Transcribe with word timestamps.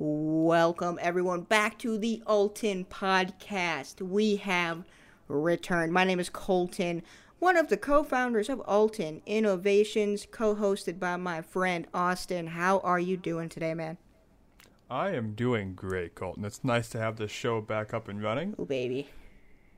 Welcome 0.00 1.00
everyone 1.02 1.40
back 1.40 1.76
to 1.80 1.98
the 1.98 2.22
Alton 2.24 2.84
podcast. 2.84 4.00
We 4.00 4.36
have 4.36 4.84
returned. 5.26 5.92
My 5.92 6.04
name 6.04 6.20
is 6.20 6.30
Colton, 6.30 7.02
one 7.40 7.56
of 7.56 7.66
the 7.66 7.76
co-founders 7.76 8.48
of 8.48 8.60
Alton 8.60 9.22
Innovations, 9.26 10.24
co-hosted 10.30 11.00
by 11.00 11.16
my 11.16 11.42
friend 11.42 11.88
Austin. 11.92 12.46
How 12.46 12.78
are 12.84 13.00
you 13.00 13.16
doing 13.16 13.48
today, 13.48 13.74
man? 13.74 13.98
I 14.88 15.16
am 15.16 15.34
doing 15.34 15.74
great, 15.74 16.14
Colton. 16.14 16.44
It's 16.44 16.62
nice 16.62 16.88
to 16.90 16.98
have 17.00 17.16
this 17.16 17.32
show 17.32 17.60
back 17.60 17.92
up 17.92 18.06
and 18.06 18.22
running. 18.22 18.54
Oh 18.56 18.66
baby. 18.66 19.08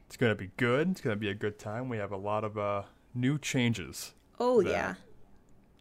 It's 0.06 0.18
going 0.18 0.32
to 0.32 0.36
be 0.36 0.50
good. 0.58 0.90
It's 0.90 1.00
going 1.00 1.16
to 1.16 1.20
be 1.20 1.30
a 1.30 1.34
good 1.34 1.58
time. 1.58 1.88
We 1.88 1.96
have 1.96 2.12
a 2.12 2.18
lot 2.18 2.44
of 2.44 2.58
uh, 2.58 2.82
new 3.14 3.38
changes. 3.38 4.12
Oh 4.38 4.60
yeah. 4.60 4.96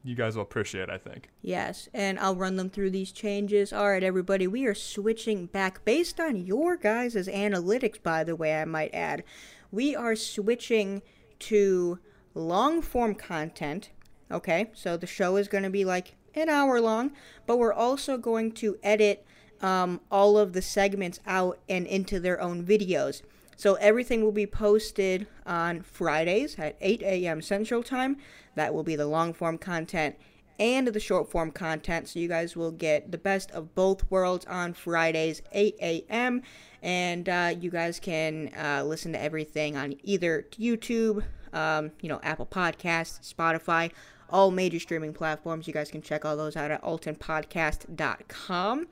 You 0.03 0.15
guys 0.15 0.35
will 0.35 0.43
appreciate, 0.43 0.89
I 0.89 0.97
think. 0.97 1.29
Yes, 1.41 1.89
and 1.93 2.17
I'll 2.19 2.35
run 2.35 2.55
them 2.55 2.69
through 2.69 2.91
these 2.91 3.11
changes. 3.11 3.73
All 3.73 3.89
right, 3.89 4.03
everybody, 4.03 4.47
we 4.47 4.65
are 4.65 4.73
switching 4.73 5.47
back 5.47 5.83
based 5.83 6.19
on 6.19 6.37
your 6.37 6.77
guys' 6.77 7.15
analytics, 7.15 8.01
by 8.01 8.23
the 8.23 8.35
way, 8.35 8.61
I 8.61 8.65
might 8.65 8.93
add. 8.93 9.23
We 9.71 9.95
are 9.95 10.15
switching 10.15 11.01
to 11.39 11.99
long 12.33 12.81
form 12.81 13.13
content. 13.15 13.89
Okay, 14.31 14.69
so 14.73 14.95
the 14.95 15.07
show 15.07 15.35
is 15.35 15.47
going 15.47 15.63
to 15.63 15.69
be 15.69 15.83
like 15.83 16.15
an 16.35 16.49
hour 16.49 16.79
long, 16.79 17.11
but 17.45 17.57
we're 17.57 17.73
also 17.73 18.17
going 18.17 18.51
to 18.53 18.77
edit 18.83 19.25
um, 19.61 19.99
all 20.09 20.37
of 20.37 20.53
the 20.53 20.61
segments 20.61 21.19
out 21.25 21.59
and 21.67 21.85
into 21.85 22.19
their 22.19 22.39
own 22.39 22.63
videos. 22.63 23.21
So 23.59 23.73
everything 23.73 24.23
will 24.23 24.31
be 24.31 24.47
posted 24.47 25.27
on 25.45 25.81
Fridays 25.81 26.57
at 26.57 26.77
8 26.79 27.01
a.m. 27.01 27.41
Central 27.41 27.83
Time. 27.83 28.15
That 28.55 28.73
will 28.73 28.83
be 28.83 28.95
the 28.95 29.05
long 29.05 29.33
form 29.33 29.57
content 29.57 30.15
and 30.57 30.87
the 30.87 30.99
short 31.01 31.29
form 31.29 31.51
content. 31.51 32.07
So 32.07 32.19
you 32.19 32.29
guys 32.29 32.55
will 32.55 32.71
get 32.71 33.11
the 33.11 33.17
best 33.17 33.51
of 33.51 33.75
both 33.75 34.09
worlds 34.09 34.45
on 34.45 34.71
Fridays, 34.71 35.41
8 35.51 35.75
a.m. 35.81 36.41
And 36.81 37.27
uh, 37.27 37.53
you 37.59 37.69
guys 37.69 37.99
can 37.99 38.49
uh, 38.57 38.85
listen 38.85 39.11
to 39.11 39.21
everything 39.21 39.75
on 39.75 39.95
either 40.03 40.47
YouTube, 40.53 41.25
um, 41.51 41.91
you 41.99 42.07
know, 42.07 42.21
Apple 42.23 42.45
Podcasts, 42.45 43.33
Spotify, 43.33 43.91
all 44.29 44.51
major 44.51 44.79
streaming 44.79 45.11
platforms. 45.11 45.67
You 45.67 45.73
guys 45.73 45.91
can 45.91 46.01
check 46.01 46.23
all 46.23 46.37
those 46.37 46.55
out 46.55 46.71
at 46.71 46.81
altonpodcast.com. 46.81 48.87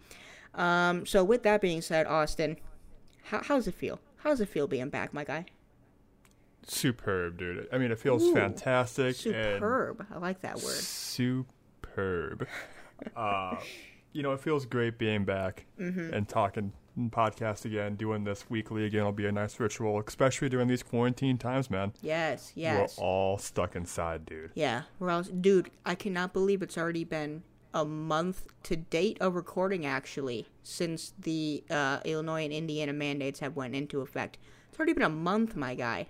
Um, 0.56 1.06
so 1.06 1.24
with 1.24 1.44
that 1.44 1.62
being 1.62 1.82
said, 1.82 2.06
Austin, 2.06 2.58
how, 3.24 3.42
how's 3.44 3.66
it 3.66 3.74
feel? 3.74 4.02
How's 4.28 4.42
it 4.42 4.50
feel 4.50 4.68
being 4.68 4.90
back, 4.90 5.14
my 5.14 5.24
guy? 5.24 5.46
Superb, 6.68 7.38
dude. 7.38 7.66
I 7.72 7.78
mean, 7.78 7.92
it 7.92 7.98
feels 7.98 8.24
Ooh, 8.24 8.34
fantastic. 8.34 9.16
Superb. 9.16 10.06
I 10.14 10.18
like 10.18 10.42
that 10.42 10.56
word. 10.56 10.74
superb. 10.76 12.46
uh, 13.16 13.56
you 14.12 14.24
know, 14.24 14.34
it 14.34 14.42
feels 14.42 14.66
great 14.66 14.98
being 14.98 15.24
back 15.24 15.64
Mm-hmm. 15.80 16.14
and 16.14 16.28
talking 16.28 16.74
and 16.98 17.10
podcast 17.10 17.64
again, 17.64 17.96
doing 17.96 18.26
this 18.26 18.50
weekly 18.50 18.86
again. 18.86 19.00
It'll 19.00 19.14
be 19.14 19.28
a 19.28 19.32
nice 19.32 19.62
ritual, 19.62 20.04
especially 20.06 20.50
during 20.50 20.68
these 20.68 20.84
quarantine 20.84 21.38
times, 21.38 21.70
man. 21.70 21.94
Yes, 22.02 22.52
yes. 22.54 22.98
We're 22.98 23.06
all 23.06 23.38
stuck 23.38 23.78
inside, 23.78 24.26
dude. 24.26 24.52
Yeah, 24.56 24.82
we're 25.00 25.10
all, 25.10 25.24
dude, 25.24 25.70
I 25.86 25.96
cannot 25.96 26.34
believe 26.34 26.62
it's 26.62 26.78
already 26.78 27.06
been 27.06 27.44
a 27.78 27.86
month 27.86 28.48
to 28.64 28.76
date 28.76 29.18
of 29.22 29.36
recording 29.36 29.86
actually 29.86 30.48
since 30.64 31.14
the 31.20 31.64
uh, 31.70 32.00
Illinois 32.06 32.44
and 32.44 32.52
Indiana 32.52 32.92
mandates 32.92 33.40
have 33.40 33.56
went 33.56 33.76
into 33.76 34.02
effect. 34.02 34.40
It's 34.70 34.80
already 34.80 34.94
been 34.94 35.04
a 35.04 35.10
month, 35.10 35.56
my 35.56 35.76
guy. 35.76 36.08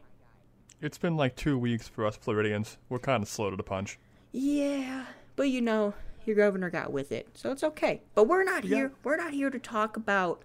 It's 0.82 0.98
been 0.98 1.18
like 1.18 1.36
two 1.36 1.58
weeks 1.58 1.88
for 1.88 2.06
us 2.06 2.16
Floridians. 2.16 2.78
We're 2.88 3.00
kind 3.00 3.22
of 3.22 3.28
slow 3.28 3.50
to 3.50 3.58
the 3.58 3.64
punch. 3.64 4.00
Yeah, 4.32 5.06
but 5.36 5.50
you 5.50 5.60
know, 5.62 5.94
your 6.26 6.38
governor 6.38 6.70
got 6.70 6.94
with 6.94 7.12
it, 7.12 7.28
so 7.34 7.52
it's 7.52 7.64
okay. 7.64 8.02
But 8.16 8.28
we're 8.30 8.44
not 8.46 8.64
Yeah. 8.64 8.76
here. 8.76 8.92
We're 9.04 9.18
not 9.18 9.34
here 9.34 9.50
to 9.50 9.60
talk 9.60 9.98
about 9.98 10.44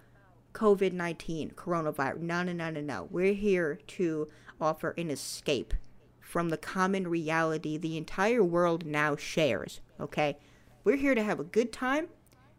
COVID 0.53 0.91
nineteen, 0.91 1.51
coronavirus. 1.51 2.19
No, 2.19 2.43
no, 2.43 2.51
no, 2.51 2.69
no, 2.69 2.81
no. 2.81 3.07
We're 3.09 3.33
here 3.33 3.79
to 3.87 4.27
offer 4.59 4.93
an 4.97 5.09
escape 5.09 5.73
from 6.19 6.49
the 6.49 6.57
common 6.57 7.07
reality 7.07 7.77
the 7.77 7.95
entire 7.97 8.43
world 8.43 8.85
now 8.85 9.15
shares. 9.15 9.79
Okay, 9.99 10.37
we're 10.83 10.97
here 10.97 11.15
to 11.15 11.23
have 11.23 11.39
a 11.39 11.43
good 11.43 11.71
time, 11.71 12.07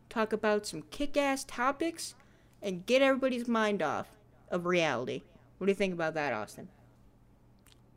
talk 0.09 0.33
about 0.33 0.67
some 0.67 0.83
kick-ass 0.91 1.45
topics, 1.45 2.15
and 2.63 2.87
get 2.87 3.03
everybody's 3.03 3.47
mind 3.47 3.83
off 3.83 4.09
of 4.51 4.67
reality. 4.67 5.23
What 5.59 5.67
do 5.67 5.71
you 5.71 5.77
think 5.77 5.95
about 5.95 6.15
that, 6.15 6.33
Austin? 6.33 6.69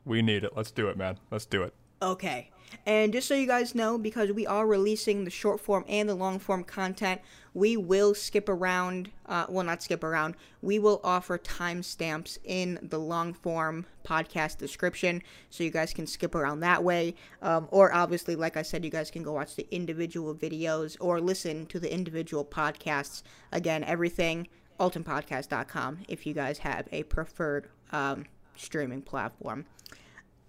We 0.04 0.22
need 0.22 0.44
it. 0.44 0.52
Let's 0.56 0.70
do 0.70 0.88
it, 0.88 0.96
man. 0.96 1.18
Let's 1.30 1.46
do 1.46 1.62
it. 1.62 1.74
Okay. 2.00 2.50
And 2.86 3.12
just 3.12 3.28
so 3.28 3.34
you 3.34 3.46
guys 3.46 3.74
know, 3.74 3.98
because 3.98 4.30
we 4.32 4.46
are 4.46 4.66
releasing 4.66 5.24
the 5.24 5.30
short 5.30 5.60
form 5.60 5.84
and 5.88 6.08
the 6.08 6.14
long 6.14 6.38
form 6.38 6.64
content, 6.64 7.20
we 7.58 7.76
will 7.76 8.14
skip 8.14 8.48
around. 8.48 9.10
Uh, 9.26 9.46
well, 9.48 9.64
not 9.64 9.82
skip 9.82 10.04
around. 10.04 10.36
We 10.62 10.78
will 10.78 11.00
offer 11.02 11.38
timestamps 11.38 12.38
in 12.44 12.78
the 12.82 12.98
long 12.98 13.34
form 13.34 13.84
podcast 14.04 14.58
description 14.58 15.22
so 15.50 15.64
you 15.64 15.70
guys 15.70 15.92
can 15.92 16.06
skip 16.06 16.36
around 16.36 16.60
that 16.60 16.84
way. 16.84 17.16
Um, 17.42 17.66
or 17.72 17.92
obviously, 17.92 18.36
like 18.36 18.56
I 18.56 18.62
said, 18.62 18.84
you 18.84 18.90
guys 18.90 19.10
can 19.10 19.24
go 19.24 19.32
watch 19.32 19.56
the 19.56 19.66
individual 19.72 20.34
videos 20.36 20.96
or 21.00 21.20
listen 21.20 21.66
to 21.66 21.80
the 21.80 21.92
individual 21.92 22.44
podcasts. 22.44 23.24
Again, 23.50 23.82
everything, 23.82 24.46
altonpodcast.com 24.78 25.98
if 26.06 26.26
you 26.26 26.34
guys 26.34 26.58
have 26.58 26.86
a 26.92 27.02
preferred 27.04 27.68
um, 27.90 28.26
streaming 28.54 29.02
platform. 29.02 29.66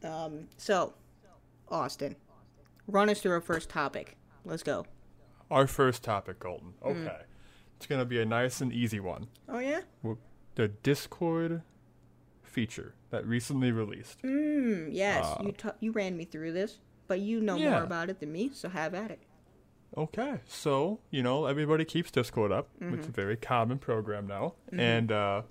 Um, 0.04 0.48
so, 0.58 0.94
Austin, 1.70 2.16
run 2.88 3.10
us 3.10 3.20
through 3.20 3.32
our 3.32 3.42
first 3.42 3.68
topic. 3.68 4.16
Let's 4.46 4.64
go. 4.64 4.86
Our 5.52 5.68
first 5.68 6.04
topic, 6.04 6.40
Colton. 6.40 6.74
Okay. 6.86 7.22
It's 7.78 7.86
going 7.88 8.00
to 8.00 8.06
be 8.06 8.20
a 8.20 8.26
nice 8.26 8.62
and 8.62 8.72
easy 8.74 9.00
one. 9.00 9.28
Oh 9.48 9.60
yeah. 9.60 9.82
The 10.56 10.68
Discord 10.68 11.62
feature 12.44 12.94
that 13.10 13.26
recently 13.26 13.72
released. 13.72 14.22
Mm, 14.24 14.90
yes, 14.92 15.26
Uh, 15.26 15.44
you 15.46 15.52
t- 15.54 15.70
you 15.80 15.92
ran 15.92 16.18
me 16.18 16.26
through 16.26 16.52
this, 16.52 16.80
but 17.08 17.20
you 17.22 17.40
know 17.40 17.56
Yeah. 17.56 17.72
more 17.72 17.84
about 17.84 18.10
it 18.10 18.20
than 18.20 18.32
me, 18.32 18.50
so 18.54 18.68
have 18.70 18.94
at 18.94 19.12
it. 19.12 19.20
Okay, 19.98 20.40
so 20.48 21.00
you 21.10 21.24
know 21.24 21.46
everybody 21.46 21.86
keeps 21.86 22.12
Discord 22.12 22.52
up. 22.52 22.68
It's 22.82 23.08
a 23.08 23.12
very 23.12 23.36
common 23.38 23.80
program 23.80 24.28
now, 24.28 24.54
and 24.72 25.12
uh, 25.12 25.42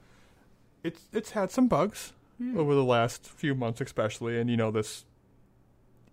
it's 0.85 1.09
it's 1.13 1.31
had 1.33 1.51
some 1.51 1.67
bugs 1.67 2.13
over 2.57 2.75
the 2.75 2.85
last 2.85 3.27
few 3.27 3.55
months, 3.55 3.81
especially. 3.81 4.39
And 4.39 4.49
you 4.51 4.57
know 4.57 4.71
this 4.71 5.05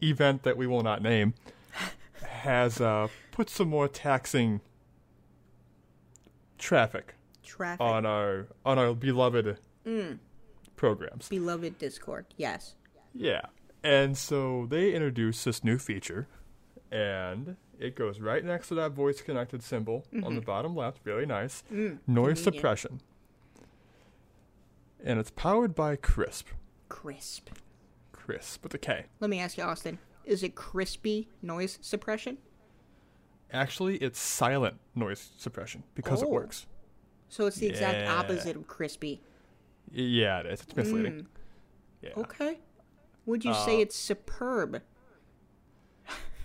event 0.01 0.43
that 0.43 0.57
we 0.57 0.65
will 0.65 0.81
not 0.81 1.01
name 1.03 1.33
has 2.27 2.81
uh, 2.81 3.07
put 3.35 3.49
some 3.49 3.67
more 3.67 3.89
taxing 3.89 4.61
traffic 6.57 7.15
Traffic, 7.43 7.81
on 7.81 8.05
our 8.05 8.47
on 8.65 8.79
our 8.79 8.93
beloved 8.95 9.57
programs. 10.77 11.27
beloved 11.29 11.77
Discord. 11.77 12.25
Yes. 12.37 12.75
Yeah. 13.13 13.41
And 13.83 14.17
so 14.17 14.65
they 14.69 14.93
introduced 14.93 15.45
this 15.45 15.63
new 15.63 15.77
feature, 15.77 16.27
and 16.91 17.57
it 17.79 17.95
goes 17.95 18.19
right 18.19 18.43
next 18.43 18.69
to 18.69 18.75
that 18.75 18.93
voice 18.93 19.21
connected 19.21 19.61
symbol 19.61 20.05
on 20.23 20.33
the 20.35 20.41
bottom 20.41 20.75
left. 20.75 21.01
Really 21.03 21.25
nice. 21.25 21.63
Noise 21.69 21.77
Mm-hmm. 21.77 21.91
Mm, 21.93 22.15
convenient. 22.15 22.37
suppression. 22.39 23.01
And 25.03 25.19
it's 25.19 25.29
powered 25.29 25.75
by 25.75 25.97
Krisp. 25.97 26.45
Krisp. 26.89 27.41
Krisp 28.11 28.63
with 28.63 28.73
a 28.73 28.79
K. 28.79 29.05
Let 29.19 29.29
me 29.29 29.39
ask 29.39 29.55
you, 29.57 29.63
Austin. 29.63 29.99
Is 30.23 30.41
it 30.41 30.55
crispy 30.55 31.27
noise 31.43 31.77
suppression? 31.81 32.39
Actually, 33.55 33.97
it's 33.97 34.19
silent 34.19 34.75
noise 34.93 35.31
suppression 35.37 35.83
because 35.95 36.21
it 36.21 36.25
Oh. 36.27 36.31
works. 36.31 36.67
So 37.29 37.45
it's 37.47 37.57
the 37.57 37.67
exact 37.67 37.99
Yeah. 38.01 38.15
opposite 38.15 38.55
of 38.55 38.67
crispy. 38.67 39.21
Yeah, 39.91 40.41
it 40.41 40.45
is. 40.47 40.61
It's 40.61 40.75
misleading. 40.75 41.27
Yeah. 42.01 42.11
Mm. 42.11 42.17
Okay. 42.23 42.59
Would 43.25 43.43
you 43.45 43.53
say 43.53 43.77
Uh, 43.77 43.81
it's 43.81 43.95
superb? 43.95 44.81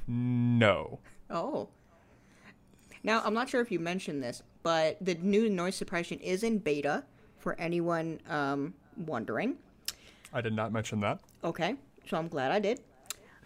No. 0.07 0.99
Oh. 1.29 1.69
Now, 3.03 3.23
I'm 3.25 3.35
not 3.35 3.49
sure 3.49 3.61
if 3.61 3.71
you 3.71 3.79
mentioned 3.79 4.23
this, 4.23 4.43
but 4.63 4.97
the 5.05 5.15
new 5.15 5.49
noise 5.49 5.77
suppression 5.77 6.19
is 6.21 6.43
in 6.43 6.59
beta 6.59 7.05
for 7.39 7.59
anyone 7.59 8.21
um, 8.29 8.75
wondering. 8.97 9.59
I 10.33 10.41
did 10.41 10.53
not 10.55 10.73
mention 10.73 11.01
that. 11.01 11.21
Okay, 11.43 11.77
so 12.09 12.17
I'm 12.17 12.29
glad 12.29 12.53
I 12.53 12.59
did. 12.59 12.81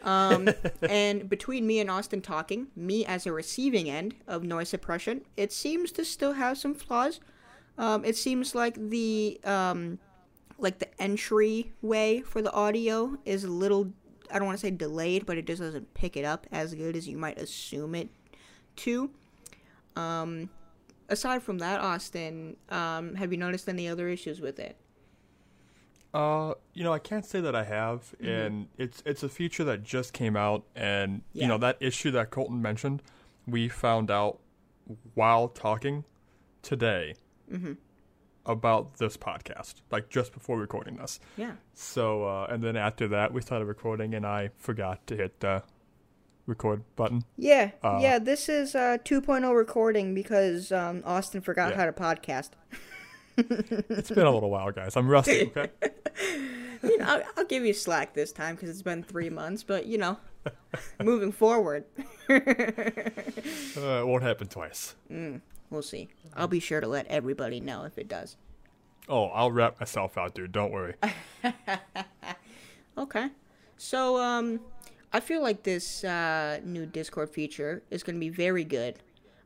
Um, 0.04 0.50
and 0.88 1.28
between 1.28 1.66
me 1.66 1.80
and 1.80 1.90
Austin 1.90 2.20
talking, 2.20 2.68
me 2.76 3.04
as 3.04 3.26
a 3.26 3.32
receiving 3.32 3.90
end 3.90 4.14
of 4.28 4.44
noise 4.44 4.68
suppression, 4.68 5.22
it 5.36 5.52
seems 5.52 5.90
to 5.92 6.04
still 6.04 6.34
have 6.34 6.58
some 6.58 6.74
flaws. 6.74 7.20
Um, 7.76 8.04
it 8.04 8.16
seems 8.16 8.54
like 8.54 8.74
the 8.90 9.40
um, 9.44 9.98
like 10.58 10.78
the 10.78 11.02
entry 11.02 11.72
way 11.82 12.20
for 12.20 12.40
the 12.40 12.52
audio 12.52 13.18
is 13.24 13.42
a 13.42 13.48
little 13.50 13.92
I 14.30 14.38
don't 14.38 14.46
want 14.46 14.58
to 14.58 14.66
say 14.66 14.70
delayed, 14.70 15.26
but 15.26 15.38
it 15.38 15.46
just 15.46 15.60
doesn't 15.60 15.92
pick 15.94 16.16
it 16.16 16.24
up 16.24 16.46
as 16.52 16.74
good 16.74 16.96
as 16.96 17.08
you 17.08 17.16
might 17.16 17.38
assume 17.38 17.94
it 17.94 18.08
to. 18.76 19.10
Um, 19.96 20.48
aside 21.08 21.42
from 21.42 21.58
that, 21.58 21.80
Austin, 21.80 22.56
um, 22.70 23.14
have 23.14 23.32
you 23.32 23.38
noticed 23.38 23.68
any 23.68 23.88
other 23.88 24.08
issues 24.08 24.40
with 24.40 24.58
it? 24.58 24.76
Uh, 26.14 26.54
you 26.72 26.84
know, 26.84 26.92
I 26.92 27.00
can't 27.00 27.26
say 27.26 27.40
that 27.40 27.56
I 27.56 27.64
have, 27.64 28.14
and 28.20 28.68
it's 28.78 29.02
it's 29.04 29.22
a 29.24 29.28
feature 29.28 29.64
that 29.64 29.82
just 29.82 30.12
came 30.12 30.36
out, 30.36 30.62
and 30.76 31.22
Yeah. 31.32 31.42
you 31.42 31.48
know 31.48 31.58
that 31.58 31.76
issue 31.80 32.10
that 32.12 32.30
Colton 32.30 32.62
mentioned, 32.62 33.02
we 33.46 33.68
found 33.68 34.10
out 34.10 34.38
while 35.14 35.48
talking 35.48 36.04
today 36.62 37.16
Mm-hmm. 37.52 37.72
about 38.46 38.94
this 38.98 39.16
podcast, 39.16 39.74
like 39.90 40.08
just 40.08 40.32
before 40.32 40.58
recording 40.58 40.96
this. 40.96 41.18
Yeah. 41.36 41.52
So, 41.74 42.24
uh, 42.24 42.46
and 42.48 42.62
then 42.62 42.76
after 42.76 43.08
that, 43.08 43.32
we 43.34 43.40
started 43.42 43.64
recording, 43.66 44.14
and 44.14 44.24
I 44.26 44.50
forgot 44.56 45.06
to 45.08 45.16
hit 45.16 45.40
the 45.40 45.62
record 46.46 46.82
button. 46.96 47.24
Yeah, 47.36 47.72
Uh, 47.82 47.98
yeah. 48.02 48.18
This 48.18 48.48
is 48.48 48.74
uh, 48.74 48.98
2.0 49.04 49.54
recording 49.56 50.14
because 50.14 50.70
um, 50.72 51.02
Austin 51.04 51.40
forgot 51.40 51.70
Yeah. 51.70 51.76
how 51.76 51.86
to 51.86 51.92
podcast. 51.92 52.50
It's 53.36 54.10
been 54.10 54.26
a 54.26 54.30
little 54.30 54.50
while, 54.50 54.70
guys. 54.72 54.96
I'm 54.96 55.08
rusty. 55.08 55.50
Okay. 55.56 55.70
You 56.82 56.98
know, 56.98 57.06
I'll, 57.06 57.22
I'll 57.38 57.44
give 57.46 57.64
you 57.64 57.72
slack 57.72 58.12
this 58.12 58.30
time 58.30 58.56
because 58.56 58.68
it's 58.68 58.82
been 58.82 59.02
three 59.02 59.30
months. 59.30 59.62
But 59.62 59.86
you 59.86 59.96
know, 59.96 60.18
moving 61.02 61.32
forward, 61.32 61.84
Uh, 62.28 62.34
it 62.36 64.06
won't 64.06 64.22
happen 64.22 64.48
twice. 64.48 64.94
we'll 65.70 65.80
see. 65.82 66.08
I'll 66.36 66.46
be 66.46 66.60
sure 66.60 66.82
to 66.82 66.86
let 66.86 67.06
everybody 67.06 67.58
know 67.60 67.84
if 67.84 67.96
it 67.96 68.06
does. 68.06 68.36
Oh, 69.08 69.28
I'll 69.28 69.50
wrap 69.50 69.80
myself 69.80 70.18
out, 70.18 70.34
dude. 70.34 70.52
Don't 70.52 70.72
worry. 70.72 70.94
Okay. 72.98 73.28
So, 73.76 74.18
um, 74.18 74.60
I 75.12 75.20
feel 75.20 75.42
like 75.42 75.62
this 75.64 76.04
uh, 76.04 76.60
new 76.64 76.86
Discord 76.86 77.30
feature 77.30 77.82
is 77.90 78.02
going 78.04 78.14
to 78.16 78.20
be 78.20 78.28
very 78.28 78.62
good. 78.64 78.98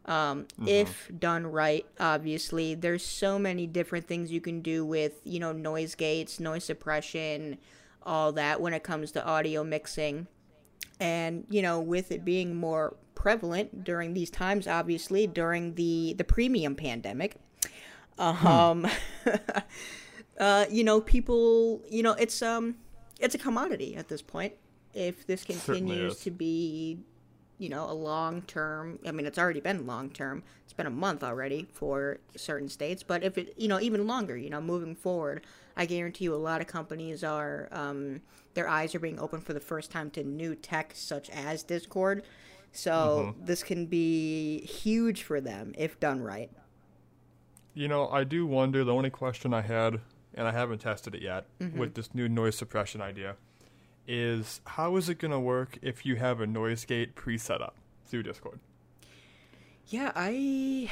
Um, 0.08 0.46
if 0.66 1.10
done 1.18 1.46
right, 1.46 1.84
obviously, 2.00 2.74
there's 2.74 3.04
so 3.04 3.38
many 3.38 3.66
different 3.66 4.08
things 4.08 4.32
you 4.32 4.40
can 4.40 4.62
do 4.62 4.82
with, 4.82 5.20
you 5.24 5.38
know, 5.38 5.52
noise 5.52 5.94
gates, 5.94 6.40
noise 6.40 6.64
suppression, 6.64 7.58
all 8.02 8.32
that 8.32 8.58
when 8.62 8.72
it 8.72 8.82
comes 8.82 9.12
to 9.12 9.24
audio 9.26 9.62
mixing. 9.62 10.26
And, 10.98 11.44
you 11.50 11.60
know, 11.60 11.78
with 11.78 12.10
it 12.10 12.24
being 12.24 12.56
more 12.56 12.96
prevalent 13.14 13.84
during 13.84 14.14
these 14.14 14.30
times, 14.30 14.66
obviously, 14.66 15.26
during 15.26 15.74
the, 15.74 16.14
the 16.16 16.24
premium 16.24 16.74
pandemic, 16.74 17.36
um, 18.18 18.86
uh, 20.40 20.64
you 20.70 20.84
know, 20.84 21.02
people, 21.02 21.82
you 21.86 22.02
know, 22.02 22.12
it's, 22.14 22.40
um, 22.40 22.76
it's 23.20 23.34
a 23.34 23.38
commodity 23.38 23.94
at 23.94 24.08
this 24.08 24.22
point. 24.22 24.54
If 24.94 25.26
this 25.26 25.44
continues 25.44 26.20
to 26.20 26.30
be, 26.30 26.98
you 27.58 27.68
know, 27.68 27.90
a 27.90 27.92
long 27.92 28.42
term, 28.42 28.98
I 29.06 29.10
mean, 29.10 29.26
it's 29.26 29.38
already 29.38 29.60
been 29.60 29.86
long 29.86 30.10
term. 30.10 30.42
It's 30.64 30.72
been 30.72 30.86
a 30.86 30.90
month 30.90 31.24
already 31.24 31.66
for 31.72 32.18
certain 32.36 32.68
states, 32.68 33.02
but 33.02 33.22
if 33.22 33.36
it, 33.36 33.54
you 33.56 33.68
know, 33.68 33.80
even 33.80 34.06
longer, 34.06 34.36
you 34.36 34.48
know, 34.48 34.60
moving 34.60 34.94
forward, 34.94 35.44
I 35.76 35.86
guarantee 35.86 36.24
you 36.24 36.34
a 36.34 36.36
lot 36.36 36.60
of 36.60 36.66
companies 36.66 37.24
are, 37.24 37.68
um, 37.72 38.20
their 38.54 38.68
eyes 38.68 38.94
are 38.94 39.00
being 39.00 39.18
opened 39.18 39.44
for 39.44 39.52
the 39.52 39.60
first 39.60 39.90
time 39.90 40.10
to 40.12 40.24
new 40.24 40.54
tech 40.54 40.92
such 40.94 41.30
as 41.30 41.62
Discord. 41.62 42.22
So 42.72 43.34
this 43.44 43.62
can 43.62 43.86
be 43.86 44.60
huge 44.60 45.22
for 45.22 45.40
them 45.40 45.74
if 45.76 45.98
done 45.98 46.20
right. 46.22 46.50
You 47.74 47.88
know, 47.88 48.08
I 48.08 48.24
do 48.24 48.46
wonder. 48.46 48.84
The 48.84 48.92
only 48.92 49.10
question 49.10 49.54
I 49.54 49.62
had, 49.62 50.00
and 50.34 50.46
I 50.46 50.52
haven't 50.52 50.80
tested 50.80 51.14
it 51.14 51.22
yet, 51.22 51.46
with 51.74 51.94
this 51.94 52.14
new 52.14 52.28
noise 52.28 52.56
suppression 52.56 53.00
idea, 53.00 53.36
is 54.08 54.60
how 54.64 54.96
is 54.96 55.08
it 55.08 55.18
going 55.18 55.30
to 55.30 55.38
work 55.38 55.78
if 55.82 56.04
you 56.04 56.16
have 56.16 56.40
a 56.40 56.46
noise 56.46 56.84
gate 56.84 57.14
pre-set 57.14 57.60
up 57.60 57.76
through 58.06 58.24
Discord? 58.24 58.58
Yeah, 59.86 60.12
I 60.16 60.90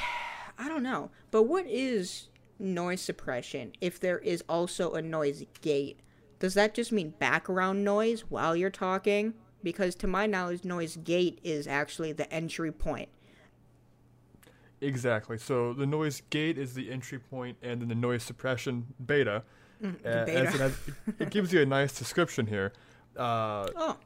I 0.57 0.69
don't 0.69 0.83
know. 0.83 1.09
But 1.31 1.43
what 1.43 1.65
is 1.67 2.29
noise 2.59 3.01
suppression 3.01 3.73
if 3.81 3.99
there 3.99 4.19
is 4.19 4.43
also 4.47 4.93
a 4.93 5.01
noise 5.01 5.43
gate? 5.61 5.99
Does 6.39 6.53
that 6.53 6.75
just 6.75 6.91
mean 6.91 7.15
background 7.17 7.83
noise 7.83 8.21
while 8.29 8.55
you're 8.55 8.69
talking? 8.69 9.33
Because 9.63 9.95
to 9.95 10.07
my 10.07 10.27
knowledge, 10.27 10.63
noise 10.63 10.97
gate 10.97 11.39
is 11.43 11.67
actually 11.67 12.13
the 12.13 12.31
entry 12.31 12.71
point. 12.71 13.09
Exactly. 14.79 15.39
So 15.39 15.73
the 15.73 15.87
noise 15.87 16.21
gate 16.29 16.59
is 16.59 16.75
the 16.75 16.91
entry 16.91 17.17
point, 17.17 17.57
and 17.63 17.81
then 17.81 17.89
the 17.89 17.95
noise 17.95 18.21
suppression 18.21 18.85
beta. 19.03 19.43
uh, 19.83 19.89
beta. 20.03 20.31
As 20.31 20.53
it, 20.53 20.61
has, 20.61 20.77
it 21.19 21.29
gives 21.31 21.51
you 21.51 21.61
a 21.61 21.65
nice 21.65 21.97
description 21.97 22.45
here. 22.45 22.73
Uh, 23.17 23.67
Oh, 23.75 23.97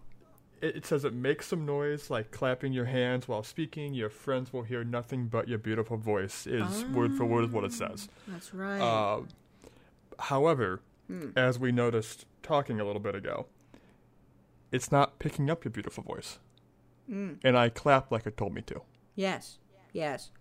it, 0.61 0.77
it 0.77 0.85
says 0.85 1.03
it 1.05 1.13
makes 1.13 1.47
some 1.47 1.65
noise, 1.65 2.09
like 2.09 2.31
clapping 2.31 2.71
your 2.73 2.85
hands 2.85 3.27
while 3.27 3.43
speaking. 3.43 3.93
Your 3.93 4.09
friends 4.09 4.53
will 4.53 4.63
hear 4.63 4.83
nothing 4.83 5.27
but 5.27 5.47
your 5.47 5.57
beautiful 5.57 5.97
voice. 5.97 6.45
Is 6.47 6.85
word 6.85 7.15
for 7.15 7.25
word 7.25 7.51
what 7.51 7.63
it 7.63 7.73
says. 7.73 8.07
that's 8.27 8.53
right. 8.53 8.79
Uh, 8.79 9.21
however, 10.19 10.81
as 11.35 11.59
we 11.59 11.71
noticed 11.71 12.25
talking 12.43 12.79
a 12.79 12.85
little 12.85 13.01
bit 13.01 13.15
ago, 13.15 13.47
it's 14.71 14.91
not 14.91 15.19
picking 15.19 15.49
up 15.49 15.65
your 15.65 15.71
beautiful 15.71 16.03
voice. 16.03 16.39
And 17.09 17.57
I 17.57 17.67
clapped 17.67 18.09
like 18.11 18.25
it 18.25 18.37
told 18.37 18.53
me 18.53 18.61
to. 18.61 18.81
yes, 19.15 19.57
yes, 19.91 20.31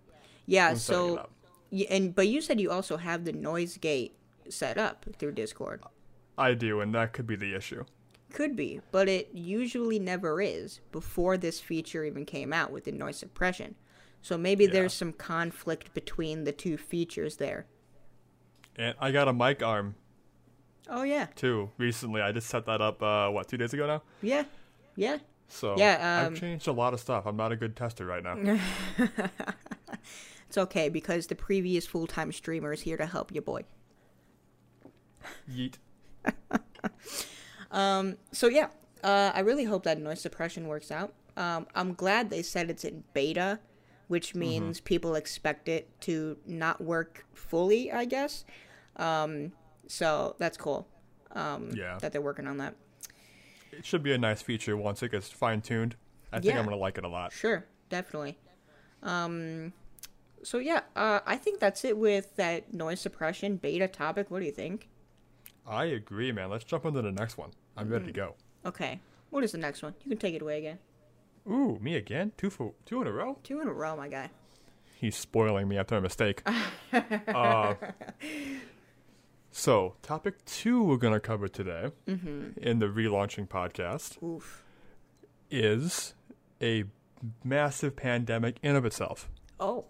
yeah. 0.46 0.70
it 0.72 0.76
So, 0.78 1.28
and 1.90 2.14
but 2.14 2.28
you 2.28 2.40
said 2.40 2.60
you 2.60 2.70
also 2.70 2.96
have 2.96 3.24
the 3.24 3.32
noise 3.32 3.76
gate 3.78 4.14
set 4.48 4.78
up 4.78 5.04
through 5.18 5.32
Discord. 5.32 5.82
I 6.38 6.54
do, 6.54 6.80
and 6.80 6.94
that 6.94 7.12
could 7.12 7.26
be 7.26 7.34
the 7.34 7.56
issue. 7.56 7.84
Could 8.32 8.54
be, 8.56 8.80
but 8.92 9.08
it 9.08 9.30
usually 9.34 9.98
never 9.98 10.40
is 10.40 10.80
before 10.92 11.36
this 11.36 11.60
feature 11.60 12.04
even 12.04 12.24
came 12.24 12.52
out 12.52 12.70
with 12.70 12.84
the 12.84 12.92
noise 12.92 13.16
suppression. 13.18 13.74
So 14.22 14.36
maybe 14.38 14.64
Yeah. 14.64 14.70
there's 14.72 14.92
some 14.92 15.12
conflict 15.12 15.92
between 15.94 16.44
the 16.44 16.52
two 16.52 16.76
features 16.76 17.36
there. 17.36 17.66
And 18.76 18.94
I 19.00 19.10
got 19.12 19.28
a 19.28 19.32
mic 19.32 19.62
arm 19.62 19.94
Oh 20.88 21.02
yeah, 21.02 21.26
too 21.36 21.70
recently. 21.78 22.20
I 22.20 22.32
just 22.32 22.48
set 22.48 22.66
that 22.66 22.80
up, 22.80 23.02
uh, 23.02 23.28
what, 23.30 23.48
two 23.48 23.56
days 23.56 23.72
ago 23.72 23.86
now? 23.86 24.02
yeah, 24.22 24.44
yeah. 24.96 25.18
So 25.48 25.76
Yeah, 25.76 26.20
um, 26.26 26.32
I've 26.34 26.40
changed 26.40 26.66
a 26.68 26.72
lot 26.72 26.94
of 26.94 27.00
stuff. 27.00 27.26
I'm 27.26 27.36
not 27.36 27.52
a 27.52 27.56
good 27.56 27.74
tester 27.76 28.04
right 28.06 28.22
now. 28.22 28.58
It's 30.48 30.58
okay 30.58 30.88
because 30.88 31.28
the 31.28 31.36
previous 31.36 31.86
full-time 31.86 32.32
streamer 32.32 32.72
is 32.72 32.80
here 32.80 32.96
to 32.96 33.06
help 33.06 33.32
you, 33.32 33.40
boy. 33.40 33.62
Yeet. 35.48 35.74
So 37.72 38.48
yeah, 38.48 38.68
uh, 39.02 39.32
I 39.34 39.40
really 39.40 39.64
hope 39.64 39.84
that 39.84 39.98
noise 40.00 40.20
suppression 40.20 40.66
works 40.68 40.90
out. 40.90 41.12
Um, 41.36 41.66
I'm 41.74 41.94
glad 41.94 42.30
they 42.30 42.42
said 42.42 42.70
it's 42.70 42.84
in 42.84 43.04
beta, 43.14 43.60
which 44.08 44.34
means 44.34 44.80
people 44.80 45.14
expect 45.14 45.68
it 45.68 45.88
to 46.02 46.36
not 46.46 46.80
work 46.80 47.24
fully. 47.32 47.90
I 47.92 48.04
guess. 48.04 48.44
Um, 48.96 49.52
so 49.86 50.34
that's 50.38 50.56
cool. 50.56 50.88
Um, 51.32 51.70
Yeah. 51.72 51.98
that 52.00 52.12
they're 52.12 52.20
working 52.20 52.46
on 52.46 52.58
that. 52.58 52.74
It 53.72 53.86
should 53.86 54.02
be 54.02 54.12
a 54.12 54.18
nice 54.18 54.42
feature 54.42 54.76
once 54.76 55.02
it 55.02 55.12
gets 55.12 55.30
fine 55.30 55.60
tuned. 55.62 55.94
I 56.32 56.40
think 56.40 56.54
I'm 56.56 56.64
going 56.64 56.76
to 56.76 56.80
like 56.80 56.98
it 56.98 57.04
a 57.04 57.08
lot. 57.08 57.32
Sure, 57.32 57.64
definitely. 57.88 58.36
Um, 59.02 59.72
so 60.42 60.58
yeah, 60.58 60.80
uh, 60.96 61.20
I 61.26 61.36
think 61.36 61.60
that's 61.60 61.84
it 61.84 61.96
with 61.96 62.34
that 62.36 62.74
noise 62.74 63.00
suppression 63.00 63.56
beta 63.56 63.86
topic. 63.88 64.30
What 64.30 64.40
do 64.40 64.46
you 64.46 64.52
think? 64.52 64.88
I 65.66 65.84
agree, 65.84 66.32
man. 66.32 66.50
Let's 66.50 66.64
jump 66.64 66.84
into 66.84 67.00
the 67.02 67.12
next 67.12 67.38
one. 67.38 67.50
I'm 67.80 67.88
ready 67.88 68.04
Mm. 68.04 68.08
to 68.08 68.12
go. 68.12 68.34
Okay, 68.66 69.00
what 69.30 69.42
is 69.44 69.52
the 69.52 69.58
next 69.58 69.82
one? 69.82 69.94
You 70.04 70.10
can 70.10 70.18
take 70.18 70.34
it 70.34 70.42
away 70.42 70.58
again. 70.58 70.78
Ooh, 71.48 71.78
me 71.80 71.96
again? 71.96 72.32
Two 72.36 72.50
for 72.50 72.74
two 72.84 73.00
in 73.00 73.06
a 73.06 73.12
row? 73.12 73.38
Two 73.42 73.60
in 73.60 73.68
a 73.68 73.72
row, 73.72 73.96
my 73.96 74.08
guy. 74.08 74.30
He's 74.96 75.16
spoiling 75.16 75.66
me 75.68 75.78
after 75.78 75.96
a 75.96 76.00
mistake. 76.02 76.42
uh, 77.28 77.74
so, 79.50 79.94
topic 80.02 80.44
two 80.44 80.82
we're 80.82 80.96
going 80.98 81.14
to 81.14 81.20
cover 81.20 81.48
today 81.48 81.90
Mm-hmm. 82.06 82.58
in 82.60 82.78
the 82.78 82.86
relaunching 82.86 83.48
podcast 83.48 84.22
Oof. 84.22 84.62
is 85.50 86.14
a 86.62 86.84
massive 87.42 87.96
pandemic 87.96 88.58
in 88.62 88.76
of 88.76 88.84
itself 88.84 89.28
Oh. 89.58 89.86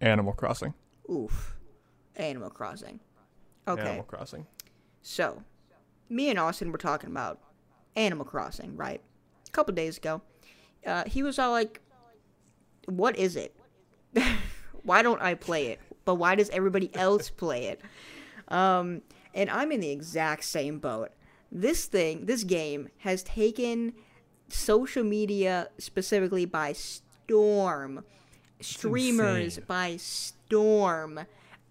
Animal 0.00 0.32
Crossing. 0.32 0.74
Oof. 1.10 1.56
Animal 2.16 2.50
Crossing. 2.50 3.00
Okay. 3.68 3.82
Animal 3.82 4.04
Crossing. 4.04 4.46
So, 5.02 5.42
me 6.10 6.28
and 6.28 6.38
Austin 6.38 6.72
were 6.72 6.78
talking 6.78 7.10
about 7.10 7.40
Animal 7.96 8.26
Crossing, 8.26 8.76
right? 8.76 9.00
A 9.46 9.50
couple 9.50 9.74
days 9.74 9.96
ago. 9.96 10.20
Uh, 10.84 11.04
he 11.06 11.22
was 11.22 11.38
all 11.38 11.52
like, 11.52 11.80
What 12.86 13.16
is 13.16 13.36
it? 13.36 13.56
why 14.82 15.02
don't 15.02 15.22
I 15.22 15.34
play 15.34 15.68
it? 15.68 15.80
But 16.04 16.16
why 16.16 16.34
does 16.34 16.50
everybody 16.50 16.94
else 16.94 17.30
play 17.30 17.66
it? 17.66 17.80
Um, 18.48 19.02
and 19.34 19.48
I'm 19.48 19.70
in 19.72 19.80
the 19.80 19.90
exact 19.90 20.44
same 20.44 20.78
boat. 20.78 21.10
This 21.52 21.86
thing, 21.86 22.26
this 22.26 22.44
game, 22.44 22.88
has 22.98 23.22
taken 23.22 23.94
social 24.48 25.04
media 25.04 25.68
specifically 25.78 26.44
by 26.44 26.72
storm. 26.72 28.04
Streamers 28.60 29.56
insane. 29.56 29.64
by 29.66 29.96
storm. 29.96 31.20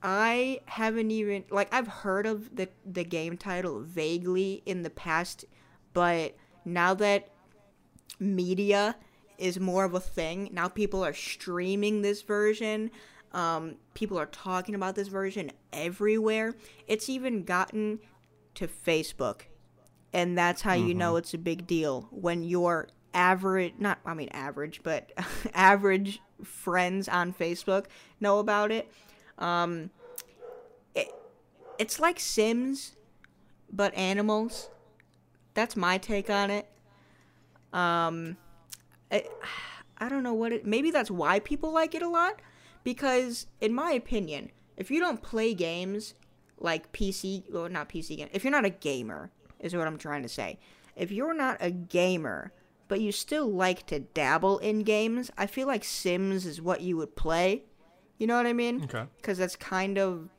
I 0.02 0.62
haven't 0.66 1.12
even 1.12 1.44
like 1.50 1.74
I've 1.74 1.88
heard 1.88 2.26
of 2.26 2.56
the 2.56 2.70
the 2.86 3.04
game 3.04 3.38
title 3.38 3.82
vaguely 3.82 4.64
in 4.66 4.84
the 4.84 4.90
past, 4.90 5.46
but 5.94 6.36
now 6.64 6.94
that 6.96 7.30
media 8.20 8.96
is 9.38 9.60
more 9.60 9.86
of 9.86 9.94
a 9.94 10.00
thing, 10.00 10.50
now 10.52 10.68
people 10.68 11.04
are 11.04 11.14
streaming 11.14 12.02
this 12.02 12.22
version. 12.22 12.92
Um, 13.32 13.76
people 13.94 14.18
are 14.18 14.26
talking 14.26 14.74
about 14.74 14.96
this 14.96 15.08
version 15.08 15.52
everywhere. 15.72 16.56
It's 16.88 17.10
even 17.10 17.44
gotten 17.44 18.00
to 18.56 18.68
Facebook. 18.68 19.42
And 20.12 20.38
that's 20.38 20.64
how 20.64 20.74
you 20.74 20.96
know 20.96 21.18
it's 21.18 21.36
a 21.36 21.38
big 21.38 21.68
deal 21.68 22.08
when 22.10 22.42
your 22.42 22.88
average 23.14 23.74
not 23.78 24.00
I 24.06 24.14
mean 24.14 24.30
average, 24.30 24.82
but 24.84 25.12
average 25.54 26.20
friends 26.44 27.08
on 27.08 27.34
Facebook 27.34 27.86
know 28.20 28.40
about 28.40 28.72
it. 28.72 28.92
Um, 29.40 29.90
it 30.94 31.12
it's 31.78 32.00
like 32.00 32.20
Sims, 32.20 32.96
but 33.72 33.94
animals. 33.96 34.70
That's 35.54 35.76
my 35.76 35.98
take 35.98 36.30
on 36.30 36.52
it. 36.52 36.68
Um, 37.74 38.38
I, 39.12 39.26
I 39.98 40.10
don't 40.10 40.24
know 40.24 40.34
what 40.34 40.52
it. 40.52 40.66
Maybe 40.66 40.92
that's 40.92 41.12
why 41.12 41.40
people 41.40 41.72
like 41.72 41.96
it 41.96 42.02
a 42.02 42.08
lot, 42.08 42.42
because 42.84 43.48
in 43.60 43.74
my 43.74 43.92
opinion, 43.92 44.52
if 44.78 44.92
you 44.92 45.00
don't 45.00 45.22
play 45.22 45.54
games 45.54 46.14
like 46.58 46.92
PC 46.92 47.54
or 47.54 47.70
not 47.70 47.90
PC 47.90 48.18
game, 48.18 48.30
if 48.32 48.44
you're 48.44 48.52
not 48.52 48.66
a 48.66 48.70
gamer, 48.70 49.32
is 49.60 49.76
what 49.76 49.88
I'm 49.88 49.98
trying 49.98 50.24
to 50.24 50.30
say. 50.30 50.60
If 50.96 51.12
you're 51.12 51.34
not 51.34 51.58
a 51.60 51.72
gamer, 51.72 52.52
but 52.88 53.02
you 53.02 53.12
still 53.12 53.50
like 53.50 53.86
to 53.88 54.00
dabble 54.00 54.60
in 54.60 54.80
games, 54.80 55.32
I 55.38 55.46
feel 55.46 55.68
like 55.68 55.84
Sims 55.84 56.46
is 56.46 56.62
what 56.62 56.82
you 56.82 56.98
would 56.98 57.16
play. 57.16 57.64
You 58.20 58.28
know 58.28 58.36
what 58.38 58.46
I 58.46 58.54
mean? 58.54 58.84
Okay. 58.84 59.06
Because 59.18 59.38
that's 59.40 59.56
kind 59.56 59.98
of, 59.98 60.30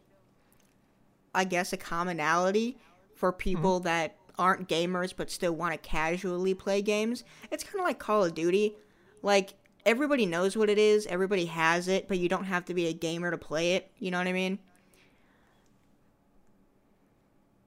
I 1.35 1.43
guess, 1.45 1.73
a 1.73 1.77
commonality 1.77 2.79
for 3.15 3.33
people 3.33 3.81
that 3.81 4.17
aren't 4.39 4.69
gamers 4.69 5.13
but 5.17 5.31
still 5.31 5.53
want 5.53 5.73
to 5.73 5.79
casually 5.79 6.55
play 6.55 6.81
games. 6.83 7.25
It's 7.51 7.65
kind 7.65 7.81
of 7.81 7.85
like 7.87 7.99
Call 7.99 8.25
of 8.25 8.35
Duty. 8.35 8.77
Like, 9.23 9.55
everybody 9.85 10.25
knows 10.27 10.57
what 10.57 10.71
it 10.71 10.79
is, 10.79 11.07
everybody 11.07 11.47
has 11.47 11.89
it, 11.89 12.07
but 12.07 12.19
you 12.19 12.29
don't 12.29 12.45
have 12.45 12.65
to 12.67 12.75
be 12.75 12.87
a 12.87 12.93
gamer 12.93 13.31
to 13.31 13.39
play 13.39 13.75
it. 13.75 13.91
You 13.99 14.11
know 14.11 14.19
what 14.19 14.27
I 14.29 14.33
mean? 14.33 14.59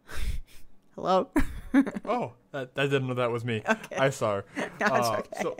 Hello? 0.96 1.29
Oh, 2.05 2.34
that, 2.51 2.70
I 2.77 2.84
didn't 2.84 3.08
know 3.08 3.15
that 3.15 3.32
was 3.32 3.43
me. 3.43 3.63
Okay. 3.67 3.96
I 3.96 4.12
saw 4.12 4.36
her. 4.36 4.46
No, 4.79 4.86
Uh, 4.86 5.15
okay. 5.22 5.41
So, 5.41 5.58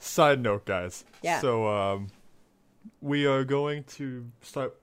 side 0.00 0.42
note, 0.42 0.66
guys. 0.66 1.02
Yeah. 1.22 1.40
So, 1.40 1.66
um, 1.66 2.08
we 3.00 3.26
are 3.26 3.44
going 3.44 3.84
to 3.84 4.26
start 4.42 4.76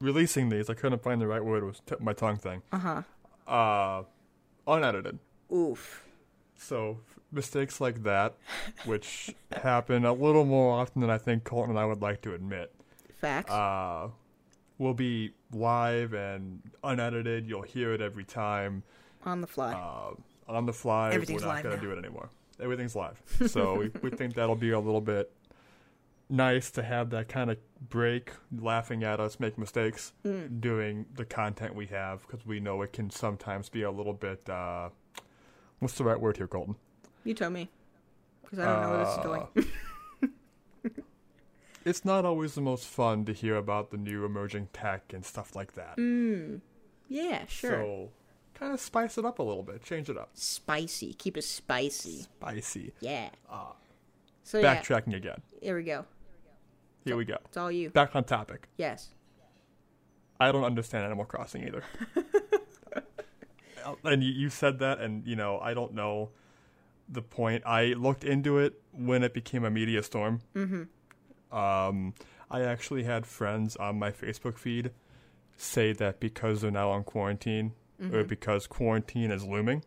releasing 0.00 0.48
these. 0.48 0.68
I 0.70 0.74
couldn't 0.74 1.02
find 1.02 1.20
the 1.20 1.26
right 1.26 1.44
word. 1.44 1.62
It 1.62 1.66
was 1.66 1.80
t- 1.86 1.94
my 2.00 2.12
tongue 2.12 2.36
thing. 2.36 2.62
Uh-huh. 2.72 3.02
Uh, 3.50 4.02
unedited. 4.66 5.18
Oof. 5.52 6.04
So 6.56 6.98
mistakes 7.32 7.80
like 7.80 8.02
that, 8.04 8.34
which 8.84 9.34
happen 9.62 10.04
a 10.04 10.12
little 10.12 10.44
more 10.44 10.78
often 10.80 11.00
than 11.00 11.10
I 11.10 11.18
think 11.18 11.44
Colton 11.44 11.70
and 11.70 11.78
I 11.78 11.84
would 11.84 12.02
like 12.02 12.22
to 12.22 12.34
admit, 12.34 12.72
Facts. 13.20 13.50
uh, 13.50 14.08
will 14.78 14.94
be 14.94 15.32
live 15.52 16.12
and 16.12 16.62
unedited. 16.82 17.46
You'll 17.46 17.62
hear 17.62 17.92
it 17.92 18.00
every 18.00 18.24
time 18.24 18.82
on 19.24 19.40
the 19.40 19.46
fly. 19.46 19.72
uh, 19.72 20.14
on 20.52 20.66
the 20.66 20.72
fly. 20.72 21.12
Everything's 21.12 21.42
We're 21.42 21.54
not 21.54 21.62
going 21.62 21.76
to 21.76 21.82
do 21.82 21.92
it 21.92 21.98
anymore. 21.98 22.30
Everything's 22.60 22.96
live. 22.96 23.20
So 23.48 23.78
we, 23.78 23.90
we 24.02 24.10
think 24.10 24.34
that'll 24.34 24.54
be 24.56 24.70
a 24.70 24.80
little 24.80 25.00
bit 25.00 25.30
nice 26.28 26.70
to 26.72 26.82
have 26.82 27.10
that 27.10 27.28
kind 27.28 27.50
of 27.50 27.58
break, 27.88 28.32
laughing 28.56 29.04
at 29.04 29.20
us 29.20 29.38
make 29.38 29.56
mistakes, 29.58 30.12
Mm. 30.24 30.60
doing 30.60 31.06
the 31.14 31.24
content 31.24 31.74
we 31.74 31.86
have 31.86 32.22
because 32.22 32.44
we 32.46 32.58
know 32.60 32.82
it 32.82 32.92
can 32.92 33.10
sometimes 33.10 33.68
be 33.68 33.82
a 33.82 33.90
little 33.90 34.12
bit. 34.14 34.48
Uh, 34.48 34.90
what's 35.78 35.94
the 35.98 36.04
right 36.04 36.20
word 36.20 36.36
here, 36.36 36.48
Colton? 36.48 36.76
you 37.24 37.34
tell 37.34 37.50
me. 37.50 37.68
Because 38.42 38.58
I 38.60 38.64
don't 38.66 38.82
know 38.82 38.90
where 38.90 39.04
this 39.04 39.16
is 39.16 39.24
going. 39.24 39.72
It's 41.84 42.04
not 42.04 42.24
always 42.24 42.56
the 42.56 42.60
most 42.60 42.84
fun 42.88 43.24
to 43.26 43.32
hear 43.32 43.54
about 43.54 43.92
the 43.92 43.96
new 43.96 44.24
emerging 44.24 44.70
tech 44.72 45.12
and 45.12 45.24
stuff 45.24 45.54
like 45.54 45.74
that. 45.74 45.96
Mm. 45.96 46.60
Yeah, 47.08 47.46
sure. 47.46 47.70
So, 47.70 48.08
kind 48.54 48.72
of 48.74 48.80
spice 48.80 49.16
it 49.18 49.24
up 49.24 49.38
a 49.38 49.42
little 49.44 49.62
bit, 49.62 49.84
change 49.84 50.10
it 50.10 50.16
up. 50.18 50.30
spicy. 50.34 51.14
Keep 51.14 51.36
it 51.36 51.42
spicy. 51.42 52.22
Spicy. 52.22 52.92
Yeah. 52.98 53.28
Uh, 53.48 53.66
So 54.42 54.58
yeah, 54.58 54.76
Backtracking 54.82 55.14
again. 55.14 55.40
here 55.62 55.76
we 55.76 55.84
go. 55.84 56.06
Here 57.06 57.16
we 57.16 57.24
go. 57.24 57.38
It's 57.44 57.56
all 57.56 57.70
you. 57.70 57.90
Back 57.90 58.16
on 58.16 58.24
topic. 58.24 58.68
Yes. 58.76 59.10
I 60.40 60.50
don't 60.50 60.64
understand 60.64 61.04
Animal 61.04 61.24
Crossing 61.24 61.62
either. 61.62 61.84
and 64.04 64.22
you, 64.24 64.32
you 64.32 64.50
said 64.50 64.80
that, 64.80 65.00
and 65.00 65.24
you 65.26 65.36
know 65.36 65.60
I 65.60 65.72
don't 65.72 65.94
know 65.94 66.30
the 67.08 67.22
point. 67.22 67.62
I 67.64 67.94
looked 67.94 68.24
into 68.24 68.58
it 68.58 68.80
when 68.92 69.22
it 69.22 69.32
became 69.32 69.64
a 69.64 69.70
media 69.70 70.02
storm. 70.02 70.40
Mm-hmm. 70.54 71.56
Um, 71.56 72.14
I 72.50 72.62
actually 72.62 73.04
had 73.04 73.24
friends 73.24 73.76
on 73.76 73.98
my 73.98 74.10
Facebook 74.10 74.58
feed 74.58 74.90
say 75.56 75.92
that 75.92 76.18
because 76.18 76.60
they're 76.60 76.70
now 76.72 76.90
on 76.90 77.04
quarantine, 77.04 77.72
or 78.12 78.24
because 78.24 78.66
quarantine 78.66 79.30
is 79.30 79.44
looming, 79.44 79.84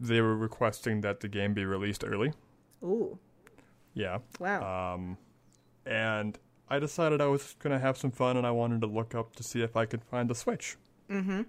they 0.00 0.20
were 0.20 0.36
requesting 0.36 1.00
that 1.02 1.20
the 1.20 1.28
game 1.28 1.52
be 1.52 1.64
released 1.64 2.04
early. 2.06 2.32
Ooh. 2.82 3.18
Yeah. 3.92 4.18
Wow. 4.38 4.94
Um, 4.94 5.18
and 5.86 6.38
I 6.68 6.78
decided 6.78 7.20
I 7.20 7.26
was 7.26 7.54
going 7.58 7.72
to 7.72 7.78
have 7.78 7.96
some 7.98 8.10
fun 8.10 8.36
and 8.36 8.46
I 8.46 8.50
wanted 8.50 8.80
to 8.82 8.86
look 8.86 9.14
up 9.14 9.36
to 9.36 9.42
see 9.42 9.62
if 9.62 9.76
I 9.76 9.84
could 9.86 10.02
find 10.04 10.28
the 10.30 10.34
Switch. 10.34 10.76
mm-hmm. 11.10 11.42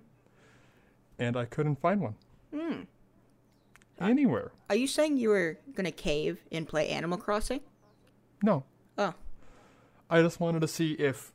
And 1.19 1.37
I 1.37 1.45
couldn't 1.45 1.79
find 1.79 2.01
one. 2.01 2.15
Mm. 2.53 2.87
Anywhere. 4.01 4.51
Are 4.69 4.75
you 4.75 4.87
saying 4.87 5.17
you 5.17 5.29
were 5.29 5.59
gonna 5.75 5.91
cave 5.91 6.39
and 6.51 6.67
play 6.67 6.89
Animal 6.89 7.17
Crossing? 7.19 7.61
No. 8.41 8.63
Oh. 8.97 9.13
I 10.09 10.21
just 10.21 10.39
wanted 10.39 10.61
to 10.61 10.67
see 10.67 10.93
if 10.93 11.31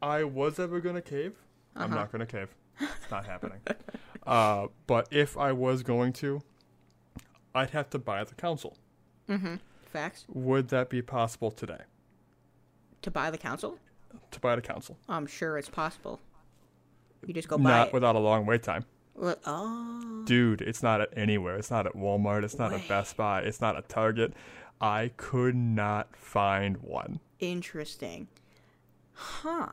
I 0.00 0.24
was 0.24 0.58
ever 0.58 0.80
going 0.80 0.96
to 0.96 1.02
cave. 1.02 1.34
I'm 1.76 1.84
Uh-huh. 1.92 1.94
not 1.94 2.12
going 2.12 2.20
to 2.20 2.26
cave. 2.26 2.48
It's 2.80 3.10
not 3.10 3.26
happening. 3.26 3.60
Uh, 4.24 4.68
but 4.86 5.08
if 5.10 5.36
I 5.36 5.50
was 5.50 5.82
going 5.82 6.12
to, 6.12 6.40
I'd 7.56 7.70
have 7.70 7.90
to 7.90 7.98
buy 7.98 8.22
the 8.22 8.36
console. 8.36 8.76
Mm-hmm. 9.28 9.56
Facts. 9.92 10.24
Would 10.28 10.68
that 10.68 10.90
be 10.90 11.02
possible 11.02 11.50
today? 11.50 11.80
To 13.02 13.10
buy 13.10 13.30
the 13.30 13.38
council? 13.38 13.78
To 14.30 14.40
buy 14.40 14.56
the 14.56 14.62
council. 14.62 14.96
I'm 15.08 15.26
sure 15.26 15.58
it's 15.58 15.68
possible. 15.68 16.20
You 17.26 17.34
just 17.34 17.48
go 17.48 17.58
buy 17.58 17.62
it. 17.62 17.72
Not 17.72 17.88
it. 17.88 17.92
without 17.94 18.16
a 18.16 18.18
long 18.18 18.46
wait 18.46 18.62
time. 18.62 18.84
Well, 19.14 19.36
oh. 19.46 20.22
Dude, 20.24 20.62
it's 20.62 20.82
not 20.82 21.00
at 21.00 21.10
anywhere. 21.16 21.56
It's 21.56 21.70
not 21.70 21.86
at 21.86 21.94
Walmart. 21.94 22.44
It's 22.44 22.58
not 22.58 22.72
Way. 22.72 22.80
at 22.80 22.88
Best 22.88 23.16
Buy. 23.16 23.42
It's 23.42 23.60
not 23.60 23.76
at 23.76 23.88
Target. 23.88 24.32
I 24.80 25.10
could 25.16 25.54
not 25.54 26.16
find 26.16 26.78
one. 26.78 27.20
Interesting. 27.38 28.28
Huh. 29.12 29.68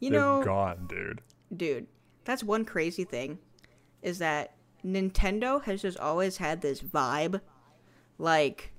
You 0.00 0.10
They're 0.10 0.20
know, 0.20 0.42
gone, 0.42 0.86
dude. 0.88 1.20
dude, 1.56 1.86
that's 2.24 2.42
one 2.42 2.64
crazy 2.64 3.04
thing 3.04 3.38
is 4.00 4.18
that 4.18 4.54
Nintendo 4.84 5.62
has 5.62 5.82
just 5.82 5.98
always 5.98 6.38
had 6.38 6.60
this 6.60 6.80
vibe 6.80 7.40
like 8.18 8.71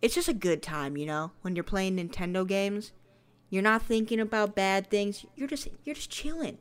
it's 0.00 0.14
just 0.14 0.28
a 0.28 0.34
good 0.34 0.62
time, 0.62 0.96
you 0.96 1.06
know, 1.06 1.32
when 1.42 1.54
you're 1.56 1.64
playing 1.64 1.96
Nintendo 1.96 2.46
games. 2.46 2.92
You're 3.50 3.62
not 3.62 3.82
thinking 3.82 4.20
about 4.20 4.54
bad 4.54 4.90
things. 4.90 5.24
You're 5.34 5.48
just 5.48 5.68
you're 5.84 5.94
just 5.94 6.10
chilling. 6.10 6.58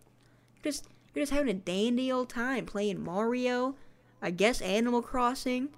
You're 0.55 0.71
just 0.71 0.87
you're 1.13 1.21
just 1.23 1.33
having 1.33 1.49
a 1.49 1.53
dandy 1.53 2.11
old 2.11 2.29
time 2.29 2.65
playing 2.65 3.03
Mario, 3.03 3.75
I 4.21 4.31
guess 4.31 4.61
Animal 4.61 5.01
Crossing, 5.01 5.69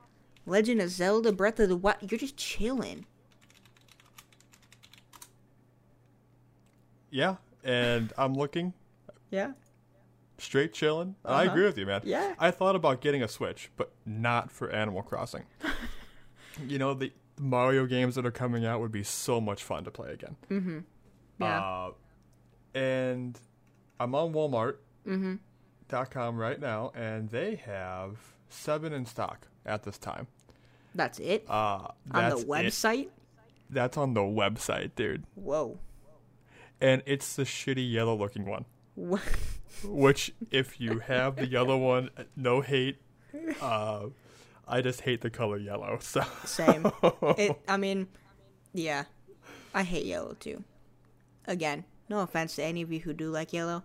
Legend 0.45 0.81
of 0.81 0.89
Zelda, 0.91 1.31
Breath 1.31 1.59
of 1.59 1.69
the 1.69 1.75
Wild. 1.75 1.97
You're 2.11 2.19
just 2.19 2.37
chilling. 2.37 3.05
Yeah, 7.09 7.37
and 7.63 8.13
I'm 8.17 8.33
looking 8.35 8.73
Yeah. 9.31 9.53
straight 10.37 10.73
chilling. 10.73 11.15
I 11.25 11.45
Uh-huh. 11.45 11.51
agree 11.51 11.65
with 11.65 11.77
you, 11.77 11.85
man. 11.85 12.01
Yeah. 12.05 12.35
I 12.37 12.51
thought 12.51 12.75
about 12.75 13.01
getting 13.01 13.23
a 13.23 13.27
Switch, 13.27 13.71
but 13.77 13.91
not 14.05 14.51
for 14.51 14.69
Animal 14.69 15.01
Crossing. 15.01 15.45
you 16.67 16.77
know, 16.77 16.93
the 16.93 17.11
Mario 17.39 17.86
games 17.86 18.15
that 18.15 18.25
are 18.25 18.31
coming 18.31 18.65
out 18.65 18.79
would 18.81 18.91
be 18.91 19.03
so 19.03 19.39
much 19.41 19.63
fun 19.63 19.84
to 19.86 19.91
play 19.91 20.12
again. 20.12 20.36
Mm-hmm. 20.51 20.79
Yeah. 21.39 21.60
Uh, 21.62 21.91
and 22.77 23.39
I'm 24.00 24.13
on 24.13 24.34
Walmart. 24.34 24.75
mm-hmm. 25.08 25.36
dot 25.88 26.12
com 26.12 26.38
right 26.38 26.60
now, 26.60 26.91
and 26.93 27.29
they 27.29 27.55
have 27.55 28.17
seven 28.50 28.93
in 28.93 29.05
stock 29.05 29.48
at 29.65 29.84
this 29.84 29.98
time. 29.98 30.27
That's 30.93 31.19
it. 31.19 31.46
Uh, 31.50 31.53
On 31.53 31.91
that's 32.12 32.36
the 32.36 32.41
it. 32.41 32.48
website? 32.48 33.08
That's 33.69 33.96
on 33.98 34.13
the 34.13 34.22
website, 34.22 34.91
dude. 34.96 35.24
Whoa. 35.36 35.77
And 36.81 37.03
it's 37.05 37.36
the 37.36 37.43
shitty 37.43 37.91
yellow 37.91 38.15
looking 38.15 38.46
one. 38.46 38.65
Which, 39.84 40.34
if 40.51 40.79
you 40.81 41.00
have 41.00 41.36
the 41.36 41.48
yellow 41.48 41.77
one, 41.77 42.10
no 42.36 42.62
hate. 42.62 42.98
Uh, 43.62 44.08
I 44.69 44.81
just 44.81 45.01
hate 45.01 45.21
the 45.21 45.29
color 45.29 45.57
yellow. 45.57 45.99
So 46.01 46.21
Same. 46.45 46.89
it, 47.38 47.59
I 47.67 47.77
mean, 47.77 48.07
yeah. 48.73 49.05
I 49.73 49.83
hate 49.83 50.05
yellow 50.05 50.35
too. 50.39 50.63
Again, 51.45 51.83
no 52.07 52.19
offense 52.19 52.55
to 52.55 52.63
any 52.63 52.81
of 52.81 52.91
you 52.91 52.99
who 52.99 53.13
do 53.13 53.31
like 53.31 53.53
yellow. 53.53 53.83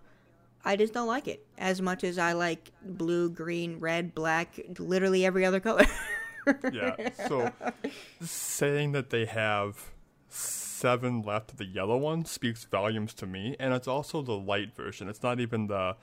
I 0.63 0.75
just 0.75 0.93
don't 0.93 1.07
like 1.07 1.27
it 1.27 1.45
as 1.57 1.81
much 1.81 2.03
as 2.03 2.17
I 2.17 2.33
like 2.33 2.71
blue, 2.83 3.29
green, 3.29 3.79
red, 3.79 4.15
black, 4.15 4.59
literally 4.79 5.25
every 5.25 5.45
other 5.45 5.59
color. 5.59 5.85
yeah. 6.71 7.09
So 7.27 7.51
saying 8.21 8.93
that 8.93 9.11
they 9.11 9.25
have 9.25 9.91
seven 10.27 11.21
left 11.21 11.51
of 11.51 11.57
the 11.57 11.65
yellow 11.65 11.97
one 11.97 12.25
speaks 12.25 12.63
volumes 12.63 13.13
to 13.15 13.27
me, 13.27 13.55
and 13.59 13.73
it's 13.73 13.87
also 13.87 14.21
the 14.21 14.37
light 14.37 14.75
version. 14.75 15.07
It's 15.07 15.21
not 15.21 15.39
even 15.39 15.67
the 15.67 15.95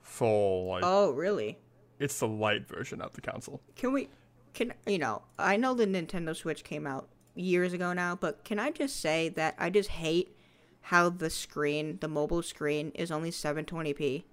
full 0.00 0.68
like. 0.68 0.82
oh, 0.84 1.10
really? 1.10 1.58
It's 1.98 2.18
the 2.20 2.28
light 2.28 2.68
version 2.68 3.00
of 3.00 3.12
the 3.14 3.20
console. 3.20 3.60
Can 3.76 3.92
we 3.92 4.08
can 4.54 4.72
you 4.86 4.98
know, 4.98 5.22
I 5.38 5.56
know 5.56 5.74
the 5.74 5.86
Nintendo 5.86 6.34
Switch 6.34 6.64
came 6.64 6.86
out 6.86 7.08
years 7.34 7.72
ago 7.72 7.92
now, 7.92 8.16
but 8.16 8.44
can 8.44 8.58
I 8.58 8.70
just 8.70 9.00
say 9.00 9.28
that 9.30 9.54
I 9.58 9.70
just 9.70 9.90
hate 9.90 10.34
how 10.82 11.10
the 11.10 11.30
screen, 11.30 11.98
the 12.00 12.08
mobile 12.08 12.42
screen, 12.42 12.92
is 12.94 13.10
only 13.10 13.30
720p. 13.30 14.24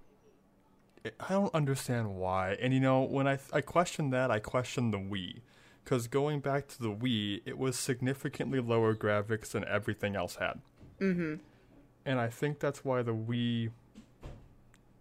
I 1.20 1.30
don't 1.30 1.54
understand 1.54 2.16
why. 2.16 2.58
And 2.62 2.74
you 2.74 2.80
know, 2.80 3.04
when 3.04 3.28
I 3.28 3.40
I 3.54 3.62
question 3.62 4.10
that, 4.12 4.32
I 4.32 4.40
question 4.40 4.92
the 4.92 4.98
Wii, 4.98 5.42
because 5.84 6.08
going 6.08 6.40
back 6.40 6.68
to 6.70 6.82
the 6.82 6.90
Wii, 6.90 7.42
it 7.46 7.58
was 7.58 7.78
significantly 7.78 8.60
lower 8.60 8.96
graphics 8.96 9.52
than 9.52 9.66
everything 9.66 10.16
else 10.16 10.36
had. 10.36 10.62
Mm-hmm. 11.00 11.36
And 12.06 12.20
I 12.20 12.28
think 12.28 12.60
that's 12.60 12.86
why 12.86 13.02
the 13.02 13.14
Wii 13.14 13.72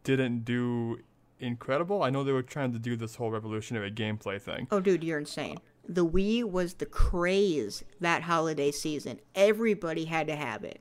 didn't 0.03 0.45
do 0.45 0.99
incredible. 1.45 2.03
I 2.03 2.11
know 2.11 2.25
they 2.25 2.33
were 2.33 2.43
trying 2.43 2.73
to 2.73 2.79
do 2.79 2.97
this 2.97 3.17
whole 3.17 3.31
revolutionary 3.31 3.91
gameplay 3.93 4.41
thing. 4.41 4.67
Oh, 4.71 4.81
dude, 4.81 5.05
you're 5.05 5.19
insane. 5.19 5.59
The 5.89 6.07
Wii 6.07 6.45
was 6.45 6.75
the 6.75 6.87
craze 6.87 7.85
that 8.01 8.23
holiday 8.23 8.71
season. 8.71 9.21
Everybody 9.35 10.07
had 10.07 10.27
to 10.29 10.37
have 10.37 10.65
it. 10.65 10.81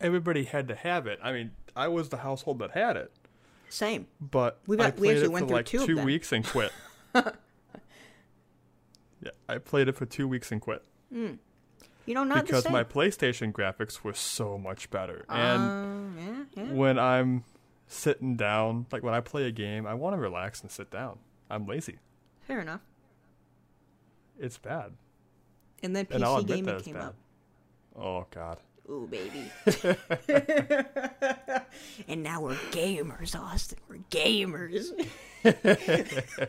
Everybody 0.00 0.44
had 0.44 0.66
to 0.68 0.74
have 0.74 1.06
it. 1.06 1.18
I 1.22 1.32
mean, 1.32 1.52
I 1.76 1.88
was 1.88 2.08
the 2.08 2.18
household 2.18 2.58
that 2.58 2.72
had 2.72 2.96
it, 2.96 3.12
Same. 3.68 4.06
but 4.20 4.60
We 4.66 4.76
I 4.76 4.90
got- 4.90 4.98
we 4.98 5.10
actually 5.10 5.24
it 5.24 5.32
went 5.32 5.44
for 5.44 5.48
through 5.48 5.56
like 5.56 5.66
two 5.66 5.80
of 5.80 5.86
two 5.86 6.04
weeks 6.04 6.32
and 6.32 6.44
quit. 6.44 6.72
yeah, 7.14 7.30
I 9.48 9.58
played 9.58 9.88
it 9.88 9.96
for 9.96 10.06
two 10.06 10.28
weeks 10.28 10.52
and 10.52 10.60
quit. 10.60 10.84
You 11.10 11.38
know, 12.12 12.24
not 12.24 12.44
because 12.44 12.64
the 12.64 12.68
same. 12.68 12.72
my 12.72 12.84
PlayStation 12.84 13.52
graphics 13.52 14.02
were 14.02 14.12
so 14.14 14.58
much 14.58 14.90
better. 14.90 15.24
And 15.28 15.62
Um, 15.62 16.48
yeah, 16.56 16.62
yeah. 16.64 16.72
when 16.72 16.98
I'm 16.98 17.44
sitting 17.86 18.36
down, 18.36 18.86
like 18.92 19.02
when 19.02 19.14
I 19.14 19.20
play 19.20 19.44
a 19.46 19.50
game, 19.52 19.86
I 19.86 19.94
want 19.94 20.14
to 20.14 20.20
relax 20.20 20.60
and 20.62 20.70
sit 20.70 20.90
down. 20.90 21.18
I'm 21.50 21.66
lazy. 21.66 21.98
Fair 22.46 22.60
enough. 22.60 22.80
It's 24.38 24.58
bad. 24.58 24.92
And 25.82 25.94
then 25.94 26.06
and 26.10 26.24
I'll 26.24 26.38
PC 26.38 26.40
admit 26.40 26.56
gaming 26.56 26.74
that 26.76 26.84
came 26.84 26.94
bad. 26.94 27.02
up. 27.02 27.14
Oh 27.96 28.26
god. 28.30 28.58
Ooh, 28.90 29.08
baby. 29.10 29.50
and 32.08 32.22
now 32.22 32.40
we're 32.42 32.54
gamers, 32.70 33.38
Austin. 33.38 33.78
We're 33.88 33.98
gamers. 34.10 34.90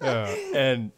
Yeah. 0.00 0.26
and 0.54 0.92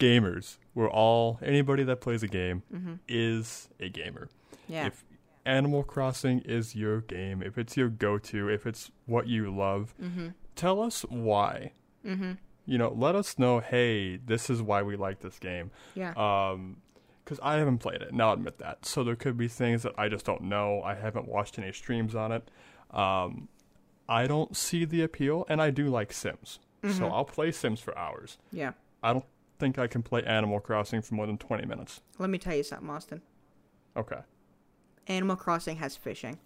gamers, 0.00 0.56
we're 0.74 0.90
all 0.90 1.38
anybody 1.42 1.82
that 1.84 2.00
plays 2.00 2.22
a 2.22 2.28
game 2.28 2.62
is 3.06 3.68
a 3.78 3.90
gamer. 3.90 4.26
Mm-hmm. 4.64 4.72
Yeah. 4.72 4.86
If 4.86 5.04
Animal 5.44 5.82
Crossing 5.82 6.40
is 6.40 6.74
your 6.74 7.00
game, 7.00 7.42
if 7.42 7.58
it's 7.58 7.76
your 7.76 7.88
go-to, 7.88 8.48
if 8.48 8.66
it's 8.66 8.90
what 9.06 9.26
you 9.26 9.54
love, 9.54 9.94
mm-hmm. 10.00 10.28
tell 10.54 10.80
us 10.80 11.02
why. 11.08 11.72
Mm-hmm. 12.06 12.32
You 12.64 12.78
know, 12.78 12.92
let 12.96 13.16
us 13.16 13.38
know. 13.38 13.60
Hey, 13.60 14.16
this 14.16 14.48
is 14.48 14.62
why 14.62 14.82
we 14.82 14.96
like 14.96 15.20
this 15.20 15.38
game. 15.38 15.70
Yeah. 15.94 16.12
Um, 16.16 16.78
because 17.24 17.38
I 17.40 17.56
haven't 17.56 17.78
played 17.78 18.02
it, 18.02 18.10
and 18.10 18.20
I'll 18.20 18.32
admit 18.32 18.58
that. 18.58 18.84
So 18.84 19.04
there 19.04 19.14
could 19.14 19.36
be 19.36 19.46
things 19.46 19.84
that 19.84 19.92
I 19.96 20.08
just 20.08 20.24
don't 20.24 20.42
know. 20.42 20.82
I 20.82 20.94
haven't 20.94 21.28
watched 21.28 21.56
any 21.56 21.72
streams 21.72 22.16
on 22.16 22.32
it. 22.32 22.50
Um, 22.90 23.48
I 24.08 24.26
don't 24.26 24.56
see 24.56 24.84
the 24.84 25.02
appeal, 25.02 25.46
and 25.48 25.62
I 25.62 25.70
do 25.70 25.88
like 25.88 26.12
Sims. 26.12 26.58
So 26.90 27.06
I'll 27.06 27.24
play 27.24 27.52
Sims 27.52 27.78
for 27.78 27.96
hours. 27.96 28.38
yeah. 28.50 28.72
I 29.04 29.12
don't 29.12 29.24
think 29.60 29.78
I 29.78 29.86
can 29.86 30.02
play 30.02 30.24
Animal 30.24 30.58
Crossing 30.58 31.00
for 31.00 31.14
more 31.14 31.26
than 31.26 31.38
20 31.38 31.64
minutes. 31.64 32.02
Let 32.18 32.28
me 32.28 32.38
tell 32.38 32.56
you 32.56 32.64
something, 32.64 32.90
Austin. 32.90 33.22
Okay. 33.96 34.18
Animal 35.08 35.36
Crossing 35.36 35.76
has 35.76 35.96
fishing. 35.96 36.38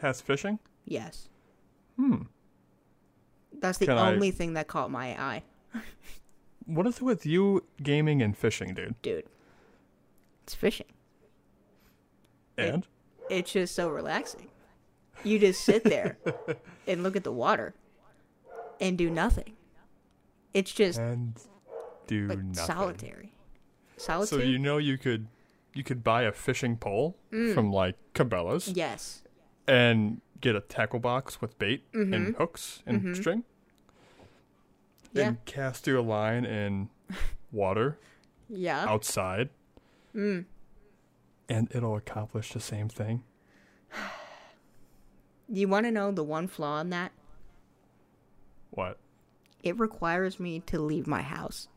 Has 0.00 0.20
fishing? 0.20 0.58
Yes. 0.84 1.28
Hmm. 1.96 2.22
That's 3.60 3.78
the 3.78 3.86
Can 3.86 3.98
I- 3.98 4.12
only 4.12 4.30
thing 4.30 4.52
that 4.54 4.68
caught 4.68 4.90
my 4.90 5.08
eye, 5.20 5.42
What 6.66 6.86
is 6.86 6.96
it 6.96 7.02
with 7.02 7.24
you 7.24 7.64
gaming 7.82 8.20
and 8.22 8.36
fishing, 8.36 8.74
dude? 8.74 9.00
dude. 9.02 9.24
It's 10.42 10.54
fishing. 10.54 10.86
And? 12.58 12.86
It's 13.30 13.52
just 13.52 13.74
so 13.74 13.88
relaxing. 13.88 14.48
You 15.24 15.38
just 15.38 15.62
sit 15.64 15.84
there 15.84 16.18
and 16.86 17.02
look 17.02 17.16
at 17.16 17.24
the 17.24 17.32
water 17.32 17.74
and 18.80 18.96
do 18.98 19.10
nothing. 19.10 19.54
It's 20.54 20.72
just 20.72 20.98
And 20.98 21.34
do 22.06 22.26
like 22.28 22.38
nothing. 22.38 22.54
solitary. 22.66 23.32
So 23.96 24.36
you 24.38 24.58
know 24.58 24.78
you 24.78 24.98
could 24.98 25.26
you 25.76 25.84
could 25.84 26.02
buy 26.02 26.22
a 26.22 26.32
fishing 26.32 26.76
pole 26.76 27.16
from 27.30 27.70
like 27.70 27.96
Cabela's 28.14 28.68
yes. 28.68 29.22
and 29.68 30.20
get 30.40 30.56
a 30.56 30.60
tackle 30.60 30.98
box 31.00 31.40
with 31.40 31.58
bait 31.58 31.84
and 31.92 32.12
Mhm. 32.12 32.36
hooks 32.36 32.82
and 32.86 33.16
string 33.16 33.44
Yeah. 35.12 35.28
and 35.28 35.44
cast 35.44 35.86
your 35.86 36.00
line 36.02 36.44
in 36.44 36.88
water 37.52 37.98
Yeah. 38.48 38.84
outside 38.88 39.50
Mm. 40.14 40.46
and 41.48 41.68
it'll 41.74 41.96
accomplish 41.96 42.52
the 42.52 42.60
same 42.60 42.88
thing. 42.88 43.22
You 45.48 45.68
want 45.68 45.86
to 45.86 45.92
know 45.92 46.10
the 46.10 46.24
one 46.24 46.48
flaw 46.48 46.80
in 46.80 46.90
that? 46.90 47.12
What? 48.70 48.98
It 49.62 49.78
requires 49.78 50.40
me 50.40 50.58
to 50.66 50.80
leave 50.80 51.06
my 51.06 51.22
house. 51.22 51.68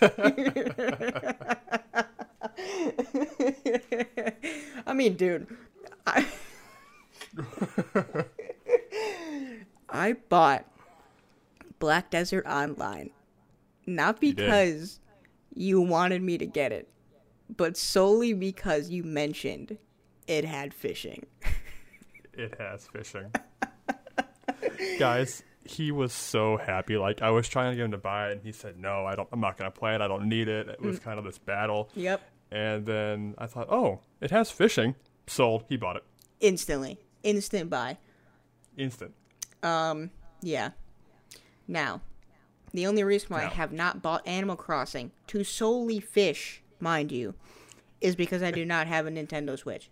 I 4.86 4.92
mean, 4.94 5.14
dude, 5.14 5.46
I, 6.06 6.26
I 9.88 10.12
bought 10.28 10.66
Black 11.78 12.10
Desert 12.10 12.46
Online 12.46 13.10
not 13.88 14.20
because 14.20 15.00
you 15.54 15.80
wanted 15.80 16.22
me 16.22 16.38
to 16.38 16.46
get 16.46 16.72
it, 16.72 16.88
but 17.56 17.76
solely 17.76 18.34
because 18.34 18.90
you 18.90 19.02
mentioned 19.02 19.78
it 20.26 20.44
had 20.44 20.74
fishing. 20.74 21.26
It 22.34 22.54
has 22.58 22.86
fishing. 22.86 23.32
Guys, 25.00 25.42
he 25.64 25.90
was 25.90 26.12
so 26.12 26.56
happy. 26.56 26.96
Like 26.96 27.20
I 27.20 27.30
was 27.30 27.48
trying 27.48 27.72
to 27.72 27.76
get 27.76 27.84
him 27.86 27.90
to 27.90 27.98
buy 27.98 28.28
it 28.28 28.32
and 28.34 28.42
he 28.42 28.52
said, 28.52 28.78
"No, 28.78 29.04
I 29.06 29.16
don't 29.16 29.28
I'm 29.32 29.40
not 29.40 29.56
going 29.56 29.68
to 29.68 29.76
play 29.76 29.96
it. 29.96 30.00
I 30.00 30.06
don't 30.06 30.28
need 30.28 30.46
it." 30.46 30.68
It 30.68 30.80
was 30.80 31.00
mm. 31.00 31.02
kind 31.02 31.18
of 31.18 31.24
this 31.24 31.38
battle. 31.38 31.90
Yep. 31.96 32.22
And 32.50 32.86
then 32.86 33.34
I 33.38 33.46
thought, 33.46 33.68
"Oh, 33.70 34.00
it 34.20 34.30
has 34.30 34.50
fishing." 34.50 34.94
Sold. 35.26 35.64
He 35.68 35.76
bought 35.76 35.96
it. 35.96 36.04
Instantly. 36.40 36.98
Instant 37.22 37.68
buy. 37.68 37.98
Instant. 38.76 39.12
Um, 39.62 40.10
yeah. 40.40 40.70
Now, 41.66 42.00
the 42.72 42.86
only 42.86 43.04
reason 43.04 43.28
why 43.30 43.42
I 43.44 43.48
have 43.48 43.72
not 43.72 44.02
bought 44.02 44.26
Animal 44.26 44.56
Crossing 44.56 45.10
to 45.26 45.44
solely 45.44 46.00
fish, 46.00 46.62
mind 46.80 47.12
you, 47.12 47.34
is 48.00 48.16
because 48.16 48.42
I 48.42 48.50
do 48.50 48.64
not 48.64 48.86
have 48.86 49.06
a 49.06 49.10
Nintendo 49.10 49.58
Switch. 49.58 49.90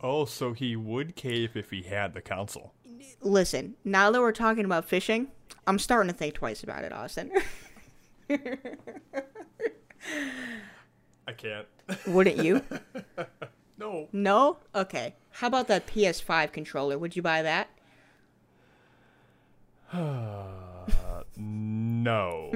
Oh, 0.00 0.24
so 0.24 0.52
he 0.52 0.76
would 0.76 1.16
cave 1.16 1.56
if 1.56 1.70
he 1.70 1.82
had 1.82 2.14
the 2.14 2.20
console. 2.20 2.72
Listen, 3.20 3.74
now 3.84 4.10
that 4.10 4.20
we're 4.20 4.32
talking 4.32 4.64
about 4.64 4.84
fishing, 4.84 5.28
I'm 5.66 5.78
starting 5.78 6.10
to 6.10 6.16
think 6.16 6.34
twice 6.34 6.62
about 6.62 6.84
it, 6.84 6.92
Austin. 6.92 7.32
I 11.26 11.32
can't. 11.32 11.66
Wouldn't 12.06 12.38
you? 12.44 12.62
no. 13.78 14.08
No? 14.12 14.58
Okay. 14.74 15.14
How 15.30 15.46
about 15.48 15.68
that 15.68 15.86
PS5 15.86 16.52
controller? 16.52 16.98
Would 16.98 17.16
you 17.16 17.22
buy 17.22 17.42
that? 17.42 17.68
No. 21.38 22.50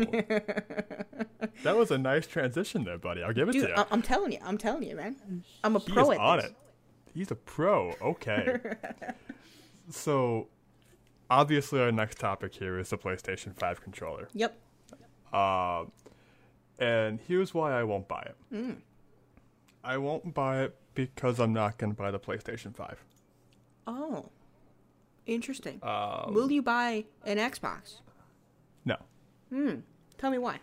that 1.62 1.76
was 1.76 1.90
a 1.90 1.98
nice 1.98 2.26
transition 2.26 2.84
there, 2.84 2.96
buddy. 2.98 3.22
I'll 3.22 3.32
give 3.34 3.48
it 3.48 3.52
Dude, 3.52 3.62
to 3.64 3.68
you. 3.68 3.74
I- 3.74 3.86
I'm 3.90 4.00
telling 4.02 4.32
you. 4.32 4.38
I'm 4.42 4.56
telling 4.56 4.84
you, 4.84 4.96
man. 4.96 5.44
I'm 5.62 5.76
a 5.76 5.80
he 5.80 5.92
pro 5.92 6.04
is 6.12 6.18
at 6.18 6.18
on 6.18 6.36
this. 6.38 6.46
it. 6.46 6.56
He's 7.12 7.30
a 7.30 7.34
pro. 7.34 7.92
Okay. 8.00 8.56
so, 9.90 10.48
obviously, 11.28 11.80
our 11.80 11.92
next 11.92 12.18
topic 12.18 12.54
here 12.54 12.78
is 12.78 12.88
the 12.90 12.96
PlayStation 12.98 13.54
5 13.58 13.82
controller. 13.82 14.28
Yep. 14.32 14.56
Uh, 15.32 15.84
and 16.80 17.20
here's 17.28 17.52
why 17.54 17.72
I 17.78 17.84
won't 17.84 18.08
buy 18.08 18.22
it. 18.22 18.36
Mm. 18.52 18.76
I 19.84 19.98
won't 19.98 20.34
buy 20.34 20.62
it 20.62 20.76
because 20.94 21.38
I'm 21.38 21.52
not 21.52 21.78
going 21.78 21.92
to 21.92 21.96
buy 21.96 22.10
the 22.10 22.18
PlayStation 22.18 22.74
5. 22.74 23.04
Oh. 23.86 24.26
Interesting. 25.26 25.78
Um, 25.82 26.34
Will 26.34 26.50
you 26.50 26.62
buy 26.62 27.04
an 27.24 27.38
Xbox? 27.38 28.00
no. 28.84 28.96
Hmm. 29.50 29.76
Tell 30.18 30.30
me 30.30 30.38
why. 30.38 30.58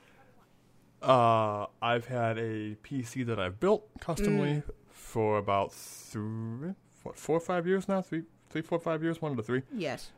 Uh, 1.02 1.66
I've 1.82 2.06
had 2.08 2.38
a 2.38 2.76
PC 2.84 3.26
that 3.28 3.40
I've 3.40 3.60
built 3.60 3.88
customly 4.00 4.48
Mm. 4.56 4.64
for 4.90 5.38
about 5.38 5.72
three, 5.74 6.74
what, 7.04 7.18
four 7.18 7.38
or 7.38 7.40
five 7.40 7.66
years 7.68 7.88
now. 7.88 8.02
Three, 8.02 8.24
three, 8.50 8.62
four, 8.62 8.80
five 8.80 9.04
years. 9.04 9.22
One 9.22 9.32
of 9.32 9.38
the 9.38 9.44
three. 9.44 9.62
Yes. 9.76 10.12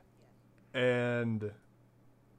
And 0.73 1.51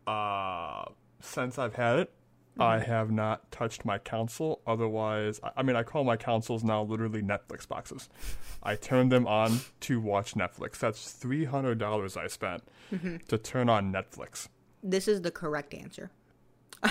uh, 0.07 0.85
since 1.21 1.59
I've 1.59 1.75
had 1.75 1.99
it, 2.01 2.13
I 2.59 2.77
Mm-hmm. 2.79 2.91
have 2.91 3.11
not 3.11 3.51
touched 3.53 3.85
my 3.85 3.99
console. 3.99 4.61
Otherwise, 4.67 5.41
I, 5.43 5.51
I 5.59 5.63
mean, 5.63 5.77
I 5.77 5.83
call 5.83 6.05
my 6.05 6.17
consoles 6.17 6.63
now 6.65 6.83
literally 6.83 7.23
Netflix 7.23 7.67
boxes. 7.67 8.09
I 8.63 8.77
turn 8.77 9.09
them 9.09 9.27
on 9.27 9.61
to 9.81 10.01
watch 10.01 10.35
Netflix. 10.35 10.79
That's 10.79 11.11
three 11.13 11.45
hundred 11.45 11.79
dollars 11.79 12.17
I 12.17 12.27
spent 12.27 12.63
Mm-hmm. 12.93 13.17
to 13.29 13.39
turn 13.39 13.69
on 13.69 13.93
Netflix. 13.93 14.49
This 14.83 15.07
is 15.09 15.23
the 15.23 15.31
correct 15.31 15.75
answer. 15.75 16.11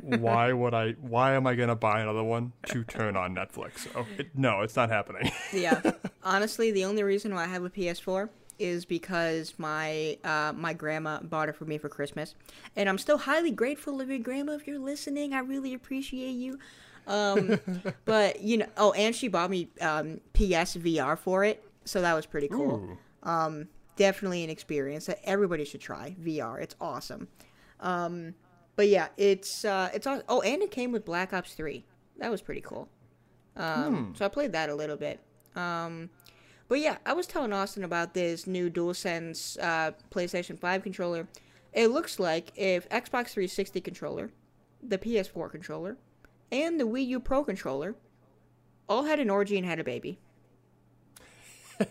why 0.00 0.52
would 0.52 0.74
I? 0.74 0.92
Why 0.92 1.34
am 1.34 1.46
I 1.46 1.54
gonna 1.54 1.76
buy 1.76 2.00
another 2.00 2.22
one 2.24 2.52
to 2.68 2.84
turn 2.84 3.16
on 3.16 3.34
Netflix? 3.34 3.86
Oh, 3.94 4.06
it, 4.18 4.28
no, 4.34 4.62
it's 4.62 4.76
not 4.76 4.88
happening. 4.90 5.30
yeah. 5.52 5.80
Honestly, 6.22 6.70
the 6.70 6.84
only 6.84 7.02
reason 7.02 7.34
why 7.34 7.44
I 7.44 7.46
have 7.48 7.64
a 7.64 7.70
PS4 7.70 8.28
is 8.58 8.84
because 8.84 9.54
my 9.58 10.18
uh, 10.24 10.52
my 10.56 10.72
grandma 10.72 11.20
bought 11.20 11.48
it 11.48 11.56
for 11.56 11.64
me 11.64 11.78
for 11.78 11.88
Christmas, 11.88 12.34
and 12.76 12.88
I'm 12.88 12.98
still 12.98 13.18
highly 13.18 13.50
grateful 13.50 14.00
of 14.00 14.08
your 14.08 14.18
grandma. 14.18 14.52
If 14.52 14.66
you're 14.66 14.78
listening, 14.78 15.32
I 15.34 15.40
really 15.40 15.74
appreciate 15.74 16.32
you. 16.32 16.58
Um, 17.06 17.60
but 18.04 18.40
you 18.40 18.58
know, 18.58 18.66
oh, 18.76 18.92
and 18.92 19.14
she 19.14 19.28
bought 19.28 19.50
me 19.50 19.68
um, 19.80 20.20
PS 20.34 20.76
VR 20.76 21.16
for 21.18 21.44
it, 21.44 21.64
so 21.84 22.00
that 22.02 22.14
was 22.14 22.26
pretty 22.26 22.48
cool. 22.48 22.96
Um, 23.22 23.68
definitely 23.96 24.44
an 24.44 24.50
experience 24.50 25.06
that 25.06 25.18
everybody 25.24 25.64
should 25.64 25.80
try. 25.80 26.14
VR, 26.22 26.60
it's 26.60 26.74
awesome. 26.80 27.28
Um, 27.80 28.34
but 28.76 28.88
yeah, 28.88 29.08
it's 29.16 29.64
uh, 29.64 29.90
it's 29.94 30.06
oh, 30.06 30.40
and 30.42 30.62
it 30.62 30.70
came 30.70 30.92
with 30.92 31.04
Black 31.04 31.32
Ops 31.32 31.54
Three. 31.54 31.84
That 32.18 32.30
was 32.30 32.42
pretty 32.42 32.60
cool. 32.60 32.88
Um, 33.56 34.14
So 34.16 34.24
I 34.24 34.28
played 34.28 34.52
that 34.52 34.70
a 34.70 34.74
little 34.74 34.96
bit. 34.96 35.20
Um, 35.56 36.10
but 36.68 36.80
yeah, 36.80 36.98
I 37.06 37.14
was 37.14 37.26
telling 37.26 37.52
Austin 37.52 37.84
about 37.84 38.14
this 38.14 38.46
new 38.46 38.70
DualSense 38.70 39.58
uh, 39.62 39.92
PlayStation 40.10 40.58
5 40.58 40.82
controller. 40.82 41.26
It 41.72 41.88
looks 41.88 42.18
like 42.18 42.52
if 42.56 42.88
Xbox 42.88 43.28
360 43.28 43.80
controller, 43.80 44.30
the 44.82 44.98
PS4 44.98 45.50
controller, 45.50 45.96
and 46.50 46.78
the 46.78 46.84
Wii 46.84 47.06
U 47.08 47.20
Pro 47.20 47.44
controller 47.44 47.94
all 48.88 49.04
had 49.04 49.20
an 49.20 49.30
orgy 49.30 49.56
and 49.56 49.66
had 49.66 49.78
a 49.78 49.84
baby. 49.84 50.18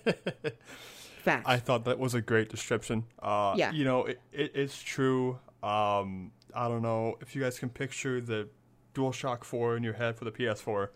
Fact. 1.24 1.48
I 1.48 1.58
thought 1.58 1.86
that 1.86 2.00
was 2.00 2.14
a 2.14 2.22
great 2.22 2.50
description. 2.50 3.04
Uh, 3.20 3.54
Yeah. 3.58 3.72
You 3.72 3.84
know, 3.84 4.06
it, 4.06 4.20
it, 4.32 4.52
it's 4.56 4.82
true. 4.82 5.40
Um, 5.62 6.32
I 6.56 6.68
don't 6.68 6.82
know 6.82 7.18
if 7.22 7.36
you 7.36 7.42
guys 7.42 7.60
can 7.60 7.70
picture 7.70 8.22
the 8.22 8.48
DualShock 8.94 9.44
4 9.44 9.78
in 9.78 9.84
your 9.84 9.94
head 9.94 10.16
for 10.16 10.26
the 10.26 10.32
PS4. 10.32 10.90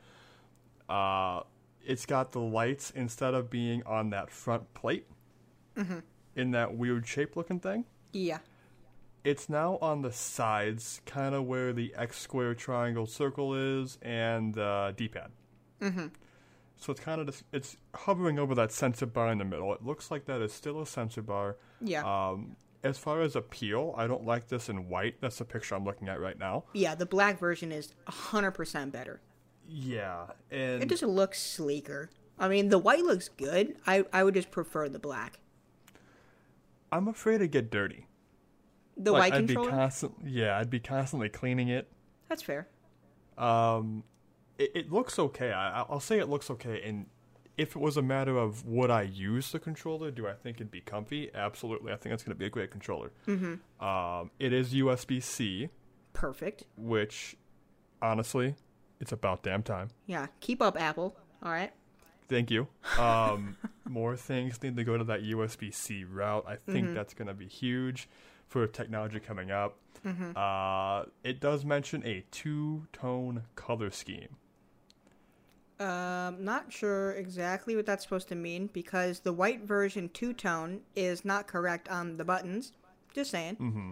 Uh, 0.90 1.42
it's 1.86 2.06
got 2.06 2.32
the 2.32 2.40
lights 2.40 2.92
instead 2.96 3.34
of 3.34 3.50
being 3.50 3.84
on 3.86 4.10
that 4.12 4.30
front 4.32 4.74
plate 4.74 5.08
in 6.36 6.52
that 6.52 6.76
weird 6.76 7.08
shape 7.08 7.36
looking 7.36 7.60
thing. 7.60 7.86
yeah. 8.14 8.40
It's 9.24 9.50
now 9.50 9.78
on 9.84 10.02
the 10.02 10.12
sides, 10.12 11.00
kind 11.06 11.36
of 11.36 11.46
where 11.46 11.74
the 11.74 11.94
X 11.96 12.18
square 12.18 12.56
triangle 12.56 13.06
circle 13.06 13.54
is 13.54 14.00
and 14.02 14.52
the 14.56 14.96
D-pad. 14.98 15.30
Mm-hmm. 15.80 16.08
So 16.78 16.92
it's 16.92 17.02
kind 17.02 17.22
of 17.22 17.28
just, 17.28 17.44
it's 17.54 17.78
hovering 17.94 18.40
over 18.40 18.56
that 18.56 18.72
sensor 18.72 19.06
bar 19.06 19.32
in 19.32 19.38
the 19.38 19.46
middle. 19.46 19.76
It 19.76 19.86
looks 19.86 20.10
like 20.10 20.26
that 20.26 20.42
is 20.42 20.52
still 20.52 20.82
a 20.82 20.88
sensor 20.88 21.22
bar. 21.22 21.58
Yeah. 21.82 22.02
Um, 22.04 22.56
as 22.84 22.98
far 22.98 23.22
as 23.22 23.36
appeal, 23.36 23.94
I 23.96 24.08
don't 24.08 24.26
like 24.26 24.48
this 24.48 24.70
in 24.70 24.90
white. 24.90 25.22
That's 25.22 25.38
the 25.38 25.46
picture 25.46 25.76
I'm 25.76 25.86
looking 25.86 26.10
at 26.10 26.20
right 26.20 26.40
now. 26.40 26.64
yeah, 26.74 26.96
the 26.96 27.06
black 27.06 27.38
version 27.38 27.72
is 27.72 27.94
100% 28.08 28.92
better. 28.92 29.22
Yeah, 29.74 30.26
and 30.52 30.84
It 30.84 30.90
just 30.90 31.04
looks 31.04 31.42
sleeker. 31.42 32.10
I 32.38 32.50
mean, 32.50 32.68
the 32.70 32.78
white 32.78 33.04
looks 33.06 33.30
good. 33.30 33.78
I, 33.88 34.04
I 34.12 34.24
would 34.24 34.34
just 34.34 34.52
prefer 34.52 34.90
the 34.90 35.00
black. 35.00 35.40
I'm 36.92 37.08
afraid 37.08 37.38
to 37.38 37.48
get 37.48 37.72
dirty. 37.72 38.08
The 38.98 39.12
like, 39.12 39.32
white 39.32 39.34
I'd 39.34 39.46
controller? 39.48 39.70
be 39.70 39.76
constant. 39.78 40.14
Yeah, 40.26 40.58
I'd 40.58 40.70
be 40.70 40.82
constantly 40.82 41.30
cleaning 41.30 41.70
it. 41.70 41.90
That's 42.28 42.42
fair. 42.42 42.68
Um, 43.38 44.04
it, 44.58 44.72
it 44.76 44.92
looks 44.92 45.18
okay. 45.18 45.54
I, 45.54 45.84
I'll 45.84 46.02
say 46.02 46.20
it 46.20 46.28
looks 46.28 46.50
okay. 46.52 46.82
And 46.84 47.06
if 47.58 47.76
it 47.76 47.80
was 47.80 47.96
a 47.96 48.02
matter 48.02 48.38
of 48.38 48.66
would 48.66 48.92
I 48.92 49.04
use 49.04 49.54
the 49.54 49.60
controller, 49.60 50.12
do 50.12 50.28
I 50.28 50.34
think 50.34 50.58
it'd 50.58 50.70
be 50.72 50.82
comfy? 50.82 51.32
Absolutely. 51.34 51.94
I 51.94 51.96
think 51.96 52.14
it's 52.14 52.24
going 52.24 52.36
to 52.36 52.40
be 52.40 52.46
a 52.46 52.50
great 52.50 52.72
controller. 52.72 53.12
Mm-hmm. 53.26 53.86
Um, 53.86 54.32
it 54.38 54.52
is 54.52 54.74
USB 54.74 55.24
C, 55.24 55.70
Perfect. 56.12 56.66
which 56.76 57.38
honestly, 58.02 58.56
it's 59.02 59.12
about 59.12 59.44
damn 59.44 59.64
time. 59.64 59.90
Yeah. 60.06 60.28
Keep 60.40 60.62
up, 60.62 60.80
Apple. 60.80 61.16
All 61.44 61.52
right. 61.52 61.74
Thank 62.30 62.50
you. 62.50 62.68
Um, 62.98 63.58
more 63.90 64.16
things 64.16 64.62
need 64.64 64.78
to 64.78 64.84
go 64.86 64.98
to 64.98 65.04
that 65.04 65.24
USB 65.24 65.74
C 65.74 66.06
route. 66.06 66.46
I 66.48 66.58
think 66.72 66.94
that's 66.94 67.14
going 67.14 67.28
to 67.28 67.34
be 67.34 67.48
huge 67.48 68.08
for 68.48 68.66
technology 68.68 69.20
coming 69.20 69.52
up. 69.52 69.76
Uh, 70.36 71.04
it 71.24 71.40
does 71.40 71.64
mention 71.66 72.06
a 72.06 72.24
two 72.32 72.88
tone 72.94 73.44
color 73.56 73.92
scheme. 73.92 74.38
Um, 75.80 76.44
not 76.44 76.72
sure 76.72 77.12
exactly 77.14 77.76
what 77.76 77.86
that's 77.86 78.04
supposed 78.04 78.28
to 78.30 78.36
mean 78.36 78.70
because 78.72 79.22
the 79.22 79.34
white 79.34 79.62
version 79.62 80.10
two 80.10 80.34
tone 80.34 80.82
is 80.96 81.26
not 81.26 81.48
correct 81.48 81.90
on 81.90 82.18
the 82.18 82.24
buttons. 82.24 82.74
Just 83.14 83.32
saying. 83.32 83.56
Mm-hmm. 83.56 83.92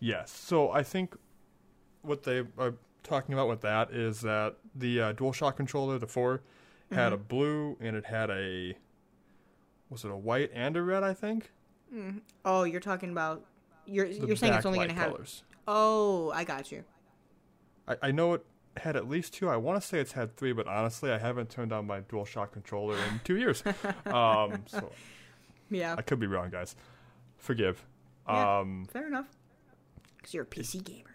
Yes. 0.00 0.30
So 0.30 0.70
I 0.70 0.82
think 0.82 1.16
what 2.02 2.22
they 2.22 2.44
are 2.58 2.74
talking 3.02 3.32
about 3.34 3.48
with 3.48 3.60
that 3.62 3.90
is 3.90 4.20
that 4.22 4.56
the 4.74 5.00
uh, 5.00 5.12
DualShock 5.14 5.56
controller, 5.56 5.98
the 5.98 6.06
4, 6.06 6.40
had 6.90 7.12
a 7.12 7.16
blue 7.16 7.76
and 7.80 7.96
it 7.96 8.04
had 8.04 8.30
a 8.30 8.76
was 9.88 10.04
it 10.04 10.10
a 10.10 10.16
white 10.16 10.50
and 10.54 10.76
a 10.76 10.82
red? 10.82 11.02
I 11.02 11.14
think. 11.14 11.50
Oh, 12.44 12.64
you're 12.64 12.80
talking 12.80 13.10
about 13.10 13.44
you're 13.86 14.08
The 14.08 14.26
you're 14.26 14.36
saying 14.36 14.54
it's 14.54 14.66
only 14.66 14.78
going 14.78 14.88
to 14.90 14.94
have. 14.94 15.10
colors. 15.12 15.42
Oh, 15.66 16.30
I 16.34 16.44
got 16.44 16.70
you. 16.72 16.84
I, 17.88 17.96
I 18.02 18.10
know 18.12 18.34
it 18.34 18.44
had 18.76 18.96
at 18.96 19.08
least 19.08 19.34
two. 19.34 19.48
I 19.48 19.56
want 19.56 19.80
to 19.80 19.86
say 19.86 20.00
it's 20.00 20.12
had 20.12 20.36
three, 20.36 20.52
but 20.52 20.66
honestly, 20.66 21.10
I 21.10 21.18
haven't 21.18 21.50
turned 21.50 21.72
on 21.72 21.86
my 21.86 22.00
DualShock 22.00 22.52
controller 22.52 22.96
in 22.96 23.20
two 23.24 23.36
years. 23.36 23.62
um, 24.06 24.64
so 24.66 24.90
Yeah. 25.70 25.94
I 25.98 26.02
could 26.02 26.18
be 26.20 26.26
wrong, 26.26 26.50
guys. 26.50 26.74
Forgive. 27.38 27.84
Yeah. 28.28 28.58
Um, 28.60 28.86
Fair 28.90 29.06
enough. 29.06 29.28
Because 30.16 30.32
you're 30.34 30.44
a 30.44 30.46
PC 30.46 30.82
gamer. 30.84 31.11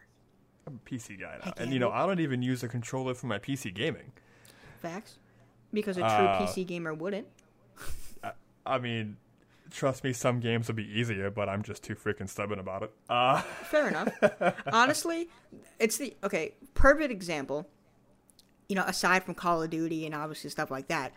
I'm 0.67 0.79
a 0.85 0.89
PC 0.89 1.19
guy 1.19 1.39
now, 1.43 1.53
and 1.57 1.71
you 1.71 1.79
know. 1.79 1.89
I 1.91 2.05
don't 2.05 2.19
even 2.19 2.41
use 2.41 2.61
a 2.61 2.67
controller 2.67 3.13
for 3.13 3.27
my 3.27 3.39
PC 3.39 3.73
gaming. 3.73 4.11
Facts. 4.81 5.17
Because 5.73 5.97
a 5.97 6.01
true 6.01 6.09
Uh, 6.09 6.45
PC 6.45 6.67
gamer 6.67 6.93
wouldn't. 6.93 7.27
I 8.65 8.79
mean, 8.79 9.15
trust 9.71 10.03
me, 10.03 10.11
some 10.11 10.41
games 10.41 10.67
would 10.67 10.75
be 10.75 10.83
easier, 10.87 11.31
but 11.31 11.47
I'm 11.47 11.63
just 11.63 11.83
too 11.83 11.95
freaking 11.95 12.27
stubborn 12.27 12.59
about 12.59 12.83
it. 12.83 12.93
Uh, 13.09 13.41
Fair 13.63 13.87
enough. 13.87 14.09
Honestly, 14.73 15.29
it's 15.79 15.97
the 15.97 16.15
okay 16.23 16.53
perfect 16.73 17.11
example. 17.11 17.67
You 18.67 18.75
know, 18.75 18.83
aside 18.83 19.23
from 19.23 19.35
Call 19.35 19.63
of 19.63 19.69
Duty 19.69 20.05
and 20.05 20.13
obviously 20.13 20.49
stuff 20.49 20.69
like 20.69 20.89
that, 20.89 21.13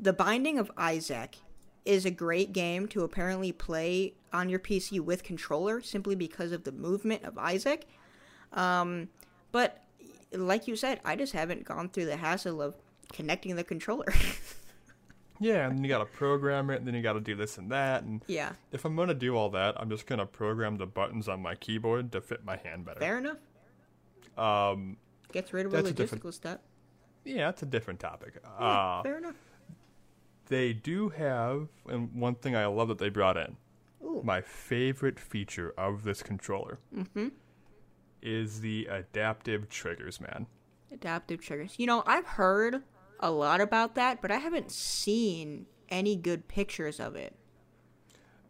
the 0.00 0.12
Binding 0.12 0.58
of 0.58 0.72
Isaac 0.76 1.36
is 1.84 2.04
a 2.04 2.10
great 2.10 2.52
game 2.52 2.88
to 2.88 3.04
apparently 3.04 3.52
play 3.52 4.14
on 4.32 4.48
your 4.48 4.58
PC 4.58 4.98
with 5.00 5.22
controller 5.22 5.80
simply 5.80 6.16
because 6.16 6.50
of 6.50 6.64
the 6.64 6.72
movement 6.72 7.24
of 7.24 7.38
Isaac. 7.38 7.86
Um, 8.52 9.08
but 9.52 9.82
like 10.32 10.66
you 10.68 10.76
said, 10.76 11.00
I 11.04 11.16
just 11.16 11.32
haven't 11.32 11.64
gone 11.64 11.88
through 11.88 12.06
the 12.06 12.16
hassle 12.16 12.60
of 12.62 12.74
connecting 13.12 13.56
the 13.56 13.64
controller. 13.64 14.06
yeah, 15.40 15.68
and 15.68 15.82
you 15.84 15.88
got 15.88 15.98
to 15.98 16.04
program 16.04 16.70
it, 16.70 16.76
and 16.76 16.86
then 16.86 16.94
you 16.94 17.02
got 17.02 17.14
to 17.14 17.20
do 17.20 17.34
this 17.34 17.58
and 17.58 17.70
that, 17.70 18.02
and 18.02 18.22
yeah, 18.26 18.52
if 18.72 18.84
I'm 18.84 18.94
gonna 18.96 19.14
do 19.14 19.36
all 19.36 19.50
that, 19.50 19.74
I'm 19.80 19.88
just 19.90 20.06
gonna 20.06 20.26
program 20.26 20.76
the 20.76 20.86
buttons 20.86 21.28
on 21.28 21.40
my 21.42 21.54
keyboard 21.54 22.12
to 22.12 22.20
fit 22.20 22.44
my 22.44 22.56
hand 22.56 22.84
better. 22.84 23.00
fair 23.00 23.18
enough. 23.18 23.38
Um, 24.36 24.96
Gets 25.32 25.52
rid 25.52 25.66
of 25.66 25.74
a 25.74 25.82
logistical 25.82 26.32
step. 26.32 26.62
yeah, 27.24 27.46
that's 27.46 27.62
a 27.62 27.66
different 27.66 28.00
topic. 28.00 28.40
Yeah, 28.42 28.66
Uh, 28.66 29.02
fair 29.02 29.18
enough. 29.18 29.36
they 30.46 30.72
do 30.72 31.08
have, 31.10 31.68
and 31.88 32.12
one 32.14 32.34
thing 32.34 32.54
I 32.56 32.66
love 32.66 32.88
that 32.88 32.98
they 32.98 33.08
brought 33.10 33.36
in, 33.36 33.56
Ooh. 34.04 34.22
my 34.24 34.40
favorite 34.40 35.18
feature 35.20 35.72
of 35.78 36.04
this 36.04 36.22
controller 36.22 36.78
Mm-hmm. 36.96 37.28
Is 38.22 38.60
the 38.60 38.86
adaptive 38.86 39.68
triggers, 39.68 40.20
man. 40.20 40.46
Adaptive 40.92 41.40
triggers. 41.40 41.74
You 41.78 41.86
know, 41.86 42.02
I've 42.06 42.26
heard 42.26 42.82
a 43.20 43.30
lot 43.30 43.60
about 43.60 43.94
that, 43.94 44.20
but 44.22 44.30
I 44.30 44.36
haven't 44.38 44.70
seen 44.72 45.66
any 45.88 46.16
good 46.16 46.48
pictures 46.48 47.00
of 47.00 47.16
it. 47.16 47.34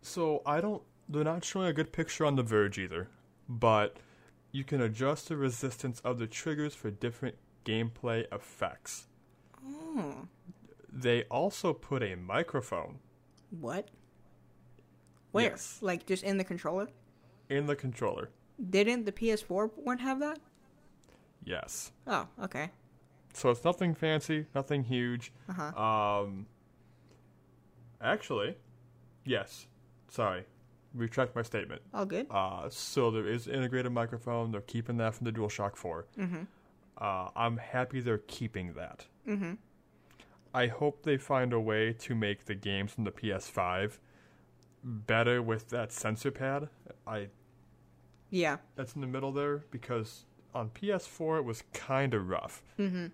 So 0.02 0.42
I 0.46 0.60
don't. 0.60 0.82
They're 1.08 1.24
not 1.24 1.44
showing 1.44 1.66
a 1.66 1.72
good 1.72 1.92
picture 1.92 2.24
on 2.24 2.36
the 2.36 2.42
Verge 2.42 2.78
either, 2.78 3.08
but 3.48 3.96
you 4.52 4.64
can 4.64 4.80
adjust 4.80 5.28
the 5.28 5.36
resistance 5.36 6.00
of 6.00 6.18
the 6.18 6.26
triggers 6.26 6.74
for 6.74 6.90
different 6.90 7.36
gameplay 7.64 8.24
effects. 8.32 9.08
Oh, 9.66 10.28
They 10.90 11.24
also 11.24 11.72
put 11.72 12.02
a 12.02 12.14
microphone 12.14 13.00
what? 13.50 13.88
Where? 15.32 15.50
Yes. 15.50 15.78
Like 15.80 16.06
just 16.06 16.22
in 16.22 16.38
the 16.38 16.44
controller? 16.44 16.88
in 17.48 17.66
the 17.66 17.74
controller. 17.74 18.30
Didn't 18.68 19.04
the 19.04 19.12
PS4 19.12 19.70
one 19.76 19.98
have 19.98 20.20
that? 20.20 20.38
Yes. 21.44 21.92
Oh, 22.06 22.26
okay. 22.42 22.70
So 23.32 23.50
it's 23.50 23.64
nothing 23.64 23.94
fancy, 23.94 24.46
nothing 24.54 24.84
huge. 24.84 25.32
Uh 25.48 25.52
huh. 25.52 25.82
Um, 26.22 26.46
actually, 28.02 28.56
yes. 29.24 29.66
Sorry, 30.08 30.44
retract 30.94 31.34
my 31.36 31.42
statement. 31.42 31.82
All 31.94 32.04
good. 32.04 32.26
Uh, 32.30 32.68
so 32.68 33.10
there 33.10 33.26
is 33.26 33.46
integrated 33.46 33.92
microphone. 33.92 34.50
They're 34.50 34.60
keeping 34.60 34.96
that 34.98 35.14
from 35.14 35.26
the 35.26 35.32
DualShock 35.32 35.76
4. 35.76 36.06
Mm-hmm. 36.18 36.42
Uh, 36.98 37.28
I'm 37.36 37.56
happy 37.56 38.00
they're 38.00 38.18
keeping 38.18 38.74
that. 38.74 39.06
Mm-hmm. 39.26 39.54
I 40.52 40.66
hope 40.66 41.04
they 41.04 41.16
find 41.16 41.52
a 41.52 41.60
way 41.60 41.92
to 42.00 42.14
make 42.14 42.46
the 42.46 42.56
games 42.56 42.92
from 42.92 43.04
the 43.04 43.12
PS5 43.12 43.98
better 44.82 45.40
with 45.40 45.68
that 45.68 45.92
sensor 45.92 46.32
pad. 46.32 46.68
I 47.06 47.28
Yeah. 48.30 48.58
that's 48.76 48.94
in 48.94 49.00
the 49.00 49.06
middle 49.06 49.32
there 49.32 49.64
because 49.70 50.24
on 50.54 50.70
PS4 50.70 51.38
it 51.38 51.44
was 51.44 51.62
kind 51.72 52.14
of 52.14 52.28
rough 52.28 52.62
mm-hmm. 52.78 53.06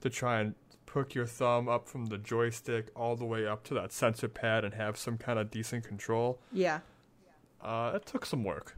to 0.00 0.10
try 0.10 0.40
and 0.40 0.54
hook 0.98 1.14
your 1.14 1.26
thumb 1.26 1.68
up 1.68 1.88
from 1.88 2.06
the 2.06 2.18
joystick 2.18 2.88
all 2.96 3.14
the 3.14 3.24
way 3.24 3.46
up 3.46 3.62
to 3.64 3.74
that 3.74 3.92
sensor 3.92 4.28
pad 4.28 4.64
and 4.64 4.74
have 4.74 4.96
some 4.96 5.16
kind 5.16 5.38
of 5.38 5.50
decent 5.50 5.84
control. 5.84 6.40
Yeah. 6.52 6.80
Uh, 7.62 7.92
it 7.94 8.06
took 8.06 8.26
some 8.26 8.42
work. 8.42 8.76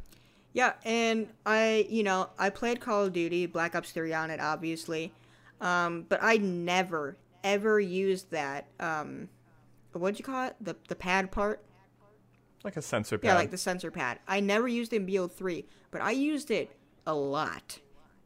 Yeah, 0.52 0.72
and 0.84 1.28
I, 1.46 1.86
you 1.88 2.02
know, 2.02 2.28
I 2.38 2.50
played 2.50 2.80
Call 2.80 3.04
of 3.06 3.12
Duty, 3.12 3.46
Black 3.46 3.74
Ops 3.74 3.92
3 3.92 4.12
on 4.12 4.30
it, 4.30 4.40
obviously. 4.40 5.12
Um, 5.60 6.06
but 6.08 6.18
I 6.22 6.38
never, 6.38 7.16
ever 7.44 7.78
used 7.78 8.30
that, 8.32 8.66
um, 8.80 9.28
what'd 9.92 10.18
you 10.18 10.24
call 10.24 10.48
it? 10.48 10.56
The, 10.60 10.76
the 10.88 10.96
pad 10.96 11.30
part? 11.30 11.62
Like 12.64 12.76
a 12.76 12.82
sensor 12.82 13.18
pad. 13.18 13.28
Yeah, 13.28 13.34
like 13.34 13.50
the 13.50 13.58
sensor 13.58 13.90
pad. 13.90 14.18
I 14.28 14.40
never 14.40 14.68
used 14.68 14.92
it 14.92 14.96
in 14.96 15.06
BO3, 15.06 15.64
but 15.90 16.02
I 16.02 16.10
used 16.10 16.50
it 16.50 16.76
a 17.06 17.14
lot 17.14 17.78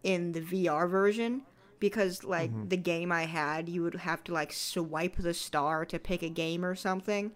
in 0.03 0.33
the 0.33 0.41
VR 0.41 0.89
version 0.89 1.43
because 1.79 2.25
like 2.25 2.51
mm-hmm. 2.51 2.69
the 2.69 2.77
game 2.77 3.13
I 3.13 3.25
had, 3.25 3.69
you 3.69 3.83
would 3.83 3.95
have 3.95 4.25
to 4.25 4.33
like 4.33 4.53
swipe 4.53 5.17
the 5.17 5.35
star 5.35 5.85
to 5.87 5.99
pick 5.99 6.23
a 6.23 6.29
game 6.29 6.65
or 6.65 6.75
something. 6.75 7.33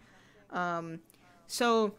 Um, 0.50 1.00
so 1.46 1.94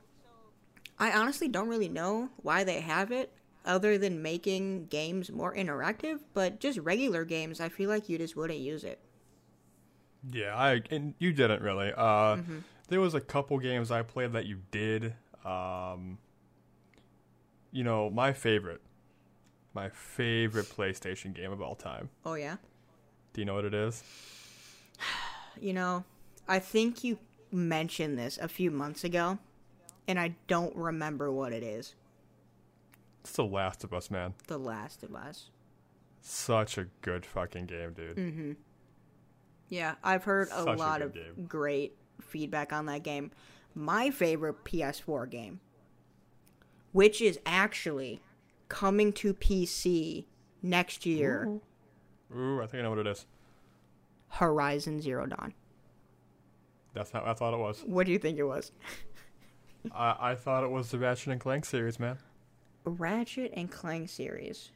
I 0.97 1.12
honestly 1.12 1.47
don't 1.47 1.69
really 1.69 1.89
know 1.89 2.29
why 2.38 2.63
they 2.63 2.81
have 2.81 3.12
it 3.12 3.31
other 3.65 3.97
than 3.97 4.21
making 4.21 4.88
games 4.88 5.31
more 5.31 5.55
interactive, 5.55 6.19
but 6.33 6.59
just 6.59 6.79
regular 6.79 7.23
games, 7.23 7.62
I 7.62 7.69
feel 7.69 7.89
like 7.89 8.09
you 8.09 8.17
just 8.17 8.35
wouldn't 8.35 8.59
use 8.59 8.83
it. 8.83 8.99
Yeah, 10.31 10.55
I 10.55 10.81
and 10.91 11.13
you 11.19 11.31
didn't 11.31 11.62
really. 11.62 11.93
Uh, 11.95 12.35
mm-hmm. 12.35 12.57
There 12.89 12.99
was 12.99 13.13
a 13.13 13.21
couple 13.21 13.58
games 13.60 13.91
I 13.91 14.02
played 14.02 14.34
that 14.34 14.45
you 14.45 14.60
did. 14.71 15.13
Um, 15.45 16.17
you 17.71 17.84
know, 17.84 18.10
my 18.10 18.34
favorite, 18.34 18.82
my 19.73 19.89
favorite 19.89 20.65
PlayStation 20.65 21.34
game 21.34 21.52
of 21.52 21.62
all 21.62 21.75
time. 21.75 22.10
Oh 22.25 22.34
yeah. 22.34 22.58
Do 23.34 23.41
you 23.41 23.45
know 23.45 23.56
what 23.56 23.65
it 23.65 23.73
is? 23.73 24.04
You 25.60 25.73
know, 25.73 26.06
I 26.47 26.60
think 26.60 27.04
you 27.04 27.17
mentioned 27.52 28.17
this 28.17 28.38
a 28.38 28.47
few 28.47 28.71
months 28.71 29.04
ago 29.04 29.39
and 30.08 30.17
I 30.17 30.36
don't 30.47 30.73
remember 30.73 31.30
what 31.34 31.52
it 31.52 31.63
is. 31.63 31.95
It's 33.21 33.34
The 33.34 33.43
Last 33.43 33.84
of 33.84 33.93
Us, 33.93 34.10
man. 34.10 34.36
The 34.47 34.58
Last 34.58 35.04
of 35.04 35.13
Us. 35.13 35.49
Such 36.21 36.78
a 36.78 36.86
good 37.02 37.25
fucking 37.25 37.65
game, 37.65 37.91
dude. 37.91 38.15
Mm-hmm. 38.15 38.52
Yeah, 39.67 39.95
I've 40.02 40.23
heard 40.23 40.47
a 40.54 40.63
lot 40.63 41.02
a 41.02 41.06
of 41.06 41.13
game. 41.13 41.45
great 41.47 41.97
feedback 42.21 42.73
on 42.73 42.86
that 42.88 43.03
game. 43.03 43.32
My 43.75 44.10
favorite 44.10 44.63
PS4 44.63 45.29
game, 45.29 45.60
which 46.91 47.21
is 47.21 47.39
actually 47.45 48.21
coming 48.67 49.13
to 49.13 49.34
PC 49.34 50.25
next 50.62 51.05
year. 51.05 51.47
Ooh, 51.47 52.38
Ooh 52.38 52.62
I 52.62 52.67
think 52.67 52.82
I 52.82 52.84
know 52.84 52.89
what 52.89 52.99
it 52.99 53.08
is. 53.08 53.25
Horizon 54.29 55.01
Zero 55.01 55.25
Dawn. 55.25 55.53
That's 56.93 57.12
how 57.12 57.23
I 57.25 57.34
thought 57.34 57.53
it 57.53 57.60
was. 57.60 57.84
What 57.86 58.05
do 58.05 58.12
you 58.12 58.19
think 58.19 58.38
it 58.38 58.43
was? 58.43 58.71
I, 59.91 60.32
I 60.32 60.36
thought 60.36 60.63
it 60.63 60.71
was 60.71 60.91
the 60.91 60.99
Ratchet 60.99 61.29
and 61.29 61.39
Clank 61.39 61.65
series, 61.65 61.99
man. 61.99 62.17
Ratchet 62.84 63.53
and 63.55 63.69
Clank 63.71 64.10
series. 64.10 64.71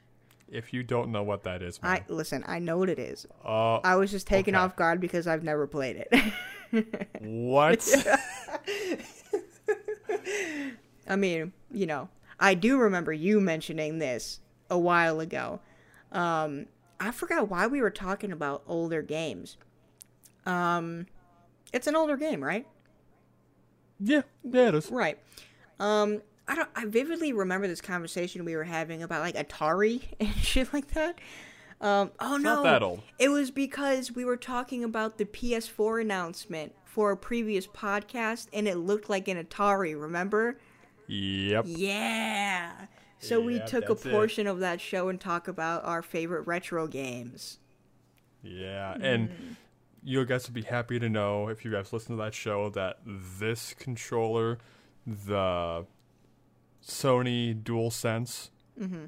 If 0.49 0.73
you 0.73 0.83
don't 0.83 1.11
know 1.11 1.23
what 1.23 1.43
that 1.43 1.63
is, 1.63 1.81
man. 1.81 1.91
I 1.91 2.03
listen. 2.13 2.43
I 2.45 2.59
know 2.59 2.77
what 2.77 2.89
it 2.89 2.99
is. 2.99 3.25
Uh, 3.43 3.77
I 3.77 3.95
was 3.95 4.11
just 4.11 4.27
taken 4.27 4.55
okay. 4.55 4.63
off 4.63 4.75
guard 4.75 5.01
because 5.01 5.25
I've 5.25 5.43
never 5.43 5.65
played 5.65 5.95
it. 5.95 6.13
what? 7.19 7.87
I 11.07 11.15
mean, 11.15 11.53
you 11.71 11.85
know, 11.85 12.09
I 12.39 12.53
do 12.53 12.77
remember 12.77 13.13
you 13.13 13.39
mentioning 13.39 13.99
this 13.99 14.39
a 14.69 14.77
while 14.77 15.19
ago. 15.19 15.59
Um, 16.11 16.67
I 16.99 17.11
forgot 17.11 17.49
why 17.49 17.67
we 17.67 17.81
were 17.81 17.89
talking 17.89 18.31
about 18.31 18.63
older 18.67 19.01
games. 19.01 19.57
Um, 20.45 21.07
it's 21.71 21.87
an 21.87 21.95
older 21.95 22.17
game, 22.17 22.43
right? 22.43 22.67
Yeah, 23.99 24.21
yeah, 24.43 24.69
it 24.69 24.75
is. 24.75 24.91
Right. 24.91 25.19
Um, 25.79 26.21
I 26.47 26.55
don't. 26.55 26.69
I 26.75 26.85
vividly 26.85 27.33
remember 27.33 27.67
this 27.67 27.81
conversation 27.81 28.45
we 28.45 28.55
were 28.55 28.63
having 28.63 29.01
about 29.01 29.21
like 29.21 29.35
Atari 29.35 30.03
and 30.19 30.33
shit 30.35 30.73
like 30.73 30.89
that. 30.91 31.19
Um, 31.83 32.11
oh 32.19 32.35
it's 32.35 32.43
no, 32.43 32.55
not 32.55 32.63
that 32.63 32.81
old. 32.81 33.01
It 33.19 33.29
was 33.29 33.51
because 33.51 34.11
we 34.11 34.23
were 34.23 34.37
talking 34.37 34.83
about 34.83 35.17
the 35.17 35.25
PS4 35.25 36.01
announcement 36.01 36.73
for 36.85 37.11
a 37.11 37.17
previous 37.17 37.67
podcast, 37.67 38.47
and 38.53 38.67
it 38.67 38.77
looked 38.77 39.09
like 39.09 39.27
an 39.27 39.43
Atari. 39.43 39.99
Remember? 39.99 40.57
Yep. 41.07 41.65
Yeah. 41.67 42.71
So 43.19 43.39
yep, 43.39 43.45
we 43.45 43.59
took 43.67 43.89
a 43.89 43.95
portion 43.95 44.47
it. 44.47 44.51
of 44.51 44.59
that 44.61 44.79
show 44.79 45.09
and 45.09 45.19
talk 45.19 45.47
about 45.49 45.83
our 45.83 46.01
favorite 46.01 46.47
retro 46.47 46.87
games. 46.87 47.59
Yeah, 48.41 48.95
and 48.99 49.29
mm 49.29 49.55
you 50.03 50.25
guys 50.25 50.47
would 50.47 50.53
be 50.53 50.63
happy 50.63 50.99
to 50.99 51.09
know 51.09 51.47
if 51.47 51.63
you 51.63 51.71
guys 51.71 51.93
listen 51.93 52.17
to 52.17 52.21
that 52.21 52.33
show 52.33 52.69
that 52.71 52.97
this 53.05 53.73
controller, 53.73 54.57
the 55.07 55.85
Sony 56.85 57.61
DualSense, 57.61 58.49
mm-hmm. 58.79 59.05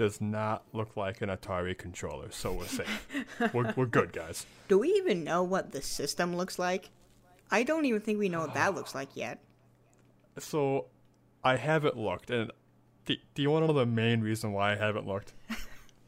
Does 0.00 0.18
not 0.18 0.64
look 0.72 0.96
like 0.96 1.20
an 1.20 1.28
Atari 1.28 1.76
controller. 1.76 2.30
So 2.30 2.54
we're 2.54 2.64
safe. 2.64 3.06
we're, 3.52 3.74
we're 3.76 3.84
good, 3.84 4.14
guys. 4.14 4.46
Do 4.66 4.78
we 4.78 4.88
even 4.92 5.24
know 5.24 5.42
what 5.42 5.72
the 5.72 5.82
system 5.82 6.34
looks 6.34 6.58
like? 6.58 6.88
I 7.50 7.64
don't 7.64 7.84
even 7.84 8.00
think 8.00 8.18
we 8.18 8.30
know 8.30 8.40
what 8.40 8.54
that 8.54 8.74
looks 8.74 8.94
like 8.94 9.10
yet. 9.14 9.40
So 10.38 10.86
I 11.44 11.56
haven't 11.56 11.98
looked, 11.98 12.30
and 12.30 12.50
do, 13.04 13.16
do 13.34 13.42
you 13.42 13.50
want 13.50 13.64
to 13.64 13.66
know 13.66 13.78
the 13.78 13.84
main 13.84 14.22
reason 14.22 14.52
why 14.52 14.72
I 14.72 14.76
haven't 14.76 15.06
looked? 15.06 15.34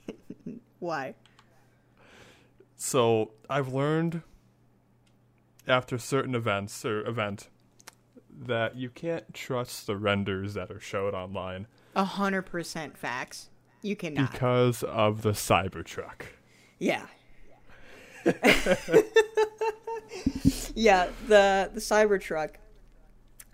why? 0.78 1.14
So 2.76 3.32
I've 3.50 3.74
learned 3.74 4.22
after 5.68 5.98
certain 5.98 6.34
events 6.34 6.82
or 6.86 7.06
event 7.06 7.50
that 8.30 8.74
you 8.74 8.88
can't 8.88 9.34
trust 9.34 9.86
the 9.86 9.98
renders 9.98 10.54
that 10.54 10.70
are 10.70 10.80
showed 10.80 11.12
online. 11.12 11.66
A 11.94 12.04
hundred 12.04 12.46
percent 12.46 12.96
facts. 12.96 13.50
You 13.82 13.96
cannot 13.96 14.32
because 14.32 14.82
of 14.84 15.22
the 15.22 15.32
Cybertruck. 15.32 16.22
Yeah. 16.78 17.06
yeah, 20.74 21.08
the 21.26 21.70
the 21.74 21.80
Cybertruck. 21.80 22.54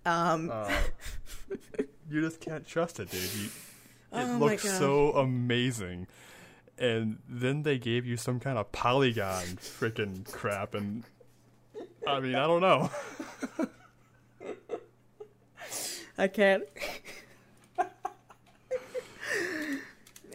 Um, 0.04 0.50
uh, 0.52 0.70
you 2.10 2.20
just 2.20 2.40
can't 2.40 2.66
trust 2.66 3.00
it, 3.00 3.10
dude. 3.10 3.22
You, 3.22 3.46
it 3.46 3.50
oh 4.12 4.38
looks 4.38 4.62
so 4.62 5.12
amazing 5.12 6.06
and 6.78 7.18
then 7.28 7.62
they 7.62 7.76
gave 7.78 8.06
you 8.06 8.16
some 8.16 8.40
kind 8.40 8.56
of 8.56 8.70
polygon 8.72 9.44
freaking 9.56 10.30
crap 10.32 10.74
and 10.74 11.04
I 12.06 12.20
mean, 12.20 12.34
I 12.34 12.46
don't 12.46 12.62
know. 12.62 12.90
I 16.18 16.28
can't. 16.28 16.64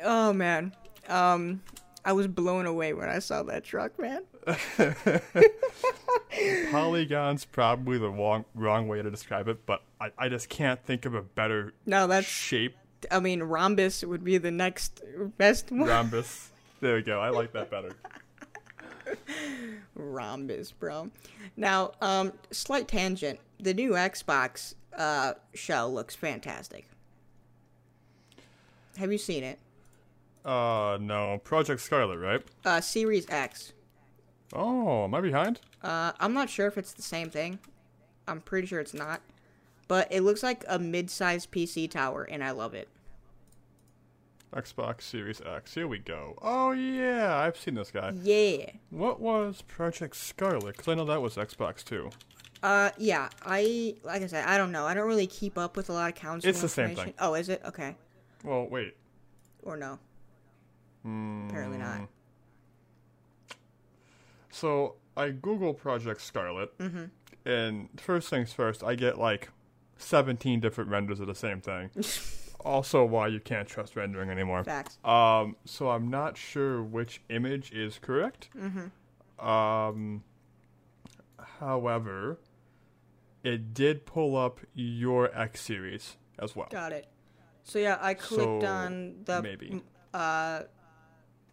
Oh 0.03 0.33
man. 0.33 0.73
Um 1.07 1.61
I 2.05 2.11
was 2.11 2.27
blown 2.27 2.65
away 2.65 2.93
when 2.93 3.07
I 3.07 3.19
saw 3.19 3.43
that 3.43 3.63
truck, 3.63 3.97
man. 3.97 4.23
Polygon's 6.71 7.45
probably 7.45 7.97
the 7.97 8.09
wrong 8.09 8.45
wrong 8.55 8.87
way 8.87 9.01
to 9.01 9.09
describe 9.09 9.47
it, 9.47 9.65
but 9.65 9.83
I, 10.01 10.11
I 10.17 10.29
just 10.29 10.49
can't 10.49 10.83
think 10.83 11.05
of 11.05 11.15
a 11.15 11.21
better 11.21 11.73
no, 11.85 12.07
that's, 12.07 12.27
shape 12.27 12.75
I 13.11 13.19
mean, 13.19 13.43
rhombus 13.43 14.03
would 14.03 14.23
be 14.23 14.37
the 14.37 14.51
next 14.51 15.01
best 15.37 15.71
one. 15.71 15.87
Rhombus. 15.89 16.49
There 16.81 16.95
we 16.95 17.01
go. 17.01 17.19
I 17.19 17.29
like 17.29 17.53
that 17.53 17.69
better. 17.69 17.91
rhombus, 19.95 20.71
bro. 20.71 21.09
Now, 21.55 21.91
um, 22.01 22.33
slight 22.51 22.87
tangent. 22.87 23.39
The 23.59 23.73
new 23.73 23.91
Xbox 23.91 24.75
uh, 24.97 25.33
shell 25.53 25.93
looks 25.93 26.15
fantastic. 26.15 26.87
Have 28.97 29.11
you 29.11 29.17
seen 29.17 29.43
it? 29.43 29.59
Uh, 30.45 30.97
no. 30.99 31.39
Project 31.43 31.81
Scarlett, 31.81 32.19
right? 32.19 32.41
Uh, 32.65 32.81
Series 32.81 33.29
X. 33.29 33.73
Oh, 34.53 35.05
am 35.05 35.15
I 35.15 35.21
behind? 35.21 35.59
Uh, 35.81 36.11
I'm 36.19 36.33
not 36.33 36.49
sure 36.49 36.67
if 36.67 36.77
it's 36.77 36.93
the 36.93 37.01
same 37.01 37.29
thing. 37.29 37.59
I'm 38.27 38.41
pretty 38.41 38.67
sure 38.67 38.79
it's 38.79 38.93
not. 38.93 39.21
But 39.87 40.07
it 40.11 40.21
looks 40.21 40.43
like 40.43 40.63
a 40.67 40.79
mid-sized 40.79 41.51
PC 41.51 41.89
tower, 41.89 42.23
and 42.23 42.43
I 42.43 42.51
love 42.51 42.73
it. 42.73 42.87
Xbox 44.53 45.01
Series 45.01 45.41
X. 45.41 45.73
Here 45.73 45.87
we 45.87 45.97
go. 45.97 46.37
Oh 46.41 46.71
yeah, 46.71 47.35
I've 47.37 47.57
seen 47.57 47.73
this 47.73 47.89
guy. 47.89 48.11
Yeah. 48.21 48.69
What 48.91 49.19
was 49.19 49.63
Project 49.63 50.15
Scarlett? 50.15 50.77
Because 50.77 50.87
I 50.87 50.93
know 50.93 51.05
that 51.05 51.21
was 51.21 51.35
Xbox 51.35 51.83
too. 51.83 52.11
Uh, 52.61 52.91
yeah. 52.97 53.29
I 53.43 53.95
like 54.03 54.21
I 54.21 54.27
said, 54.27 54.45
I 54.45 54.57
don't 54.57 54.71
know. 54.71 54.85
I 54.85 54.93
don't 54.93 55.07
really 55.07 55.27
keep 55.27 55.57
up 55.57 55.75
with 55.75 55.89
a 55.89 55.93
lot 55.93 56.09
of 56.09 56.15
council. 56.15 56.49
It's 56.49 56.61
the 56.61 56.69
same 56.69 56.95
thing. 56.95 57.13
Oh, 57.19 57.33
is 57.33 57.49
it? 57.49 57.61
Okay. 57.65 57.95
Well, 58.43 58.67
wait. 58.69 58.95
Or 59.63 59.75
no. 59.75 59.97
Mm. 61.05 61.49
Apparently 61.49 61.77
not. 61.77 62.07
So 64.49 64.95
I 65.17 65.29
Google 65.31 65.73
Project 65.73 66.21
Scarlett, 66.21 66.77
mm-hmm. 66.77 67.05
and 67.49 67.89
first 67.97 68.29
things 68.29 68.53
first, 68.53 68.83
I 68.83 68.95
get 68.95 69.17
like 69.17 69.49
seventeen 69.97 70.59
different 70.59 70.89
renders 70.89 71.19
of 71.19 71.27
the 71.27 71.35
same 71.35 71.59
thing. 71.61 71.89
also 72.65 73.03
why 73.03 73.27
you 73.27 73.39
can't 73.39 73.67
trust 73.67 73.95
rendering 73.95 74.29
anymore. 74.29 74.63
Facts. 74.63 74.97
Um, 75.03 75.55
so 75.65 75.89
I'm 75.89 76.09
not 76.09 76.37
sure 76.37 76.81
which 76.81 77.21
image 77.29 77.71
is 77.71 77.99
correct. 77.99 78.49
Mm-hmm. 78.57 79.47
Um, 79.47 80.23
however, 81.59 82.39
it 83.43 83.73
did 83.73 84.05
pull 84.05 84.35
up 84.37 84.59
your 84.73 85.35
X 85.37 85.61
series 85.61 86.17
as 86.39 86.55
well. 86.55 86.67
Got 86.71 86.91
it. 86.93 87.07
So 87.63 87.79
yeah, 87.79 87.97
I 88.01 88.13
clicked 88.13 88.63
So, 88.63 88.67
on 88.67 89.15
the 89.25 89.41
maybe. 89.41 89.81
uh 90.13 90.63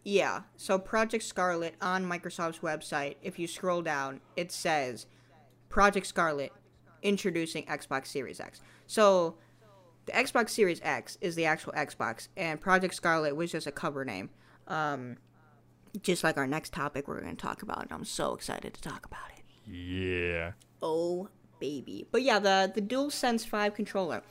yeah, 0.03 0.41
so 0.57 0.79
Project 0.79 1.23
Scarlett 1.23 1.75
on 1.81 2.05
Microsoft's 2.05 2.59
website, 2.59 3.17
if 3.21 3.37
you 3.37 3.47
scroll 3.47 3.81
down, 3.81 4.21
it 4.35 4.51
says 4.51 5.05
Project 5.69 6.07
Scarlett 6.07 6.51
introducing 7.03 7.65
Xbox 7.65 8.07
Series 8.07 8.39
X. 8.39 8.61
So 8.87 9.35
the 10.05 10.11
Xbox 10.13 10.49
Series 10.49 10.81
X 10.83 11.17
is 11.21 11.35
the 11.35 11.45
actual 11.45 11.73
Xbox 11.73 12.27
and 12.35 12.59
Project 12.59 12.95
Scarlett 12.95 13.35
was 13.35 13.51
just 13.51 13.67
a 13.67 13.71
cover 13.71 14.03
name. 14.05 14.29
Um 14.67 15.17
just 16.01 16.23
like 16.23 16.37
our 16.37 16.47
next 16.47 16.71
topic 16.71 17.07
we're 17.07 17.19
going 17.19 17.35
to 17.35 17.41
talk 17.41 17.63
about 17.63 17.83
and 17.83 17.91
I'm 17.91 18.05
so 18.05 18.33
excited 18.33 18.73
to 18.73 18.81
talk 18.81 19.05
about 19.05 19.29
it. 19.37 19.43
Yeah. 19.71 20.53
Oh 20.81 21.29
baby. 21.59 22.07
But 22.11 22.23
yeah, 22.23 22.39
the 22.39 22.71
the 22.73 22.81
DualSense 22.81 23.45
5 23.45 23.73
controller. 23.75 24.23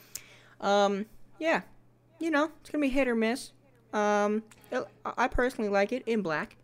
Um 0.61 1.06
yeah. 1.38 1.62
You 2.18 2.30
know, 2.30 2.50
it's 2.61 2.70
going 2.70 2.83
to 2.83 2.88
be 2.88 2.94
hit 2.94 3.09
or 3.09 3.14
miss. 3.14 3.52
Um 3.92 4.42
I 5.05 5.29
personally 5.29 5.70
like 5.70 5.92
it 5.92 6.03
in 6.07 6.22
black. 6.22 6.57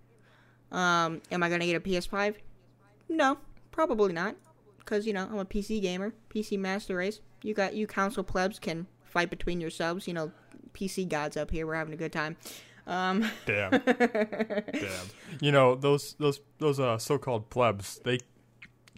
Um 0.70 1.20
am 1.30 1.42
I 1.42 1.48
going 1.48 1.60
to 1.60 1.66
get 1.66 1.76
a 1.76 1.80
PS5? 1.80 2.36
No, 3.08 3.38
probably 3.70 4.12
not. 4.12 4.36
Cuz 4.84 5.06
you 5.06 5.12
know, 5.12 5.28
I'm 5.30 5.38
a 5.38 5.44
PC 5.44 5.80
gamer, 5.82 6.12
PC 6.34 6.58
master 6.58 6.96
race. 6.96 7.20
You 7.42 7.54
got 7.54 7.74
you 7.74 7.86
console 7.86 8.24
plebs 8.24 8.58
can 8.58 8.86
fight 9.04 9.30
between 9.30 9.60
yourselves, 9.60 10.06
you 10.06 10.14
know, 10.14 10.32
PC 10.72 11.08
gods 11.08 11.36
up 11.36 11.50
here. 11.50 11.66
We're 11.66 11.74
having 11.74 11.94
a 11.94 11.96
good 11.96 12.12
time. 12.12 12.36
Um 12.86 13.28
Damn. 13.46 13.70
Damn. 13.70 15.06
You 15.40 15.52
know 15.52 15.74
those 15.74 16.14
those 16.18 16.40
those 16.58 16.78
uh 16.78 16.98
so-called 16.98 17.50
plebs. 17.50 18.00
They 18.04 18.20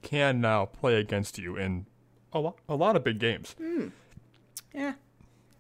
can 0.03 0.41
now 0.41 0.67
play 0.67 0.95
against 0.97 1.39
you 1.39 1.57
in 1.57 1.87
a 2.33 2.41
lot 2.41 2.59
a 2.69 2.75
lot 2.77 2.97
of 2.97 3.05
big 3.05 3.19
games. 3.19 3.57
yeah, 4.75 4.95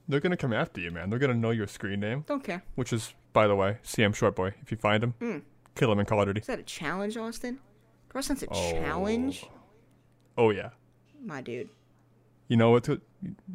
They're 0.08 0.20
gonna 0.20 0.36
come 0.36 0.52
after 0.52 0.80
you, 0.80 0.90
man. 0.90 1.10
They're 1.10 1.18
gonna 1.18 1.34
know 1.34 1.50
your 1.50 1.66
screen 1.66 2.00
name, 2.00 2.24
don't 2.26 2.42
care. 2.42 2.62
which 2.76 2.92
is, 2.92 3.14
by 3.32 3.46
the 3.46 3.54
way, 3.54 3.78
CM 3.82 4.12
Shortboy. 4.12 4.54
If 4.62 4.70
you 4.70 4.76
find 4.78 5.02
him, 5.04 5.14
Mm. 5.20 5.42
kill 5.74 5.92
him 5.92 5.98
in 6.00 6.06
Call 6.06 6.20
of 6.22 6.26
Duty. 6.28 6.40
Is 6.40 6.46
that 6.46 6.58
a 6.58 6.62
challenge, 6.62 7.16
Austin? 7.16 7.58
Sense 8.20 8.42
a 8.42 8.46
Oh. 8.50 8.72
challenge? 8.72 9.44
Oh 10.36 10.50
yeah. 10.50 10.70
My 11.22 11.40
dude. 11.40 11.68
You 12.48 12.56
know 12.56 12.70
what? 12.70 12.84
To, 12.84 13.00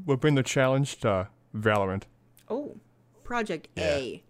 we'll 0.06 0.18
bring 0.18 0.36
the 0.36 0.44
challenge 0.44 0.98
to 1.00 1.28
Valorant. 1.56 2.04
Oh, 2.50 2.78
Project 3.24 3.68
Yeah. 3.76 3.96
A, 3.96 4.24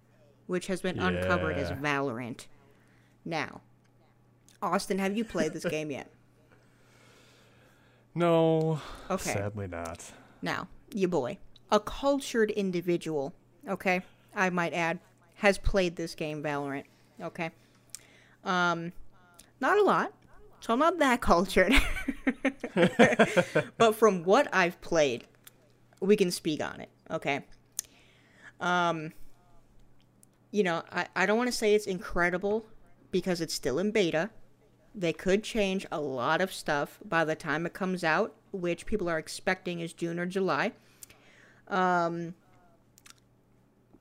which 0.48 0.68
has 0.68 0.82
been 0.82 0.98
uncovered 1.00 1.58
as 1.58 1.72
Valorant. 1.72 2.48
Now, 3.26 3.62
Austin, 4.62 4.98
have 5.00 5.16
you 5.18 5.24
played 5.26 5.54
this 5.54 5.66
game 5.70 5.92
yet? 5.92 6.10
No, 8.16 8.80
Okay. 9.10 9.34
sadly 9.34 9.68
not. 9.68 10.12
Now, 10.42 10.68
your 10.94 11.10
boy, 11.10 11.38
a 11.72 11.80
cultured 11.80 12.52
individual, 12.52 13.34
okay, 13.68 14.02
I 14.36 14.50
might 14.50 14.74
add, 14.74 15.00
has 15.36 15.58
played 15.58 15.96
this 15.96 16.16
game 16.16 16.44
Valorant, 16.44 16.86
okay? 17.22 17.52
Um, 18.44 18.92
not 19.60 19.78
a 19.78 19.84
lot, 19.84 20.14
so 20.60 20.74
I'm 20.74 20.80
not 20.80 21.00
that 21.00 21.22
cultured. 21.22 21.74
but 23.78 23.96
from 23.96 24.24
what 24.24 24.48
I've 24.54 24.80
played, 24.82 25.26
we 26.00 26.16
can 26.16 26.32
speak 26.32 26.64
on 26.64 26.82
it, 26.82 26.90
okay? 27.10 27.46
Um, 28.60 29.14
you 30.52 30.64
know, 30.64 30.84
I, 30.92 31.08
I 31.16 31.26
don't 31.26 31.38
want 31.38 31.52
to 31.52 31.58
say 31.58 31.74
it's 31.74 31.88
incredible 31.88 32.66
because 33.12 33.42
it's 33.42 33.54
still 33.54 33.80
in 33.80 33.92
beta. 33.92 34.30
They 34.96 35.12
could 35.12 35.44
change 35.44 35.86
a 35.92 36.00
lot 36.00 36.42
of 36.42 36.54
stuff 36.54 37.00
by 37.04 37.26
the 37.26 37.36
time 37.36 37.66
it 37.66 37.74
comes 37.74 38.04
out, 38.04 38.36
which 38.52 38.86
people 38.86 39.10
are 39.10 39.18
expecting 39.18 39.80
is 39.80 39.94
June 39.94 40.20
or 40.20 40.26
July. 40.26 40.74
Um, 41.68 42.36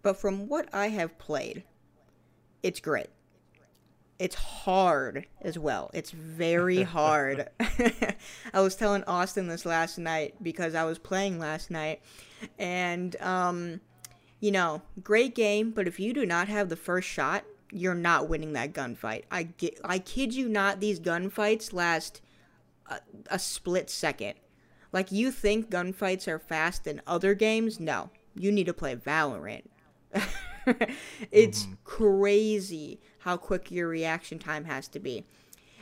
but 0.03 0.17
from 0.17 0.49
what 0.49 0.69
I 0.73 0.89
have 0.89 1.19
played, 1.19 1.65
it's 2.63 2.81
great. 2.81 3.09
It's 4.19 4.35
hard 4.35 5.27
as 5.41 5.59
well. 5.59 5.91
It's 5.95 6.11
very 6.11 6.83
hard. 6.83 7.49
I 8.55 8.61
was 8.61 8.77
telling 8.77 9.05
Austin 9.05 9.49
this 9.49 9.65
last 9.65 9.99
night 9.99 10.35
because 10.43 10.75
I 10.75 10.85
was 10.85 10.99
playing 10.99 11.39
last 11.39 11.71
night, 11.71 12.03
and 12.59 13.21
um, 13.21 13.81
you 14.41 14.51
know, 14.51 14.83
great 15.03 15.35
game. 15.35 15.71
But 15.71 15.89
if 15.89 15.99
you 15.99 16.13
do 16.13 16.27
not 16.27 16.49
have 16.49 16.69
the 16.69 16.77
first 16.77 17.09
shot, 17.09 17.45
you're 17.73 17.95
not 17.95 18.29
winning 18.29 18.53
that 18.53 18.73
gunfight. 18.73 19.25
I 19.31 19.45
get, 19.45 19.81
I 19.85 19.99
kid 19.99 20.35
you 20.35 20.49
not. 20.49 20.81
These 20.81 21.01
gunfights 21.01 21.73
last 21.73 22.21
a, 22.89 23.01
a 23.29 23.39
split 23.39 23.91
second. 23.91 24.35
Like 24.93 25.11
you 25.11 25.31
think 25.31 25.71
gunfights 25.71 26.29
are 26.29 26.39
fast 26.39 26.87
in 26.87 27.01
other 27.07 27.35
games? 27.35 27.81
No, 27.81 28.11
you 28.35 28.53
need 28.53 28.67
to 28.67 28.75
play 28.75 28.95
Valorant. 28.95 29.65
it's 31.31 31.67
crazy 31.85 33.01
how 33.21 33.37
quick 33.37 33.71
your 33.71 33.89
reaction 33.89 34.39
time 34.39 34.65
has 34.65 34.89
to 34.89 35.01
be. 35.01 35.25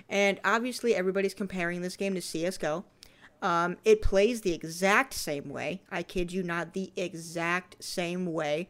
And 0.09 0.41
obviously, 0.45 0.95
everybody's 0.95 1.35
comparing 1.35 1.83
this 1.83 1.97
game 1.97 2.15
to 2.15 2.21
CSGO. 2.21 2.85
Um, 3.43 3.77
it 3.85 4.03
plays 4.03 4.43
the 4.43 4.53
exact 4.53 5.15
same 5.15 5.49
way. 5.49 5.83
I 5.91 6.03
kid 6.03 6.33
you 6.33 6.43
not, 6.43 6.75
the 6.75 6.93
exact 6.97 7.83
same 7.83 8.27
way. 8.27 8.69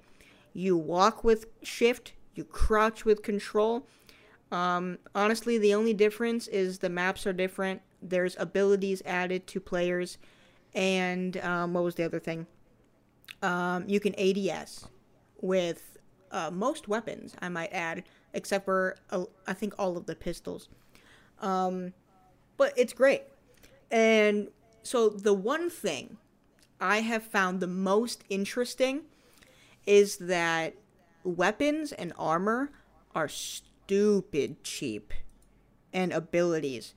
You 0.52 0.76
walk 0.76 1.24
with 1.24 1.46
shift, 1.62 2.12
you 2.34 2.44
crouch 2.44 3.04
with 3.04 3.22
control. 3.22 3.86
Um, 4.52 4.98
honestly, 5.14 5.58
the 5.58 5.74
only 5.74 5.94
difference 5.94 6.46
is 6.48 6.78
the 6.78 6.88
maps 6.88 7.26
are 7.26 7.32
different. 7.32 7.82
There's 8.02 8.36
abilities 8.38 9.02
added 9.04 9.46
to 9.48 9.60
players, 9.60 10.18
and 10.74 11.36
um, 11.38 11.74
what 11.74 11.84
was 11.84 11.94
the 11.94 12.04
other 12.04 12.20
thing? 12.20 12.46
Um, 13.42 13.84
you 13.88 14.00
can 14.00 14.14
ADS 14.18 14.86
with 15.40 15.98
uh, 16.30 16.50
most 16.50 16.88
weapons, 16.88 17.34
I 17.40 17.48
might 17.48 17.72
add, 17.72 18.04
except 18.32 18.64
for 18.64 18.96
uh, 19.10 19.24
I 19.46 19.52
think 19.52 19.74
all 19.78 19.96
of 19.96 20.06
the 20.06 20.14
pistols. 20.14 20.68
Um, 21.40 21.92
but 22.56 22.72
it's 22.76 22.92
great. 22.92 23.22
And 23.90 24.48
so 24.82 25.08
the 25.08 25.34
one 25.34 25.70
thing 25.70 26.18
I 26.80 27.00
have 27.00 27.22
found 27.22 27.60
the 27.60 27.66
most 27.66 28.24
interesting 28.28 29.02
is 29.86 30.18
that 30.18 30.74
weapons 31.24 31.92
and 31.92 32.12
armor 32.18 32.70
are 33.14 33.28
stupid 33.28 34.62
cheap 34.62 35.12
and 35.92 36.12
abilities. 36.12 36.94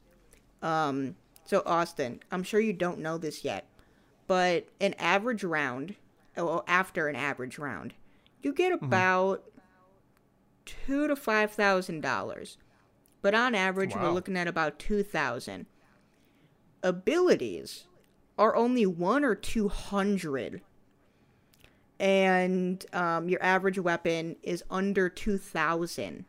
Um, 0.64 1.16
so 1.46 1.62
Austin, 1.66 2.22
I'm 2.32 2.42
sure 2.42 2.60
you 2.60 2.74
don't 2.74 3.00
know 3.00 3.18
this 3.20 3.44
yet, 3.44 3.68
but 4.28 4.68
an 4.80 4.94
average 4.98 5.44
round, 5.44 5.96
well, 6.36 6.64
after 6.68 7.08
an 7.10 7.16
average 7.16 7.60
round, 7.60 7.94
you 8.42 8.54
get 8.54 8.72
about 8.72 9.44
two 10.66 11.08
to 11.08 11.16
five 11.16 11.52
thousand 11.52 12.02
dollars. 12.02 12.58
But 13.22 13.36
on 13.36 13.56
average, 13.56 13.94
we're 14.04 14.12
looking 14.14 14.38
at 14.38 14.48
about 14.48 14.80
two 14.80 15.04
thousand. 15.04 15.66
Abilities 16.82 17.84
are 18.38 18.56
only 18.56 18.86
one 18.86 19.24
or 19.24 19.36
two 19.36 19.68
hundred, 19.70 20.62
and 22.00 22.86
um, 22.94 23.30
your 23.30 23.42
average 23.44 23.80
weapon 23.80 24.38
is 24.44 24.64
under 24.70 25.10
two 25.10 25.38
thousand. 25.38 26.26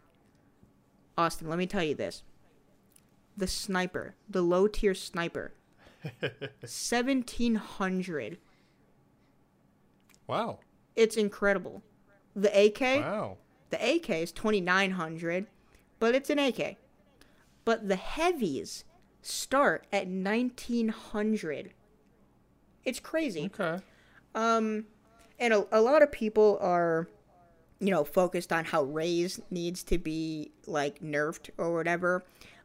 Austin, 1.17 1.49
let 1.49 1.59
me 1.59 1.67
tell 1.67 1.83
you 1.85 1.95
this: 1.95 2.23
the 3.37 3.47
sniper, 3.47 4.15
the 4.29 4.43
low 4.43 4.67
tier 4.67 4.95
sniper, 4.95 5.53
seventeen 6.65 7.57
hundred. 7.57 8.39
Wow. 10.27 10.61
It's 10.97 11.17
incredible. 11.17 11.83
The 12.37 12.49
AK, 12.67 12.81
Wow. 12.81 13.37
the 13.71 13.77
AK 13.97 14.11
is 14.11 14.33
2900, 14.33 15.47
but 15.99 16.15
it's 16.15 16.31
an 16.31 16.39
AK. 16.39 16.77
But 17.65 17.89
the 17.89 17.97
heavies 17.97 18.85
start 19.23 19.87
at 19.93 20.07
1900. 20.07 21.73
It's 22.85 23.01
crazy. 23.01 23.51
Okay. 23.59 23.83
Um 24.35 24.87
and 25.39 25.53
a, 25.53 25.67
a 25.73 25.81
lot 25.81 26.03
of 26.03 26.13
people 26.13 26.59
are 26.61 27.09
you 27.81 27.91
know 27.91 28.05
focused 28.05 28.53
on 28.53 28.65
how 28.65 28.83
Raze 28.85 29.41
needs 29.51 29.83
to 29.85 29.99
be 29.99 30.53
like 30.67 31.01
nerfed 31.01 31.51
or 31.59 31.73
whatever. 31.75 32.25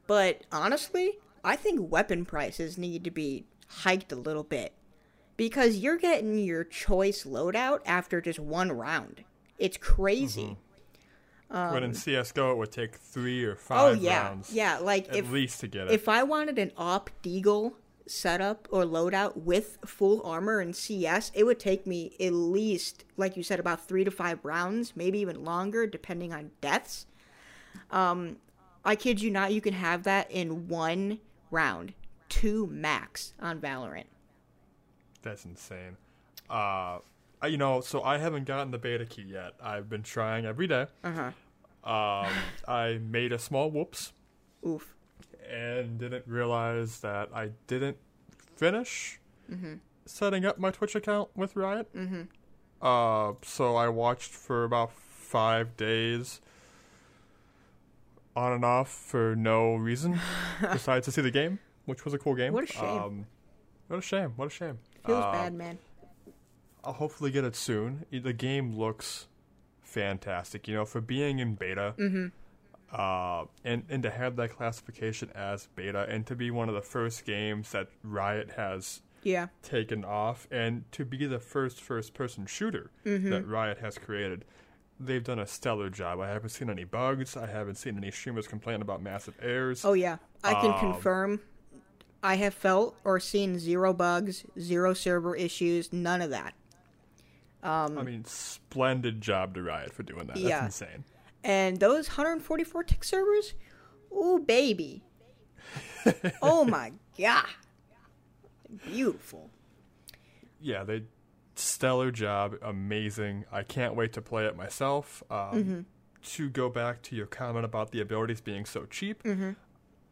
But 0.10 0.41
honestly, 0.51 1.20
I 1.43 1.55
think 1.55 1.91
weapon 1.91 2.26
prices 2.26 2.80
need 2.80 3.03
to 3.03 3.12
be 3.12 3.45
hiked 3.68 4.12
a 4.12 4.16
little 4.16 4.41
bit 4.43 4.74
because 5.38 5.78
you're 5.78 5.97
getting 5.99 6.39
your 6.39 6.64
choice 6.64 7.26
loadout 7.26 7.82
after 7.86 8.20
just 8.20 8.39
one 8.39 8.72
round. 8.72 9.24
It's 9.60 9.78
crazy. 9.78 10.57
when 11.49 11.84
in 11.84 11.93
CS:GO 11.93 12.53
it 12.53 12.57
would 12.57 12.72
take 12.72 12.95
three 12.95 13.43
or 13.43 13.51
Um, 13.51 13.57
Oh 13.57 13.93
five 13.93 13.97
yeah, 13.97 14.24
rounds 14.24 14.51
yeah. 14.51 14.80
Like 14.80 15.10
at 15.10 15.18
if 15.18 15.30
least 15.32 15.60
to 15.60 15.68
get 15.68 15.86
it. 15.86 15.91
if 15.93 16.10
I 16.10 16.24
wanted 16.24 16.57
an 16.57 16.72
op 16.76 17.12
deagle 17.22 17.74
setup 18.07 18.68
or 18.72 18.86
loadout 18.86 19.38
with 19.38 19.78
full 19.86 20.24
armor 20.24 20.60
in 20.60 20.74
CS, 20.74 21.32
it 21.36 21.43
would 21.43 21.60
take 21.60 21.86
me 21.86 22.16
at 22.20 22.34
least, 22.34 23.05
like 23.16 23.38
you 23.38 23.43
said, 23.43 23.60
about 23.60 23.88
three 23.88 24.03
to 24.03 24.10
five 24.10 24.39
rounds, 24.43 24.95
maybe 24.95 25.20
even 25.20 25.43
longer, 25.45 25.86
depending 25.86 26.34
on 26.34 26.49
deaths. 26.62 27.05
Um, 27.91 28.38
I 28.86 28.96
kid 28.96 29.22
you 29.22 29.30
not, 29.32 29.52
you 29.54 29.62
can 29.62 29.74
have 29.74 30.04
that 30.04 30.30
in 30.32 30.68
one 30.68 31.20
round, 31.52 31.94
two 32.30 32.68
max 32.68 33.34
on 33.40 33.60
Valorant. 33.60 34.06
That's 35.22 35.46
insane. 35.46 35.98
Uh, 36.50 37.00
I- 37.42 37.48
you 37.48 37.58
know, 37.58 37.82
so 37.82 38.02
I 38.04 38.18
haven't 38.18 38.46
gotten 38.46 38.72
the 38.72 38.78
beta 38.78 39.06
key 39.06 39.24
yet. 39.24 39.54
I've 39.62 39.90
been 39.90 40.04
trying 40.04 40.46
every 40.46 40.68
day. 40.68 40.88
Uh 41.04 41.12
huh. 41.12 41.90
Um, 41.90 42.32
I 42.68 43.00
made 43.02 43.32
a 43.32 43.40
small 43.40 43.70
whoops 43.72 44.14
Oof. 44.68 44.94
and 45.50 45.98
didn't 45.98 46.26
realize 46.28 47.00
that 47.02 47.30
I 47.34 47.52
didn't 47.68 47.98
finish 48.56 49.20
Mm-hmm. 49.52 49.76
setting 50.06 50.46
up 50.46 50.60
my 50.60 50.70
Twitch 50.70 50.94
account 50.96 51.30
with 51.36 51.56
Riot. 51.56 51.92
Mm-hmm. 51.96 52.22
Uh, 52.82 53.34
so 53.42 53.76
I 53.76 53.90
watched 53.90 54.32
for 54.32 54.64
about 54.64 54.92
five 54.94 55.76
days 55.76 56.40
on 58.36 58.54
and 58.54 58.64
off 58.66 58.90
for 58.90 59.36
no 59.36 59.76
reason 59.76 60.20
besides 60.72 61.06
to 61.06 61.12
see 61.12 61.22
the 61.22 61.32
game, 61.32 61.60
which 61.86 62.06
was 62.06 62.14
a 62.14 62.18
cool 62.18 62.36
game. 62.36 62.54
What 62.54 62.64
a 62.66 62.68
shame. 62.68 62.84
Um, 63.04 63.26
what 63.88 64.00
a 64.00 64.02
shame. 64.02 64.34
What 64.36 64.48
a 64.48 64.50
shame. 64.52 64.80
Feels 65.06 65.24
Uh, 65.26 65.32
bad, 65.32 65.54
man. 65.54 65.78
I'll 66.84 66.94
hopefully 66.94 67.32
get 67.32 67.44
it 67.44 67.56
soon. 67.56 68.06
The 68.12 68.32
game 68.34 68.78
looks 68.78 69.28
fantastic. 69.82 70.68
You 70.68 70.76
know, 70.76 70.86
for 70.86 71.02
being 71.02 71.40
in 71.40 71.56
beta, 71.56 71.94
Mm-hmm. 71.98 72.28
uh, 72.94 73.46
and 73.64 73.84
and 73.90 74.04
to 74.04 74.10
have 74.10 74.36
that 74.38 74.52
classification 74.52 75.30
as 75.36 75.68
beta, 75.76 76.06
and 76.10 76.26
to 76.28 76.36
be 76.36 76.52
one 76.52 76.70
of 76.70 76.76
the 76.76 76.82
first 76.82 77.26
games 77.26 77.72
that 77.72 77.90
Riot 78.04 78.52
has 78.56 79.02
Yeah. 79.24 79.48
taken 79.62 80.06
off, 80.06 80.48
and 80.52 80.90
to 80.94 81.04
be 81.06 81.26
the 81.26 81.40
first 81.40 81.82
first-person 81.82 82.46
shooter 82.46 82.92
Mm-hmm. 83.06 83.30
that 83.32 83.46
Riot 83.48 83.80
has 83.80 83.98
created, 83.98 84.46
they've 85.00 85.24
done 85.24 85.39
a 85.39 85.47
stellar 85.47 85.89
job. 85.89 86.20
I 86.20 86.28
haven't 86.30 86.50
seen 86.50 86.70
any 86.70 86.84
bugs. 86.84 87.38
I 87.38 87.47
haven't 87.47 87.76
seen 87.76 87.97
any 87.97 88.12
streamers 88.12 88.47
complain 88.47 88.82
about 88.82 89.02
massive 89.02 89.36
errors. 89.41 89.84
Oh 89.86 89.93
yeah, 89.93 90.18
I 90.43 90.54
can 90.56 90.72
Um, 90.72 90.80
confirm. 90.80 91.41
I 92.22 92.36
have 92.36 92.54
felt 92.54 92.97
or 93.06 93.20
seen 93.20 93.58
zero 93.60 93.93
bugs, 93.93 94.45
zero 94.60 94.93
server 94.93 95.36
issues, 95.36 95.93
none 95.93 96.22
of 96.22 96.30
that. 96.32 96.54
Um, 97.64 97.97
I 97.97 98.04
mean, 98.04 98.26
splendid 98.26 99.22
job 99.22 99.54
to 99.56 99.62
Riot 99.64 99.93
for 99.93 100.04
doing 100.04 100.28
that. 100.28 100.36
That's 100.36 100.39
Yeah. 100.47 100.66
insane. 100.66 101.04
And 101.43 101.80
those 101.80 102.10
144 102.10 102.84
tick 102.84 103.04
servers, 103.06 103.54
ooh 104.14 104.39
baby, 104.45 105.04
oh 106.41 106.66
my 106.66 106.91
god, 107.18 107.45
beautiful. 108.86 109.50
yeah, 110.62 110.84
they 110.84 111.04
stellar 111.80 112.12
job, 112.12 112.56
amazing. 112.62 113.46
I 113.54 113.64
can't 113.64 113.96
wait 113.96 114.12
to 114.14 114.22
play 114.22 114.46
it 114.46 114.56
myself. 114.58 115.24
Um, 115.32 115.38
Mm-hmm. 115.38 115.80
To 116.34 116.50
go 116.50 116.68
back 116.70 117.02
to 117.04 117.16
your 117.16 117.28
comment 117.28 117.64
about 117.64 117.92
the 117.92 118.02
abilities 118.02 118.42
being 118.42 118.66
so 118.66 118.86
cheap, 118.86 119.24
Mm-hmm. 119.24 119.52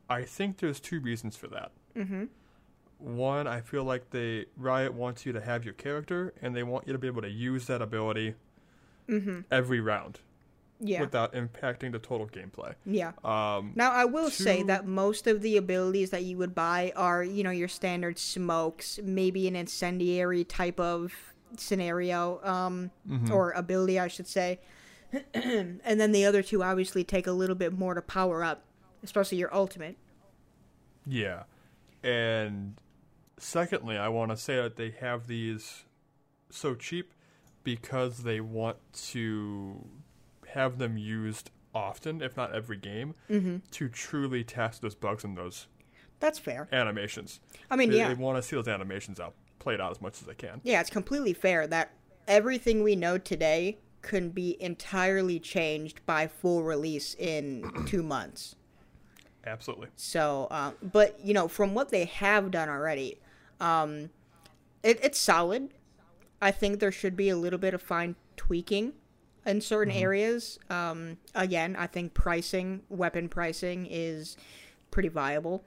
I 0.10 0.24
think 0.24 0.60
there's 0.60 0.80
two 0.80 1.02
reasons 1.02 1.36
for 1.36 1.48
that. 1.50 1.72
Mm-hmm. 1.98 2.24
One, 3.00 3.46
I 3.46 3.60
feel 3.60 3.84
like 3.84 4.12
they 4.12 4.46
Riot 4.56 4.94
wants 4.94 5.26
you 5.26 5.34
to 5.34 5.42
have 5.42 5.66
your 5.66 5.74
character, 5.74 6.34
and 6.42 6.56
they 6.56 6.64
want 6.64 6.88
you 6.88 6.94
to 6.94 7.00
be 7.00 7.08
able 7.08 7.24
to 7.24 7.30
use 7.30 7.66
that 7.68 7.82
ability 7.82 8.36
every 9.52 9.82
round 9.82 10.20
Mm-hmm. 10.80 10.88
Yeah, 10.90 11.02
without 11.02 11.34
impacting 11.34 11.92
the 11.92 11.98
total 12.00 12.28
gameplay. 12.28 12.76
yeah. 12.86 13.12
Um, 13.26 13.72
Now 13.76 13.92
I 13.92 14.06
will 14.06 14.30
say 14.30 14.62
that 14.64 14.86
most 14.86 15.26
of 15.26 15.42
the 15.42 15.58
abilities 15.58 16.12
that 16.12 16.24
you 16.24 16.38
would 16.38 16.54
buy 16.54 16.94
are, 16.96 17.24
you 17.24 17.44
know, 17.44 17.50
your 17.50 17.68
standard 17.68 18.20
smokes, 18.20 19.00
maybe 19.04 19.48
an 19.48 19.56
incendiary 19.56 20.44
type 20.44 20.80
of 20.80 21.12
scenario, 21.56 22.40
um, 22.44 22.92
or 23.32 23.52
ability, 23.52 24.00
I 24.00 24.08
should 24.08 24.28
say. 24.28 24.60
and 25.34 25.82
then 25.84 26.12
the 26.12 26.26
other 26.26 26.44
two 26.44 26.64
obviously 26.64 27.04
take 27.04 27.28
a 27.28 27.32
little 27.32 27.56
bit 27.56 27.72
more 27.78 27.94
to 27.94 28.02
power 28.02 28.44
up, 28.44 28.64
especially 29.04 29.38
your 29.38 29.54
ultimate. 29.54 29.98
Yeah. 31.06 31.44
And 32.04 32.76
secondly, 33.38 33.98
I 33.98 34.10
want 34.10 34.32
to 34.32 34.38
say 34.38 34.58
that 34.58 34.76
they 34.76 34.92
have 35.00 35.28
these 35.28 35.86
so 36.50 36.76
cheap 36.76 37.14
because 37.64 38.20
they 38.20 38.42
want 38.42 38.78
to 39.12 39.86
have 40.50 40.78
them 40.78 40.98
used 40.98 41.52
often, 41.74 42.22
if 42.22 42.36
not 42.36 42.54
every 42.54 42.78
game, 42.78 43.14
to 43.72 43.90
truly 43.90 44.44
test 44.44 44.82
those 44.82 44.96
bugs 44.96 45.24
and 45.24 45.38
those 45.38 45.68
That's 46.20 46.40
fair. 46.40 46.68
animations. 46.72 47.40
I 47.70 47.76
mean, 47.76 47.92
they, 47.92 47.98
yeah. 47.98 48.08
they 48.08 48.14
want 48.16 48.38
to 48.38 48.42
see 48.42 48.56
those 48.56 48.68
animations 48.68 49.20
out 49.20 49.34
played 49.68 49.82
out 49.82 49.92
as 49.92 50.02
much 50.02 50.22
as 50.22 50.22
they 50.22 50.34
can. 50.34 50.62
Yeah, 50.64 50.80
it's 50.80 50.90
completely 50.90 51.34
fair 51.34 51.68
that 51.68 51.92
everything 52.26 52.84
we 52.84 52.96
know 52.96 53.18
today 53.18 53.80
can 54.02 54.30
be 54.30 54.56
entirely 54.62 55.42
changed 55.42 56.00
by 56.06 56.26
full 56.26 56.64
release 56.64 57.16
in 57.16 57.70
two 57.86 58.02
months. 58.02 58.56
Absolutely. 59.46 59.90
So, 59.98 60.48
um, 60.52 60.76
but 60.82 61.20
you 61.22 61.34
know, 61.34 61.50
from 61.50 61.74
what 61.74 61.90
they 61.90 62.06
have 62.06 62.50
done 62.50 62.70
already, 62.70 63.20
um, 63.60 64.10
it, 64.84 65.04
it's 65.04 65.20
solid. 65.20 65.74
I 66.42 66.52
think 66.52 66.80
there 66.80 66.94
should 66.94 67.18
be 67.18 67.28
a 67.28 67.36
little 67.36 67.60
bit 67.60 67.74
of 67.74 67.82
fine 67.82 68.16
tweaking 68.38 68.94
in 69.46 69.60
certain 69.60 69.94
areas. 69.94 70.60
Um, 70.70 71.18
again, 71.36 71.76
I 71.78 71.88
think 71.88 72.14
pricing, 72.14 72.84
weapon 72.88 73.28
pricing, 73.28 73.86
is 73.90 74.38
pretty 74.92 75.10
viable. 75.10 75.66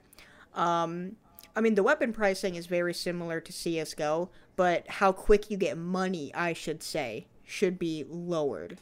Um, 0.55 1.17
I 1.55 1.61
mean, 1.61 1.75
the 1.75 1.83
weapon 1.83 2.13
pricing 2.13 2.55
is 2.55 2.65
very 2.67 2.93
similar 2.93 3.39
to 3.41 3.51
CS:GO, 3.51 4.29
but 4.55 4.87
how 4.87 5.11
quick 5.11 5.49
you 5.51 5.57
get 5.57 5.77
money, 5.77 6.33
I 6.33 6.53
should 6.53 6.81
say, 6.83 7.27
should 7.43 7.77
be 7.79 8.05
lowered. 8.07 8.77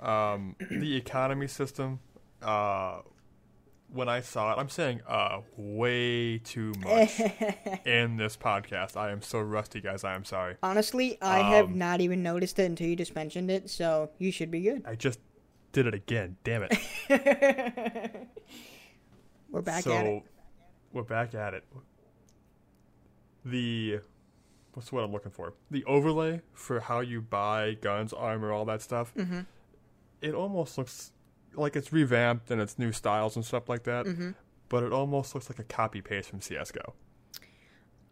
Um, 0.00 0.56
the 0.70 0.96
economy 0.96 1.46
system, 1.46 2.00
uh, 2.40 3.02
when 3.92 4.08
I 4.08 4.20
saw 4.20 4.52
it, 4.52 4.58
I'm 4.58 4.68
saying 4.70 5.02
uh, 5.06 5.40
way 5.56 6.38
too 6.38 6.72
much 6.82 7.20
in 7.84 8.16
this 8.16 8.36
podcast. 8.36 8.96
I 8.96 9.10
am 9.12 9.20
so 9.22 9.40
rusty, 9.40 9.80
guys. 9.80 10.02
I 10.02 10.14
am 10.14 10.24
sorry. 10.24 10.56
Honestly, 10.62 11.18
I 11.20 11.38
have 11.40 11.66
Um, 11.66 11.78
not 11.78 12.00
even 12.00 12.22
noticed 12.22 12.58
it 12.58 12.64
until 12.64 12.86
you 12.88 12.96
just 12.96 13.14
mentioned 13.14 13.50
it, 13.50 13.68
so 13.70 14.10
you 14.18 14.32
should 14.32 14.50
be 14.50 14.60
good. 14.62 14.82
I 14.86 14.94
just 14.94 15.20
did 15.72 15.86
it 15.86 15.94
again. 15.94 16.36
Damn 16.42 16.66
it. 16.68 16.78
We're 19.50 19.60
back 19.62 19.84
so 19.84 19.92
at 19.92 20.06
it. 20.06 20.22
We're 20.92 21.02
back 21.02 21.34
at 21.34 21.54
it. 21.54 21.64
The 23.44 24.00
what's 24.74 24.92
what 24.92 25.04
I'm 25.04 25.12
looking 25.12 25.30
for? 25.32 25.54
The 25.70 25.84
overlay 25.84 26.40
for 26.54 26.80
how 26.80 27.00
you 27.00 27.20
buy 27.20 27.74
guns, 27.74 28.12
armor, 28.12 28.52
all 28.52 28.64
that 28.66 28.82
stuff. 28.82 29.12
Mm-hmm. 29.14 29.40
It 30.20 30.34
almost 30.34 30.78
looks 30.78 31.12
like 31.54 31.76
it's 31.76 31.92
revamped 31.92 32.50
and 32.50 32.60
it's 32.60 32.78
new 32.78 32.92
styles 32.92 33.36
and 33.36 33.44
stuff 33.44 33.68
like 33.68 33.82
that. 33.84 34.06
Mm-hmm. 34.06 34.30
But 34.68 34.84
it 34.84 34.92
almost 34.92 35.34
looks 35.34 35.50
like 35.50 35.58
a 35.58 35.64
copy 35.64 36.00
paste 36.00 36.30
from 36.30 36.40
CS:GO. 36.40 36.94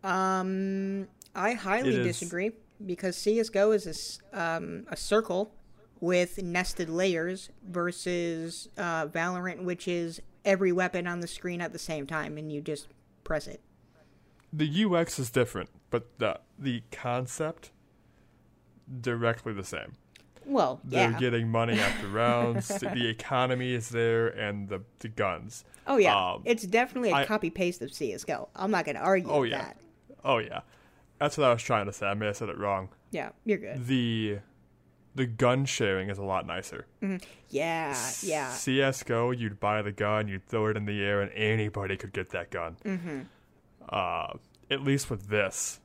Um, 0.03 1.09
I 1.35 1.53
highly 1.55 1.91
It 1.91 2.07
is- 2.07 2.19
disagree 2.19 2.53
because 2.85 3.17
CS:GO 3.17 3.73
is 3.73 4.19
a, 4.33 4.41
um, 4.41 4.87
a 4.91 4.97
circle 4.97 5.55
with 6.01 6.43
nested 6.43 6.89
layers 6.89 7.51
versus 7.63 8.69
uh, 8.79 9.07
Valorant, 9.09 9.63
which 9.65 9.87
is 9.87 10.21
every 10.45 10.73
weapon 10.73 11.07
on 11.07 11.21
the 11.21 11.27
screen 11.27 11.61
at 11.61 11.73
the 11.73 11.79
same 11.79 12.07
time, 12.07 12.37
and 12.39 12.51
you 12.53 12.61
just 12.61 12.89
press 13.25 13.47
it. 13.47 13.61
The 14.53 14.85
UX 14.85 15.19
is 15.19 15.31
different, 15.31 15.71
but 15.91 16.19
the 16.19 16.41
the 16.59 16.83
concept 16.91 17.71
directly 19.01 19.53
the 19.53 19.65
same. 19.65 19.93
Well, 20.47 20.81
They're 20.83 21.11
yeah. 21.13 21.19
getting 21.19 21.49
money 21.49 21.79
after 21.79 22.09
rounds. 22.09 22.69
the 22.69 23.07
economy 23.09 23.73
is 23.73 23.91
there, 23.91 24.29
and 24.29 24.69
the 24.69 24.83
the 24.99 25.09
guns. 25.09 25.65
oh 25.87 25.97
yeah, 25.99 26.33
um, 26.33 26.43
it's 26.45 26.65
definitely 26.65 27.11
a 27.11 27.15
I- 27.17 27.27
copy 27.27 27.51
paste 27.51 27.83
of 27.83 27.93
CS:GO. 27.93 28.49
I'm 28.57 28.71
not 28.71 28.85
gonna 28.85 28.99
argue 29.01 29.31
Oh 29.31 29.43
yeah, 29.45 29.59
that. 29.59 29.77
oh 30.25 30.39
yeah. 30.39 30.61
That's 31.19 31.37
what 31.37 31.47
I 31.49 31.53
was 31.53 31.63
trying 31.63 31.85
to 31.87 31.93
say. 31.93 32.07
I 32.07 32.15
may 32.15 32.27
have 32.27 32.37
said 32.39 32.49
it 32.49 32.57
wrong. 32.59 32.89
Yeah, 33.11 33.31
you're 33.45 33.59
good. 33.59 33.87
The 33.87 34.39
the 35.15 35.27
gun 35.27 35.65
sharing 35.65 36.09
is 36.09 36.19
a 36.19 36.23
lot 36.23 36.47
nicer. 36.47 36.87
Yeah, 37.49 37.97
yeah. 38.23 38.51
CS:GO, 38.53 39.33
you'd 39.33 39.59
buy 39.61 39.83
the 39.83 39.93
gun, 39.93 40.29
you'd 40.29 40.47
throw 40.47 40.69
it 40.69 40.77
in 40.77 40.85
the 40.85 41.03
air, 41.03 41.21
and 41.21 41.33
anybody 41.33 41.97
could 41.97 42.13
get 42.13 42.31
that 42.31 42.51
gun. 42.51 42.77
Mm-hmm. 42.85 43.21
Uh, 43.89 44.35
at 44.71 44.83
least 44.83 45.11
with 45.11 45.29
this, 45.29 45.81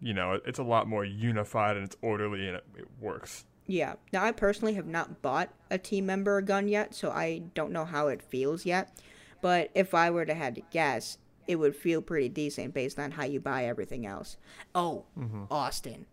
you 0.00 0.12
know, 0.12 0.32
it, 0.32 0.42
it's 0.46 0.58
a 0.58 0.64
lot 0.64 0.88
more 0.88 1.04
unified 1.04 1.76
and 1.76 1.86
it's 1.86 1.96
orderly 2.02 2.46
and 2.48 2.56
it, 2.56 2.64
it 2.76 2.88
works. 3.00 3.44
Yeah. 3.66 3.94
Now, 4.12 4.24
I 4.24 4.32
personally 4.32 4.74
have 4.74 4.86
not 4.86 5.22
bought 5.22 5.50
a 5.70 5.78
team 5.78 6.06
member 6.06 6.36
a 6.36 6.42
gun 6.42 6.68
yet, 6.68 6.94
so 6.94 7.10
I 7.10 7.42
don't 7.54 7.72
know 7.72 7.84
how 7.84 8.08
it 8.08 8.20
feels 8.22 8.66
yet. 8.66 8.98
But 9.40 9.70
if 9.74 9.94
I 9.94 10.10
were 10.10 10.26
to 10.26 10.34
had 10.34 10.56
to 10.56 10.62
guess, 10.70 11.18
it 11.46 11.56
would 11.56 11.76
feel 11.76 12.02
pretty 12.02 12.28
decent 12.28 12.74
based 12.74 12.98
on 12.98 13.12
how 13.12 13.24
you 13.24 13.40
buy 13.40 13.66
everything 13.66 14.06
else. 14.06 14.36
Oh, 14.74 15.04
Austin. 15.50 16.06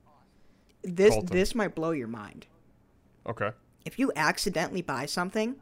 This 0.84 1.12
Colton. 1.12 1.30
this 1.36 1.56
might 1.56 1.76
blow 1.76 1.92
your 1.92 2.08
mind. 2.08 2.48
Okay. 3.28 3.52
If 3.86 3.98
you 4.00 4.12
accidentally 4.16 4.82
buy 4.82 5.06
something, 5.06 5.56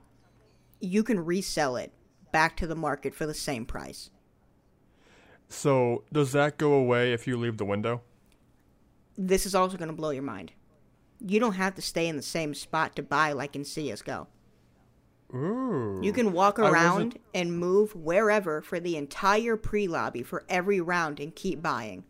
you 0.79 1.03
can 1.03 1.23
resell 1.23 1.75
it 1.75 1.91
back 2.31 2.55
to 2.57 2.67
the 2.67 2.75
market 2.75 3.13
for 3.13 3.25
the 3.25 3.33
same 3.33 3.65
price. 3.65 4.09
So 5.47 6.03
does 6.13 6.31
that 6.33 6.57
go 6.57 6.73
away 6.73 7.11
if 7.11 7.27
you 7.27 7.37
leave 7.37 7.57
the 7.57 7.65
window? 7.65 8.01
This 9.17 9.45
is 9.45 9.55
also 9.55 9.77
going 9.77 9.89
to 9.89 9.95
blow 9.95 10.11
your 10.11 10.23
mind. 10.23 10.53
You 11.19 11.39
don't 11.39 11.53
have 11.53 11.75
to 11.75 11.81
stay 11.81 12.07
in 12.07 12.15
the 12.15 12.21
same 12.21 12.53
spot 12.53 12.95
to 12.95 13.03
buy 13.03 13.33
like 13.33 13.55
in 13.55 13.65
CS:GO. 13.65 14.27
Ooh. 15.33 15.99
You 16.01 16.13
can 16.13 16.31
walk 16.31 16.57
around 16.57 17.19
and 17.33 17.57
move 17.57 17.95
wherever 17.95 18.61
for 18.61 18.79
the 18.79 18.95
entire 18.95 19.57
pre-lobby 19.57 20.23
for 20.23 20.43
every 20.49 20.81
round 20.81 21.19
and 21.19 21.35
keep 21.35 21.61
buying. 21.61 22.03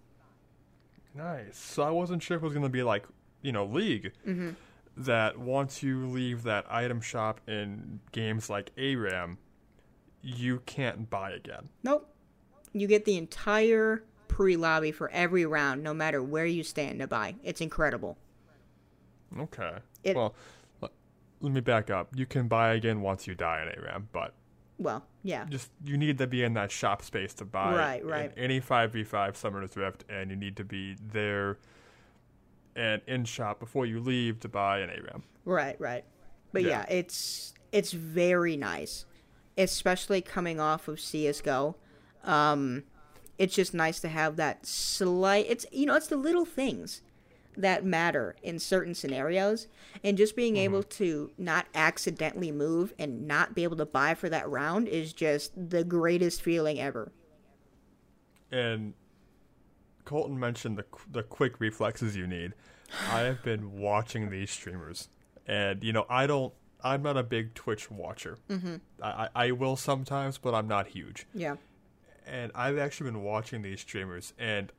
Nice. 1.15 1.57
So 1.57 1.83
I 1.83 1.89
wasn't 1.89 2.23
sure 2.23 2.37
if 2.37 2.43
it 2.43 2.45
was 2.45 2.53
going 2.53 2.63
to 2.63 2.69
be 2.69 2.83
like, 2.83 3.05
you 3.41 3.51
know, 3.51 3.65
League. 3.65 4.13
Mm-hmm. 4.27 4.51
That 4.97 5.37
once 5.39 5.81
you 5.81 6.05
leave 6.07 6.43
that 6.43 6.65
item 6.69 6.99
shop 6.99 7.39
in 7.47 7.99
games 8.11 8.49
like 8.49 8.71
ARAM, 8.77 9.37
you 10.21 10.61
can't 10.65 11.09
buy 11.09 11.31
again. 11.31 11.69
Nope. 11.83 12.13
You 12.73 12.85
get 12.87 13.05
the 13.05 13.17
entire 13.17 14.03
pre-lobby 14.27 14.91
for 14.91 15.09
every 15.11 15.45
round, 15.45 15.83
no 15.83 15.93
matter 15.93 16.21
where 16.21 16.45
you 16.45 16.63
stand 16.63 16.99
to 16.99 17.07
buy. 17.07 17.35
It's 17.43 17.61
incredible. 17.61 18.17
Okay. 19.39 19.77
It- 20.03 20.15
well, 20.15 20.35
let, 20.81 20.91
me 21.53 21.61
back 21.61 21.89
up. 21.89 22.09
You 22.15 22.25
can 22.25 22.47
buy 22.47 22.73
again 22.73 23.01
once 23.01 23.25
you 23.25 23.35
die 23.35 23.61
in 23.61 23.69
ARAM, 23.81 24.09
but 24.11 24.33
Well, 24.77 25.05
yeah. 25.23 25.45
just 25.49 25.71
you 25.85 25.97
need 25.97 26.17
to 26.17 26.27
be 26.27 26.43
in 26.43 26.53
that 26.55 26.71
shop 26.71 27.01
space 27.01 27.33
to 27.35 27.45
buy 27.45 27.73
Right, 27.75 28.01
in 28.01 28.07
right. 28.07 28.31
any 28.35 28.59
5v5 28.59 29.35
Summoner's 29.37 29.77
Rift, 29.77 30.03
and 30.09 30.29
you 30.29 30.35
need 30.35 30.57
to 30.57 30.63
be 30.65 30.95
there 31.01 31.57
and 32.79 33.01
in 33.07 33.25
shop 33.25 33.59
before 33.59 33.85
you 33.85 33.99
leave 33.99 34.39
to 34.39 34.47
buy 34.47 34.79
an 34.79 34.89
ARAM. 34.89 35.23
Right, 35.43 35.79
right. 35.79 36.05
But 36.53 36.63
yeah. 36.63 36.85
Yeah. 36.89 36.95
it's 36.95 37.53
it's 37.71 37.91
very 37.91 38.55
nice, 38.55 39.05
especially 39.57 40.21
coming 40.21 40.59
off 40.59 40.87
of 40.87 40.99
CS:GO. 40.99 41.75
Um, 42.23 42.83
it's 43.37 43.53
just 43.53 43.73
nice 43.73 43.99
to 43.99 44.07
have 44.07 44.37
that 44.37 44.65
slight. 44.65 45.45
It's 45.49 45.65
you 45.71 45.85
know 45.85 45.95
it's 45.95 46.07
the 46.07 46.17
little 46.17 46.45
things 46.45 47.01
that 47.57 47.83
matter 47.83 48.35
in 48.41 48.57
certain 48.57 48.95
scenarios, 48.95 49.67
and 50.03 50.17
just 50.17 50.35
being 50.35 50.55
able 50.55 50.81
to 50.83 51.31
not 51.37 51.67
accidentally 51.75 52.51
move 52.51 52.93
and 52.97 53.27
not 53.27 53.53
be 53.53 53.63
able 53.63 53.77
to 53.77 53.85
buy 53.85 54.13
for 54.13 54.29
that 54.29 54.49
round 54.49 54.87
is 54.87 55.11
just 55.11 55.51
the 55.69 55.83
greatest 55.83 56.41
feeling 56.41 56.79
ever. 56.79 57.11
And 58.51 58.93
Colton 60.09 60.39
mentioned 60.39 60.77
the 60.77 60.85
the 61.11 61.21
quick 61.23 61.59
reflexes 61.59 62.15
you 62.15 62.25
need. 62.25 62.53
I 63.11 63.19
have 63.19 63.43
been 63.43 63.79
watching 63.79 64.31
these 64.31 64.49
streamers, 64.49 65.07
and 65.45 65.83
you 65.83 65.93
know 65.93 66.05
I 66.09 66.25
don't. 66.25 66.51
I'm 66.83 67.03
not 67.03 67.15
a 67.17 67.23
big 67.23 67.53
Twitch 67.53 67.91
watcher. 67.91 68.39
Mm-hmm. 68.49 68.77
I, 69.03 69.29
I 69.35 69.51
will 69.51 69.75
sometimes, 69.75 70.37
but 70.39 70.55
I'm 70.55 70.67
not 70.67 70.87
huge. 70.87 71.27
Yeah. 71.33 71.57
And 72.25 72.51
I've 72.55 72.77
actually 72.79 73.11
been 73.11 73.21
watching 73.21 73.61
these 73.61 73.81
streamers, 73.81 74.33
and 74.39 74.71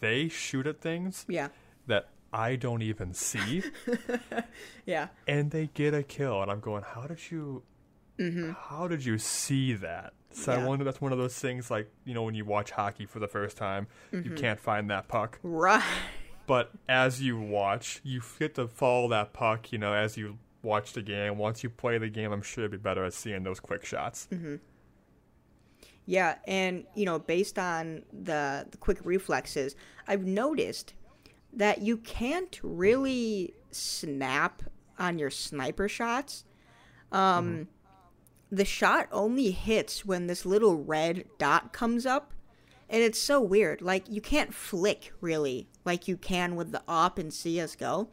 they 0.00 0.28
shoot 0.28 0.66
at 0.66 0.80
things 0.80 1.24
Yeah. 1.28 1.48
that 1.86 2.08
I 2.32 2.54
don't 2.56 2.82
even 2.82 3.14
see, 3.14 3.62
Yeah. 4.86 5.08
and 5.26 5.50
they 5.50 5.68
get 5.74 5.94
a 5.94 6.02
kill. 6.02 6.42
And 6.42 6.50
I'm 6.50 6.60
going, 6.60 6.82
how 6.82 7.02
did 7.06 7.30
you? 7.30 7.62
How 8.68 8.86
did 8.88 9.04
you 9.04 9.16
see 9.18 9.74
that? 9.74 10.12
So 10.38 10.52
I 10.52 10.56
Mm-hmm. 10.56 10.66
Wonder 10.66 10.84
that's 10.84 11.00
one 11.00 11.10
of 11.12 11.18
those 11.18 11.38
things 11.38 11.70
like 11.70 11.90
you 12.04 12.14
know 12.14 12.22
when 12.22 12.34
you 12.34 12.44
watch 12.44 12.70
hockey 12.70 13.06
for 13.06 13.18
the 13.18 13.28
first 13.28 13.56
time, 13.56 13.86
Mm-hmm. 14.12 14.28
you 14.30 14.36
can't 14.36 14.60
find 14.60 14.88
that 14.90 15.08
puck, 15.08 15.38
Right. 15.42 15.82
but 16.46 16.70
as 16.88 17.20
you 17.20 17.38
watch, 17.40 18.00
you 18.04 18.22
get 18.38 18.54
to 18.56 18.68
follow 18.68 19.08
that 19.08 19.32
puck. 19.32 19.72
You 19.72 19.78
know, 19.78 19.92
as 19.94 20.16
you 20.16 20.38
watch 20.62 20.92
the 20.92 21.02
game. 21.02 21.38
Once 21.38 21.62
you 21.62 21.70
play 21.70 21.98
the 21.98 22.08
game, 22.08 22.32
I'm 22.32 22.42
sure 22.42 22.64
you'll 22.64 22.70
be 22.72 22.76
better 22.78 23.04
at 23.04 23.14
seeing 23.14 23.42
those 23.44 23.60
quick 23.60 23.84
shots. 23.84 24.28
Mm-hmm. 24.32 24.56
Yeah, 26.06 26.36
and 26.46 26.84
you 26.94 27.04
know, 27.04 27.18
based 27.18 27.58
on 27.58 28.02
the, 28.12 28.66
the 28.70 28.76
quick 28.78 28.98
reflexes, 29.04 29.76
I've 30.06 30.24
noticed 30.24 30.94
that 31.52 31.82
you 31.82 31.98
can't 31.98 32.58
really 32.62 33.54
snap 33.70 34.62
on 34.98 35.18
your 35.18 35.30
sniper 35.30 35.88
shots. 35.88 36.44
Um, 37.12 37.68
The 38.50 38.64
shot 38.64 39.08
only 39.12 39.50
hits 39.50 40.04
when 40.04 40.26
this 40.26 40.46
little 40.46 40.76
red 40.76 41.24
dot 41.38 41.72
comes 41.72 42.06
up, 42.06 42.32
and 42.88 43.02
it's 43.02 43.18
so 43.18 43.40
weird. 43.40 43.82
Like 43.82 44.08
you 44.08 44.20
can't 44.20 44.54
flick 44.54 45.12
really 45.20 45.68
like 45.84 46.08
you 46.08 46.16
can 46.16 46.56
with 46.56 46.72
the 46.72 46.82
op 46.88 47.18
in 47.18 47.30
CS:GO, 47.30 48.08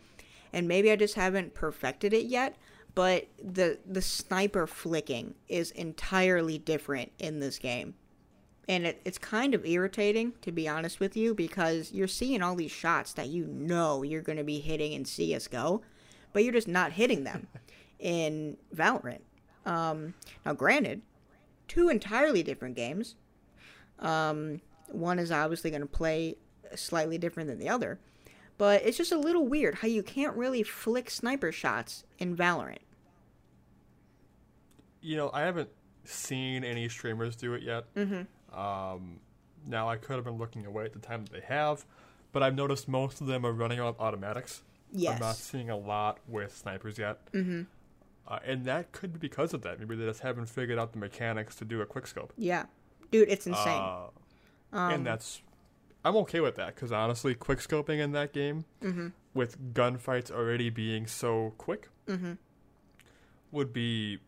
and 0.52 0.68
maybe 0.68 0.92
I 0.92 0.96
just 0.96 1.16
haven't 1.16 1.54
perfected 1.54 2.14
it 2.14 2.26
yet. 2.26 2.58
But 2.94 3.28
the 3.42 3.80
the 3.86 4.02
sniper 4.02 4.68
flicking 4.68 5.36
is 5.48 5.72
entirely 5.72 6.58
different 6.58 7.12
in 7.20 7.40
this 7.40 7.60
game 7.60 7.96
and 8.68 8.86
it, 8.86 9.02
it's 9.06 9.18
kind 9.18 9.54
of 9.54 9.66
irritating 9.66 10.34
to 10.42 10.52
be 10.52 10.68
honest 10.68 11.00
with 11.00 11.16
you 11.16 11.34
because 11.34 11.92
you're 11.92 12.08
seeing 12.08 12.42
all 12.42 12.56
these 12.56 12.72
shots 12.72 13.14
that 13.14 13.28
you 13.28 13.46
know 13.46 14.04
you're 14.04 14.22
going 14.22 14.38
to 14.38 14.44
be 14.44 14.60
hitting 14.60 14.94
in 14.94 15.06
CS:GO, 15.06 15.82
but 16.34 16.44
you're 16.44 16.54
just 16.54 16.68
not 16.68 16.94
hitting 16.94 17.24
them 17.24 17.48
in 18.00 18.58
Valorant. 18.76 19.22
Um, 19.66 20.14
now, 20.46 20.54
granted, 20.54 21.02
two 21.68 21.90
entirely 21.90 22.44
different 22.44 22.76
games. 22.76 23.16
Um, 24.00 24.62
one 24.90 25.20
is 25.20 25.32
obviously 25.32 25.70
going 25.72 25.82
to 25.82 25.88
play 25.88 26.36
slightly 26.76 27.18
different 27.18 27.50
than 27.50 27.60
the 27.60 27.70
other, 27.70 28.00
but 28.58 28.84
it's 28.84 28.98
just 28.98 29.12
a 29.12 29.18
little 29.18 29.48
weird 29.48 29.76
how 29.76 29.88
you 29.88 30.04
can't 30.04 30.36
really 30.36 30.64
flick 30.64 31.10
sniper 31.10 31.52
shots 31.52 32.04
in 32.20 32.36
Valorant. 32.36 32.80
you 35.06 35.16
know, 35.16 35.30
I 35.34 35.42
haven't 35.42 35.70
seen 36.04 36.64
any 36.64 36.90
streamers 36.90 37.36
do 37.36 37.54
it 37.54 37.62
yet. 37.62 37.94
Mm-hmm. 37.94 38.60
Um, 38.60 39.20
now 39.68 39.88
I 39.88 39.98
could 39.98 40.16
have 40.16 40.26
been 40.26 40.40
looking 40.40 40.66
away 40.66 40.86
at 40.86 40.94
the 40.94 41.00
time 41.00 41.24
that 41.24 41.32
they 41.32 41.46
have, 41.46 41.86
but 42.32 42.42
I've 42.42 42.56
noticed 42.56 42.88
most 42.88 43.22
of 43.22 43.28
them 43.28 43.46
are 43.46 43.52
running 43.52 43.80
on 43.80 43.94
automatics. 44.00 44.64
Yes. 44.92 45.14
I'm 45.14 45.20
not 45.20 45.36
seeing 45.36 45.70
a 45.70 45.78
lot 45.78 46.20
with 46.28 46.58
snipers 46.58 46.98
yet. 46.98 47.20
Mm-hmm. 47.34 47.64
Uh, 48.28 48.40
and 48.46 48.66
that 48.66 48.92
could 48.92 49.14
be 49.14 49.20
because 49.20 49.54
of 49.54 49.62
that. 49.62 49.80
Maybe 49.80 49.96
they 49.96 50.06
just 50.06 50.22
haven't 50.22 50.48
figured 50.48 50.80
out 50.80 50.94
the 50.94 50.98
mechanics 51.00 51.56
to 51.58 51.66
do 51.66 51.82
a 51.82 51.86
quick 51.86 52.08
scope. 52.08 52.34
Yeah, 52.38 52.66
dude, 53.12 53.30
it's 53.30 53.46
insane. 53.48 53.82
Uh, 53.82 54.08
Um, 54.74 54.92
and 54.92 55.06
that's 55.06 55.42
I'm 56.04 56.16
okay 56.18 56.40
with 56.42 56.56
that 56.56 56.74
because 56.76 56.92
honestly, 56.92 57.36
quick 57.36 57.60
scoping 57.60 58.00
in 58.00 58.12
that 58.14 58.34
game 58.34 58.66
Mm-hmm. 58.82 59.10
with 59.34 59.74
gunfights 59.74 60.32
already 60.32 60.70
being 60.70 61.06
so 61.08 61.54
quick 61.58 61.90
Mm-hmm. 62.08 62.34
would 63.52 63.72
be 63.74 64.20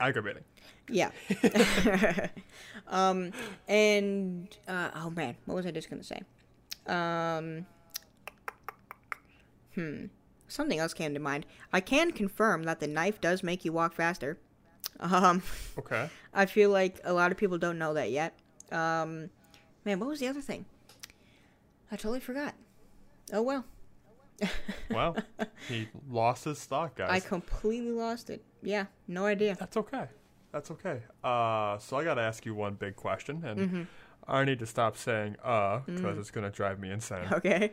aggravating. 0.00 0.44
Yeah. 0.88 1.10
um, 2.88 3.30
and 3.68 4.48
uh, 4.66 4.90
oh 4.96 5.10
man, 5.10 5.36
what 5.46 5.54
was 5.54 5.66
I 5.66 5.70
just 5.70 5.88
gonna 5.88 6.02
say? 6.02 6.20
Um, 6.86 7.66
hmm, 9.74 10.06
something 10.52 10.78
else 10.78 10.94
came 10.94 11.14
to 11.14 11.20
mind. 11.20 11.46
I 11.72 11.80
can 11.80 12.10
confirm 12.12 12.64
that 12.64 12.80
the 12.80 12.86
knife 12.86 13.20
does 13.20 13.42
make 13.42 13.64
you 13.64 13.72
walk 13.72 13.94
faster. 13.94 14.38
Um, 15.00 15.42
Okay. 15.78 16.08
I 16.34 16.46
feel 16.46 16.70
like 16.70 17.00
a 17.04 17.12
lot 17.12 17.32
of 17.32 17.38
people 17.38 17.58
don't 17.58 17.78
know 17.78 17.94
that 17.94 18.10
yet. 18.10 18.38
Um, 18.70 19.30
man, 19.84 19.98
what 19.98 20.08
was 20.08 20.20
the 20.20 20.28
other 20.28 20.40
thing? 20.40 20.64
I 21.90 21.96
totally 21.96 22.20
forgot. 22.20 22.54
Oh 23.32 23.42
well, 23.42 23.64
Well, 24.90 25.16
he 25.68 25.88
lost 26.10 26.44
his 26.44 26.58
stock, 26.58 26.96
guys. 26.96 27.10
I 27.10 27.20
completely 27.20 27.92
lost 27.92 28.30
it. 28.30 28.44
Yeah, 28.62 28.86
no 29.08 29.26
idea. 29.26 29.56
That's 29.58 29.76
okay. 29.76 30.06
That's 30.52 30.70
okay. 30.70 31.00
Uh, 31.22 31.78
so 31.78 31.96
I 31.96 32.04
got 32.04 32.14
to 32.14 32.22
ask 32.22 32.44
you 32.44 32.54
one 32.54 32.74
big 32.74 32.96
question, 32.96 33.42
and 33.44 33.60
Mm-hmm. 33.60 33.82
I 34.28 34.44
need 34.44 34.58
to 34.60 34.66
stop 34.66 34.96
saying 34.96 35.36
"uh" 35.42 35.80
because 35.86 36.16
it's 36.18 36.30
gonna 36.30 36.50
drive 36.50 36.78
me 36.78 36.90
insane. 36.90 37.26
Okay. 37.32 37.72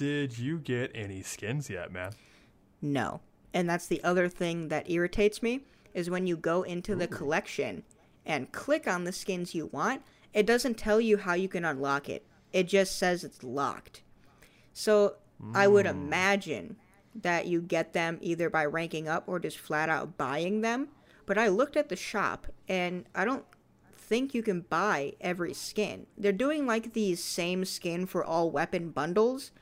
Did 0.00 0.38
you 0.38 0.58
get 0.58 0.92
any 0.94 1.20
skins 1.20 1.68
yet, 1.68 1.92
man? 1.92 2.12
No. 2.80 3.20
And 3.52 3.68
that's 3.68 3.86
the 3.86 4.02
other 4.02 4.30
thing 4.30 4.68
that 4.68 4.90
irritates 4.90 5.42
me 5.42 5.60
is 5.92 6.08
when 6.08 6.26
you 6.26 6.38
go 6.38 6.62
into 6.62 6.96
the 6.96 7.06
collection 7.06 7.82
and 8.24 8.50
click 8.50 8.88
on 8.88 9.04
the 9.04 9.12
skins 9.12 9.54
you 9.54 9.66
want, 9.66 10.00
it 10.32 10.46
doesn't 10.46 10.78
tell 10.78 11.02
you 11.02 11.18
how 11.18 11.34
you 11.34 11.48
can 11.48 11.66
unlock 11.66 12.08
it. 12.08 12.24
It 12.50 12.66
just 12.66 12.96
says 12.96 13.24
it's 13.24 13.44
locked. 13.44 14.00
So 14.72 15.16
I 15.52 15.68
would 15.68 15.84
hmm. 15.84 15.90
imagine 15.90 16.76
that 17.14 17.46
you 17.46 17.60
get 17.60 17.92
them 17.92 18.16
either 18.22 18.48
by 18.48 18.64
ranking 18.64 19.06
up 19.06 19.24
or 19.26 19.38
just 19.38 19.58
flat 19.58 19.90
out 19.90 20.16
buying 20.16 20.62
them. 20.62 20.88
But 21.26 21.36
I 21.36 21.48
looked 21.48 21.76
at 21.76 21.90
the 21.90 21.96
shop 21.96 22.46
and 22.66 23.04
I 23.14 23.26
don't 23.26 23.44
think 23.94 24.34
you 24.34 24.42
can 24.42 24.62
buy 24.62 25.12
every 25.20 25.52
skin. 25.52 26.06
They're 26.16 26.32
doing 26.32 26.66
like 26.66 26.94
these 26.94 27.22
same 27.22 27.66
skin 27.66 28.06
for 28.06 28.24
all 28.24 28.50
weapon 28.50 28.92
bundles, 28.92 29.52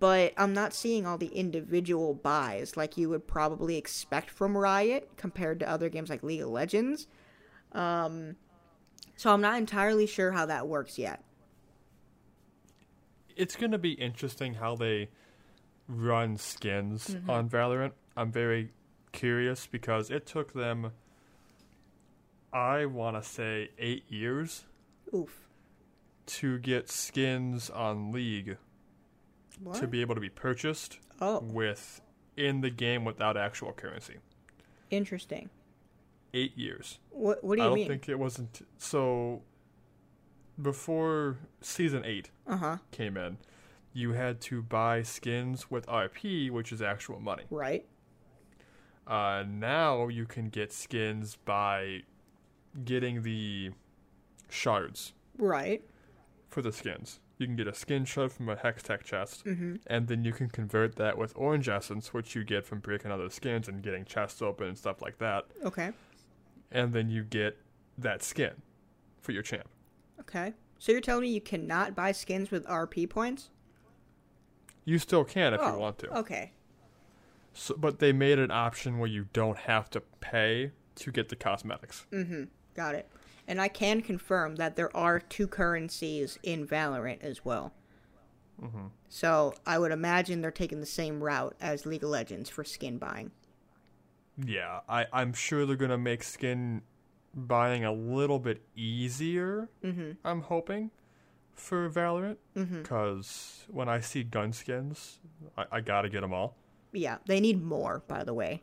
but 0.00 0.32
I'm 0.36 0.52
not 0.54 0.72
seeing 0.74 1.06
all 1.06 1.18
the 1.18 1.26
individual 1.28 2.14
buys 2.14 2.76
like 2.76 2.96
you 2.96 3.08
would 3.08 3.26
probably 3.26 3.76
expect 3.76 4.30
from 4.30 4.56
Riot 4.56 5.10
compared 5.16 5.60
to 5.60 5.68
other 5.68 5.88
games 5.88 6.08
like 6.10 6.22
League 6.22 6.40
of 6.42 6.48
Legends. 6.48 7.06
Um, 7.72 8.36
so 9.16 9.30
I'm 9.32 9.40
not 9.40 9.58
entirely 9.58 10.06
sure 10.06 10.32
how 10.32 10.46
that 10.46 10.68
works 10.68 10.98
yet. 10.98 11.22
It's 13.36 13.56
gonna 13.56 13.78
be 13.78 13.92
interesting 13.92 14.54
how 14.54 14.76
they 14.76 15.08
run 15.88 16.36
skins 16.36 17.08
Mm-hmm. 17.08 17.30
on 17.30 17.48
Valorant. 17.48 17.92
I'm 18.16 18.30
very 18.32 18.72
curious 19.12 19.66
because 19.66 20.10
it 20.10 20.26
took 20.26 20.52
them 20.52 20.92
I 22.52 22.86
want 22.86 23.22
to 23.22 23.28
say 23.28 23.70
eight 23.78 24.10
years 24.10 24.64
Oof. 25.14 25.48
to 26.26 26.58
get 26.58 26.88
skins 26.90 27.68
on 27.70 28.10
League 28.12 28.56
What? 29.62 29.76
to 29.80 29.86
be 29.86 30.00
able 30.00 30.14
to 30.14 30.20
be 30.20 30.28
purchased 30.28 30.98
oh, 31.20 31.40
with 31.40 32.00
in 32.36 32.60
the 32.60 32.70
game 32.70 33.04
without 33.04 33.36
actual 33.36 33.72
currency. 33.72 34.16
interesting. 34.90 35.50
Eight 36.34 36.56
years. 36.56 36.98
What 37.10 37.42
What 37.42 37.56
do 37.56 37.62
you 37.62 37.64
mean? 37.64 37.66
I 37.66 37.68
don't 37.68 37.74
mean? 37.74 37.88
think 37.88 38.08
it 38.08 38.18
wasn't 38.18 38.66
so. 38.78 39.42
Before 40.60 41.36
season 41.60 42.04
eight 42.04 42.30
Uh 42.46 42.56
huh. 42.56 42.76
came 42.90 43.16
in, 43.16 43.38
you 43.92 44.12
had 44.12 44.40
to 44.42 44.60
buy 44.60 45.02
skins 45.02 45.70
with 45.70 45.86
RP, 45.86 46.50
which 46.50 46.72
is 46.72 46.82
actual 46.82 47.20
money. 47.20 47.44
Right. 47.48 47.86
Uh, 49.06 49.44
now 49.48 50.08
you 50.08 50.26
can 50.26 50.48
get 50.48 50.72
skins 50.72 51.36
by 51.44 52.02
getting 52.84 53.22
the 53.22 53.70
shards 54.50 55.12
Right. 55.38 55.82
for 56.48 56.60
the 56.60 56.72
skins. 56.72 57.20
You 57.38 57.46
can 57.46 57.54
get 57.56 57.68
a 57.68 57.74
skin 57.74 58.04
shard 58.04 58.32
from 58.32 58.48
a 58.48 58.56
Hextech 58.56 59.04
chest, 59.04 59.44
Mm-hmm. 59.44 59.76
and 59.86 60.08
then 60.08 60.24
you 60.24 60.32
can 60.32 60.48
convert 60.48 60.96
that 60.96 61.16
with 61.16 61.32
orange 61.36 61.68
essence, 61.68 62.12
which 62.12 62.34
you 62.34 62.42
get 62.44 62.66
from 62.66 62.80
breaking 62.80 63.12
other 63.12 63.30
skins 63.30 63.68
and 63.68 63.82
getting 63.82 64.04
chests 64.04 64.42
open 64.42 64.66
and 64.66 64.76
stuff 64.76 65.00
like 65.00 65.18
that. 65.18 65.46
Okay. 65.64 65.92
And 66.72 66.92
then 66.92 67.08
you 67.08 67.22
get 67.22 67.56
that 67.96 68.22
skin 68.22 68.52
for 69.20 69.32
your 69.32 69.42
champ. 69.42 69.68
Okay. 70.20 70.52
So 70.78 70.92
you're 70.92 71.00
telling 71.00 71.22
me 71.22 71.30
you 71.30 71.40
cannot 71.40 71.94
buy 71.94 72.12
skins 72.12 72.50
with 72.50 72.66
RP 72.66 73.08
points? 73.08 73.50
You 74.84 74.98
still 74.98 75.24
can 75.24 75.54
if 75.54 75.60
oh. 75.62 75.72
you 75.72 75.78
want 75.78 75.98
to. 75.98 76.18
Okay. 76.18 76.52
So, 77.52 77.74
but 77.76 77.98
they 77.98 78.12
made 78.12 78.38
an 78.38 78.50
option 78.50 78.98
where 78.98 79.08
you 79.08 79.26
don't 79.32 79.58
have 79.58 79.90
to 79.90 80.00
pay 80.20 80.72
to 80.96 81.12
get 81.12 81.28
the 81.28 81.36
cosmetics. 81.36 82.06
Mm-hmm. 82.12 82.44
Got 82.74 82.94
it. 82.94 83.08
And 83.48 83.60
I 83.60 83.66
can 83.68 84.02
confirm 84.02 84.56
that 84.56 84.76
there 84.76 84.94
are 84.96 85.18
two 85.18 85.48
currencies 85.48 86.38
in 86.42 86.66
Valorant 86.66 87.22
as 87.22 87.44
well. 87.44 87.72
hmm 88.60 88.88
So 89.08 89.54
I 89.66 89.78
would 89.78 89.90
imagine 89.90 90.42
they're 90.42 90.50
taking 90.50 90.80
the 90.80 90.86
same 90.86 91.24
route 91.24 91.56
as 91.60 91.86
League 91.86 92.04
of 92.04 92.10
Legends 92.10 92.48
for 92.50 92.62
skin 92.62 92.98
buying. 92.98 93.30
Yeah, 94.36 94.80
I, 94.88 95.06
I'm 95.12 95.32
sure 95.32 95.64
they're 95.66 95.76
gonna 95.76 95.98
make 95.98 96.22
skin 96.22 96.82
buying 97.34 97.84
a 97.84 97.92
little 97.92 98.38
bit 98.38 98.62
easier. 98.76 99.68
Mm-hmm. 99.82 100.12
I'm 100.24 100.42
hoping 100.42 100.90
for 101.54 101.88
Valorant 101.90 102.36
Mm-hmm. 102.54 102.82
because 102.82 103.64
when 103.68 103.88
I 103.88 104.00
see 104.00 104.22
gun 104.24 104.52
skins, 104.52 105.18
I, 105.56 105.64
I 105.72 105.80
gotta 105.80 106.08
get 106.08 106.20
them 106.20 106.32
all. 106.34 106.54
Yeah, 106.92 107.18
they 107.26 107.40
need 107.40 107.62
more, 107.64 108.02
by 108.06 108.24
the 108.24 108.34
way. 108.34 108.62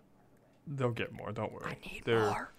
They'll 0.68 0.92
get 0.92 1.12
more. 1.12 1.32
Don't 1.32 1.52
worry. 1.52 1.66
I 1.72 1.78
need 1.88 2.04
they're 2.06 2.20
more. 2.20 2.52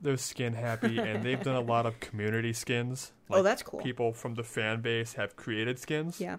They're 0.00 0.16
skin 0.16 0.52
happy, 0.52 0.98
and 0.98 1.22
they've 1.22 1.42
done 1.42 1.56
a 1.56 1.60
lot 1.60 1.86
of 1.86 1.98
community 2.00 2.52
skins. 2.52 3.12
oh, 3.30 3.42
that's 3.42 3.62
cool. 3.62 3.80
People 3.80 4.12
from 4.12 4.34
the 4.34 4.44
fan 4.44 4.80
base 4.80 5.14
have 5.14 5.36
created 5.36 5.78
skins. 5.78 6.20
Yeah. 6.20 6.36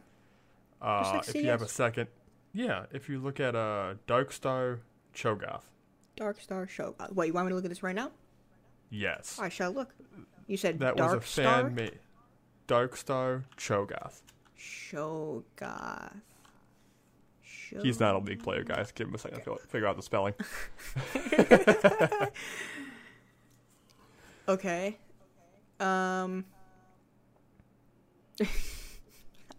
Uh, 0.81 1.13
like 1.15 1.29
if 1.29 1.35
you 1.35 1.49
have 1.49 1.61
a 1.61 1.67
second, 1.67 2.07
yeah. 2.53 2.85
If 2.91 3.09
you 3.09 3.19
look 3.19 3.39
at 3.39 3.55
uh, 3.55 3.95
Darkstar 4.07 4.79
Cho'Gath, 5.13 5.63
Dark 6.15 6.39
Star 6.39 6.67
Show. 6.67 6.95
Uh, 6.99 7.07
what, 7.07 7.27
you 7.27 7.33
want 7.33 7.47
me 7.47 7.51
to 7.51 7.55
look 7.55 7.65
at 7.65 7.69
this 7.69 7.83
right 7.83 7.95
now? 7.95 8.11
yes, 8.89 9.37
I 9.41 9.49
shall 9.49 9.71
look. 9.71 9.93
You 10.47 10.57
said 10.57 10.79
that 10.79 10.95
Dark 10.95 11.15
was 11.15 11.23
a 11.23 11.27
Star? 11.27 11.63
fan 11.63 11.75
made. 11.75 11.99
Darkstar 12.67 13.43
Cho'Gath. 13.57 14.21
Shogath. 14.57 16.21
Show- 17.41 17.81
He's 17.81 17.99
not 17.99 18.15
a 18.15 18.19
league 18.19 18.43
player, 18.43 18.63
guys. 18.63 18.91
Give 18.91 19.07
him 19.07 19.15
a 19.15 19.17
second 19.17 19.43
to 19.43 19.57
figure 19.67 19.87
out 19.87 19.95
the 19.95 20.03
spelling. 20.03 20.33
Okay. 24.49 24.97
Um. 25.79 26.45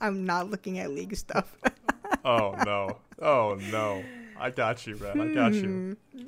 I'm 0.01 0.25
not 0.25 0.51
looking 0.51 0.81
at 0.81 0.91
league 0.91 1.15
stuff. 1.15 1.57
oh 2.25 2.57
no! 2.67 2.99
Oh 3.23 3.57
no! 3.71 4.03
I 4.37 4.51
got 4.51 4.85
you, 4.89 4.97
man. 4.97 5.21
I 5.21 5.33
got 5.33 5.55
you. 5.55 5.97
Hmm. 6.13 6.25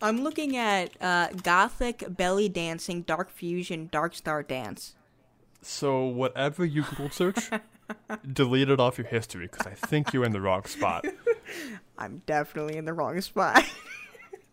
I'm 0.00 0.22
looking 0.22 0.56
at 0.56 0.90
uh, 1.00 1.28
Gothic 1.42 2.04
Belly 2.08 2.48
Dancing 2.48 3.02
Dark 3.02 3.30
Fusion 3.32 3.88
Dark 3.90 4.14
Star 4.14 4.44
Dance. 4.44 4.94
So 5.60 6.04
whatever 6.04 6.64
you 6.64 6.82
Google 6.82 7.10
search, 7.10 7.50
delete 8.32 8.68
it 8.68 8.78
off 8.78 8.96
your 8.96 9.08
history 9.08 9.48
because 9.50 9.66
I 9.66 9.74
think 9.74 10.12
you're 10.12 10.24
in 10.24 10.30
the 10.30 10.40
wrong 10.40 10.64
spot. 10.66 11.04
I'm 11.98 12.22
definitely 12.26 12.76
in 12.76 12.84
the 12.84 12.92
wrong 12.92 13.20
spot. 13.22 13.64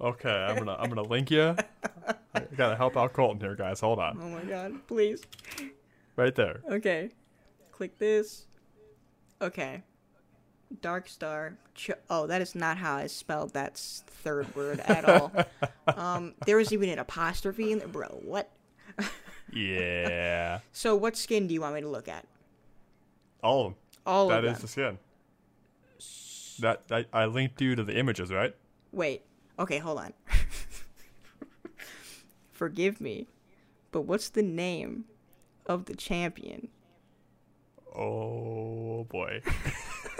Okay, 0.03 0.29
I'm 0.29 0.57
gonna 0.57 0.75
I'm 0.77 0.89
gonna 0.89 1.01
link 1.01 1.31
you. 1.31 1.55
I 2.35 2.39
gotta 2.57 2.75
help 2.75 2.97
out 2.97 3.13
Colton 3.13 3.39
here, 3.39 3.55
guys. 3.55 3.79
Hold 3.79 3.99
on, 3.99 4.19
oh 4.21 4.27
my 4.29 4.41
god, 4.43 4.85
please. 4.87 5.23
right 6.17 6.35
there. 6.35 6.61
Okay. 6.69 7.09
Click 7.71 7.97
this. 7.97 8.45
Okay. 9.41 9.81
Dark 10.81 11.07
Star. 11.07 11.55
Ch- 11.75 11.91
oh, 12.09 12.27
that 12.27 12.41
is 12.41 12.53
not 12.55 12.77
how 12.77 12.95
I 12.97 13.07
spelled 13.07 13.53
that 13.53 13.77
third 13.77 14.53
word 14.55 14.79
at 14.81 15.05
all. 15.05 15.31
um, 15.97 16.33
there 16.45 16.57
was 16.57 16.73
even 16.73 16.89
an 16.89 16.99
apostrophe 16.99 17.71
in 17.71 17.79
there. 17.79 17.87
Bro, 17.87 18.19
what? 18.23 18.49
Yeah, 19.55 20.59
So, 20.71 20.95
what 20.95 21.15
skin 21.15 21.45
do 21.45 21.53
you 21.53 21.61
want 21.61 21.75
me 21.75 21.81
to 21.81 21.87
look 21.87 22.07
at? 22.07 22.25
all 23.43 23.59
of 23.59 23.65
them. 23.73 23.75
All 24.05 24.27
That 24.29 24.43
of 24.43 24.45
is 24.45 24.57
them. 24.57 24.61
the 24.61 24.67
skin. 26.57 26.61
That, 26.63 26.87
that 26.87 27.05
I 27.13 27.25
linked 27.25 27.61
you 27.61 27.75
to 27.75 27.83
the 27.83 27.95
images, 27.95 28.31
right? 28.31 28.55
Wait. 28.91 29.21
Okay, 29.59 29.77
hold 29.77 29.99
on. 29.99 30.13
Forgive 32.51 33.01
me, 33.01 33.27
but 33.91 34.01
what's 34.01 34.29
the 34.29 34.43
name 34.43 35.05
of 35.65 35.85
the 35.85 35.95
champion? 35.95 36.69
Oh 37.95 39.05
boy. 39.09 39.41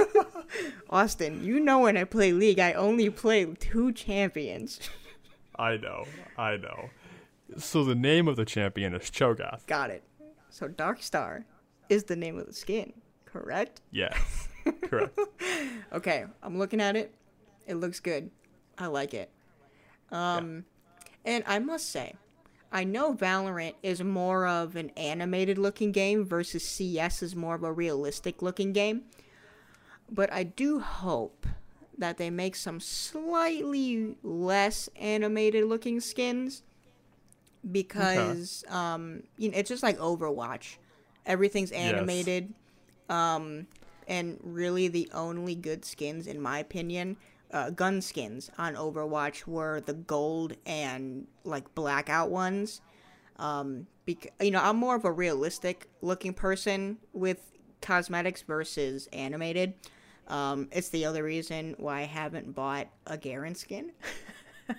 Austin, 0.90 1.44
you 1.44 1.60
know 1.60 1.80
when 1.80 1.98
I 1.98 2.04
play 2.04 2.34
League, 2.34 2.60
I 2.60 2.74
only 2.74 3.10
play 3.10 3.46
two 3.46 3.92
champions. 3.92 4.80
I 5.58 5.78
know. 5.78 6.06
I 6.38 6.58
know. 6.58 6.90
So 7.58 7.84
the 7.84 7.96
name 7.96 8.28
of 8.28 8.36
the 8.36 8.46
champion 8.46 8.94
is 8.94 9.10
Cho'Gath. 9.10 9.66
Got 9.68 9.90
it. 9.90 10.04
So 10.50 10.68
Dark 10.68 11.02
Star 11.02 11.46
is 11.90 12.04
the 12.04 12.16
name 12.16 12.38
of 12.38 12.46
the 12.46 12.54
skin, 12.54 12.94
correct? 13.26 13.82
Yes. 13.92 14.50
Correct. 14.84 15.18
Okay, 15.92 16.26
I'm 16.42 16.58
looking 16.58 16.82
at 16.82 16.96
it. 16.96 17.14
It 17.68 17.76
looks 17.76 18.00
good. 18.00 18.32
I 18.78 18.88
like 18.88 19.13
it. 19.13 19.30
Um, 20.11 20.65
and 21.26 21.43
I 21.47 21.59
must 21.59 21.89
say, 21.89 22.15
I 22.71 22.84
know 22.84 23.13
Valorant 23.13 23.76
is 23.84 24.03
more 24.03 24.47
of 24.47 24.76
an 24.76 24.89
animated 24.97 25.57
looking 25.57 25.91
game 25.91 26.26
versus 26.26 26.63
CS 26.67 27.21
is 27.21 27.36
more 27.36 27.55
of 27.55 27.63
a 27.63 27.71
realistic 27.71 28.41
looking 28.41 28.74
game. 28.74 29.03
But 30.11 30.32
I 30.34 30.43
do 30.43 30.80
hope 30.80 31.45
that 31.97 32.17
they 32.17 32.30
make 32.30 32.55
some 32.55 32.80
slightly 32.80 34.17
less 34.24 34.89
animated 34.99 35.65
looking 35.65 35.99
skins 35.99 36.63
because 37.71 38.65
um 38.69 39.24
you 39.38 39.49
know 39.49 39.57
it's 39.57 39.69
just 39.69 39.84
like 39.84 39.97
Overwatch. 39.99 40.78
Everything's 41.26 41.71
animated. 41.71 42.53
Um 43.09 43.67
and 44.07 44.39
really 44.43 44.88
the 44.88 45.09
only 45.13 45.55
good 45.55 45.86
skins 45.86 46.28
in 46.28 46.41
my 46.41 46.59
opinion 46.59 47.15
uh, 47.54 47.70
gun 47.70 48.01
skins 48.01 48.49
on 48.58 48.76
overwatch 48.76 49.47
were 49.47 49.80
the 49.82 49.93
gold 49.93 50.54
and 50.66 51.28
like 51.43 51.74
blackout 51.76 52.30
ones 52.30 52.82
um 53.38 53.88
bec- 54.06 54.34
you 54.41 54.51
know 54.51 54.62
i'm 54.62 54.76
more 54.76 54.95
of 54.95 55.06
a 55.06 55.12
realistic 55.12 55.88
looking 56.01 56.34
person 56.34 56.97
with 57.14 57.51
cosmetics 57.82 58.41
versus 58.41 59.08
animated 59.14 59.74
um 60.28 60.68
it's 60.72 60.89
the 60.89 61.06
other 61.06 61.24
reason 61.24 61.76
why 61.78 61.99
i 61.99 62.04
haven't 62.04 62.54
bought 62.56 62.88
a 63.08 63.18
Garen 63.18 63.56
skin 63.56 63.91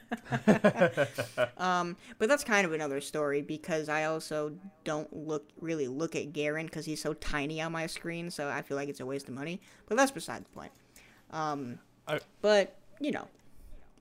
um, 1.59 1.97
but 2.19 2.29
that's 2.29 2.45
kind 2.45 2.67
of 2.67 2.73
another 2.73 3.01
story 3.01 3.43
because 3.43 3.89
I 3.89 4.05
also 4.05 4.53
don't 4.85 5.15
look 5.15 5.49
really 5.61 5.89
look 5.89 6.17
at 6.17 6.33
Garen 6.33 6.67
because 6.67 6.85
he's 6.87 7.03
so 7.03 7.15
tiny 7.15 7.61
on 7.61 7.73
my 7.73 7.87
screen, 7.87 8.31
so 8.31 8.49
I 8.49 8.63
feel 8.63 8.77
like 8.77 8.89
it's 8.89 9.01
a 9.01 9.07
waste 9.07 9.29
of 9.29 9.35
money. 9.35 9.61
But 9.87 9.97
that's 9.97 10.11
beside 10.11 10.45
the 10.45 10.49
point. 10.51 10.73
Um, 11.31 11.79
I- 12.09 12.21
but 12.43 12.77
you 13.01 13.11
know, 13.13 13.29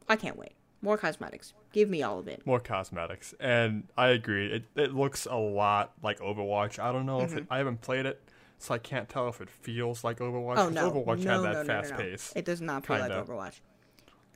I 0.09 0.15
can't 0.15 0.37
wait. 0.37 0.53
More 0.81 0.97
cosmetics. 0.97 1.53
Give 1.71 1.89
me 1.89 2.03
all 2.03 2.19
of 2.19 2.27
it. 2.27 2.45
More 2.45 2.59
cosmetics, 2.59 3.33
and 3.39 3.87
I 3.97 4.09
agree. 4.09 4.51
It 4.51 4.63
it 4.75 4.93
looks 4.93 5.25
a 5.25 5.35
lot 5.35 5.93
like 6.03 6.19
Overwatch. 6.19 6.77
I 6.79 6.91
don't 6.91 7.05
know 7.05 7.21
if 7.21 7.29
Mm-hmm. 7.29 7.37
it, 7.39 7.45
I 7.49 7.57
haven't 7.57 7.81
played 7.81 8.05
it, 8.05 8.21
so 8.59 8.73
I 8.73 8.77
can't 8.77 9.07
tell 9.09 9.27
if 9.29 9.39
it 9.41 9.49
feels 9.49 10.03
like 10.03 10.19
Overwatch. 10.19 10.57
Oh 10.57 10.69
no, 10.69 10.91
Overwatch 10.91 11.23
no, 11.23 11.41
had 11.43 11.53
that 11.53 11.53
no, 11.53 11.61
no, 11.61 11.81
fast 11.81 11.95
pace. 11.95 12.33
It 12.35 12.45
does 12.45 12.61
not 12.61 12.85
feel 12.85 12.97
Kinda. 12.97 13.15
like 13.17 13.25
Overwatch. 13.27 13.59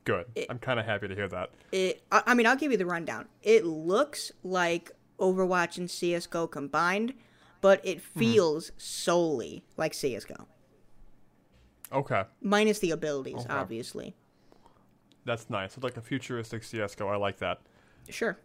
Good. 0.05 0.26
it- 0.36 0.47
I'm 0.49 0.57
kind 0.59 0.80
of 0.80 0.86
happy 0.86 1.09
to 1.09 1.15
hear 1.15 1.28
that. 1.28 1.49
It. 1.74 2.01
I, 2.11 2.24
I 2.28 2.34
mean, 2.34 2.47
I'll 2.47 2.55
give 2.55 2.72
you 2.72 2.78
the 2.78 2.86
rundown. 2.86 3.28
It 3.43 3.65
looks 3.65 4.32
like 4.43 4.91
Overwatch 5.20 5.78
and 5.78 5.91
CS:GO 5.91 6.47
combined, 6.47 7.13
but 7.61 7.86
it 7.86 7.97
Mm-hmm. 7.99 8.20
feels 8.20 8.72
solely 8.78 9.65
like 9.76 9.93
CS:GO, 9.93 10.47
Okay, 11.91 12.23
minus 12.41 12.79
the 12.79 12.91
abilities, 12.91 13.35
Okay. 13.35 13.53
obviously. 13.53 14.15
that's 15.25 15.49
nice. 15.49 15.75
It's 15.75 15.83
like 15.83 15.97
a 15.97 16.01
futuristic 16.01 16.63
CS:GO. 16.63 17.07
I 17.09 17.17
like 17.17 17.38
that. 17.39 17.59
Sure. 18.09 18.38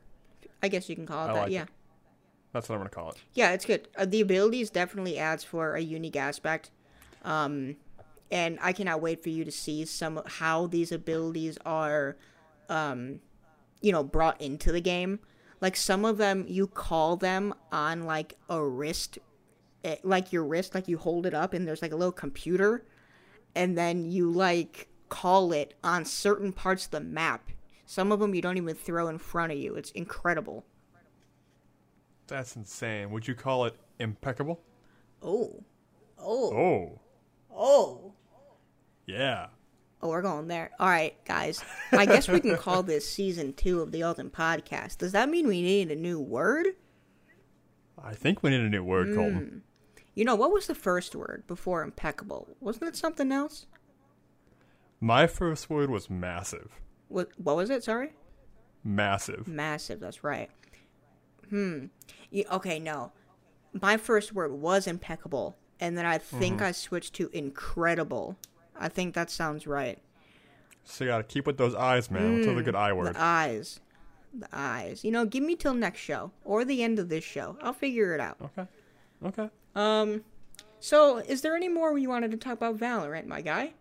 I 0.62 0.68
guess 0.68 0.88
you 0.88 0.96
can 0.96 1.06
call 1.06 1.26
it 1.26 1.30
I 1.30 1.34
that. 1.34 1.40
like 1.42 1.48
it. 1.50 1.54
yeah. 1.54 1.64
That's 2.52 2.68
what 2.68 2.74
I'm 2.74 2.80
gonna 2.80 2.90
call 2.90 3.10
it. 3.10 3.16
Yeah, 3.34 3.52
it's 3.52 3.64
good. 3.64 3.88
Uh, 3.96 4.04
the 4.04 4.20
abilities 4.20 4.68
definitely 4.70 5.16
adds 5.18 5.42
for 5.44 5.74
a 5.74 5.80
unique 5.80 6.16
aspect. 6.16 6.70
Um, 7.24 7.76
and 8.30 8.58
I 8.60 8.72
cannot 8.72 9.00
wait 9.00 9.22
for 9.22 9.28
you 9.28 9.44
to 9.44 9.50
see 9.52 9.84
some 9.84 10.20
how 10.26 10.66
these 10.66 10.90
abilities 10.92 11.56
are, 11.64 12.16
um, 12.68 13.20
you 13.80 13.92
know, 13.92 14.02
brought 14.02 14.40
into 14.40 14.72
the 14.72 14.80
game. 14.80 15.20
Like 15.60 15.76
some 15.76 16.04
of 16.04 16.18
them, 16.18 16.44
you 16.48 16.66
call 16.66 17.16
them 17.16 17.54
on 17.70 18.02
like 18.02 18.36
a 18.48 18.62
wrist, 18.62 19.18
eh, 19.84 19.96
like 20.02 20.32
your 20.32 20.44
wrist, 20.44 20.74
like 20.74 20.88
you 20.88 20.98
hold 20.98 21.26
it 21.26 21.34
up 21.34 21.54
and 21.54 21.66
there's 21.68 21.80
like 21.82 21.92
a 21.92 21.96
little 21.96 22.10
computer, 22.12 22.84
and 23.54 23.76
then 23.76 24.10
you 24.10 24.30
like 24.30 24.88
call 25.08 25.52
it 25.52 25.74
on 25.84 26.04
certain 26.04 26.52
parts 26.52 26.86
of 26.86 26.90
the 26.92 27.00
map. 27.00 27.50
Some 27.86 28.10
of 28.12 28.20
them 28.20 28.34
you 28.34 28.40
don't 28.42 28.56
even 28.56 28.74
throw 28.74 29.08
in 29.08 29.18
front 29.18 29.52
of 29.52 29.58
you. 29.58 29.74
It's 29.74 29.90
incredible. 29.90 30.64
That's 32.26 32.56
insane. 32.56 33.10
Would 33.10 33.28
you 33.28 33.34
call 33.34 33.66
it 33.66 33.74
impeccable? 33.98 34.60
Oh, 35.22 35.62
oh, 36.18 36.52
Oh, 36.54 37.00
oh. 37.54 38.12
yeah. 39.06 39.48
Oh, 40.00 40.08
we're 40.08 40.22
going 40.22 40.48
there. 40.48 40.70
All 40.80 40.88
right, 40.88 41.14
guys. 41.24 41.62
I 41.92 42.06
guess 42.06 42.28
we 42.28 42.40
can 42.40 42.56
call 42.56 42.82
this 42.82 43.08
season 43.12 43.52
two 43.52 43.80
of 43.82 43.92
the 43.92 44.02
Ultimate 44.02 44.32
Podcast. 44.32 44.98
Does 44.98 45.12
that 45.12 45.28
mean 45.28 45.46
we 45.46 45.62
need 45.62 45.90
a 45.92 45.96
new 45.96 46.18
word? 46.18 46.68
I 48.02 48.14
think 48.14 48.42
we 48.42 48.50
need 48.50 48.62
a 48.62 48.68
new 48.68 48.82
word, 48.82 49.08
Hmm. 49.08 49.14
Colton. 49.14 49.62
You 50.14 50.24
know, 50.24 50.34
what 50.34 50.52
was 50.52 50.66
the 50.66 50.74
first 50.74 51.14
word 51.14 51.44
before 51.46 51.82
impeccable? 51.82 52.48
Wasn't 52.60 52.86
it 52.86 52.96
something 52.96 53.32
else? 53.32 53.66
My 55.00 55.26
first 55.26 55.70
word 55.70 55.90
was 55.90 56.10
massive. 56.10 56.80
What, 57.08 57.30
what 57.36 57.56
was 57.56 57.70
it? 57.70 57.82
Sorry? 57.82 58.12
Massive. 58.84 59.48
Massive, 59.48 60.00
that's 60.00 60.22
right. 60.22 60.50
Hmm. 61.48 61.86
You, 62.30 62.44
okay, 62.52 62.78
no. 62.78 63.12
My 63.80 63.96
first 63.96 64.32
word 64.32 64.52
was 64.52 64.86
impeccable, 64.86 65.56
and 65.80 65.96
then 65.96 66.04
I 66.04 66.18
think 66.18 66.60
I 66.60 66.72
switched 66.72 67.14
to 67.14 67.30
incredible. 67.32 68.36
I 68.78 68.88
think 68.88 69.14
that 69.14 69.30
sounds 69.30 69.66
right. 69.66 69.98
So 70.84 71.04
you 71.04 71.10
gotta 71.10 71.24
keep 71.24 71.46
with 71.46 71.58
those 71.58 71.74
eyes, 71.74 72.10
man. 72.10 72.34
What's 72.34 72.46
another 72.46 72.62
good 72.62 72.74
eye 72.74 72.92
word? 72.92 73.08
Hmm. 73.08 73.12
The 73.14 73.22
eyes. 73.22 73.80
The 74.38 74.48
eyes. 74.52 75.04
You 75.04 75.10
know, 75.10 75.24
give 75.24 75.42
me 75.42 75.56
till 75.56 75.74
next 75.74 76.00
show 76.00 76.32
or 76.44 76.64
the 76.64 76.82
end 76.82 76.98
of 76.98 77.08
this 77.08 77.24
show. 77.24 77.56
I'll 77.62 77.72
figure 77.72 78.14
it 78.14 78.20
out. 78.20 78.36
Okay. 78.40 78.68
Okay. 79.24 79.50
Um, 79.74 80.24
so 80.80 81.18
is 81.18 81.42
there 81.42 81.56
any 81.56 81.68
more 81.68 81.96
you 81.98 82.08
wanted 82.08 82.30
to 82.32 82.36
talk 82.36 82.54
about 82.54 82.76
Valorant, 82.78 83.26
my 83.26 83.40
guy? 83.40 83.72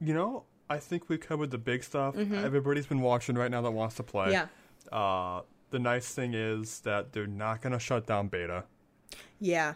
You 0.00 0.14
know, 0.14 0.44
I 0.68 0.78
think 0.78 1.08
we 1.08 1.18
covered 1.18 1.50
the 1.50 1.58
big 1.58 1.82
stuff. 1.84 2.16
Everybody's 2.16 2.86
been 2.86 3.00
watching 3.00 3.34
right 3.36 3.50
now 3.50 3.60
that 3.62 3.70
wants 3.70 3.96
to 3.96 4.02
play. 4.02 4.32
Mm-hmm. 4.32 4.46
Yeah, 4.92 4.96
Uh, 4.98 5.42
the 5.70 5.78
nice 5.78 6.12
thing 6.14 6.34
is 6.34 6.80
that 6.80 7.12
they're 7.12 7.26
not 7.26 7.60
gonna 7.62 7.78
shut 7.78 8.06
down 8.06 8.28
beta. 8.28 8.64
yeah. 9.40 9.74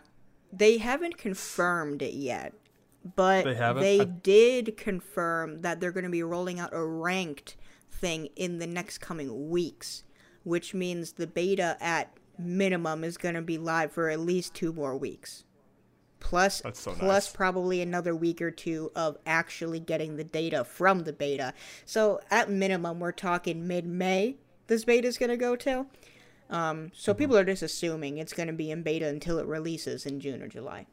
They 0.53 0.79
haven't 0.79 1.19
confirmed 1.19 2.01
it 2.01 2.15
yet, 2.15 2.55
but 3.17 3.45
They 3.45 3.55
they 3.55 4.01
I- 4.03 4.05
did 4.05 4.77
confirm 4.77 5.63
that 5.63 5.81
they're 5.81 5.91
going 5.91 6.05
to 6.05 6.11
be 6.11 6.23
rolling 6.23 6.61
out 6.61 6.71
a 6.73 6.85
ranked 6.85 7.57
thing 7.91 8.29
in 8.37 8.59
the 8.61 8.67
next 8.69 8.99
coming 8.99 9.51
weeks, 9.51 10.05
which 10.45 10.73
means 10.73 11.15
the 11.15 11.27
beta 11.27 11.77
at 11.81 12.17
minimum 12.39 13.05
is 13.05 13.17
going 13.17 13.35
to 13.35 13.43
be 13.43 13.59
live 13.59 13.93
for 13.93 14.09
at 14.11 14.21
least 14.21 14.55
two 14.55 14.73
more 14.73 14.97
weeks. 14.97 15.45
Plus, 16.21 16.63
so 16.73 16.93
plus 16.93 17.27
nice. 17.27 17.33
probably 17.33 17.83
another 17.83 18.17
week 18.17 18.41
or 18.41 18.51
two 18.51 18.91
of 18.97 19.19
actually 19.27 19.79
getting 19.79 20.17
the 20.17 20.25
data 20.25 20.65
from 20.65 21.01
the 21.01 21.13
beta. 21.13 21.53
So 21.85 22.21
at 22.31 22.49
minimum, 22.51 22.99
we're 22.99 23.13
talking 23.13 23.67
mid-May. 23.69 24.37
This 24.67 24.87
beta 24.87 25.07
is 25.07 25.19
going 25.19 25.29
to 25.31 25.37
go 25.37 25.55
till. 25.55 25.87
Um, 26.49 26.91
so 26.95 27.13
Mm-hmm. 27.13 27.19
people 27.19 27.37
are 27.37 27.45
just 27.45 27.63
assuming 27.63 28.17
it's 28.19 28.33
going 28.33 28.47
to 28.47 28.55
be 28.55 28.71
in 28.71 28.83
beta 28.83 29.07
until 29.07 29.39
it 29.39 29.47
releases 29.47 30.07
in 30.07 30.19
June 30.19 30.43
or 30.43 30.49
July. 30.49 30.87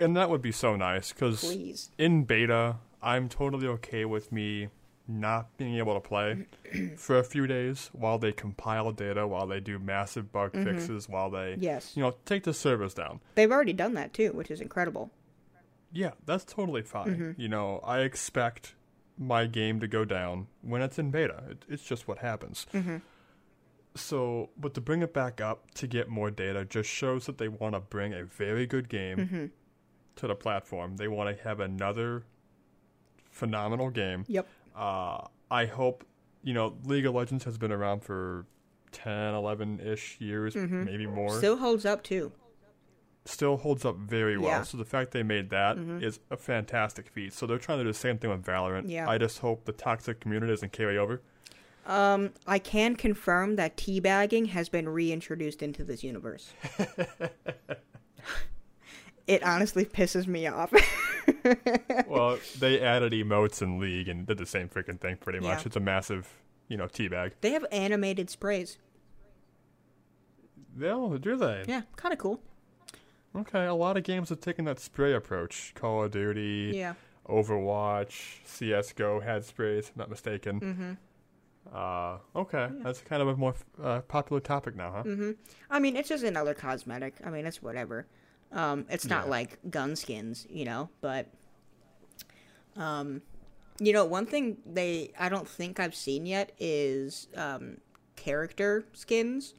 And 0.00 0.16
that 0.16 0.30
would 0.30 0.42
be 0.42 0.52
so 0.52 0.74
nice 0.74 1.12
because 1.12 1.88
in 1.96 2.24
beta, 2.24 2.76
I'm 3.02 3.28
totally 3.28 3.66
okay 3.68 4.04
with 4.04 4.32
me 4.32 4.68
not 5.10 5.56
being 5.56 5.76
able 5.78 5.94
to 5.94 6.00
play 6.00 6.44
for 6.96 7.16
a 7.18 7.24
few 7.24 7.46
days 7.46 7.88
while 7.92 8.18
they 8.18 8.30
compile 8.30 8.92
data, 8.92 9.26
while 9.26 9.46
they 9.46 9.58
do 9.58 9.78
massive 9.78 10.30
bug 10.30 10.52
fixes, 10.52 11.08
while 11.08 11.30
they, 11.30 11.52
Mm-hmm. 11.54 11.62
Yes. 11.62 11.96
you 11.96 12.02
know, 12.02 12.14
take 12.26 12.44
the 12.44 12.52
servers 12.52 12.92
down. 12.94 13.20
They've 13.34 13.50
already 13.50 13.72
done 13.72 13.94
that 13.94 14.12
too, 14.12 14.32
which 14.32 14.50
is 14.50 14.60
incredible. 14.60 15.10
Yeah, 15.90 16.10
that's 16.26 16.44
totally 16.44 16.82
fine. 16.82 17.06
Mm-hmm. 17.08 17.40
You 17.40 17.48
know, 17.48 17.80
I 17.82 18.00
expect 18.00 18.74
my 19.16 19.46
game 19.46 19.80
to 19.80 19.88
go 19.88 20.04
down 20.04 20.46
when 20.60 20.82
it's 20.82 20.98
in 20.98 21.10
beta. 21.10 21.42
It, 21.50 21.64
it's 21.68 21.82
just 21.82 22.06
what 22.06 22.18
happens. 22.18 22.66
Mm-hmm. 22.74 22.98
So, 23.94 24.50
but 24.56 24.74
to 24.74 24.80
bring 24.82 25.00
it 25.02 25.14
back 25.14 25.40
up 25.40 25.70
to 25.76 25.86
get 25.86 26.08
more 26.08 26.30
data 26.30 26.64
just 26.66 26.88
shows 26.90 27.24
that 27.26 27.38
they 27.38 27.48
want 27.48 27.74
to 27.74 27.80
bring 27.80 28.12
a 28.12 28.24
very 28.24 28.66
good 28.66 28.88
game 28.90 29.16
Mm-hmm. 29.16 29.46
to 30.16 30.26
the 30.26 30.34
platform. 30.34 30.96
They 30.98 31.08
want 31.08 31.34
to 31.34 31.42
have 31.42 31.58
another 31.60 32.24
phenomenal 33.30 33.90
game. 33.90 34.24
Yep. 34.28 34.46
Uh, 34.78 35.26
I 35.50 35.66
hope, 35.66 36.04
you 36.44 36.54
know, 36.54 36.76
League 36.84 37.04
of 37.04 37.14
Legends 37.14 37.44
has 37.44 37.58
been 37.58 37.72
around 37.72 38.04
for 38.04 38.46
10, 38.92 39.34
11 39.34 39.80
ish 39.80 40.16
years, 40.20 40.54
maybe 40.54 41.06
more. 41.06 41.30
Mm-hmm. 41.30 41.38
Still 41.38 41.56
holds 41.56 41.84
up 41.84 42.02
too. 42.04 42.30
Still 43.24 43.56
holds 43.56 43.84
up 43.84 43.96
very 43.96 44.38
well. 44.38 44.48
Yeah. 44.48 44.54
Mm-hmm. 44.56 44.64
So 44.64 44.76
the 44.78 44.84
fact 44.84 45.10
they 45.10 45.24
made 45.24 45.50
that 45.50 45.76
is 46.00 46.20
a 46.30 46.36
fantastic 46.36 47.08
feat. 47.08 47.32
So 47.32 47.46
they're 47.46 47.58
trying 47.58 47.78
to 47.78 47.84
do 47.84 47.90
the 47.90 47.98
same 47.98 48.18
thing 48.18 48.30
with 48.30 48.44
Valorant. 48.44 48.84
Yeah. 48.86 49.10
I 49.10 49.18
just 49.18 49.40
hope 49.40 49.64
the 49.64 49.72
toxic 49.72 50.20
community 50.20 50.52
doesn't 50.52 50.72
carry 50.72 50.96
over. 50.96 51.20
Um, 51.86 52.30
I 52.46 52.58
can 52.58 52.96
confirm 52.96 53.56
that 53.56 53.76
teabagging 53.76 54.48
has 54.48 54.68
been 54.68 54.88
reintroduced 54.88 55.62
into 55.62 55.84
this 55.84 56.04
universe. 56.04 56.52
it 59.26 59.42
honestly 59.42 59.84
pisses 59.84 60.26
me 60.26 60.46
off. 60.46 60.72
well, 62.08 62.38
they 62.58 62.80
added 62.80 63.12
emotes 63.12 63.62
in 63.62 63.78
League 63.78 64.08
and 64.08 64.26
did 64.26 64.38
the 64.38 64.46
same 64.46 64.68
freaking 64.68 65.00
thing 65.00 65.16
pretty 65.16 65.40
much. 65.40 65.60
Yeah. 65.60 65.66
It's 65.66 65.76
a 65.76 65.80
massive, 65.80 66.28
you 66.68 66.76
know, 66.76 66.86
teabag. 66.86 67.32
they 67.40 67.52
have 67.52 67.66
animated 67.72 68.30
sprays. 68.30 68.78
Oh, 70.82 71.18
do 71.18 71.36
they? 71.36 71.64
Yeah, 71.66 71.82
kind 71.96 72.12
of 72.12 72.18
cool. 72.18 72.40
Okay, 73.36 73.66
a 73.66 73.74
lot 73.74 73.96
of 73.96 74.04
games 74.04 74.28
have 74.30 74.40
taken 74.40 74.64
that 74.66 74.78
spray 74.80 75.12
approach. 75.14 75.72
Call 75.74 76.04
of 76.04 76.10
Duty, 76.12 76.72
Yeah. 76.74 76.94
Overwatch, 77.28 78.38
CS:GO 78.44 79.20
had 79.20 79.44
sprays. 79.44 79.84
If 79.88 79.90
I'm 79.96 79.98
not 80.00 80.10
mistaken. 80.10 80.60
Mm-hmm. 80.60 80.92
Uh, 81.70 82.16
okay, 82.34 82.68
that's 82.82 83.02
kind 83.02 83.20
of 83.20 83.28
a 83.28 83.36
more 83.36 83.54
uh, 83.82 84.00
popular 84.00 84.40
topic 84.40 84.74
now, 84.74 84.90
huh? 84.92 85.02
Mm-hmm. 85.02 85.32
I 85.68 85.78
mean, 85.78 85.96
it's 85.96 86.08
just 86.08 86.24
another 86.24 86.54
cosmetic. 86.54 87.16
I 87.22 87.28
mean, 87.28 87.44
it's 87.44 87.62
whatever. 87.62 88.06
Um, 88.52 88.86
it's 88.88 89.06
not 89.06 89.24
Yeah. 89.24 89.30
like 89.30 89.58
gun 89.70 89.94
skins, 89.96 90.46
you 90.48 90.64
know, 90.64 90.88
but 91.00 91.26
um, 92.76 93.22
you 93.78 93.92
know, 93.92 94.04
one 94.04 94.26
thing 94.26 94.58
they 94.66 95.12
I 95.18 95.28
don't 95.28 95.48
think 95.48 95.78
I've 95.80 95.94
seen 95.94 96.26
yet 96.26 96.52
is 96.58 97.28
um 97.36 97.78
character 98.16 98.84
skins 98.92 99.54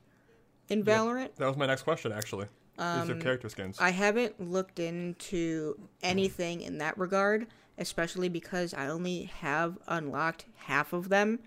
in 0.69 0.83
Valorant. 0.83 1.35
That 1.37 1.47
was 1.47 1.57
my 1.57 1.65
next 1.65 1.83
question, 1.83 2.11
actually. 2.11 2.47
Is 2.77 3.07
there 3.07 3.15
character 3.17 3.49
skins? 3.49 3.77
Um, 3.79 3.85
I 3.85 3.89
haven't 3.89 4.39
looked 4.39 4.79
into 4.79 5.77
anything 6.01 6.61
in 6.61 6.77
that 6.77 6.97
regard, 6.97 7.47
especially 7.77 8.29
because 8.29 8.73
I 8.73 8.87
only 8.87 9.23
have 9.41 9.77
unlocked 9.87 10.45
half 10.55 10.93
of 10.93 11.09
them. 11.09 11.39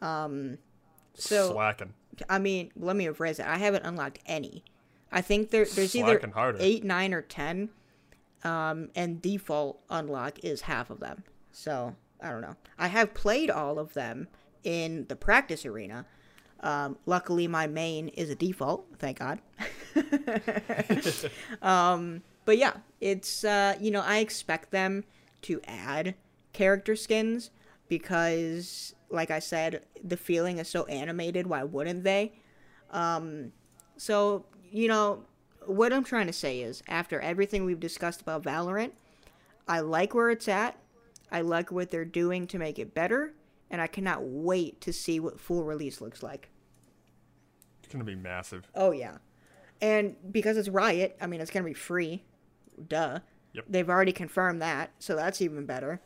Um, 0.00 0.58
so 1.14 1.52
Slacking. 1.52 1.92
I 2.28 2.38
mean, 2.40 2.72
let 2.76 2.96
me 2.96 3.06
rephrase 3.06 3.38
it. 3.38 3.46
I 3.46 3.58
haven't 3.58 3.84
unlocked 3.84 4.18
any. 4.26 4.64
I 5.12 5.20
think 5.20 5.50
there 5.50 5.64
there's 5.64 5.94
either 5.94 6.20
harder. 6.34 6.58
eight, 6.60 6.84
nine, 6.84 7.14
or 7.14 7.22
ten, 7.22 7.70
um, 8.44 8.90
and 8.94 9.22
default 9.22 9.80
unlock 9.88 10.44
is 10.44 10.62
half 10.62 10.90
of 10.90 11.00
them. 11.00 11.24
So 11.52 11.94
I 12.20 12.30
don't 12.30 12.42
know. 12.42 12.56
I 12.78 12.88
have 12.88 13.14
played 13.14 13.50
all 13.50 13.78
of 13.78 13.94
them 13.94 14.28
in 14.64 15.06
the 15.08 15.16
practice 15.16 15.64
arena. 15.64 16.06
Um, 16.60 16.98
luckily, 17.06 17.46
my 17.46 17.66
main 17.66 18.08
is 18.08 18.30
a 18.30 18.34
default. 18.34 18.86
Thank 18.98 19.18
God. 19.18 19.40
um, 21.62 22.22
but 22.44 22.58
yeah, 22.58 22.74
it's 23.00 23.44
uh, 23.44 23.76
you 23.80 23.90
know 23.90 24.02
I 24.02 24.18
expect 24.18 24.70
them 24.70 25.04
to 25.42 25.60
add 25.66 26.14
character 26.52 26.96
skins 26.96 27.50
because, 27.88 28.94
like 29.10 29.30
I 29.30 29.38
said, 29.38 29.82
the 30.02 30.16
feeling 30.16 30.58
is 30.58 30.68
so 30.68 30.84
animated. 30.86 31.46
Why 31.46 31.62
wouldn't 31.62 32.04
they? 32.04 32.32
Um, 32.90 33.52
so 33.96 34.46
you 34.76 34.88
know 34.88 35.24
what 35.64 35.90
I'm 35.92 36.04
trying 36.04 36.26
to 36.26 36.34
say 36.34 36.60
is, 36.60 36.82
after 36.86 37.18
everything 37.18 37.64
we've 37.64 37.80
discussed 37.80 38.20
about 38.20 38.42
Valorant, 38.42 38.92
I 39.66 39.80
like 39.80 40.14
where 40.14 40.30
it's 40.30 40.48
at. 40.48 40.76
I 41.32 41.40
like 41.40 41.72
what 41.72 41.90
they're 41.90 42.04
doing 42.04 42.46
to 42.48 42.58
make 42.58 42.78
it 42.78 42.94
better, 42.94 43.32
and 43.70 43.80
I 43.80 43.86
cannot 43.86 44.22
wait 44.22 44.82
to 44.82 44.92
see 44.92 45.18
what 45.18 45.40
full 45.40 45.64
release 45.64 46.02
looks 46.02 46.22
like. 46.22 46.50
It's 47.82 47.90
gonna 47.90 48.04
be 48.04 48.14
massive. 48.14 48.70
Oh 48.74 48.90
yeah, 48.90 49.16
and 49.80 50.14
because 50.30 50.58
it's 50.58 50.68
Riot, 50.68 51.16
I 51.22 51.26
mean 51.26 51.40
it's 51.40 51.50
gonna 51.50 51.64
be 51.64 51.72
free. 51.72 52.22
Duh. 52.86 53.20
Yep. 53.54 53.64
They've 53.70 53.88
already 53.88 54.12
confirmed 54.12 54.60
that, 54.60 54.90
so 54.98 55.16
that's 55.16 55.40
even 55.40 55.64
better. 55.64 56.02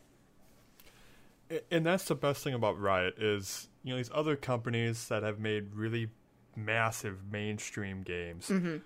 And 1.73 1.85
that's 1.85 2.05
the 2.05 2.15
best 2.15 2.45
thing 2.45 2.55
about 2.55 2.79
Riot 2.81 3.19
is 3.19 3.69
you 3.83 3.91
know 3.91 3.97
these 3.97 4.11
other 4.15 4.37
companies 4.37 5.09
that 5.09 5.25
have 5.25 5.41
made 5.41 5.75
really 5.75 6.11
massive 6.57 7.19
mainstream 7.31 8.03
games 8.03 8.49
Mm-hmm. 8.49 8.77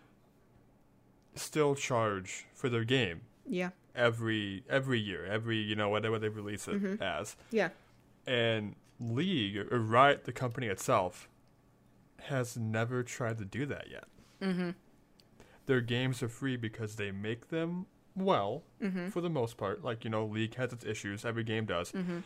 still 1.34 1.74
charge 1.74 2.46
for 2.54 2.68
their 2.68 2.84
game 2.84 3.22
Yeah. 3.46 3.70
every 3.94 4.64
every 4.68 5.00
year, 5.00 5.24
every 5.26 5.56
you 5.58 5.74
know 5.74 5.88
whatever 5.88 6.18
they 6.18 6.28
release 6.28 6.68
it 6.68 6.82
Mm-hmm. 6.82 7.02
as. 7.02 7.36
Yeah. 7.50 7.70
And 8.26 8.76
League 9.00 9.56
or 9.58 9.78
Riot, 9.80 10.24
the 10.24 10.32
company 10.32 10.68
itself, 10.68 11.28
has 12.28 12.56
never 12.56 13.02
tried 13.02 13.38
to 13.38 13.44
do 13.44 13.66
that 13.66 13.90
yet. 13.90 14.04
Mm-hmm. 14.40 14.70
Their 15.66 15.80
games 15.80 16.22
are 16.22 16.28
free 16.28 16.56
because 16.56 16.96
they 16.96 17.10
make 17.10 17.48
them 17.48 17.86
well 18.16 18.62
Mm-hmm. 18.80 19.08
for 19.08 19.20
the 19.20 19.28
most 19.30 19.56
part. 19.56 19.82
Like 19.84 20.04
you 20.04 20.10
know, 20.10 20.24
League 20.24 20.54
has 20.54 20.72
its 20.72 20.84
issues. 20.84 21.24
Every 21.24 21.44
game 21.44 21.64
does. 21.66 21.92
Mm-hmm. 21.92 22.18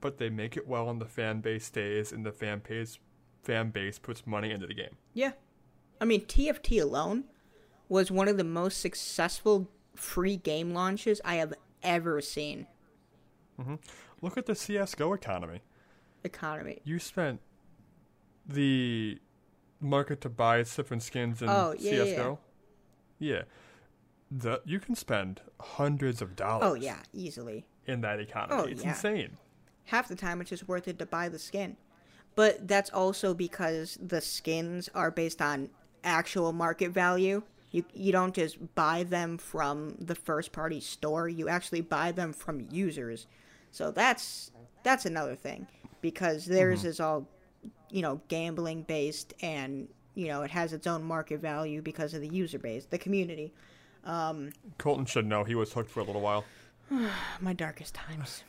but 0.00 0.18
they 0.18 0.30
make 0.30 0.56
it 0.56 0.68
well 0.68 0.88
and 0.88 1.00
the 1.00 1.06
fan 1.06 1.40
base 1.40 1.64
stays 1.64 2.12
and 2.12 2.24
the 2.24 2.30
fan 2.30 2.62
base 2.66 2.98
fan 3.42 3.70
base 3.70 3.98
puts 3.98 4.26
money 4.26 4.50
into 4.50 4.66
the 4.66 4.74
game. 4.74 4.96
Yeah. 5.14 5.32
I 6.00 6.04
mean, 6.04 6.22
TFT 6.26 6.80
alone 6.80 7.24
was 7.88 8.10
one 8.10 8.28
of 8.28 8.36
the 8.36 8.44
most 8.44 8.80
successful 8.80 9.68
free 9.94 10.36
game 10.36 10.72
launches 10.72 11.20
I 11.24 11.36
have 11.36 11.54
ever 11.82 12.20
seen. 12.20 12.66
Mm-hmm. 13.60 13.76
Look 14.20 14.36
at 14.38 14.46
the 14.46 14.54
CS:GO 14.54 15.12
economy. 15.12 15.60
Economy. 16.24 16.78
You 16.84 16.98
spent 16.98 17.40
the 18.46 19.18
market 19.80 20.20
to 20.22 20.28
buy 20.28 20.62
different 20.62 21.02
skins 21.02 21.42
in 21.42 21.48
Oh, 21.48 21.74
yeah, 21.78 21.92
yeah, 21.92 22.04
CS:GO. 22.04 22.38
Yeah. 23.18 23.42
The, 24.30 24.60
you 24.64 24.78
can 24.78 24.94
spend 24.94 25.40
hundreds 25.60 26.20
of 26.20 26.36
dollars 26.36 26.62
Oh 26.64 26.74
yeah, 26.74 26.98
easily. 27.12 27.66
in 27.86 28.02
that 28.02 28.20
economy. 28.20 28.60
Oh, 28.60 28.64
it's 28.66 28.82
yeah. 28.82 28.90
insane. 28.90 29.38
Half 29.86 30.08
the 30.08 30.16
time 30.16 30.40
it's 30.42 30.50
just 30.50 30.68
worth 30.68 30.86
it 30.86 30.98
to 30.98 31.06
buy 31.06 31.28
the 31.30 31.38
skin. 31.38 31.76
But 32.38 32.68
that's 32.68 32.88
also 32.90 33.34
because 33.34 33.98
the 34.00 34.20
skins 34.20 34.88
are 34.94 35.10
based 35.10 35.42
on 35.42 35.70
actual 36.04 36.52
market 36.52 36.92
value. 36.92 37.42
You 37.72 37.84
you 37.92 38.12
don't 38.12 38.32
just 38.32 38.76
buy 38.76 39.02
them 39.02 39.38
from 39.38 39.96
the 39.98 40.14
first 40.14 40.52
party 40.52 40.78
store, 40.78 41.28
you 41.28 41.48
actually 41.48 41.80
buy 41.80 42.12
them 42.12 42.32
from 42.32 42.68
users. 42.70 43.26
So 43.72 43.90
that's 43.90 44.52
that's 44.84 45.04
another 45.04 45.34
thing 45.34 45.66
because 46.00 46.44
theirs 46.44 46.78
mm-hmm. 46.78 46.88
is 46.90 47.00
all 47.00 47.26
you 47.90 48.02
know, 48.02 48.20
gambling 48.28 48.82
based 48.82 49.34
and 49.42 49.88
you 50.14 50.28
know, 50.28 50.42
it 50.42 50.52
has 50.52 50.72
its 50.72 50.86
own 50.86 51.02
market 51.02 51.40
value 51.40 51.82
because 51.82 52.14
of 52.14 52.20
the 52.20 52.28
user 52.28 52.60
base, 52.60 52.84
the 52.84 52.98
community. 52.98 53.52
Um, 54.04 54.52
Colton 54.78 55.06
should 55.06 55.26
know 55.26 55.42
he 55.42 55.56
was 55.56 55.72
hooked 55.72 55.90
for 55.90 55.98
a 55.98 56.04
little 56.04 56.22
while. 56.22 56.44
My 57.40 57.52
darkest 57.52 57.96
times. 57.96 58.44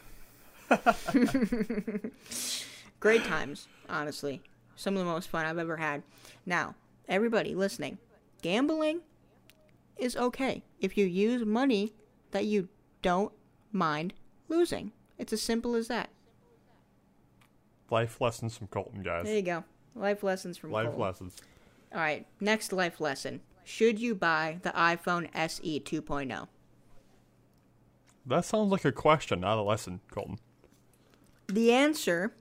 Great 2.99 3.23
times, 3.23 3.67
honestly. 3.87 4.41
Some 4.75 4.95
of 4.95 4.99
the 4.99 5.11
most 5.11 5.29
fun 5.29 5.45
I've 5.45 5.57
ever 5.57 5.77
had. 5.77 6.03
Now, 6.45 6.75
everybody 7.07 7.55
listening, 7.55 7.97
gambling 8.41 9.01
is 9.97 10.15
okay 10.15 10.63
if 10.79 10.97
you 10.97 11.05
use 11.05 11.45
money 11.45 11.93
that 12.31 12.45
you 12.45 12.69
don't 13.01 13.31
mind 13.71 14.13
losing. 14.47 14.91
It's 15.17 15.33
as 15.33 15.41
simple 15.41 15.75
as 15.75 15.87
that. 15.87 16.09
Life 17.89 18.21
lessons 18.21 18.57
from 18.57 18.67
Colton, 18.67 19.01
guys. 19.01 19.25
There 19.25 19.35
you 19.35 19.41
go. 19.41 19.63
Life 19.95 20.23
lessons 20.23 20.57
from 20.57 20.71
Colton. 20.71 20.85
Life 20.85 20.95
Cole. 20.95 21.05
lessons. 21.05 21.35
All 21.93 21.99
right, 21.99 22.25
next 22.39 22.71
life 22.71 23.01
lesson. 23.01 23.41
Should 23.63 23.99
you 23.99 24.15
buy 24.15 24.59
the 24.61 24.69
iPhone 24.71 25.29
SE 25.33 25.79
2.0? 25.79 26.47
That 28.25 28.45
sounds 28.45 28.71
like 28.71 28.85
a 28.85 28.91
question, 28.91 29.41
not 29.41 29.57
a 29.57 29.61
lesson, 29.61 30.01
Colton. 30.11 30.37
The 31.47 31.71
answer, 31.71 32.33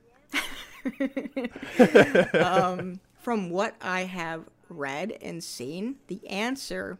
um, 2.41 3.01
from 3.21 3.51
what 3.51 3.75
I 3.81 4.03
have 4.03 4.45
read 4.69 5.17
and 5.23 5.43
seen, 5.43 5.97
the 6.09 6.27
answer 6.29 6.99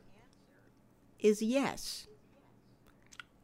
is 1.21 1.43
yes. 1.43 2.07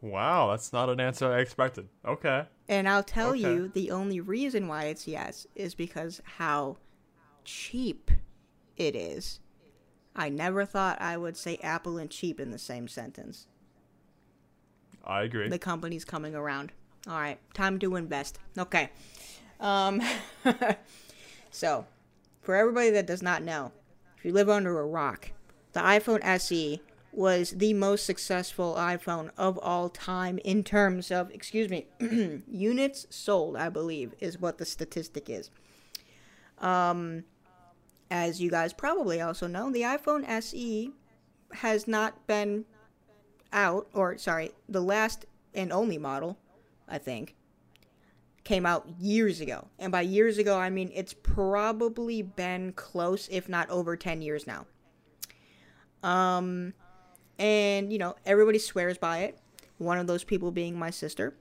Wow, 0.00 0.50
that's 0.50 0.72
not 0.72 0.88
an 0.90 1.00
answer 1.00 1.32
I 1.32 1.40
expected. 1.40 1.88
Okay. 2.04 2.44
And 2.68 2.88
I'll 2.88 3.02
tell 3.02 3.30
Okay. 3.30 3.40
you 3.40 3.68
the 3.68 3.90
only 3.90 4.20
reason 4.20 4.68
why 4.68 4.84
it's 4.84 5.06
yes 5.06 5.46
is 5.54 5.74
because 5.74 6.20
how 6.24 6.78
cheap 7.44 8.10
it 8.76 8.94
is. 8.96 9.40
I 10.16 10.28
never 10.28 10.64
thought 10.64 11.00
I 11.00 11.16
would 11.16 11.36
say 11.36 11.56
Apple 11.58 11.98
and 11.98 12.10
cheap 12.10 12.40
in 12.40 12.50
the 12.50 12.58
same 12.58 12.88
sentence. 12.88 13.46
I 15.04 15.22
agree. 15.22 15.48
The 15.48 15.58
company's 15.58 16.04
coming 16.04 16.34
around. 16.34 16.72
All 17.06 17.18
right, 17.18 17.38
time 17.52 17.78
to 17.80 17.96
invest. 17.96 18.38
Okay. 18.56 18.90
Um 19.60 20.02
so, 21.50 21.86
for 22.42 22.54
everybody 22.54 22.90
that 22.90 23.06
does 23.06 23.22
not 23.22 23.42
know, 23.42 23.72
if 24.18 24.24
you 24.24 24.32
live 24.32 24.48
under 24.48 24.78
a 24.78 24.86
rock, 24.86 25.32
the 25.72 25.80
iPhone 25.80 26.24
SE 26.24 26.80
was 27.12 27.50
the 27.50 27.72
most 27.74 28.04
successful 28.04 28.74
iPhone 28.76 29.30
of 29.38 29.58
all 29.58 29.88
time 29.88 30.38
in 30.38 30.64
terms 30.64 31.12
of, 31.12 31.30
excuse 31.30 31.70
me, 31.70 31.86
units 32.48 33.06
sold, 33.10 33.56
I 33.56 33.68
believe 33.68 34.14
is 34.20 34.40
what 34.40 34.58
the 34.58 34.64
statistic 34.64 35.30
is. 35.30 35.50
Um 36.58 37.24
as 38.10 38.40
you 38.40 38.50
guys 38.50 38.72
probably 38.72 39.20
also 39.20 39.46
know, 39.46 39.70
the 39.70 39.82
iPhone 39.82 40.28
SE 40.28 40.92
has 41.52 41.88
not 41.88 42.26
been 42.26 42.64
out, 43.52 43.88
or 43.94 44.18
sorry, 44.18 44.52
the 44.68 44.80
last 44.80 45.24
and 45.54 45.72
only 45.72 45.98
model, 45.98 46.38
I 46.88 46.98
think, 46.98 47.34
came 48.44 48.66
out 48.66 48.88
years 48.98 49.40
ago. 49.40 49.68
And 49.78 49.90
by 49.90 50.02
years 50.02 50.38
ago, 50.38 50.58
I 50.58 50.70
mean 50.70 50.90
it's 50.94 51.14
probably 51.14 52.22
been 52.22 52.72
close, 52.72 53.28
if 53.28 53.48
not 53.48 53.68
over 53.70 53.96
10 53.96 54.22
years 54.22 54.46
now. 54.46 54.66
Um, 56.02 56.74
and, 57.38 57.92
you 57.92 57.98
know, 57.98 58.14
everybody 58.26 58.58
swears 58.58 58.98
by 58.98 59.20
it. 59.20 59.38
One 59.78 59.98
of 59.98 60.06
those 60.06 60.24
people 60.24 60.50
being 60.50 60.78
my 60.78 60.90
sister. 60.90 61.34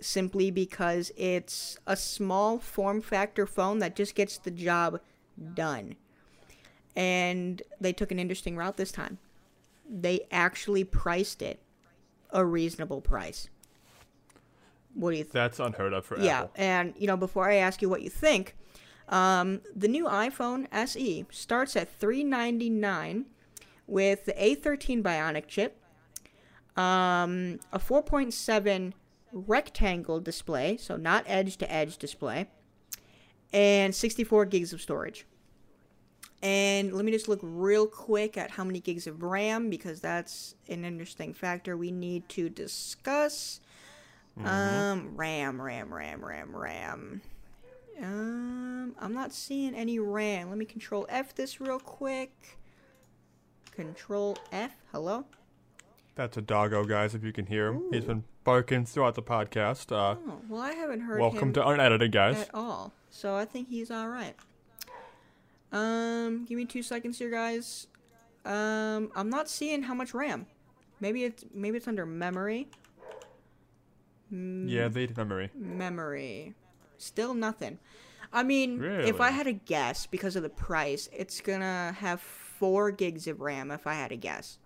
Simply 0.00 0.50
because 0.50 1.12
it's 1.16 1.78
a 1.86 1.96
small 1.96 2.58
form 2.58 3.02
factor 3.02 3.46
phone 3.46 3.80
that 3.80 3.96
just 3.96 4.14
gets 4.14 4.38
the 4.38 4.50
job 4.50 5.00
done. 5.54 5.96
And 6.96 7.62
they 7.80 7.92
took 7.92 8.10
an 8.10 8.18
interesting 8.18 8.56
route 8.56 8.76
this 8.76 8.92
time 8.92 9.18
they 9.90 10.26
actually 10.30 10.84
priced 10.84 11.42
it 11.42 11.60
a 12.30 12.44
reasonable 12.44 13.00
price. 13.00 13.48
What 14.94 15.12
do 15.12 15.16
you 15.16 15.24
think? 15.24 15.32
That's 15.34 15.60
unheard 15.60 15.92
of 15.92 16.04
for 16.04 16.18
Yeah, 16.20 16.40
Apple. 16.40 16.52
and 16.56 16.94
you 16.98 17.06
know, 17.06 17.16
before 17.16 17.48
I 17.48 17.56
ask 17.56 17.80
you 17.82 17.88
what 17.88 18.02
you 18.02 18.10
think, 18.10 18.56
um, 19.08 19.60
the 19.74 19.88
new 19.88 20.04
iPhone 20.04 20.66
SE 20.72 21.26
starts 21.30 21.76
at 21.76 21.92
three 21.98 22.24
ninety 22.24 22.70
nine 22.70 23.26
with 23.86 24.24
the 24.24 24.32
A13 24.32 25.02
Bionic 25.02 25.46
chip, 25.48 25.80
um, 26.76 27.58
a 27.72 27.78
four 27.78 28.02
point 28.02 28.34
seven 28.34 28.94
rectangle 29.32 30.20
display, 30.20 30.76
so 30.76 30.96
not 30.96 31.24
edge 31.26 31.56
to 31.58 31.72
edge 31.72 31.96
display, 31.98 32.48
and 33.52 33.94
sixty 33.94 34.24
four 34.24 34.44
gigs 34.44 34.72
of 34.72 34.80
storage. 34.80 35.26
And 36.42 36.94
let 36.94 37.04
me 37.04 37.12
just 37.12 37.28
look 37.28 37.40
real 37.42 37.86
quick 37.86 38.38
at 38.38 38.52
how 38.52 38.64
many 38.64 38.80
gigs 38.80 39.06
of 39.06 39.22
RAM 39.22 39.68
because 39.68 40.00
that's 40.00 40.54
an 40.68 40.84
interesting 40.86 41.34
factor 41.34 41.76
we 41.76 41.90
need 41.90 42.28
to 42.30 42.48
discuss. 42.48 43.60
Um, 44.38 45.16
RAM, 45.16 45.60
RAM, 45.60 45.92
RAM, 45.92 46.24
RAM, 46.24 46.56
RAM. 46.56 47.20
Um, 48.02 48.94
I'm 48.98 49.12
not 49.12 49.32
seeing 49.32 49.74
any 49.74 49.98
RAM. 49.98 50.48
Let 50.48 50.58
me 50.58 50.64
control 50.64 51.06
F 51.08 51.34
this 51.34 51.60
real 51.60 51.78
quick. 51.78 52.32
Control 53.72 54.36
F. 54.52 54.72
Hello? 54.92 55.24
That's 56.14 56.36
a 56.36 56.42
doggo, 56.42 56.84
guys, 56.84 57.14
if 57.14 57.22
you 57.24 57.32
can 57.32 57.46
hear 57.46 57.68
him. 57.68 57.84
He's 57.92 58.04
been 58.04 58.24
barking 58.44 58.84
throughout 58.86 59.14
the 59.14 59.22
podcast. 59.22 59.92
Uh, 59.92 60.16
Oh, 60.26 60.40
well, 60.48 60.62
I 60.62 60.72
haven't 60.72 61.00
heard 61.00 61.20
welcome 61.20 61.52
to 61.54 61.66
Unedited, 61.66 62.12
guys. 62.12 62.40
at 62.42 62.50
all. 62.54 62.92
So 63.10 63.34
I 63.36 63.44
think 63.44 63.68
he's 63.68 63.90
all 63.90 64.08
right. 64.08 64.34
Um, 65.72 66.44
give 66.46 66.56
me 66.56 66.64
two 66.64 66.82
seconds 66.82 67.18
here, 67.18 67.30
guys. 67.30 67.86
Um, 68.44 69.10
I'm 69.14 69.28
not 69.30 69.48
seeing 69.48 69.82
how 69.82 69.94
much 69.94 70.14
RAM. 70.14 70.46
Maybe 71.00 71.24
it's 71.24 71.44
maybe 71.54 71.76
it's 71.76 71.88
under 71.88 72.04
memory. 72.06 72.68
Yeah, 74.30 74.88
they 74.88 75.08
memory. 75.16 75.50
Memory. 75.54 76.54
Still 76.98 77.34
nothing. 77.34 77.78
I 78.32 78.42
mean, 78.44 78.82
if 78.84 79.20
I 79.20 79.30
had 79.30 79.46
a 79.46 79.52
guess 79.52 80.06
because 80.06 80.36
of 80.36 80.42
the 80.42 80.48
price, 80.50 81.08
it's 81.12 81.40
gonna 81.40 81.96
have 81.98 82.20
four 82.20 82.90
gigs 82.92 83.26
of 83.26 83.40
RAM. 83.40 83.70
If 83.70 83.86
I 83.86 83.94
had 83.94 84.12
a 84.12 84.16
guess, 84.16 84.58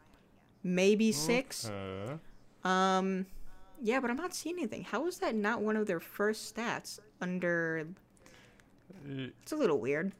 maybe 0.62 1.12
six. 1.12 1.68
Uh, 1.70 2.18
Um, 2.68 3.26
yeah, 3.82 4.00
but 4.00 4.10
I'm 4.10 4.16
not 4.16 4.34
seeing 4.34 4.56
anything. 4.58 4.84
How 4.84 5.06
is 5.06 5.18
that 5.18 5.34
not 5.34 5.60
one 5.62 5.76
of 5.76 5.86
their 5.86 6.00
first 6.00 6.54
stats 6.54 6.98
under? 7.20 7.86
It's 9.06 9.52
a 9.52 9.56
little 9.56 9.78
weird. 9.80 10.12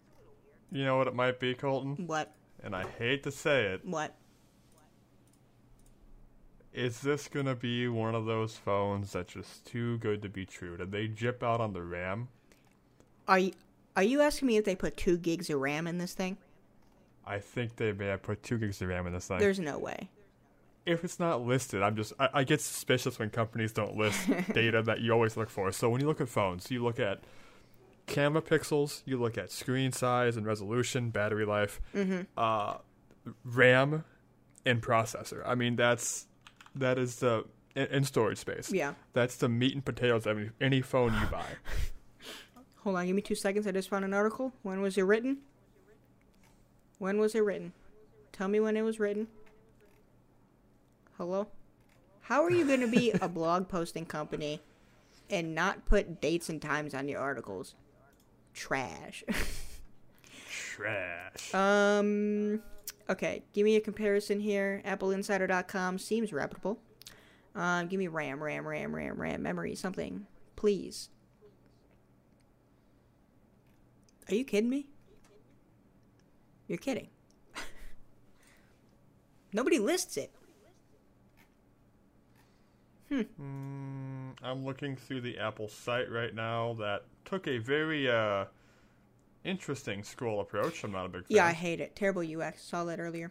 you 0.71 0.85
know 0.85 0.97
what 0.99 1.07
it 1.07 1.15
might 1.15 1.39
be, 1.41 1.55
Colton? 1.55 2.07
What? 2.07 2.33
And 2.63 2.75
I 2.75 2.87
hate 2.99 3.23
to 3.25 3.31
say 3.31 3.65
it. 3.67 3.85
What? 3.85 4.15
Is 6.75 7.01
this 7.01 7.29
gonna 7.29 7.55
be 7.55 7.89
one 7.89 8.15
of 8.15 8.27
those 8.27 8.57
phones 8.57 9.13
that's 9.13 9.33
just 9.33 9.65
too 9.65 9.99
good 9.99 10.21
to 10.23 10.29
be 10.29 10.45
true? 10.45 10.77
Did 10.77 10.91
they 10.93 11.07
jip 11.09 11.43
out 11.43 11.61
on 11.61 11.73
the 11.73 11.83
RAM? 11.83 12.29
Are 13.29 13.39
you 13.39 13.53
are 13.97 14.03
you 14.03 14.21
asking 14.21 14.49
me 14.49 14.57
if 14.57 14.65
they 14.65 14.75
put 14.75 14.97
two 14.97 15.17
gigs 15.17 15.49
of 15.51 15.61
RAM 15.61 15.87
in 15.87 15.99
this 15.99 16.15
thing? 16.15 16.37
I 17.27 17.39
think 17.39 17.77
they 17.77 17.93
may 17.93 18.07
have 18.07 18.23
put 18.23 18.43
two 18.43 18.59
gigs 18.59 18.83
of 18.83 18.89
RAM 18.89 19.07
in 19.07 19.13
this 19.13 19.29
thing. 19.29 19.39
There's 19.39 19.61
no 19.61 19.79
way. 19.79 20.11
if 20.85 21.03
it's 21.05 21.19
not 21.19 21.41
listed, 21.47 21.81
I'm 21.83 21.97
just 21.97 22.13
I, 22.19 22.29
I 22.35 22.45
get 22.45 22.61
suspicious 22.61 23.19
when 23.19 23.31
companies 23.31 23.73
don't 23.73 23.97
list 23.97 24.29
data 24.53 24.83
that 24.83 25.01
you 25.01 25.13
always 25.13 25.37
look 25.37 25.49
for. 25.51 25.71
So 25.73 25.89
when 25.89 26.01
you 26.01 26.07
look 26.07 26.21
at 26.21 26.29
phones, 26.29 26.71
you 26.71 26.83
look 26.83 26.99
at 27.01 27.21
camera 28.07 28.43
pixels, 28.43 29.01
you 29.07 29.17
look 29.17 29.39
at 29.39 29.51
screen 29.51 29.93
size 29.93 30.37
and 30.37 30.45
resolution, 30.45 31.09
battery 31.11 31.47
life, 31.47 31.81
uh, 32.37 32.75
RAM, 33.45 34.05
and 34.67 34.83
processor. 34.83 35.43
I 35.47 35.55
mean 35.55 35.77
that's 35.77 36.27
that 36.75 36.99
is 36.99 37.17
the 37.17 37.45
in, 37.75 38.05
storage 38.05 38.39
space. 38.39 38.73
Yeah. 38.73 38.95
That's 39.13 39.37
the 39.37 39.49
meat 39.49 39.75
and 39.75 39.85
potatoes 39.85 40.27
of 40.27 40.39
any, 40.39 40.51
any 40.61 40.81
phone 40.81 41.15
you 41.15 41.27
buy. 41.27 41.47
Hold 42.83 42.97
on, 42.97 43.07
give 43.07 43.17
me 43.17 43.23
two 43.23 43.35
seconds. 43.35 43.67
I 43.67 43.73
just 43.73 43.89
found 43.89 44.05
an 44.05 44.15
article. 44.15 44.53
When 44.63 44.81
was 44.81 44.99
it 44.99 45.03
written? 45.03 45.39
When 46.99 47.19
was 47.19 47.35
it 47.35 47.41
written? 47.41 47.73
Tell 48.33 48.49
me 48.49 48.61
when 48.61 48.77
it 48.77 48.83
was 48.83 49.01
written. 49.01 49.29
Hello? 51.17 51.49
How 52.23 52.43
are 52.43 52.51
you 52.51 52.67
going 52.67 52.81
to 52.81 52.89
be 52.89 53.11
a 53.21 53.29
blog 53.29 53.69
posting 53.69 54.05
company 54.05 54.61
and 55.31 55.55
not 55.55 55.87
put 55.87 56.21
dates 56.21 56.49
and 56.49 56.61
times 56.61 56.95
on 56.95 57.09
your 57.09 57.21
articles? 57.21 57.75
Trash. 58.53 59.25
Trash. 60.51 61.55
um, 61.55 62.63
okay, 63.09 63.43
give 63.53 63.65
me 63.65 63.77
a 63.77 63.81
comparison 63.81 64.41
here. 64.41 64.83
AppleInsider.com 64.85 65.99
seems 65.99 66.33
reputable. 66.33 66.81
Um, 67.55 67.87
give 67.87 67.99
me 67.99 68.09
RAM, 68.09 68.43
RAM, 68.43 68.67
RAM, 68.67 68.95
RAM, 68.95 69.21
RAM, 69.21 69.43
memory, 69.43 69.75
something, 69.75 70.27
please. 70.57 71.11
Are 74.29 74.35
you 74.35 74.45
kidding 74.45 74.71
me? 74.71 74.87
You're 76.67 76.79
kidding. 76.79 77.09
Nobody 79.53 79.79
lists 79.79 80.17
it. 80.17 80.33
Mm, 83.13 84.33
I'm 84.43 84.65
looking 84.65 84.97
through 84.97 85.21
the 85.21 85.39
Apple 85.39 85.69
site 85.69 86.11
right 86.11 86.35
now 86.35 86.75
that 86.81 87.05
took 87.25 87.47
a 87.47 87.59
very 87.59 88.11
uh, 88.11 88.47
interesting 89.45 90.03
scroll 90.03 90.41
approach. 90.41 90.85
I'm 90.85 90.93
not 90.93 91.07
a 91.07 91.09
big 91.09 91.27
fan. 91.27 91.37
Yeah, 91.37 91.47
I 91.47 91.53
hate 91.53 91.81
it. 91.81 91.95
Terrible 91.95 92.23
UX. 92.23 92.63
Saw 92.63 92.85
that 92.85 92.99
earlier. 93.01 93.31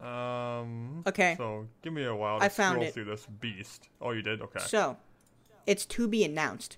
Um. 0.00 1.02
Okay. 1.06 1.34
So 1.36 1.66
give 1.82 1.92
me 1.92 2.04
a 2.04 2.14
while 2.14 2.38
to 2.38 2.44
I 2.44 2.48
found 2.48 2.74
scroll 2.74 2.88
it. 2.88 2.94
through 2.94 3.04
this 3.04 3.26
beast. 3.40 3.88
Oh, 4.00 4.10
you 4.10 4.22
did? 4.22 4.42
Okay. 4.42 4.60
So, 4.60 4.96
it's 5.66 5.86
to 5.86 6.08
be 6.08 6.24
announced, 6.24 6.76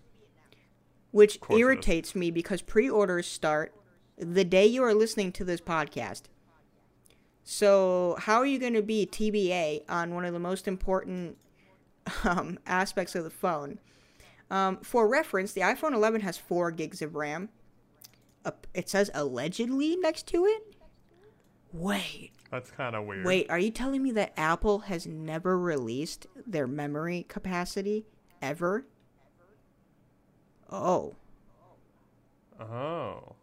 which 1.12 1.40
course 1.40 1.56
it 1.56 1.60
is. 1.60 1.60
irritates 1.62 2.14
me 2.14 2.30
because 2.30 2.62
pre-orders 2.62 3.26
start 3.26 3.74
the 4.18 4.44
day 4.44 4.66
you 4.66 4.82
are 4.82 4.94
listening 4.94 5.32
to 5.32 5.44
this 5.44 5.60
podcast. 5.60 6.22
So, 7.42 8.16
how 8.18 8.38
are 8.38 8.46
you 8.46 8.58
going 8.58 8.74
to 8.74 8.82
be 8.82 9.06
TBA 9.06 9.84
on 9.88 10.14
one 10.14 10.24
of 10.24 10.32
the 10.32 10.38
most 10.40 10.66
important 10.66 11.38
um, 12.24 12.58
aspects 12.66 13.14
of 13.14 13.24
the 13.24 13.30
phone? 13.30 13.78
Um, 14.50 14.78
for 14.78 15.08
reference, 15.08 15.52
the 15.52 15.60
iPhone 15.62 15.92
11 15.92 16.20
has 16.20 16.36
four 16.38 16.70
gigs 16.70 17.02
of 17.02 17.14
RAM. 17.14 17.48
Uh, 18.46 18.52
it 18.74 18.88
says 18.88 19.10
allegedly 19.12 19.96
next 19.96 20.28
to 20.28 20.46
it. 20.46 20.76
Wait, 21.72 22.30
That's 22.50 22.70
kind 22.70 22.94
of 22.94 23.04
weird. 23.04 23.26
Wait, 23.26 23.50
are 23.50 23.58
you 23.58 23.72
telling 23.72 24.02
me 24.02 24.12
that 24.12 24.32
Apple 24.36 24.78
has 24.80 25.04
never 25.04 25.58
released 25.58 26.28
their 26.46 26.68
memory 26.68 27.26
capacity 27.28 28.06
ever? 28.40 28.86
Oh. 30.70 31.16
Oh. 32.60 33.34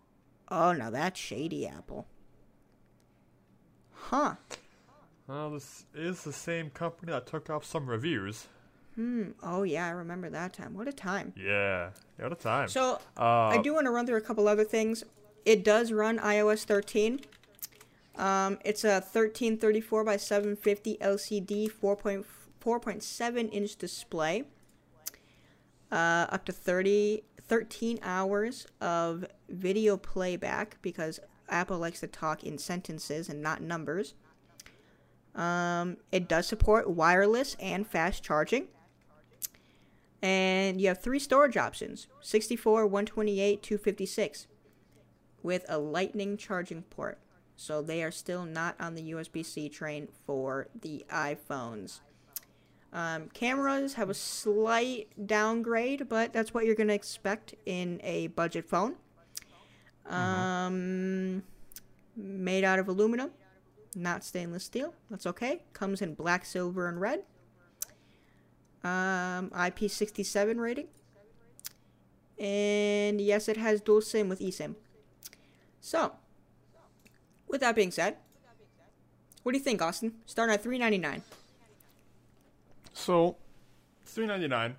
Oh, 0.48 0.72
now 0.72 0.90
that's 0.90 1.20
shady, 1.20 1.68
Apple. 1.68 2.08
Huh. 3.92 4.36
Well, 5.28 5.52
this 5.52 5.86
is 5.94 6.24
the 6.24 6.34
same 6.34 6.70
company 6.70 7.12
that 7.12 7.28
took 7.28 7.50
off 7.50 7.66
some 7.66 7.90
reviews. 7.90 8.48
Hmm. 8.96 9.30
Oh, 9.42 9.64
yeah, 9.64 9.88
I 9.88 9.90
remember 9.90 10.30
that 10.30 10.54
time. 10.54 10.76
What 10.76 10.88
a 10.88 10.94
time. 10.94 11.34
Yeah. 11.36 11.90
What 12.20 12.32
a 12.32 12.36
time. 12.36 12.68
So, 12.68 13.00
uh, 13.18 13.48
I 13.48 13.60
do 13.62 13.74
want 13.74 13.86
to 13.86 13.92
run 13.92 14.06
through 14.06 14.18
a 14.18 14.22
couple 14.22 14.48
other 14.48 14.64
things. 14.64 15.04
It 15.46 15.64
does 15.64 15.92
run 15.92 16.20
iOS 16.20 16.64
13. 16.64 17.22
Um, 18.16 18.60
it's 18.64 18.84
a 18.84 19.02
1334 19.02 20.04
by 20.04 20.18
750 20.18 20.98
LCD 20.98 21.72
4.4.7 21.72 23.50
inch 23.52 23.76
display. 23.76 24.44
Uh, 25.92 26.28
up 26.30 26.46
to 26.46 26.52
30, 26.52 27.24
13 27.42 28.00
hours 28.04 28.68
of 28.82 29.26
video 29.50 29.98
playback 29.98 30.78
because 30.82 31.20
Apple 31.50 31.78
likes 31.78 32.00
to 32.00 32.08
talk 32.08 32.44
in 32.44 32.58
sentences 32.58 33.30
and 33.30 33.42
not 33.42 33.62
numbers. 33.62 34.14
Um, 35.36 35.98
it 36.12 36.28
does 36.28 36.48
support 36.48 36.90
wireless 36.90 37.56
and 37.60 37.88
fast 37.88 38.24
charging. 38.24 38.68
And 40.24 40.80
you 40.80 40.88
have 40.88 41.02
three 41.02 41.20
storage 41.20 41.58
options 41.58 42.08
64, 42.22 42.88
128, 42.88 43.62
256 43.62 44.48
with 45.44 45.66
a 45.68 45.78
lightning 45.78 46.38
charging 46.38 46.84
port. 46.84 47.20
So 47.58 47.82
they 47.82 48.02
are 48.04 48.10
still 48.10 48.46
not 48.46 48.76
on 48.80 48.96
the 48.96 49.12
USB 49.12 49.46
C 49.46 49.68
train 49.68 50.08
for 50.26 50.70
the 50.80 51.06
iPhones. 51.12 52.00
Um, 52.94 53.28
cameras 53.34 53.96
have 53.96 54.10
a 54.10 54.14
slight 54.14 55.10
downgrade, 55.28 56.08
but 56.08 56.32
that's 56.32 56.54
what 56.54 56.66
you're 56.66 56.76
going 56.76 56.88
to 56.88 56.94
expect 56.94 57.56
in 57.66 58.00
a 58.02 58.28
budget 58.28 58.66
phone. 58.70 58.96
Um, 60.06 61.44
made 62.16 62.64
out 62.64 62.80
of 62.80 62.88
aluminum, 62.88 63.32
not 63.94 64.24
stainless 64.24 64.64
steel. 64.64 64.94
That's 65.10 65.26
okay. 65.26 65.64
Comes 65.74 66.02
in 66.02 66.14
black, 66.14 66.46
silver, 66.46 66.88
and 66.88 67.02
red. 67.02 67.24
Um, 68.84 69.50
IP67 69.52 70.58
rating. 70.60 70.88
And 72.40 73.22
yes, 73.22 73.48
it 73.48 73.58
has 73.58 73.80
dual 73.80 74.02
SIM 74.02 74.28
with 74.28 74.40
eSIM. 74.40 74.76
So, 75.80 76.14
with 77.48 77.62
that 77.62 77.76
being 77.76 77.92
said, 77.92 78.18
what 79.44 79.52
do 79.52 79.58
you 79.58 79.64
think, 79.64 79.82
Austin? 79.82 80.14
Starting 80.26 80.54
at 80.54 80.64
three 80.64 80.78
ninety 80.78 80.98
nine. 80.98 81.22
so, 82.94 83.36
three 84.06 84.26
ninety 84.26 84.48
nine. 84.48 84.76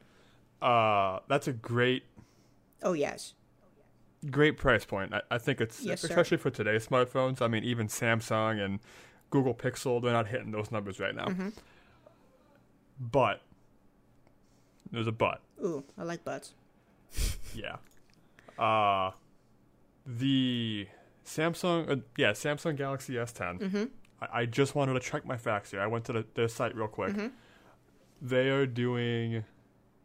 Uh, 0.63 1.21
that's 1.29 1.47
a 1.49 1.53
great, 1.53 2.05
Oh 2.83 2.95
yes, 2.95 3.35
great 4.31 4.57
price 4.57 4.85
point. 4.85 5.13
I, 5.15 5.21
I 5.31 5.39
think 5.39 5.61
it's 5.61 5.83
Yes, 5.83 6.01
sir. 6.01 6.09
especially 6.09 6.39
for 6.39 6.51
today's 6.51 6.87
smartphones. 6.87 7.43
I 7.43 7.49
mean, 7.49 7.65
even 7.65 7.89
Samsung 7.89 8.63
and 8.65 8.81
Google 9.31 9.55
Pixel, 9.55 10.03
they're 10.03 10.13
not 10.13 10.29
hitting 10.29 10.51
those 10.51 10.71
numbers 10.71 10.99
right 10.99 11.15
now. 11.15 11.27
Mm-hmm. 11.27 11.49
But 12.99 13.43
there's 14.95 15.07
a 15.07 15.13
butt. 15.13 15.41
ooh, 15.63 15.85
I 15.99 16.03
like 16.05 16.25
butts. 16.25 16.55
Yeah. 17.55 17.77
Uh 18.59 19.13
the 20.07 20.87
Samsung, 21.25 21.91
uh, 21.91 21.97
yeah, 22.17 22.33
Samsung 22.33 22.77
Galaxy 22.77 23.15
S10. 23.15 23.61
Mm-hmm. 23.61 23.85
I, 24.21 24.41
I 24.41 24.47
just 24.47 24.75
wanted 24.75 24.95
to 24.95 25.01
check 25.01 25.25
my 25.25 25.37
facts 25.37 25.71
here. 25.71 25.81
I 25.81 25.87
went 25.87 26.05
to 26.07 26.13
the, 26.13 26.27
their 26.35 26.49
site 26.49 26.75
real 26.77 26.89
quick. 26.89 27.15
They 28.21 28.51
are 28.51 28.67
doing 28.67 29.45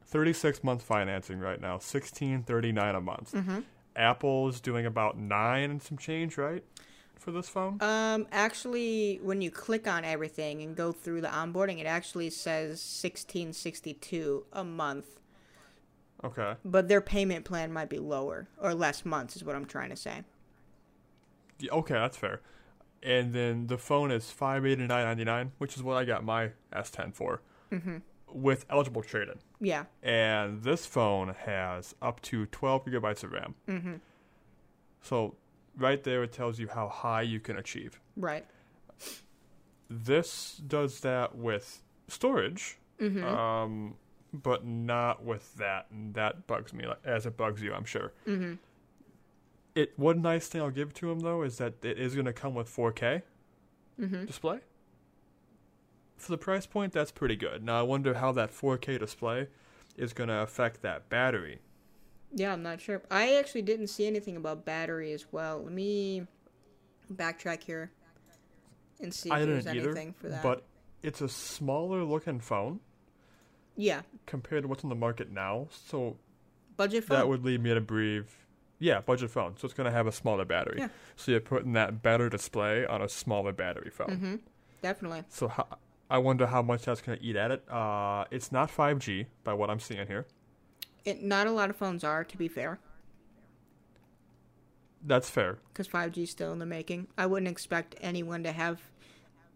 36 0.06 0.64
month 0.64 0.82
financing 0.84 1.40
right 1.40 1.60
now, 1.60 1.74
1639 1.74 2.96
a 2.96 3.02
month. 3.02 3.32
Mm-hmm. 3.34 3.60
Apple 3.96 4.48
is 4.48 4.62
doing 4.62 4.86
about 4.86 5.18
nine 5.18 5.72
and 5.72 5.82
some 5.82 5.98
change, 5.98 6.38
right, 6.38 6.64
for 7.20 7.32
this 7.32 7.48
phone? 7.50 7.78
Um, 7.82 8.26
actually, 8.32 9.20
when 9.22 9.42
you 9.42 9.52
click 9.52 9.88
on 9.88 10.04
everything 10.06 10.62
and 10.62 10.76
go 10.76 10.92
through 10.92 11.22
the 11.22 11.28
onboarding, 11.28 11.80
it 11.80 11.86
actually 11.86 12.30
says 12.32 12.82
sixteen 12.82 13.54
sixty 13.54 13.94
two 13.94 14.46
a 14.54 14.64
month. 14.64 15.20
okay. 16.24 16.56
But 16.66 16.88
their 16.88 17.02
payment 17.02 17.46
plan 17.46 17.72
might 17.72 17.90
be 17.90 18.00
lower 18.00 18.48
or 18.60 18.74
less 18.74 19.06
months, 19.06 19.36
is 19.36 19.44
what 19.44 19.56
I'm 19.56 19.66
trying 19.66 19.90
to 19.90 19.96
say. 19.96 20.24
Yeah, 21.60 21.72
okay, 21.74 21.94
that's 21.96 22.18
fair. 22.18 22.42
And 23.04 23.34
then 23.34 23.68
the 23.68 23.78
phone 23.78 24.12
is 24.12 24.26
589.99, 24.38 25.52
which 25.58 25.76
is 25.78 25.84
what 25.84 25.96
I 25.98 26.04
got 26.06 26.24
my 26.24 26.52
S10 26.74 27.14
for, 27.14 27.42
Mm-hmm. 27.72 27.98
with 28.34 28.66
eligible 28.70 29.02
trade-in. 29.04 29.40
Yeah. 29.62 29.86
and 30.04 30.64
this 30.64 30.86
phone 30.86 31.36
has 31.46 31.94
up 32.02 32.22
to 32.24 32.46
12 32.48 32.86
gigabytes 32.86 33.24
of 33.24 33.32
RAM. 33.32 33.56
Mm-hmm. 33.68 33.94
So 35.02 35.36
right 35.78 36.04
there, 36.04 36.24
it 36.24 36.32
tells 36.32 36.60
you 36.60 36.68
how 36.68 36.88
high 36.90 37.22
you 37.22 37.40
can 37.40 37.58
achieve. 37.58 38.00
Right. 38.16 38.46
This 39.90 40.62
does 40.68 41.00
that 41.02 41.36
with 41.36 41.82
storage, 42.08 42.78
Mm-hmm. 43.00 43.24
um, 43.24 43.96
but 44.34 44.66
not 44.66 45.24
with 45.24 45.56
that, 45.56 45.88
and 45.90 46.14
that 46.16 46.46
bugs 46.48 46.74
me 46.74 46.86
like, 46.86 47.00
as 47.06 47.26
it 47.26 47.38
bugs 47.38 47.62
you, 47.62 47.74
I'm 47.74 47.86
sure. 47.86 48.12
mm-hmm. 48.28 48.56
It 49.74 49.94
one 49.98 50.22
nice 50.22 50.48
thing 50.48 50.62
I'll 50.62 50.70
give 50.70 50.94
to 50.96 51.10
him 51.10 51.22
though 51.22 51.44
is 51.44 51.58
that 51.60 51.76
it 51.86 51.98
is 51.98 52.14
going 52.14 52.26
to 52.26 52.34
come 52.34 52.54
with 52.56 52.68
4K 52.74 53.22
Mm-hmm. 54.00 54.26
display. 54.26 54.60
for 56.18 56.32
the 56.32 56.38
price 56.38 56.66
point, 56.66 56.92
that's 56.94 57.12
pretty 57.12 57.36
good. 57.38 57.64
Now 57.64 57.80
I 57.80 57.84
wonder 57.84 58.16
how 58.16 58.32
that 58.34 58.52
4K 58.52 59.00
display 59.00 59.48
is 59.98 60.12
going 60.14 60.28
to 60.30 60.42
affect 60.42 60.82
that 60.82 61.08
battery. 61.10 61.60
Yeah, 62.34 62.54
I'm 62.54 62.64
not 62.64 62.80
sure. 62.80 63.02
I 63.10 63.36
actually 63.36 63.64
didn't 63.64 63.88
see 63.88 64.06
anything 64.06 64.38
about 64.38 64.66
battery 64.66 65.14
as 65.14 65.26
well. 65.32 65.64
Let 65.64 65.74
me 65.74 66.28
backtrack 67.12 67.64
here 67.64 67.92
and 69.00 69.14
see 69.14 69.30
if 69.30 69.34
I 69.34 69.46
there's 69.46 69.66
either, 69.66 69.90
anything 69.90 70.14
for 70.14 70.30
that. 70.30 70.44
but 70.44 70.64
it's 71.02 71.22
a 71.22 71.30
smaller 71.30 72.04
looking 72.04 72.40
phone 72.40 72.80
yeah, 73.76 74.02
compared 74.26 74.64
to 74.64 74.68
what's 74.68 74.84
on 74.84 74.90
the 74.90 74.96
market 74.96 75.32
now. 75.32 75.68
So 75.88 76.18
budget 76.78 77.06
phone. 77.06 77.18
that 77.18 77.28
would 77.28 77.46
lead 77.46 77.64
me 77.64 77.74
to 77.74 77.82
believe, 77.82 78.28
yeah, 78.78 79.00
budget 79.02 79.32
phone. 79.32 79.56
So 79.58 79.66
it's 79.66 79.74
going 79.74 79.86
to 79.86 79.92
have 79.92 80.06
a 80.06 80.12
smaller 80.12 80.46
battery. 80.46 80.80
Yeah. 80.80 80.90
So 81.16 81.32
you're 81.32 81.40
putting 81.40 81.74
that 81.74 82.02
better 82.02 82.30
display 82.30 82.86
on 82.86 83.02
a 83.02 83.10
smaller 83.10 83.54
battery 83.54 83.90
phone. 83.90 84.08
mm-hmm. 84.10 84.36
Definitely. 84.82 85.24
So 85.30 85.48
how, 85.48 85.68
I 86.10 86.18
wonder 86.18 86.48
how 86.48 86.62
much 86.62 86.84
that's 86.84 87.02
going 87.02 87.18
to 87.18 87.24
eat 87.24 87.36
at 87.36 87.52
it. 87.52 87.70
Uh, 87.70 88.26
it's 88.32 88.52
not 88.52 88.72
5G 88.72 89.28
by 89.44 89.54
what 89.54 89.70
I'm 89.70 89.80
seeing 89.80 90.08
here. 90.08 90.26
It, 91.06 91.24
not 91.24 91.48
a 91.48 91.52
lot 91.52 91.70
of 91.70 91.76
phones 91.76 92.04
are, 92.04 92.24
to 92.24 92.38
be 92.38 92.48
fair, 92.48 92.80
That's 95.06 95.30
fair. 95.30 95.60
because 95.72 95.88
5G 95.88 96.24
is 96.24 96.30
still 96.32 96.52
in 96.52 96.60
the 96.60 96.66
making. 96.66 97.08
I 97.18 97.26
wouldn't 97.26 97.50
expect 97.50 97.96
anyone 98.02 98.44
to 98.44 98.52
have 98.52 98.82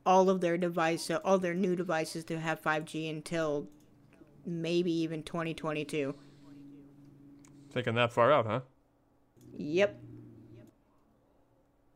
all 0.06 0.30
of 0.30 0.42
their 0.42 0.58
device, 0.58 1.10
uh, 1.10 1.20
all 1.24 1.38
their 1.38 1.54
new 1.54 1.76
devices 1.76 2.24
to 2.26 2.40
have 2.40 2.62
5G 2.62 3.10
until 3.10 3.68
maybe 4.46 4.92
even 4.92 5.24
2022. 5.24 6.14
Thinking 7.72 7.96
that 7.96 8.14
far 8.14 8.32
out, 8.32 8.46
huh? 8.46 8.60
Yep. 9.58 10.00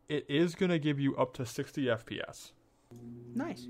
It 0.10 0.26
is 0.30 0.56
going 0.56 0.70
to 0.70 0.80
give 0.80 1.00
you 1.00 1.16
up 1.18 1.34
to 1.36 1.46
60 1.46 1.86
FPS. 1.86 2.52
Nice. 3.36 3.68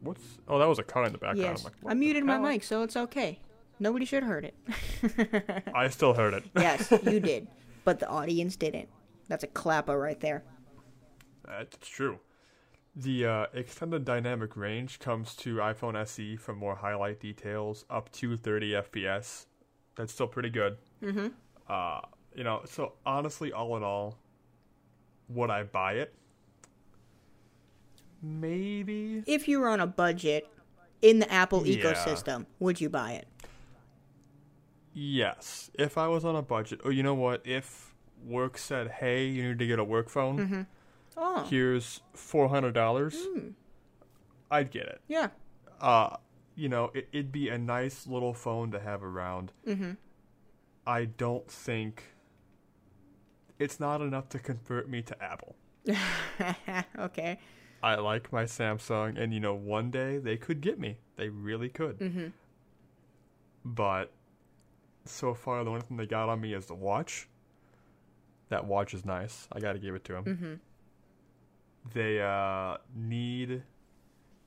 What's? 0.00 0.22
Oh, 0.46 0.58
that 0.60 0.68
was 0.68 0.78
a 0.78 0.84
car 0.84 1.04
in 1.04 1.12
the 1.12 1.18
background. 1.18 1.40
Yes. 1.58 1.60
I'm 1.60 1.72
like, 1.82 1.92
I 1.92 1.94
muted 1.94 2.24
my 2.24 2.38
mic, 2.38 2.62
so 2.62 2.82
it's 2.82 2.96
okay. 2.96 3.40
Nobody 3.80 4.04
should 4.04 4.22
have 4.22 4.30
heard 4.32 4.44
it. 4.44 5.64
I 5.74 5.88
still 5.88 6.14
heard 6.14 6.34
it. 6.34 6.44
yes, 6.56 6.90
you 7.04 7.20
did. 7.32 7.46
But 7.84 8.00
the 8.00 8.08
audience 8.08 8.56
didn't. 8.56 8.88
That's 9.28 9.44
a 9.44 9.48
clapper 9.48 9.98
right 9.98 10.18
there. 10.20 10.42
That's 11.46 11.76
true. 11.88 12.18
The 12.96 13.26
uh, 13.26 13.46
extended 13.54 14.04
dynamic 14.04 14.56
range 14.56 14.98
comes 14.98 15.34
to 15.36 15.56
iPhone 15.56 15.96
SE 16.02 16.36
for 16.36 16.54
more 16.54 16.74
highlight 16.74 17.20
details, 17.20 17.84
up 17.88 18.10
to 18.12 18.36
30 18.36 18.72
FPS. 18.72 19.46
That's 19.96 20.12
still 20.12 20.26
pretty 20.26 20.50
good. 20.50 20.76
Mm-hmm. 21.02 21.28
Uh, 21.68 22.00
you 22.34 22.44
know, 22.44 22.62
so 22.64 22.94
honestly, 23.06 23.52
all 23.52 23.76
in 23.76 23.82
all, 23.84 24.18
would 25.28 25.50
I 25.50 25.62
buy 25.62 25.94
it? 25.94 26.14
Maybe. 28.22 29.22
If 29.26 29.46
you 29.48 29.60
were 29.60 29.68
on 29.68 29.80
a 29.80 29.86
budget 29.86 30.48
in 31.02 31.20
the 31.20 31.32
Apple 31.32 31.66
Yeah. 31.66 31.82
ecosystem, 31.84 32.46
would 32.58 32.80
you 32.80 32.88
buy 32.88 33.12
it? 33.12 33.28
Yes. 35.00 35.70
If 35.74 35.96
I 35.96 36.08
was 36.08 36.24
on 36.24 36.34
a 36.34 36.42
budget, 36.42 36.80
or 36.84 36.90
you 36.90 37.04
know 37.04 37.14
what? 37.14 37.42
If 37.46 37.94
work 38.24 38.58
said, 38.58 38.88
"Hey, 38.88 39.26
you 39.26 39.46
need 39.48 39.58
to 39.60 39.66
get 39.66 39.78
a 39.78 39.84
work 39.84 40.08
phone. 40.08 40.66
Oh, 41.16 41.46
Here's 41.48 42.00
four 42.14 42.48
hundred 42.48 42.72
dollars," 42.74 43.16
I'd 44.50 44.70
get 44.72 44.86
it. 44.86 45.00
yeah. 45.06 45.28
uh, 45.80 46.16
you 46.56 46.68
know, 46.68 46.90
it, 46.94 47.08
it'd 47.12 47.30
be 47.30 47.48
a 47.48 47.56
nice 47.58 48.08
little 48.08 48.34
phone 48.34 48.72
to 48.72 48.80
have 48.80 49.04
around. 49.04 49.52
Mm-hmm. 49.64 49.92
I 50.84 51.04
don't 51.04 51.48
think 51.48 52.02
it's 53.60 53.78
not 53.78 54.00
enough 54.00 54.28
to 54.30 54.40
convert 54.40 54.88
me 54.88 55.02
to 55.02 55.22
Apple. 55.22 55.54
okay. 56.98 57.38
I 57.84 57.94
like 57.96 58.32
my 58.32 58.44
Samsung, 58.44 59.16
and 59.16 59.32
you 59.32 59.38
know, 59.38 59.54
one 59.54 59.92
day 59.92 60.18
they 60.18 60.36
could 60.36 60.60
get 60.60 60.80
me. 60.80 60.96
They 61.14 61.28
really 61.28 61.68
could. 61.68 62.00
Mm-hmm. 62.00 62.26
But 63.64 64.10
so 65.08 65.34
far, 65.34 65.62
the 65.64 65.70
only 65.70 65.82
thing 65.82 65.96
they 65.96 66.06
got 66.06 66.28
on 66.28 66.40
me 66.40 66.54
is 66.54 66.66
the 66.66 66.74
watch. 66.74 67.28
That 68.48 68.64
watch 68.64 68.94
is 68.94 69.04
nice. 69.04 69.46
I 69.52 69.60
got 69.60 69.74
to 69.74 69.78
give 69.78 69.94
it 69.94 70.04
to 70.04 70.12
them. 70.14 70.24
Mm-hmm. 70.24 70.54
They 71.94 72.20
uh, 72.20 72.78
need, 72.94 73.62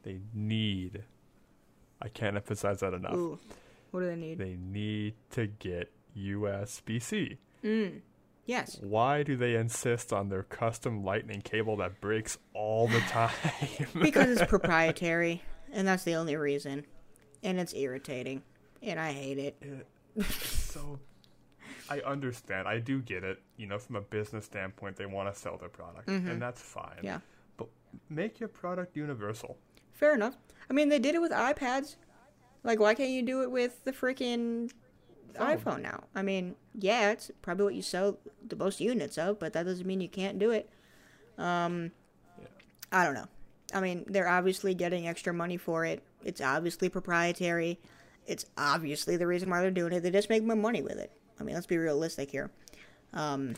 they 0.04 0.20
need. 0.34 1.04
I 2.02 2.10
can't 2.10 2.36
emphasize 2.36 2.80
that 2.80 2.94
enough. 2.94 3.14
Ooh. 3.14 3.40
What 3.92 4.02
do 4.02 4.08
they 4.08 4.16
need? 4.16 4.38
They 4.38 4.58
need 4.60 5.16
to 5.32 5.48
get 5.48 5.92
USB 6.18 7.02
C. 7.02 7.38
Mm. 7.64 8.02
Yes. 8.46 8.80
Why 8.82 9.24
do 9.24 9.38
they 9.38 9.56
insist 9.56 10.12
on 10.12 10.30
their 10.30 10.44
custom 10.44 11.04
lightning 11.04 11.42
cable 11.42 11.78
that 11.78 12.02
breaks 12.02 12.38
all 12.54 12.88
the 12.88 13.00
time? 13.10 13.32
Because 14.02 14.30
it's 14.30 14.42
proprietary, 14.50 15.44
and 15.72 15.88
that's 15.88 16.04
the 16.04 16.16
only 16.16 16.36
reason. 16.36 16.86
And 17.44 17.60
it's 17.60 17.74
irritating, 17.74 18.44
and 18.82 19.00
I 19.00 19.12
hate 19.12 19.38
it. 19.38 19.88
So 20.30 21.00
I 21.90 22.00
understand. 22.02 22.68
I 22.68 22.80
do 22.80 23.02
get 23.02 23.24
it. 23.24 23.42
You 23.58 23.68
know, 23.68 23.78
from 23.80 23.96
a 23.96 24.02
business 24.02 24.46
standpoint, 24.46 24.96
they 24.96 25.06
want 25.06 25.34
to 25.34 25.40
sell 25.40 25.58
their 25.58 25.70
product, 25.70 26.08
and 26.08 26.42
that's 26.42 26.62
fine. 26.62 27.00
Yeah. 27.02 27.20
But 27.58 27.68
make 28.10 28.40
your 28.40 28.50
product 28.50 28.96
universal. 28.96 29.58
Fair 29.92 30.14
enough. 30.16 30.36
I 30.70 30.74
mean, 30.74 30.90
they 30.90 31.00
did 31.00 31.16
it 31.16 31.22
with 31.22 31.32
iPads. 31.32 31.96
Like, 32.64 32.80
why 32.80 32.94
can't 32.94 33.10
you 33.10 33.24
do 33.24 33.42
it 33.42 33.52
with 33.52 33.84
the 33.84 33.92
freaking 33.92 34.72
Phone. 35.36 35.58
iPhone 35.58 35.82
now? 35.82 36.04
I 36.16 36.22
mean, 36.22 36.56
yeah, 36.74 37.12
it's 37.12 37.32
probably 37.42 37.66
what 37.66 37.76
you 37.76 37.82
sell 37.82 38.18
the 38.48 38.56
most 38.56 38.80
units 38.80 39.18
of, 39.18 39.40
but 39.40 39.54
that 39.54 39.64
doesn't 39.66 39.86
mean 39.86 40.00
you 40.02 40.10
can't 40.10 40.40
do 40.40 40.52
it. 40.52 40.70
Um, 41.38 41.92
Yeah. 42.40 42.48
I 42.92 43.04
don't 43.06 43.16
know. 43.16 43.28
I 43.74 43.80
mean, 43.82 44.06
they're 44.08 44.28
obviously 44.28 44.74
getting 44.76 45.08
extra 45.08 45.34
money 45.34 45.58
for 45.58 45.86
it. 45.86 46.04
It's 46.24 46.42
obviously 46.42 46.90
proprietary. 46.90 47.80
It's 48.28 48.46
obviously 48.58 49.18
the 49.18 49.28
reason 49.28 49.50
why 49.50 49.62
they're 49.62 49.72
doing 49.72 49.94
it. 49.94 50.02
They 50.02 50.12
just 50.12 50.30
make 50.30 50.44
more 50.44 50.56
money 50.56 50.82
with 50.82 50.98
it. 50.98 51.12
I 51.40 51.44
mean, 51.44 51.56
let's 51.56 51.68
be 51.68 51.78
realistic 51.78 52.32
here. 52.32 52.52
Um, 53.14 53.56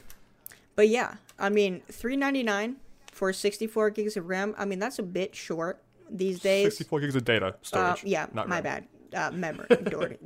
but 0.76 0.88
yeah, 0.90 1.16
I 1.38 1.50
mean, 1.50 1.82
three 1.92 2.16
ninety 2.16 2.44
nine 2.44 2.78
for 3.12 3.32
sixty 3.34 3.68
four 3.68 3.90
gigs 3.90 4.18
of 4.18 4.28
RAM. 4.28 4.56
I 4.58 4.66
mean, 4.66 4.80
that's 4.80 5.00
a 5.00 5.04
bit 5.04 5.36
short 5.36 5.82
these 6.10 6.40
days. 6.40 6.66
64 6.66 7.00
gigs 7.00 7.16
of 7.16 7.24
data 7.26 7.48
Uh, 7.48 7.52
storage. 7.62 8.04
yeah, 8.04 8.28
not 8.34 8.48
my 8.48 8.62
RAM. 8.62 8.64
bad. 8.64 8.88
Uh, 9.14 9.32
memory. 9.36 10.18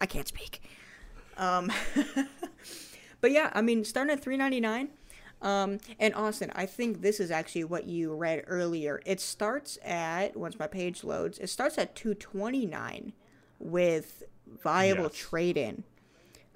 I 0.00 0.06
can't 0.06 0.26
speak. 0.28 0.62
Um, 1.36 1.70
but 3.20 3.30
yeah, 3.30 3.50
I 3.54 3.62
mean, 3.62 3.84
starting 3.84 4.12
at 4.12 4.20
three 4.22 4.36
ninety 4.36 4.60
nine. 4.60 4.88
Um, 5.40 5.78
and 5.98 6.14
Austin, 6.14 6.52
I 6.54 6.66
think 6.66 7.02
this 7.02 7.18
is 7.18 7.32
actually 7.32 7.64
what 7.64 7.86
you 7.88 8.14
read 8.14 8.44
earlier. 8.46 9.00
It 9.04 9.20
starts 9.20 9.76
at 9.84 10.36
once 10.36 10.56
my 10.58 10.68
page 10.68 11.02
loads. 11.02 11.38
It 11.38 11.48
starts 11.50 11.78
at 11.78 11.94
two 11.96 12.14
twenty 12.14 12.64
nine 12.66 13.12
with 13.62 14.22
viable 14.62 15.04
Yes. 15.04 15.14
trade 15.14 15.56
in. 15.56 15.84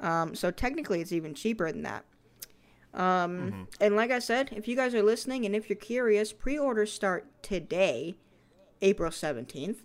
Um, 0.01 0.35
so 0.35 0.51
technically, 0.51 1.01
it's 1.01 1.13
even 1.13 1.35
cheaper 1.35 1.71
than 1.73 1.83
that. 1.83 2.05
Um, 2.93 3.03
Mm-hmm. 3.39 3.63
And 3.81 3.97
like 3.97 4.11
I 4.11 4.19
said, 4.19 4.51
if 4.53 4.67
you 4.69 4.77
guys 4.77 4.95
are 4.95 5.03
listening 5.03 5.45
and 5.47 5.55
if 5.55 5.69
you're 5.69 5.77
curious, 5.77 6.33
pre 6.33 6.59
orders 6.59 6.93
start 6.93 7.27
today, 7.43 8.17
April 8.83 9.11
17th. 9.11 9.79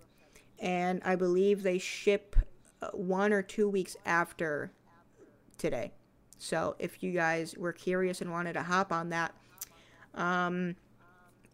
And 0.59 1.01
I 1.03 1.15
believe 1.15 1.63
they 1.63 1.77
ship 1.77 2.35
uh, 2.81 2.89
one 2.93 3.33
or 3.33 3.41
two 3.41 3.67
weeks 3.69 3.95
after 4.05 4.71
today. 5.57 5.91
So 6.37 6.75
if 6.79 7.03
you 7.03 7.11
guys 7.11 7.55
were 7.57 7.73
curious 7.73 8.21
and 8.21 8.31
wanted 8.31 8.53
to 8.53 8.63
hop 8.63 8.91
on 8.91 9.09
that. 9.09 9.33
Um, 10.13 10.75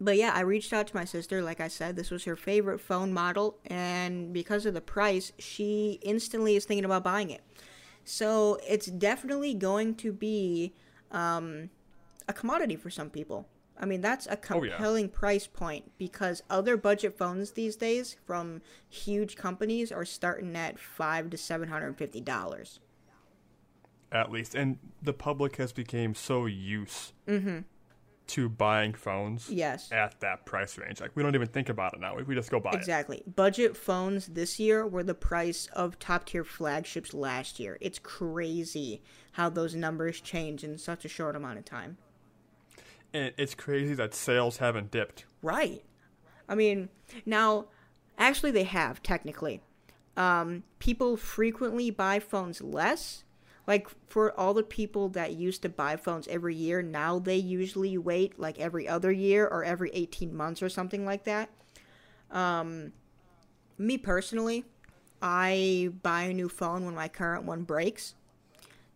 but 0.00 0.16
yeah, 0.16 0.32
I 0.34 0.40
reached 0.40 0.72
out 0.72 0.86
to 0.88 0.96
my 0.96 1.04
sister. 1.04 1.42
Like 1.42 1.60
I 1.60 1.68
said, 1.68 1.96
this 1.96 2.10
was 2.10 2.24
her 2.24 2.36
favorite 2.36 2.80
phone 2.80 3.12
model. 3.12 3.58
And 3.66 4.32
because 4.32 4.64
of 4.66 4.74
the 4.74 4.80
price, 4.80 5.32
she 5.38 5.98
instantly 6.02 6.54
is 6.56 6.64
thinking 6.64 6.84
about 6.84 7.02
buying 7.04 7.30
it. 7.30 7.42
So 8.04 8.58
it's 8.66 8.86
definitely 8.86 9.54
going 9.54 9.94
to 9.96 10.12
be 10.12 10.74
um, 11.10 11.70
a 12.28 12.32
commodity 12.32 12.76
for 12.76 12.90
some 12.90 13.10
people. 13.10 13.48
I 13.80 13.86
mean, 13.86 14.00
that's 14.00 14.26
a 14.26 14.38
Oh, 14.50 14.62
yeah. 14.62 14.70
compelling 14.72 15.08
price 15.08 15.46
point 15.46 15.92
because 15.98 16.42
other 16.50 16.76
budget 16.76 17.16
phones 17.16 17.52
these 17.52 17.76
days 17.76 18.16
from 18.26 18.60
huge 18.88 19.36
companies 19.36 19.92
are 19.92 20.04
starting 20.04 20.56
at 20.56 20.78
five 20.80 21.30
to 21.30 21.36
seven 21.36 21.68
hundred 21.68 21.86
and 21.88 21.96
fifty 21.98 22.20
dollars. 22.20 22.80
At 24.10 24.32
least. 24.32 24.54
And 24.54 24.78
the 25.02 25.12
public 25.12 25.56
has 25.56 25.72
become 25.72 26.14
so 26.14 26.46
used 26.46 27.12
Mm-hmm. 27.28 27.58
To 28.28 28.48
buying 28.48 28.94
phones 28.94 29.48
Yes. 29.50 29.90
at 29.92 30.20
that 30.20 30.44
price 30.46 30.76
range. 30.78 31.00
Like, 31.00 31.12
we 31.14 31.22
don't 31.22 31.34
even 31.34 31.48
think 31.48 31.68
about 31.68 31.94
it 31.94 32.00
now. 32.00 32.14
We- 32.16 32.22
We 32.24 32.34
just 32.34 32.50
go 32.50 32.60
buy 32.60 32.70
it. 32.72 32.76
Exactly. 32.76 33.22
Budget 33.26 33.76
phones 33.76 34.26
this 34.28 34.58
year 34.60 34.86
were 34.86 35.02
the 35.02 35.14
price 35.14 35.66
of 35.72 35.98
top 35.98 36.26
tier 36.26 36.44
flagships 36.44 37.12
last 37.14 37.58
year. 37.58 37.78
It's 37.80 37.98
crazy 37.98 39.02
how 39.32 39.48
those 39.48 39.74
numbers 39.74 40.20
change 40.20 40.62
in 40.64 40.78
such 40.78 41.04
a 41.04 41.08
short 41.08 41.34
amount 41.36 41.58
of 41.58 41.64
time. 41.64 41.96
And 43.14 43.32
it's 43.38 43.54
crazy 43.54 43.94
that 43.94 44.14
sales 44.14 44.58
haven't 44.58 44.90
dipped. 44.90 45.24
Right. 45.42 45.82
I 46.48 46.54
mean, 46.54 46.90
now, 47.24 47.66
actually, 48.18 48.50
they 48.50 48.64
have, 48.64 49.02
technically. 49.02 49.62
Um, 50.16 50.64
people 50.78 51.16
frequently 51.16 51.90
buy 51.90 52.18
phones 52.18 52.60
less. 52.60 53.24
Like, 53.68 53.88
for 54.08 54.32
all 54.40 54.54
the 54.54 54.62
people 54.62 55.10
that 55.10 55.34
used 55.34 55.62
to 55.62 55.68
buy 55.68 55.96
phones 55.96 56.26
every 56.26 56.56
year, 56.56 56.82
now 56.82 57.18
they 57.18 57.36
usually 57.36 57.98
wait 57.98 58.38
like 58.38 58.58
every 58.58 58.88
other 58.88 59.12
year 59.12 59.46
or 59.46 59.62
every 59.62 59.90
18 59.92 60.34
months 60.34 60.62
or 60.62 60.70
something 60.70 61.04
like 61.04 61.24
that. 61.24 61.50
Um, 62.30 62.92
me 63.76 63.98
personally, 63.98 64.64
I 65.20 65.90
buy 66.02 66.22
a 66.22 66.32
new 66.32 66.48
phone 66.48 66.86
when 66.86 66.94
my 66.94 67.08
current 67.08 67.44
one 67.44 67.62
breaks. 67.62 68.14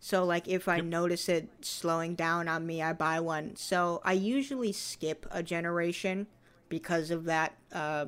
So 0.00 0.24
like 0.24 0.48
if 0.48 0.66
I 0.68 0.80
notice 0.80 1.28
it 1.28 1.48
slowing 1.60 2.14
down 2.14 2.48
on 2.48 2.66
me, 2.66 2.82
I 2.82 2.94
buy 2.94 3.20
one. 3.20 3.54
So 3.56 4.00
I 4.04 4.14
usually 4.14 4.72
skip 4.72 5.26
a 5.30 5.42
generation 5.42 6.26
because 6.70 7.10
of 7.10 7.24
that 7.26 7.56
uh, 7.72 8.06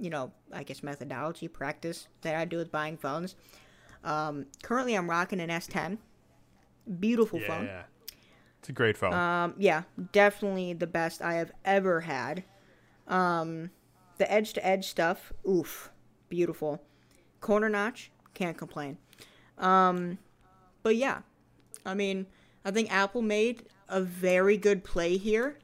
you 0.00 0.08
know, 0.08 0.32
I 0.52 0.62
guess 0.62 0.82
methodology, 0.82 1.46
practice 1.46 2.08
that 2.22 2.34
I 2.34 2.46
do 2.46 2.56
with 2.56 2.72
buying 2.72 2.96
phones. 2.96 3.36
Um, 4.04 4.46
currently 4.62 4.94
I'm 4.94 5.08
rocking 5.08 5.40
an 5.40 5.50
S10. 5.50 5.98
Beautiful 6.98 7.40
yeah, 7.40 7.46
phone. 7.46 7.66
yeah. 7.66 7.82
It's 8.60 8.68
a 8.68 8.72
great 8.72 8.96
phone. 8.96 9.14
Um, 9.14 9.54
yeah, 9.58 9.82
definitely 10.12 10.74
the 10.74 10.86
best 10.86 11.22
I 11.22 11.34
have 11.34 11.52
ever 11.64 12.00
had. 12.00 12.44
Um, 13.08 13.70
the 14.18 14.30
edge 14.30 14.52
to 14.54 14.66
edge 14.66 14.86
stuff, 14.88 15.32
oof, 15.48 15.90
beautiful. 16.28 16.82
Corner 17.40 17.70
notch, 17.70 18.10
can't 18.34 18.58
complain. 18.58 18.98
Um, 19.56 20.18
but 20.82 20.96
yeah, 20.96 21.20
I 21.86 21.94
mean, 21.94 22.26
I 22.64 22.70
think 22.70 22.92
Apple 22.92 23.22
made 23.22 23.64
a 23.88 24.02
very 24.02 24.56
good 24.56 24.84
play 24.84 25.16
here 25.16 25.58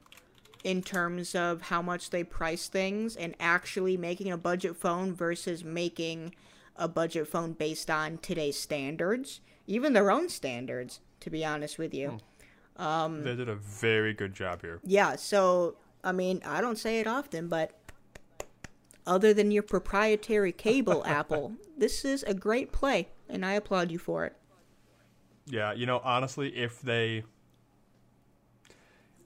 in 0.63 0.81
terms 0.81 1.35
of 1.35 1.61
how 1.61 1.81
much 1.81 2.09
they 2.09 2.23
price 2.23 2.67
things 2.67 3.15
and 3.15 3.35
actually 3.39 3.95
making 3.95 4.31
a 4.31 4.37
budget 4.37 4.75
phone 4.75 5.13
versus 5.13 5.63
making 5.63 6.33
a 6.77 6.87
budget 6.87 7.27
phone 7.27 7.53
based 7.53 7.89
on 7.89 8.17
today's 8.19 8.57
standards, 8.59 9.41
even 9.65 9.93
their 9.93 10.11
own 10.11 10.29
standards, 10.29 10.99
to 11.21 11.29
be 11.29 11.43
honest 11.43 11.77
with 11.77 11.93
you. 11.93 12.19
Um, 12.77 13.23
they 13.23 13.35
did 13.35 13.49
a 13.49 13.55
very 13.55 14.13
good 14.13 14.33
job 14.33 14.61
here. 14.61 14.79
Yeah, 14.83 15.15
so 15.15 15.77
I 16.03 16.11
mean, 16.11 16.41
I 16.45 16.61
don't 16.61 16.77
say 16.77 16.99
it 16.99 17.07
often, 17.07 17.47
but 17.47 17.71
other 19.05 19.33
than 19.33 19.51
your 19.51 19.63
proprietary 19.63 20.51
cable, 20.51 21.03
Apple, 21.07 21.53
this 21.77 22.05
is 22.05 22.23
a 22.23 22.33
great 22.33 22.71
play, 22.71 23.07
and 23.27 23.45
I 23.45 23.53
applaud 23.53 23.89
you 23.91 23.97
for 23.97 24.25
it. 24.25 24.35
Yeah, 25.47 25.73
you 25.73 25.85
know, 25.85 26.01
honestly, 26.03 26.49
if 26.55 26.81
they 26.81 27.23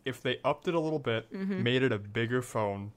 if 0.05 0.21
they 0.21 0.39
upped 0.43 0.67
it 0.67 0.73
a 0.75 0.79
little 0.79 0.99
bit, 0.99 1.31
Mm-hmm. 1.33 1.63
made 1.63 1.83
it 1.83 1.91
a 1.91 1.99
bigger 1.99 2.41
phone, 2.41 2.91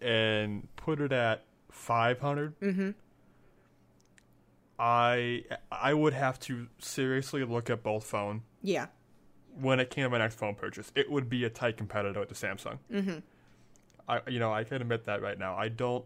and 0.00 0.66
put 0.76 1.00
it 1.00 1.12
at 1.12 1.44
500, 1.70 2.58
Mm-hmm. 2.60 2.90
I 4.84 5.44
I 5.70 5.94
would 5.94 6.12
have 6.12 6.40
to 6.40 6.66
seriously 6.80 7.44
look 7.44 7.70
at 7.70 7.84
both 7.84 8.02
phone 8.04 8.42
Yeah, 8.62 8.86
when 9.54 9.78
it 9.78 9.90
came 9.90 10.02
to 10.02 10.10
my 10.10 10.18
next 10.18 10.34
phone 10.34 10.56
purchase. 10.56 10.90
It 10.96 11.08
would 11.08 11.28
be 11.28 11.44
a 11.44 11.50
tight 11.50 11.76
competitor 11.76 12.18
with 12.18 12.30
the 12.30 12.34
Samsung. 12.34 12.78
Mm-hmm. 12.92 13.18
I 14.08 14.20
you 14.28 14.40
know 14.40 14.52
I 14.52 14.64
can 14.64 14.82
admit 14.82 15.04
that 15.04 15.22
right 15.22 15.38
now. 15.38 15.54
I 15.54 15.68
don't 15.68 16.04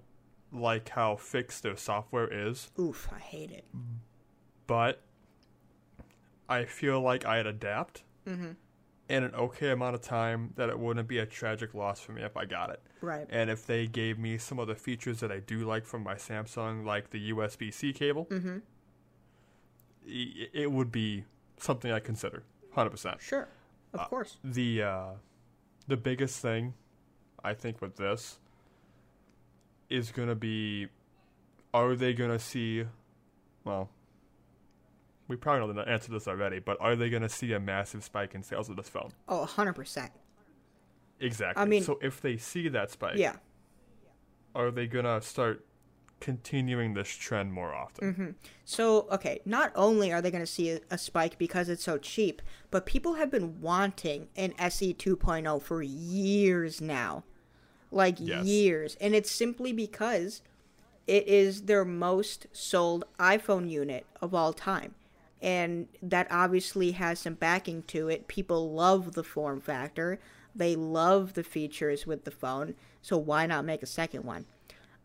like 0.53 0.90
how 0.90 1.16
fixed 1.16 1.62
their 1.62 1.77
software 1.77 2.28
is, 2.31 2.70
oof, 2.78 3.09
I 3.15 3.19
hate 3.19 3.51
it. 3.51 3.65
but 4.66 5.01
I 6.48 6.65
feel 6.66 7.01
like 7.01 7.24
I'd 7.24 7.47
adapt 7.47 8.03
Mm-hmm. 8.28 8.51
In 9.08 9.22
an 9.22 9.34
okay 9.34 9.70
amount 9.70 9.94
of 9.94 10.00
time 10.02 10.52
that 10.56 10.68
it 10.68 10.78
wouldn't 10.78 11.06
be 11.08 11.18
a 11.18 11.26
tragic 11.26 11.74
loss 11.74 12.00
for 12.00 12.12
me 12.12 12.22
if 12.22 12.36
I 12.36 12.44
got 12.44 12.70
it. 12.70 12.80
Right. 13.00 13.26
And 13.30 13.48
if 13.50 13.64
they 13.66 13.86
gave 13.86 14.18
me 14.18 14.36
some 14.38 14.58
of 14.58 14.66
the 14.66 14.74
features 14.74 15.20
that 15.20 15.30
I 15.30 15.38
do 15.40 15.60
like 15.60 15.84
from 15.84 16.02
my 16.02 16.14
Samsung, 16.16 16.84
like 16.84 17.10
the 17.10 17.30
USB 17.30 17.72
C 17.72 17.92
cable, 17.92 18.26
Mm-hmm. 18.26 18.58
it 20.08 20.70
would 20.70 20.90
be 20.92 21.24
something 21.58 21.90
I 21.90 22.00
consider. 22.00 22.42
100%. 22.76 23.20
Sure, 23.20 23.48
of 23.92 24.00
Uh, 24.00 24.04
course. 24.06 24.36
The, 24.44 24.82
uh, 24.82 25.06
the 25.88 25.96
biggest 25.96 26.40
thing, 26.40 26.74
I 27.42 27.54
think, 27.54 27.80
with 27.80 27.96
this 27.96 28.38
is 29.88 30.10
going 30.10 30.28
to 30.28 30.34
be 30.34 30.88
are 31.72 31.94
they 31.94 32.12
going 32.14 32.30
to 32.30 32.38
see, 32.38 32.84
well, 33.64 33.90
we 35.28 35.36
probably 35.36 35.66
know 35.74 35.82
the 35.85 35.89
answer 35.90 36.07
to 36.07 36.12
this 36.12 36.28
already, 36.28 36.59
but 36.59 36.77
are 36.81 36.97
they 36.97 37.11
going 37.11 37.23
to 37.23 37.28
see 37.28 37.53
a 37.53 37.61
massive 37.61 38.05
spike 38.05 38.35
in 38.35 38.43
sales 38.43 38.69
of 38.69 38.77
this 38.77 38.89
phone? 38.89 39.11
Oh, 39.28 39.44
hundred 39.44 39.74
percent. 39.74 40.12
Exactly. 41.20 41.62
I 41.62 41.66
mean- 41.66 41.82
so 41.82 41.98
if 42.03 42.20
they 42.20 42.36
see 42.36 42.69
that 42.69 42.90
spike, 42.90 43.16
Yeah. 43.16 43.36
are 44.55 44.70
they 44.70 44.86
gonna 44.86 45.20
start 45.20 45.65
continuing 46.20 46.94
this 46.94 47.09
trend 47.09 47.53
more 47.53 47.74
often? 47.74 48.12
Mm-hmm. 48.15 48.31
So, 48.65 49.07
okay, 49.12 49.40
not 49.44 49.73
only 49.74 50.12
are 50.12 50.23
they 50.23 50.31
going 50.31 50.43
to 50.43 50.47
see 50.51 50.70
a, 50.70 50.81
a 50.90 50.97
spike 50.97 51.36
because 51.39 51.69
it's 51.69 51.85
so 51.85 51.98
cheap, 51.98 52.40
but 52.70 52.86
people 52.86 53.15
have 53.15 53.31
been 53.31 53.61
wanting 53.61 54.28
an 54.36 54.55
SE 54.59 54.94
2.0 54.94 55.61
for 55.61 55.82
years 55.82 56.81
now. 56.81 57.24
Like 57.90 58.16
Yes. 58.19 58.44
years. 58.47 58.97
And 59.01 59.15
it's 59.15 59.31
simply 59.31 59.73
because 59.74 60.40
it 61.07 61.28
is 61.28 61.62
their 61.62 61.85
most 61.85 62.47
sold 62.53 63.05
iPhone 63.19 63.69
unit 63.70 64.07
of 64.23 64.35
all 64.35 64.53
time. 64.55 64.94
And 65.47 65.86
that 66.02 66.27
obviously 66.31 66.90
has 66.93 67.20
some 67.20 67.35
backing 67.35 67.85
to 67.85 68.09
it. 68.09 68.27
People 68.27 68.73
love 68.73 69.12
the 69.12 69.23
form 69.23 69.60
factor, 69.60 70.18
they 70.55 70.74
love 70.74 71.35
the 71.35 71.44
features 71.44 72.06
with 72.06 72.24
the 72.24 72.31
phone. 72.32 72.74
So, 73.01 73.16
why 73.16 73.47
not 73.47 73.64
make 73.64 73.82
a 73.82 73.86
second 73.86 74.24
one? 74.24 74.47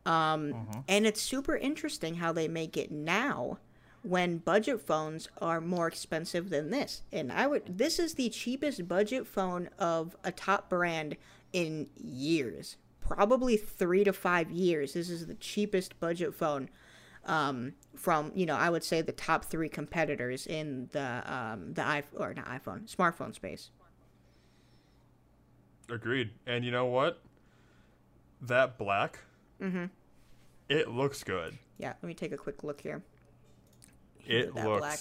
Um, 0.05 0.84
And 0.88 1.05
it's 1.05 1.22
super 1.22 1.55
interesting 1.55 2.15
how 2.15 2.31
they 2.34 2.47
make 2.47 2.76
it 2.76 2.91
now 2.91 3.59
when 4.01 4.39
budget 4.39 4.81
phones 4.81 5.30
are 5.39 5.61
more 5.61 5.88
expensive 5.88 6.49
than 6.49 6.72
this. 6.72 7.03
And 7.11 7.31
I 7.31 7.45
would 7.45 7.77
this 7.77 7.99
is 7.99 8.15
the 8.15 8.30
cheapest 8.30 8.88
budget 8.88 9.27
phone 9.27 9.69
of 9.77 10.15
a 10.23 10.31
top 10.31 10.69
brand 10.69 11.18
in 11.53 11.88
years. 11.95 12.77
Probably 12.99 13.57
3 13.57 14.03
to 14.05 14.13
5 14.13 14.49
years. 14.51 14.93
This 14.93 15.09
is 15.11 15.27
the 15.27 15.35
cheapest 15.35 15.99
budget 15.99 16.34
phone 16.34 16.69
um, 17.26 17.73
from, 17.95 18.31
you 18.35 18.45
know, 18.45 18.56
I 18.56 18.69
would 18.69 18.84
say 18.84 19.02
the 19.02 19.11
top 19.11 19.45
3 19.45 19.69
competitors 19.69 20.48
in 20.48 20.89
the 20.91 21.23
um 21.31 21.73
the 21.73 21.81
iPhone 21.84 22.19
or 22.19 22.34
not 22.34 22.48
iPhone, 22.48 22.93
smartphone 22.93 23.34
space. 23.34 23.69
Agreed. 25.89 26.31
And 26.48 26.64
you 26.64 26.72
know 26.72 26.85
what? 26.85 27.22
That 28.41 28.77
black, 28.77 29.19
Mhm. 29.60 29.89
it 30.69 30.88
looks 30.89 31.23
good. 31.23 31.57
Yeah, 31.77 31.89
let 32.02 32.03
me 32.03 32.14
take 32.14 32.31
a 32.31 32.38
quick 32.38 32.64
look 32.64 32.81
here. 32.81 33.03
It 34.26 34.56
looks 34.56 34.80
black. 34.80 34.99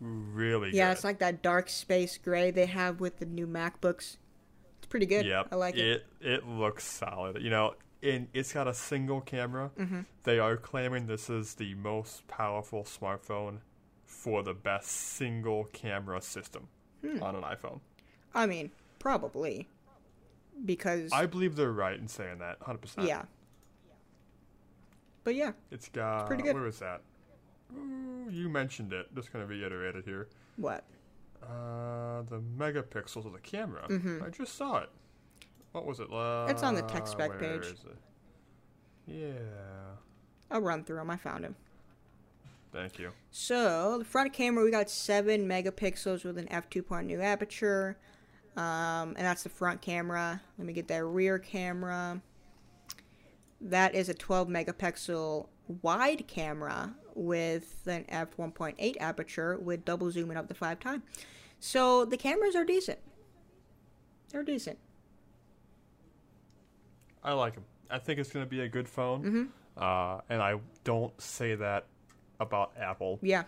really 0.00 0.70
Yeah, 0.74 0.88
good. 0.88 0.92
it's 0.92 1.04
like 1.04 1.18
that 1.18 1.42
dark 1.42 1.68
space 1.68 2.16
gray 2.16 2.50
they 2.50 2.66
have 2.66 3.00
with 3.00 3.18
the 3.18 3.26
new 3.26 3.46
MacBooks. 3.46 4.16
It's 4.78 4.86
pretty 4.88 5.06
good. 5.06 5.26
Yep. 5.26 5.48
I 5.52 5.56
like 5.56 5.76
it. 5.76 6.06
It 6.20 6.26
it 6.26 6.46
looks 6.46 6.84
solid. 6.84 7.42
You 7.42 7.50
know, 7.50 7.74
and 8.02 8.28
it's 8.32 8.52
got 8.52 8.66
a 8.68 8.74
single 8.74 9.20
camera. 9.20 9.70
Mm-hmm. 9.78 10.00
They 10.24 10.38
are 10.38 10.56
claiming 10.56 11.06
this 11.06 11.28
is 11.30 11.54
the 11.54 11.74
most 11.74 12.26
powerful 12.28 12.84
smartphone 12.84 13.58
for 14.06 14.42
the 14.42 14.54
best 14.54 14.88
single 14.90 15.64
camera 15.72 16.20
system 16.20 16.68
Hmm. 17.02 17.22
on 17.22 17.34
an 17.36 17.42
iPhone. 17.42 17.80
I 18.34 18.46
mean, 18.46 18.70
probably. 18.98 19.68
Because 20.64 21.10
I 21.12 21.24
believe 21.26 21.56
they're 21.56 21.72
right 21.72 21.98
in 21.98 22.06
saying 22.08 22.38
that, 22.38 22.60
100%. 22.60 23.06
yeah. 23.06 23.22
But 25.24 25.34
yeah, 25.34 25.52
It's 25.70 25.88
got 25.88 26.26
pretty 26.26 26.42
good. 26.42 26.54
Where 26.54 26.66
is 26.66 26.78
that? 26.80 27.02
Ooh, 27.74 28.28
you 28.30 28.48
mentioned 28.48 28.92
it. 28.92 29.14
Just 29.14 29.32
going 29.32 29.46
to 29.46 29.48
reiterate 29.48 29.96
it 29.96 30.04
here. 30.04 30.28
what? 30.56 30.84
Uh, 31.42 32.20
the 32.28 32.38
megapixels 32.58 33.24
of 33.24 33.32
the 33.32 33.38
camera. 33.38 33.86
Mhm. 33.88 34.22
I 34.22 34.28
just 34.28 34.56
saw 34.56 34.78
it. 34.78 34.90
What 35.72 35.86
was 35.86 36.00
it? 36.00 36.12
Uh, 36.12 36.46
It's 36.48 36.62
on 36.62 36.74
the 36.74 36.82
tech 36.82 37.06
spec 37.06 37.38
page. 37.38 37.74
Yeah. 39.06 39.32
I'll 40.50 40.60
run 40.60 40.84
through 40.84 40.96
them. 40.96 41.10
I 41.10 41.16
found 41.16 41.44
them. 41.44 41.56
Thank 42.72 42.98
you. 42.98 43.10
So 43.30 43.98
the 43.98 44.04
front 44.04 44.32
camera, 44.32 44.64
we 44.64 44.70
got 44.70 44.88
seven 44.90 45.46
megapixels 45.48 46.24
with 46.24 46.38
an 46.38 46.46
f2.2 46.48 47.20
aperture, 47.20 47.96
um, 48.56 49.14
and 49.16 49.18
that's 49.18 49.42
the 49.42 49.48
front 49.48 49.80
camera. 49.80 50.40
Let 50.58 50.66
me 50.66 50.72
get 50.72 50.86
that 50.88 51.04
rear 51.04 51.38
camera. 51.38 52.20
That 53.60 53.94
is 53.94 54.08
a 54.08 54.14
12 54.14 54.48
megapixel 54.48 55.48
wide 55.82 56.26
camera 56.26 56.94
with 57.14 57.82
an 57.86 58.04
f1.8 58.04 58.96
aperture 59.00 59.58
with 59.58 59.84
double 59.84 60.10
zooming 60.10 60.36
up 60.36 60.48
to 60.48 60.54
five 60.54 60.78
times. 60.80 61.02
So 61.58 62.04
the 62.04 62.16
cameras 62.16 62.54
are 62.56 62.64
decent. 62.64 62.98
They're 64.30 64.42
decent. 64.44 64.78
I 67.22 67.32
like 67.32 67.54
them. 67.54 67.64
I 67.90 67.98
think 67.98 68.18
it's 68.20 68.30
going 68.32 68.44
to 68.44 68.50
be 68.50 68.60
a 68.60 68.68
good 68.68 68.88
phone. 68.88 69.22
Mm-hmm. 69.24 69.44
Uh, 69.82 70.20
and 70.28 70.42
I 70.42 70.56
don't 70.84 71.18
say 71.20 71.54
that 71.54 71.86
about 72.38 72.72
Apple. 72.78 73.18
Yeah. 73.22 73.44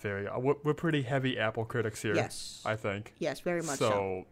Very. 0.00 0.26
Uh, 0.28 0.38
we're, 0.38 0.54
we're 0.64 0.74
pretty 0.74 1.02
heavy 1.02 1.38
Apple 1.38 1.64
critics 1.64 2.00
here. 2.02 2.14
Yes. 2.14 2.62
I 2.64 2.76
think. 2.76 3.12
Yes. 3.18 3.40
Very 3.40 3.62
much 3.62 3.78
so. 3.78 3.88
so. 3.90 4.26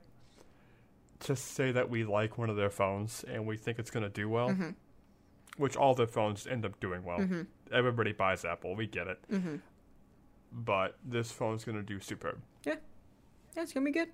To 1.21 1.37
say 1.37 1.71
that 1.73 1.89
we 1.89 2.05
like 2.05 2.37
one 2.39 2.51
of 2.51 2.57
their 2.57 2.71
phones 2.71 3.25
and 3.25 3.47
we 3.47 3.57
think 3.57 3.79
it's 3.79 3.91
going 3.91 4.03
to 4.03 4.09
do 4.09 4.29
well, 4.29 4.49
Mm-hmm. 4.51 4.71
which 5.57 5.77
all 5.77 5.95
their 5.95 6.07
phones 6.09 6.47
end 6.49 6.65
up 6.65 6.79
doing 6.81 7.05
well. 7.05 7.19
Mhm. 7.21 7.47
Everybody 7.73 8.13
buys 8.13 8.45
Apple. 8.45 8.75
We 8.75 8.87
get 8.89 9.07
it. 9.07 9.19
Mm-hmm. 9.31 9.57
But 10.53 10.97
this 11.05 11.31
phone's 11.31 11.65
going 11.65 11.77
to 11.77 11.83
do 11.85 12.01
superb. 12.01 12.39
Yeah, 12.67 12.75
it's 13.57 13.73
gonna 13.73 13.85
be 13.87 13.93
good. 13.93 14.09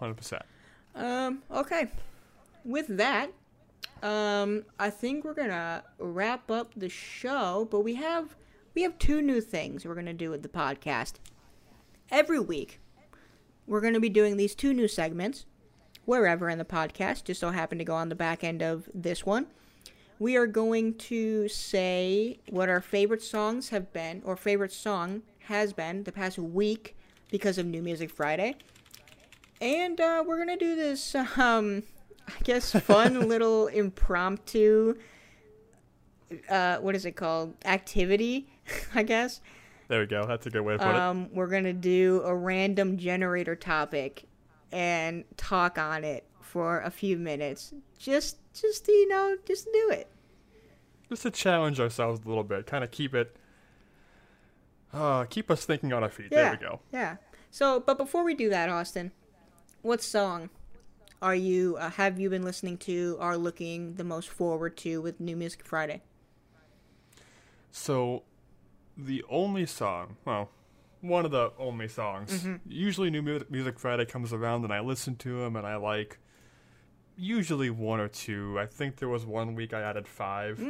100%. 0.00 0.42
Um, 0.94 1.42
okay. 1.50 1.86
With 2.64 2.96
that, 2.96 3.32
um, 4.02 4.64
I 4.78 4.90
think 4.90 5.24
we're 5.24 5.34
gonna 5.34 5.84
wrap 5.98 6.50
up 6.50 6.72
the 6.76 6.88
show, 6.88 7.68
but 7.70 7.80
we 7.80 7.94
have 7.94 8.36
we 8.74 8.82
have 8.82 8.98
two 8.98 9.20
new 9.20 9.40
things 9.40 9.84
we're 9.84 9.94
gonna 9.94 10.14
do 10.14 10.30
with 10.30 10.42
the 10.42 10.48
podcast. 10.48 11.14
Every 12.10 12.40
week, 12.40 12.80
we're 13.66 13.80
gonna 13.80 14.00
be 14.00 14.08
doing 14.08 14.36
these 14.36 14.54
two 14.54 14.74
new 14.74 14.88
segments 14.88 15.46
wherever 16.04 16.48
in 16.48 16.58
the 16.58 16.64
podcast. 16.64 17.24
Just 17.24 17.40
so 17.40 17.50
happen 17.50 17.78
to 17.78 17.84
go 17.84 17.94
on 17.94 18.08
the 18.08 18.14
back 18.14 18.42
end 18.44 18.62
of 18.62 18.88
this 18.94 19.24
one. 19.24 19.46
We 20.18 20.36
are 20.36 20.46
going 20.46 20.94
to 20.94 21.48
say 21.48 22.38
what 22.48 22.68
our 22.68 22.80
favorite 22.80 23.22
songs 23.22 23.70
have 23.70 23.92
been, 23.92 24.22
or 24.24 24.36
favorite 24.36 24.72
song 24.72 25.22
has 25.46 25.72
been 25.72 26.04
the 26.04 26.12
past 26.12 26.38
week 26.38 26.96
because 27.30 27.58
of 27.58 27.66
New 27.66 27.82
Music 27.82 28.10
Friday. 28.10 28.56
And 29.60 30.00
uh, 30.00 30.22
we're 30.26 30.38
gonna 30.38 30.56
do 30.56 30.76
this, 30.76 31.14
um, 31.36 31.82
I 32.28 32.32
guess, 32.44 32.72
fun 32.72 33.28
little 33.28 33.68
impromptu. 33.68 34.96
Uh, 36.48 36.78
what 36.78 36.94
is 36.94 37.04
it 37.04 37.12
called? 37.12 37.54
Activity, 37.64 38.48
I 38.94 39.02
guess. 39.02 39.40
There 39.88 40.00
we 40.00 40.06
go. 40.06 40.24
That's 40.26 40.46
a 40.46 40.50
good 40.50 40.62
way 40.62 40.74
to 40.74 40.78
put 40.78 40.88
it. 40.88 40.96
Um, 40.96 41.28
we're 41.32 41.48
gonna 41.48 41.72
do 41.72 42.22
a 42.24 42.34
random 42.34 42.96
generator 42.96 43.54
topic 43.54 44.24
and 44.70 45.24
talk 45.36 45.76
on 45.76 46.04
it 46.04 46.24
for 46.40 46.80
a 46.80 46.90
few 46.90 47.18
minutes. 47.18 47.74
Just, 47.98 48.38
just 48.54 48.88
you 48.88 49.08
know, 49.08 49.36
just 49.46 49.66
do 49.72 49.90
it. 49.90 50.08
Just 51.10 51.22
to 51.22 51.30
challenge 51.30 51.78
ourselves 51.78 52.20
a 52.24 52.28
little 52.28 52.44
bit, 52.44 52.66
kind 52.66 52.82
of 52.82 52.90
keep 52.90 53.14
it, 53.14 53.36
uh, 54.94 55.24
keep 55.24 55.50
us 55.50 55.64
thinking 55.66 55.92
on 55.92 56.02
our 56.02 56.08
feet. 56.08 56.28
Yeah. 56.30 56.42
There 56.42 56.50
we 56.52 56.66
go. 56.66 56.80
Yeah. 56.92 57.16
So, 57.50 57.80
but 57.80 57.98
before 57.98 58.24
we 58.24 58.34
do 58.34 58.48
that, 58.48 58.70
Austin, 58.70 59.12
what 59.82 60.02
song 60.02 60.48
are 61.22 61.34
you 61.34 61.76
uh, 61.78 61.88
have 61.90 62.18
you 62.20 62.28
been 62.28 62.42
listening 62.44 62.76
to 62.78 63.16
or 63.20 63.36
looking 63.38 63.94
the 63.94 64.04
most 64.04 64.28
forward 64.28 64.76
to 64.78 65.00
with 65.00 65.20
New 65.20 65.36
Music 65.36 65.64
Friday? 65.64 66.02
So, 67.70 68.24
the 68.98 69.24
only 69.30 69.64
song, 69.66 70.16
well, 70.26 70.50
one 71.00 71.24
of 71.24 71.30
the 71.30 71.52
only 71.58 71.88
songs. 71.88 72.40
Mm-hmm. 72.44 72.56
Usually, 72.68 73.08
New 73.10 73.22
Mu- 73.22 73.44
Music 73.48 73.78
Friday 73.78 74.04
comes 74.04 74.32
around 74.32 74.64
and 74.64 74.72
I 74.72 74.80
listen 74.80 75.16
to 75.16 75.40
them 75.40 75.56
and 75.56 75.66
I 75.66 75.76
like 75.76 76.18
usually 77.16 77.70
one 77.70 77.98
or 78.00 78.08
two. 78.08 78.58
I 78.60 78.66
think 78.66 78.96
there 78.96 79.08
was 79.08 79.24
one 79.24 79.54
week 79.54 79.72
I 79.72 79.80
added 79.80 80.06
five. 80.06 80.60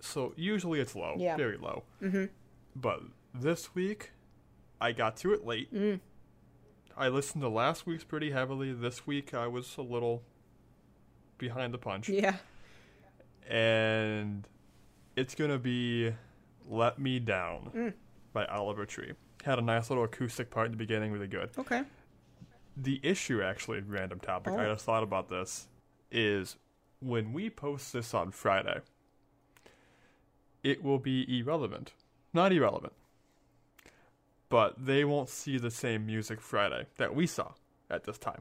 So, 0.00 0.32
usually 0.36 0.80
it's 0.80 0.96
low, 0.96 1.14
Mm. 1.16 1.20
Yeah. 1.20 1.36
very 1.36 1.56
low. 1.58 1.84
Mm-hmm. 2.02 2.24
But 2.76 3.00
this 3.32 3.74
week, 3.74 4.10
I 4.80 4.92
got 4.92 5.16
to 5.18 5.32
it 5.32 5.46
late. 5.46 5.72
Mm. 5.72 6.00
I 6.96 7.08
listened 7.08 7.42
to 7.42 7.48
last 7.48 7.86
week's 7.86 8.04
pretty 8.04 8.30
heavily. 8.30 8.72
This 8.72 9.06
week, 9.06 9.34
I 9.34 9.46
was 9.46 9.76
a 9.76 9.82
little 9.82 10.22
behind 11.38 11.74
the 11.74 11.78
punch. 11.78 12.08
Yeah. 12.08 12.36
and 13.46 14.48
it's 15.16 15.34
gonna 15.34 15.58
be 15.58 16.14
"Let 16.66 16.98
Me 16.98 17.18
Down" 17.18 17.70
Mm. 17.74 17.92
by 18.32 18.46
Oliver 18.46 18.86
Tree. 18.86 19.12
Had 19.44 19.58
a 19.58 19.62
nice 19.62 19.90
little 19.90 20.04
acoustic 20.04 20.50
part 20.50 20.66
in 20.66 20.72
the 20.72 20.78
beginning, 20.78 21.12
really 21.12 21.26
good. 21.26 21.50
Okay. 21.58 21.84
The 22.76 23.00
issue, 23.02 23.42
actually, 23.42 23.80
random 23.82 24.18
topic. 24.20 24.54
I 24.54 24.64
Oh. 24.66 24.72
just 24.72 24.86
thought 24.86 25.02
about 25.02 25.28
this. 25.28 25.68
Is 26.10 26.56
when 27.00 27.34
we 27.34 27.50
post 27.50 27.92
this 27.92 28.14
on 28.14 28.30
Friday, 28.30 28.80
it 30.62 30.82
will 30.82 30.98
be 30.98 31.38
irrelevant. 31.38 31.92
Not 32.32 32.50
irrelevant, 32.52 32.94
but 34.48 34.74
they 34.84 35.04
won't 35.04 35.28
see 35.28 35.58
the 35.58 35.70
same 35.70 36.06
music 36.06 36.40
Friday 36.40 36.86
that 36.96 37.14
we 37.14 37.26
saw 37.26 37.52
at 37.90 38.04
this 38.04 38.18
time. 38.18 38.40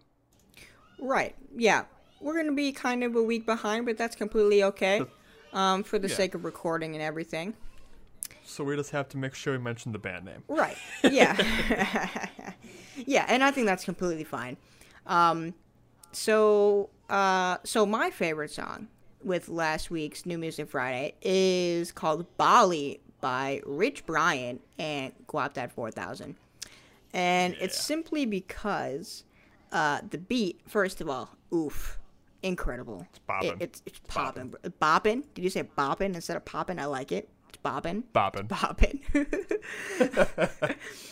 Right. 0.99 1.35
Yeah. 1.55 1.85
We're 2.21 2.35
gonna 2.37 2.53
be 2.53 2.71
kind 2.71 3.03
of 3.03 3.15
a 3.15 3.23
week 3.23 3.45
behind, 3.45 3.85
but 3.85 3.97
that's 3.97 4.15
completely 4.15 4.63
okay. 4.63 5.01
Um, 5.51 5.83
for 5.83 5.99
the 5.99 6.07
Yeah. 6.07 6.15
sake 6.15 6.33
of 6.35 6.45
recording 6.45 6.93
and 6.95 7.01
everything. 7.01 7.53
So 8.43 8.63
we 8.63 8.75
just 8.75 8.89
have 8.91 9.07
to 9.09 9.17
make 9.17 9.35
sure 9.35 9.53
we 9.53 9.59
mention 9.59 9.91
the 9.91 9.99
band 9.99 10.25
name. 10.25 10.43
Right. 10.47 10.77
Yeah. 11.03 11.35
yeah, 13.05 13.25
and 13.27 13.43
I 13.43 13.51
think 13.51 13.67
that's 13.67 13.85
completely 13.85 14.23
fine. 14.23 14.57
Um, 15.05 15.53
so, 16.11 16.89
uh, 17.09 17.57
so 17.63 17.85
my 17.85 18.09
favorite 18.09 18.51
song 18.51 18.87
with 19.23 19.47
last 19.49 19.91
week's 19.91 20.25
New 20.25 20.37
Music 20.37 20.69
Friday 20.69 21.15
is 21.21 21.91
called 21.91 22.25
"Bali" 22.37 22.99
by 23.23 23.61
Rich 23.65 24.05
Brian 24.05 24.59
and 24.77 25.13
Guapdad 25.27 25.71
Four 25.71 25.91
Thousand, 25.91 26.35
and 27.13 27.55
it's 27.61 27.79
simply 27.79 28.25
because 28.25 29.23
uh, 29.71 30.01
the 30.09 30.17
beat. 30.17 30.59
First 30.67 30.99
of 30.99 31.07
all, 31.09 31.29
oof, 31.53 31.99
incredible. 32.43 33.07
It's 33.09 33.19
bopping. 33.27 33.61
it's 33.61 33.81
it's 33.85 33.99
popping. 34.09 34.53
Bopping. 34.81 35.23
Did 35.33 35.43
you 35.43 35.49
say 35.49 35.63
bopping 35.63 36.15
instead 36.15 36.35
of 36.35 36.43
popping? 36.43 36.79
I 36.79 36.85
like 36.85 37.13
it. 37.13 37.29
It's 37.47 37.57
bopping 37.63 38.03
Boppin'. 38.13 38.49
Bopping. 38.49 38.99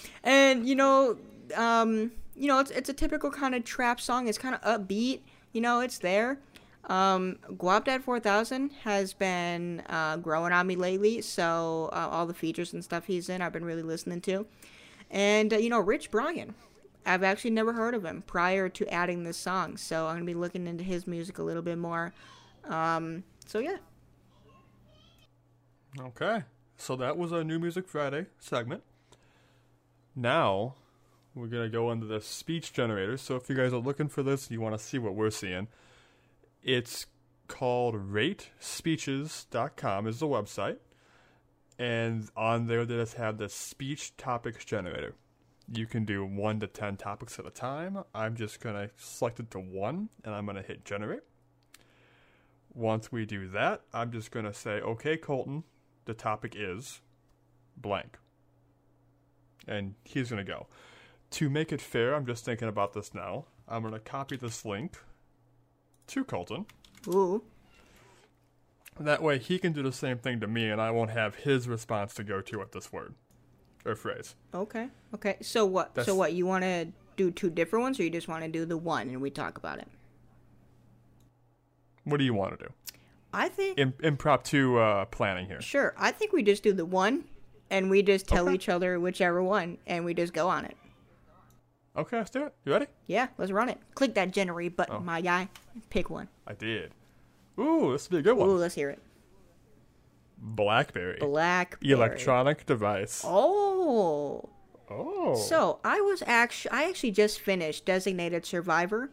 and 0.26 0.68
you 0.68 0.76
know, 0.76 1.18
um, 1.56 2.12
you 2.36 2.48
know, 2.50 2.60
it's 2.60 2.72
it's 2.72 2.90
a 2.90 2.94
typical 2.94 3.32
kind 3.32 3.56
of 3.56 3.64
trap 3.64 4.02
song. 4.02 4.28
It's 4.28 4.38
kind 4.38 4.54
of 4.54 4.62
upbeat. 4.62 5.22
You 5.54 5.62
know, 5.62 5.80
it's 5.80 6.00
there. 6.00 6.40
Um, 6.86 7.38
Guapdad 7.52 8.02
4000 8.02 8.72
has 8.84 9.14
been 9.14 9.84
uh, 9.88 10.18
growing 10.18 10.52
on 10.52 10.68
me 10.68 10.76
lately, 10.76 11.22
so 11.22 11.90
uh, 11.94 12.10
all 12.12 12.26
the 12.26 12.34
features 12.34 12.74
and 12.74 12.84
stuff 12.84 13.06
he's 13.06 13.30
in, 13.30 13.42
I've 13.42 13.54
been 13.54 13.66
really 13.66 13.84
listening 13.84 14.22
to. 14.22 14.46
And 15.10 15.54
uh, 15.54 15.58
you 15.58 15.70
know, 15.70 15.80
Rich 15.80 16.12
Brian, 16.12 16.56
I've 17.06 17.24
actually 17.24 17.52
never 17.52 17.74
heard 17.74 17.94
of 17.94 18.04
him 18.04 18.24
prior 18.26 18.68
to 18.70 18.94
adding 18.94 19.24
this 19.24 19.38
song, 19.38 19.78
so 19.78 20.08
I'm 20.08 20.16
gonna 20.16 20.26
be 20.26 20.34
looking 20.34 20.68
into 20.68 20.84
his 20.84 21.08
music 21.08 21.38
a 21.38 21.44
little 21.44 21.62
bit 21.62 21.78
more. 21.78 22.14
Um, 22.68 23.24
so 23.46 23.60
yeah, 23.60 23.78
Okay. 26.00 26.44
So 26.78 26.96
that 26.96 27.18
was 27.18 27.34
our 27.34 27.44
New 27.44 27.60
Music 27.60 27.88
Friday 27.88 28.28
segment. 28.40 28.84
Now, 30.16 30.76
we're 31.36 31.48
going 31.48 31.64
to 31.64 31.70
go 31.70 31.92
into 31.92 32.06
the 32.06 32.22
speech 32.22 32.74
generator. 32.74 33.18
So 33.18 33.36
if 33.36 33.50
you 33.50 33.56
guys 33.56 33.74
are 33.74 33.78
looking 33.78 34.08
for 34.08 34.24
this, 34.24 34.50
you 34.50 34.62
want 34.62 34.78
to 34.78 34.84
see 34.84 34.98
what 34.98 35.16
we're 35.16 35.30
seeing, 35.30 35.68
it's 36.64 37.06
called 37.48 37.96
ratespeeches.com 37.96 40.08
is 40.08 40.20
the 40.20 40.28
website. 40.28 40.78
And 41.78 42.30
on 42.36 42.68
there, 42.68 42.86
they 42.86 42.96
just 42.96 43.16
have 43.16 43.38
the 43.38 43.50
speech 43.50 44.16
topics 44.16 44.64
generator. 44.64 45.16
You 45.74 45.88
can 45.88 46.06
do 46.06 46.26
one 46.26 46.60
to 46.60 46.68
10 46.68 46.98
topics 46.98 47.40
at 47.40 47.48
a 47.48 47.50
time. 47.50 48.04
I'm 48.14 48.36
just 48.36 48.60
going 48.60 48.76
to 48.76 48.92
select 48.98 49.40
it 49.40 49.50
to 49.52 49.60
one, 49.60 50.10
and 50.24 50.36
I'm 50.36 50.46
going 50.46 50.58
to 50.58 50.62
hit 50.62 50.86
generate. 50.86 51.22
Once 52.74 53.12
we 53.12 53.26
do 53.26 53.48
that, 53.50 53.82
I'm 53.94 54.12
just 54.12 54.32
going 54.32 54.46
to 54.46 54.54
say, 54.54 54.82
okay, 54.82 55.18
Colton, 55.18 55.64
the 56.06 56.14
topic 56.14 56.56
is 56.56 57.02
blank. 57.78 58.18
And 59.68 59.96
he's 60.04 60.30
going 60.30 60.46
to 60.46 60.52
go. 60.52 60.68
To 61.32 61.50
make 61.50 61.72
it 61.72 61.82
fair, 61.82 62.16
I'm 62.16 62.26
just 62.26 62.46
thinking 62.46 62.68
about 62.68 62.94
this 62.94 63.14
now. 63.14 63.46
I'm 63.68 63.82
going 63.82 63.94
to 63.94 64.00
copy 64.00 64.36
this 64.36 64.66
link 64.66 64.98
to 66.08 66.24
Colton. 66.24 66.66
ooh, 67.08 67.44
That 69.00 69.22
way 69.22 69.38
he 69.40 69.58
can 69.60 69.74
do 69.74 69.82
the 69.84 69.92
same 69.92 70.18
thing 70.18 70.40
to 70.42 70.48
me 70.48 70.70
and 70.70 70.82
I 70.82 70.92
won't 70.92 71.12
have 71.12 71.36
his 71.36 71.68
response 71.68 72.14
to 72.16 72.24
go 72.24 72.42
to 72.42 72.62
at 72.62 72.72
this 72.72 72.92
word 72.92 73.16
or 73.86 73.96
phrase. 73.96 74.36
Okay. 74.54 74.90
Okay. 75.16 75.38
So 75.42 75.66
what? 75.66 75.92
so 76.04 76.14
what? 76.16 76.34
You 76.34 76.46
want 76.46 76.64
to 76.64 76.88
do 77.18 77.32
two 77.32 77.50
different 77.50 77.84
ones, 77.84 78.00
or 78.00 78.04
you 78.04 78.10
just 78.10 78.28
want 78.28 78.44
to 78.44 78.50
do 78.50 78.66
the 78.66 78.78
one 78.78 79.10
and 79.10 79.22
we 79.22 79.30
talk 79.30 79.58
about 79.58 79.80
it? 79.80 79.88
What 82.04 82.18
do 82.18 82.24
you 82.24 82.34
want 82.34 82.58
to 82.60 82.66
do? 82.66 82.72
I 83.34 83.48
think 83.48 83.78
Im- 83.80 83.94
impromptu 84.02 84.78
uh, 84.78 85.06
planning 85.06 85.46
here. 85.48 85.62
sure. 85.62 85.94
I 85.98 86.12
think 86.12 86.34
we 86.34 86.44
just 86.44 86.64
do 86.64 86.74
the 86.74 86.86
one, 86.86 87.24
and 87.70 87.90
we 87.90 88.02
just 88.02 88.28
tell 88.28 88.46
Okay. 88.46 88.56
each 88.56 88.70
other 88.70 89.00
whichever 89.00 89.42
one, 89.42 89.78
and 89.88 90.04
we 90.04 90.14
just 90.14 90.34
go 90.34 90.50
on 90.50 90.66
it. 90.66 90.76
Okay, 91.96 92.18
let's 92.18 92.30
do 92.30 92.46
it. 92.46 92.54
You 92.66 92.72
ready? 92.72 92.88
Yeah, 93.08 93.28
let's 93.38 93.52
run 93.52 93.70
it. 93.70 93.78
Click 93.96 94.14
that 94.16 94.32
generate 94.32 94.78
button, 94.78 94.96
Oh. 94.96 95.00
my 95.02 95.20
guy. 95.22 95.50
Pick 95.90 96.10
one. 96.10 96.30
I 96.48 96.54
did. 96.54 96.94
Ooh, 97.60 97.92
this 97.92 98.10
would 98.10 98.16
be 98.16 98.20
a 98.20 98.22
good 98.22 98.38
one. 98.38 98.48
Ooh, 98.50 98.54
let's 98.56 98.76
hear 98.76 98.90
it. 98.90 99.00
Blackberry. 100.38 101.18
Blackberry. 101.20 101.92
Electronic 101.92 102.66
device. 102.66 103.24
Oh. 103.26 104.50
Oh. 104.90 105.36
So 105.36 105.80
I 105.84 106.02
was 106.02 106.24
actually 106.26 106.72
I 106.72 106.84
actually 106.90 107.12
just 107.12 107.40
finished 107.40 107.86
Designated 107.86 108.46
Survivor, 108.46 109.12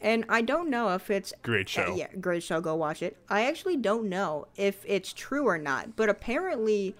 and 0.00 0.24
I 0.28 0.42
don't 0.42 0.70
know 0.70 0.90
if 0.94 1.10
it's 1.10 1.32
Great 1.42 1.68
show. 1.68 1.92
Uh, 1.92 1.96
yeah, 1.96 2.06
great 2.20 2.42
show. 2.42 2.60
Go 2.60 2.74
watch 2.76 3.02
it. 3.02 3.16
I 3.28 3.46
actually 3.46 3.76
don't 3.76 4.08
know 4.08 4.46
if 4.56 4.84
it's 4.86 5.12
true 5.12 5.46
or 5.46 5.58
not, 5.58 5.96
but 5.96 6.08
apparently, 6.08 6.94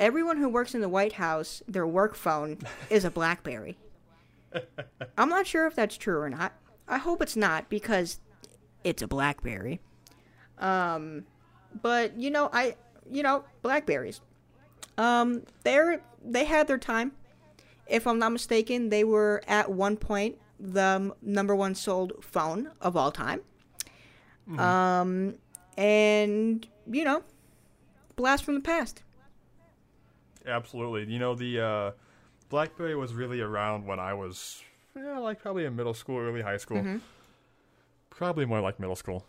everyone 0.00 0.38
who 0.38 0.48
works 0.48 0.74
in 0.74 0.80
the 0.80 0.88
White 0.88 1.14
House, 1.14 1.62
their 1.68 1.86
work 1.86 2.14
phone 2.14 2.58
is 2.90 3.04
a 3.04 3.10
BlackBerry. 3.10 3.76
I'm 5.18 5.28
not 5.28 5.46
sure 5.46 5.66
if 5.66 5.74
that's 5.74 5.96
true 5.96 6.18
or 6.18 6.30
not. 6.30 6.52
I 6.88 6.98
hope 6.98 7.22
it's 7.22 7.36
not 7.36 7.68
because 7.68 8.20
it's 8.84 9.02
a 9.02 9.06
BlackBerry. 9.06 9.80
Um, 10.58 11.24
but 11.80 12.18
you 12.18 12.30
know, 12.30 12.50
I 12.52 12.76
you 13.10 13.22
know 13.22 13.44
Blackberries. 13.62 14.20
Um, 14.98 15.42
they're 15.64 16.02
they 16.24 16.44
had 16.44 16.68
their 16.68 16.78
time. 16.78 17.12
If 17.86 18.06
I'm 18.06 18.18
not 18.18 18.32
mistaken, 18.32 18.88
they 18.88 19.04
were 19.04 19.42
at 19.46 19.70
one 19.70 19.96
point 19.96 20.38
the 20.58 21.14
number 21.20 21.54
one 21.54 21.74
sold 21.74 22.12
phone 22.20 22.70
of 22.80 22.96
all 22.96 23.10
time. 23.10 23.40
Um, 24.58 25.34
and 25.76 26.66
you 26.90 27.04
know, 27.04 27.22
blast 28.16 28.44
from 28.44 28.54
the 28.54 28.60
past. 28.60 29.02
Absolutely. 30.46 31.12
You 31.12 31.18
know, 31.18 31.34
the 31.34 31.60
uh, 31.60 31.90
BlackBerry 32.52 32.94
was 32.94 33.14
really 33.14 33.40
around 33.40 33.86
when 33.86 33.98
I 33.98 34.12
was, 34.12 34.62
yeah, 34.94 35.18
like 35.18 35.40
probably 35.40 35.64
in 35.64 35.74
middle 35.74 35.94
school, 35.94 36.18
early 36.18 36.42
high 36.42 36.58
school. 36.58 36.76
Mm-hmm. 36.76 36.98
Probably 38.10 38.44
more 38.44 38.60
like 38.60 38.78
middle 38.78 38.94
school. 38.94 39.24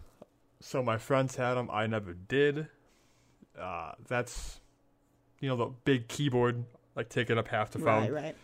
So 0.59 0.83
my 0.83 0.97
friends 0.97 1.37
had 1.37 1.53
them. 1.53 1.69
I 1.71 1.87
never 1.87 2.13
did. 2.13 2.67
Uh, 3.57 3.93
that's, 4.09 4.59
you 5.39 5.47
know, 5.47 5.55
the 5.55 5.67
big 5.85 6.09
keyboard, 6.09 6.65
like 6.97 7.07
taking 7.07 7.37
up 7.37 7.47
half 7.47 7.71
the 7.71 7.79
phone. 7.79 8.11
Right, 8.11 8.35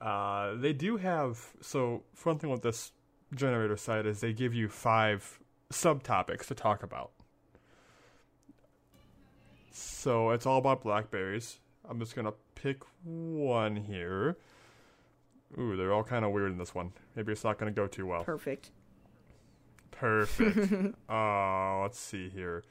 right. 0.00 0.04
Uh, 0.04 0.56
they 0.56 0.72
do 0.72 0.96
have 0.96 1.38
so 1.60 2.02
one 2.24 2.40
thing 2.40 2.50
with 2.50 2.62
this 2.62 2.90
generator 3.36 3.76
site 3.76 4.04
is 4.04 4.18
they 4.18 4.32
give 4.32 4.52
you 4.52 4.68
five 4.68 5.38
subtopics 5.72 6.46
to 6.46 6.56
talk 6.56 6.82
about. 6.82 7.12
So 9.70 10.30
it's 10.30 10.44
all 10.44 10.58
about 10.58 10.82
blackberries. 10.82 11.60
I'm 11.88 12.00
just 12.00 12.16
gonna 12.16 12.32
pick 12.62 12.82
one 13.04 13.76
here. 13.76 14.36
Ooh, 15.58 15.76
they're 15.76 15.92
all 15.92 16.04
kind 16.04 16.24
of 16.24 16.32
weird 16.32 16.52
in 16.52 16.58
this 16.58 16.74
one. 16.74 16.92
Maybe 17.16 17.32
it's 17.32 17.44
not 17.44 17.58
gonna 17.58 17.70
go 17.70 17.86
too 17.86 18.06
well. 18.06 18.22
Perfect. 18.24 18.70
Perfect. 19.90 20.94
uh, 21.08 21.80
let's 21.82 21.98
see 21.98 22.28
here. 22.28 22.62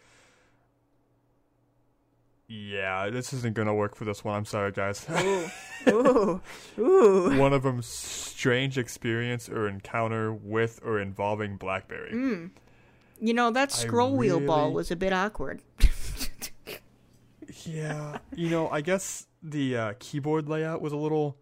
Yeah, 2.47 3.09
this 3.09 3.31
isn't 3.33 3.53
gonna 3.53 3.75
work 3.75 3.95
for 3.95 4.05
this 4.05 4.23
one. 4.23 4.35
I'm 4.35 4.45
sorry, 4.45 4.71
guys. 4.71 5.05
Ooh, 5.09 5.51
ooh, 5.89 6.41
ooh. 6.79 7.37
one 7.37 7.53
of 7.53 7.63
them 7.63 7.81
strange 7.81 8.77
experience 8.77 9.49
or 9.49 9.67
encounter 9.67 10.33
with 10.33 10.79
or 10.83 10.99
involving 10.99 11.57
BlackBerry. 11.57 12.11
Mm. 12.11 12.51
You 13.21 13.33
know 13.33 13.51
that 13.51 13.71
scroll 13.71 14.15
wheel 14.15 14.39
ball 14.39 14.71
was 14.71 14.91
a 14.91 14.95
bit 14.95 15.13
awkward. 15.13 15.61
Yeah, 17.65 18.19
you 18.35 18.49
know, 18.49 18.69
I 18.69 18.81
guess 18.81 19.27
the 19.41 19.75
uh, 19.77 19.93
keyboard 19.99 20.47
layout 20.49 20.81
was 20.81 20.93
a 20.93 20.97
little. 20.97 21.37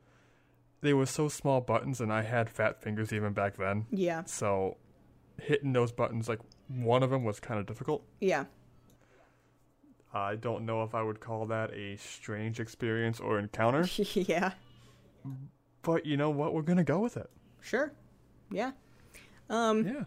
They 0.81 0.93
were 0.93 1.05
so 1.07 1.27
small 1.27 1.59
buttons, 1.61 1.99
and 1.99 2.13
I 2.13 2.21
had 2.21 2.49
fat 2.49 2.81
fingers 2.81 3.11
even 3.11 3.33
back 3.33 3.57
then. 3.57 3.87
yeah, 3.89 4.23
So, 4.25 4.77
hitting 5.41 5.73
those 5.73 5.91
buttons, 5.91 6.29
like 6.29 6.39
one 6.67 7.01
of 7.03 7.09
them, 7.09 7.23
was 7.23 7.39
kind 7.39 7.59
of 7.59 7.65
difficult. 7.65 8.03
yeah. 8.19 8.45
I 10.13 10.35
don't 10.35 10.65
know 10.65 10.83
if 10.83 10.95
I 10.95 11.01
would 11.03 11.19
call 11.19 11.45
that 11.47 11.71
a 11.73 11.97
strange 11.97 12.59
experience 12.59 13.19
or 13.19 13.37
encounter, 13.39 13.85
yeah, 14.13 14.53
but 15.83 16.05
you 16.05 16.15
know 16.17 16.29
what? 16.29 16.53
We're 16.53 16.61
gonna 16.61 16.83
go 16.83 16.99
with 16.99 17.17
it. 17.17 17.29
sure. 17.61 17.91
Yeah. 18.49 18.71
Um, 19.49 19.85
Yeah. 19.85 20.03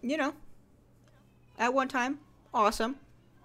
you 0.00 0.16
know, 0.16 0.32
at 1.58 1.72
one 1.74 1.88
time, 1.88 2.18
awesome. 2.54 2.96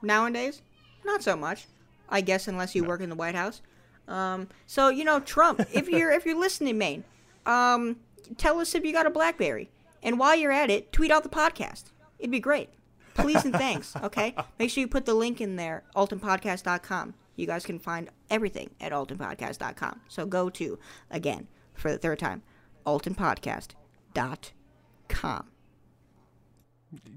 Nowadays, 0.02 0.62
not 1.06 1.22
so 1.22 1.36
much. 1.36 1.66
I 2.10 2.22
guess 2.22 2.48
unless 2.48 2.76
you 2.76 2.84
work 2.84 3.02
in 3.02 3.10
the 3.10 3.16
White 3.16 3.36
House. 3.36 3.62
Um, 4.08 4.48
so 4.66 4.90
you 4.90 5.04
know, 5.04 5.20
Trump, 5.20 5.62
if 5.72 5.88
you're 5.88 6.12
if 6.12 6.26
you're 6.26 6.40
listening, 6.40 6.78
Maine, 6.78 7.04
um, 7.46 7.98
tell 8.38 8.60
us 8.60 8.76
if 8.76 8.84
you 8.84 8.92
got 8.92 9.06
a 9.06 9.12
BlackBerry, 9.12 9.70
and 10.02 10.20
while 10.20 10.36
you're 10.36 10.52
at 10.52 10.70
it, 10.70 10.92
tweet 10.92 11.12
out 11.12 11.24
the 11.24 11.30
podcast. 11.30 11.86
It'd 12.18 12.32
be 12.32 12.40
great. 12.40 12.70
Please 13.14 13.46
and 13.46 13.54
thanks. 13.54 13.96
Okay, 14.04 14.36
make 14.58 14.72
sure 14.72 14.82
you 14.82 14.88
put 14.88 15.06
the 15.06 15.14
link 15.14 15.42
in 15.42 15.56
there, 15.56 15.84
altonpodcast.com. 15.96 17.14
You 17.36 17.46
guys 17.46 17.66
can 17.66 17.80
find 17.80 18.10
everything 18.30 18.72
at 18.82 18.92
altonpodcast.com. 18.92 20.02
So 20.08 20.26
go 20.26 20.50
to 20.50 20.80
again 21.12 21.48
for 21.74 21.92
the 21.92 21.98
third 21.98 22.20
time, 22.20 22.42
altonpodcast.com. 22.86 25.46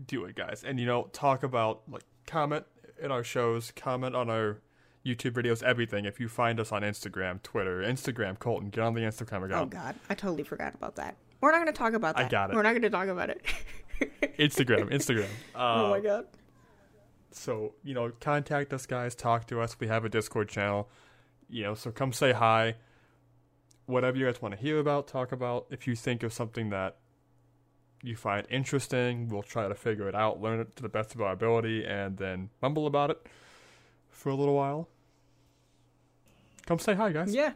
do 0.06 0.24
it, 0.24 0.34
guys. 0.34 0.64
And 0.64 0.78
you 0.78 0.86
know, 0.86 1.08
talk 1.12 1.42
about 1.42 1.82
like 1.88 2.04
comment 2.26 2.64
in 3.00 3.10
our 3.10 3.24
shows, 3.24 3.72
comment 3.74 4.14
on 4.14 4.30
our 4.30 4.58
YouTube 5.04 5.32
videos, 5.32 5.62
everything. 5.62 6.04
If 6.04 6.20
you 6.20 6.28
find 6.28 6.60
us 6.60 6.72
on 6.72 6.82
Instagram, 6.82 7.42
Twitter, 7.42 7.82
Instagram, 7.82 8.38
Colton, 8.38 8.70
get 8.70 8.84
on 8.84 8.94
the 8.94 9.00
Instagram 9.00 9.44
account. 9.44 9.74
Oh. 9.74 9.78
God, 9.78 9.94
I 10.08 10.14
totally 10.14 10.44
forgot 10.44 10.74
about 10.74 10.96
that. 10.96 11.16
We're 11.40 11.50
not 11.50 11.58
going 11.58 11.72
to 11.72 11.78
talk 11.78 11.94
about 11.94 12.16
that. 12.16 12.26
I 12.26 12.28
got 12.28 12.50
it. 12.50 12.56
We're 12.56 12.62
not 12.62 12.70
going 12.70 12.82
to 12.82 12.90
talk 12.90 13.08
about 13.08 13.30
it. 13.30 13.42
Instagram, 14.38 14.90
Instagram. 14.90 15.28
Uh, 15.54 15.84
oh 15.84 15.90
my 15.90 16.00
God. 16.00 16.26
So 17.32 17.74
you 17.82 17.94
know, 17.94 18.12
contact 18.20 18.72
us, 18.72 18.86
guys. 18.86 19.14
Talk 19.14 19.46
to 19.48 19.60
us. 19.60 19.78
We 19.80 19.88
have 19.88 20.04
a 20.04 20.08
Discord 20.08 20.48
channel. 20.48 20.88
You 21.48 21.64
know, 21.64 21.74
so 21.74 21.90
come 21.90 22.12
say 22.12 22.32
hi. 22.32 22.76
Whatever 23.86 24.16
you 24.16 24.26
guys 24.26 24.40
want 24.40 24.54
to 24.54 24.60
hear 24.60 24.78
about, 24.78 25.08
talk 25.08 25.32
about. 25.32 25.66
If 25.70 25.86
you 25.86 25.96
think 25.96 26.22
of 26.22 26.32
something 26.32 26.70
that 26.70 26.98
you 28.02 28.16
find 28.16 28.46
interesting, 28.48 29.28
we'll 29.28 29.42
try 29.42 29.68
to 29.68 29.74
figure 29.74 30.08
it 30.08 30.14
out, 30.14 30.40
learn 30.40 30.60
it 30.60 30.76
to 30.76 30.82
the 30.82 30.88
best 30.88 31.14
of 31.14 31.20
our 31.20 31.32
ability, 31.32 31.84
and 31.84 32.16
then 32.16 32.50
mumble 32.60 32.86
about 32.86 33.10
it 33.10 33.26
for 34.10 34.28
a 34.28 34.34
little 34.34 34.54
while. 34.54 34.88
Come 36.66 36.78
say 36.78 36.94
hi, 36.94 37.12
guys. 37.12 37.34
Yeah. 37.34 37.52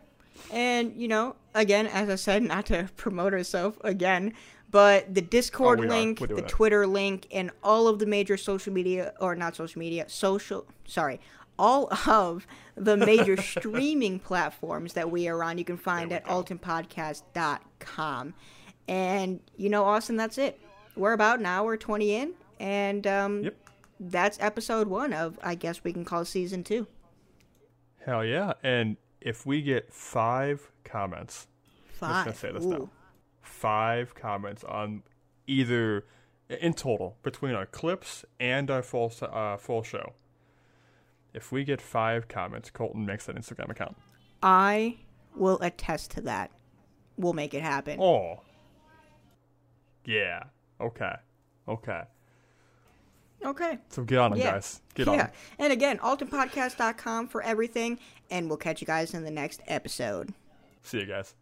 And, 0.53 0.95
you 0.97 1.09
know, 1.09 1.37
again, 1.55 1.87
as 1.87 2.09
I 2.09 2.17
said, 2.17 2.43
not 2.43 2.67
to 2.67 2.89
promote 2.97 3.33
ourselves 3.33 3.79
again, 3.83 4.35
but 4.71 5.15
the 5.15 5.23
Discord 5.23 5.81
Oh, 5.81 5.85
link, 5.85 6.19
the. 6.21 6.43
Twitter 6.43 6.87
link, 6.87 7.27
and 7.33 7.51
all 7.63 7.89
of 7.89 7.99
the 7.99 8.07
major 8.07 8.37
social 8.37 8.73
media, 8.73 9.13
or 9.21 9.35
not 9.35 9.57
social 9.57 9.79
media, 9.79 10.05
social, 10.09 10.67
sorry, 10.87 11.21
all 11.59 11.89
of 12.07 12.47
the 12.75 12.97
major 13.13 13.37
streaming 13.41 14.19
platforms 14.19 14.93
that 14.93 15.11
we 15.11 15.27
are 15.29 15.43
on, 15.43 15.57
you 15.57 15.65
can 15.65 15.77
find 15.79 16.13
at 16.13 16.25
go. 16.27 16.43
altonpodcast.com. 16.43 18.35
And, 18.89 19.41
you 19.57 19.69
know, 19.69 19.85
Austin, 19.85 20.17
that's 20.17 20.39
it. 20.39 20.61
We're 20.97 21.13
about 21.13 21.41
an 21.41 21.47
hour 21.47 21.77
20 21.77 22.15
in, 22.15 22.33
and 22.61 23.07
um, 23.07 23.43
Yep. 23.45 23.57
that's 24.01 24.39
episode 24.41 24.89
one 24.89 25.13
of, 25.13 25.39
I 25.43 25.55
guess 25.55 25.83
we 25.85 25.93
can 25.93 26.05
call 26.05 26.25
season 26.25 26.63
two. 26.65 26.87
Hell 28.07 28.25
yeah! 28.25 28.53
And 28.63 28.97
if 29.21 29.45
we 29.45 29.61
get 29.63 29.93
five 29.93 30.71
comments, 30.85 31.49
Five. 31.89 32.25
gonna 32.27 32.37
say 32.37 32.53
this 32.53 32.65
Ooh. 32.65 32.71
now. 32.71 32.91
five 33.43 34.15
comments 34.15 34.63
on 34.65 35.03
either 35.49 36.05
in 36.49 36.73
total 36.75 37.17
between 37.25 37.55
our 37.55 37.67
clips 37.67 38.25
and 38.39 38.71
our 38.71 38.83
full 38.83 39.13
uh, 39.23 39.57
full 39.57 39.83
show. 39.83 40.13
If 41.35 41.51
we 41.51 41.65
get 41.65 41.81
five 41.81 42.29
comments, 42.29 42.71
Colton 42.71 43.05
makes 43.05 43.29
an 43.29 43.37
Instagram 43.37 43.71
account. 43.71 43.97
I 44.41 44.99
will 45.35 45.59
attest 45.61 46.13
to 46.13 46.21
that. 46.23 46.53
We'll 47.19 47.33
make 47.33 47.55
it 47.55 47.63
happen. 47.63 47.99
Oh, 48.01 48.41
yeah. 50.05 50.45
Okay. 50.81 51.15
Okay. 51.69 52.03
Okay. 53.45 53.79
So 53.91 54.03
get 54.03 54.19
on 54.19 54.33
it, 54.33 54.39
Yeah. 54.39 54.53
guys. 54.53 54.81
Get 54.95 55.07
yeah. 55.07 55.13
on. 55.13 55.21
it. 55.21 55.31
And 55.59 55.73
again, 55.73 55.99
altonpodcast.com 55.99 57.29
for 57.29 57.43
everything. 57.43 57.99
And 58.31 58.49
we'll 58.49 58.57
catch 58.59 58.81
you 58.81 58.87
guys 58.87 59.15
in 59.15 59.25
the 59.25 59.31
next 59.31 59.61
episode. 59.67 60.33
See 60.83 60.99
you 60.99 61.07
guys. 61.07 61.35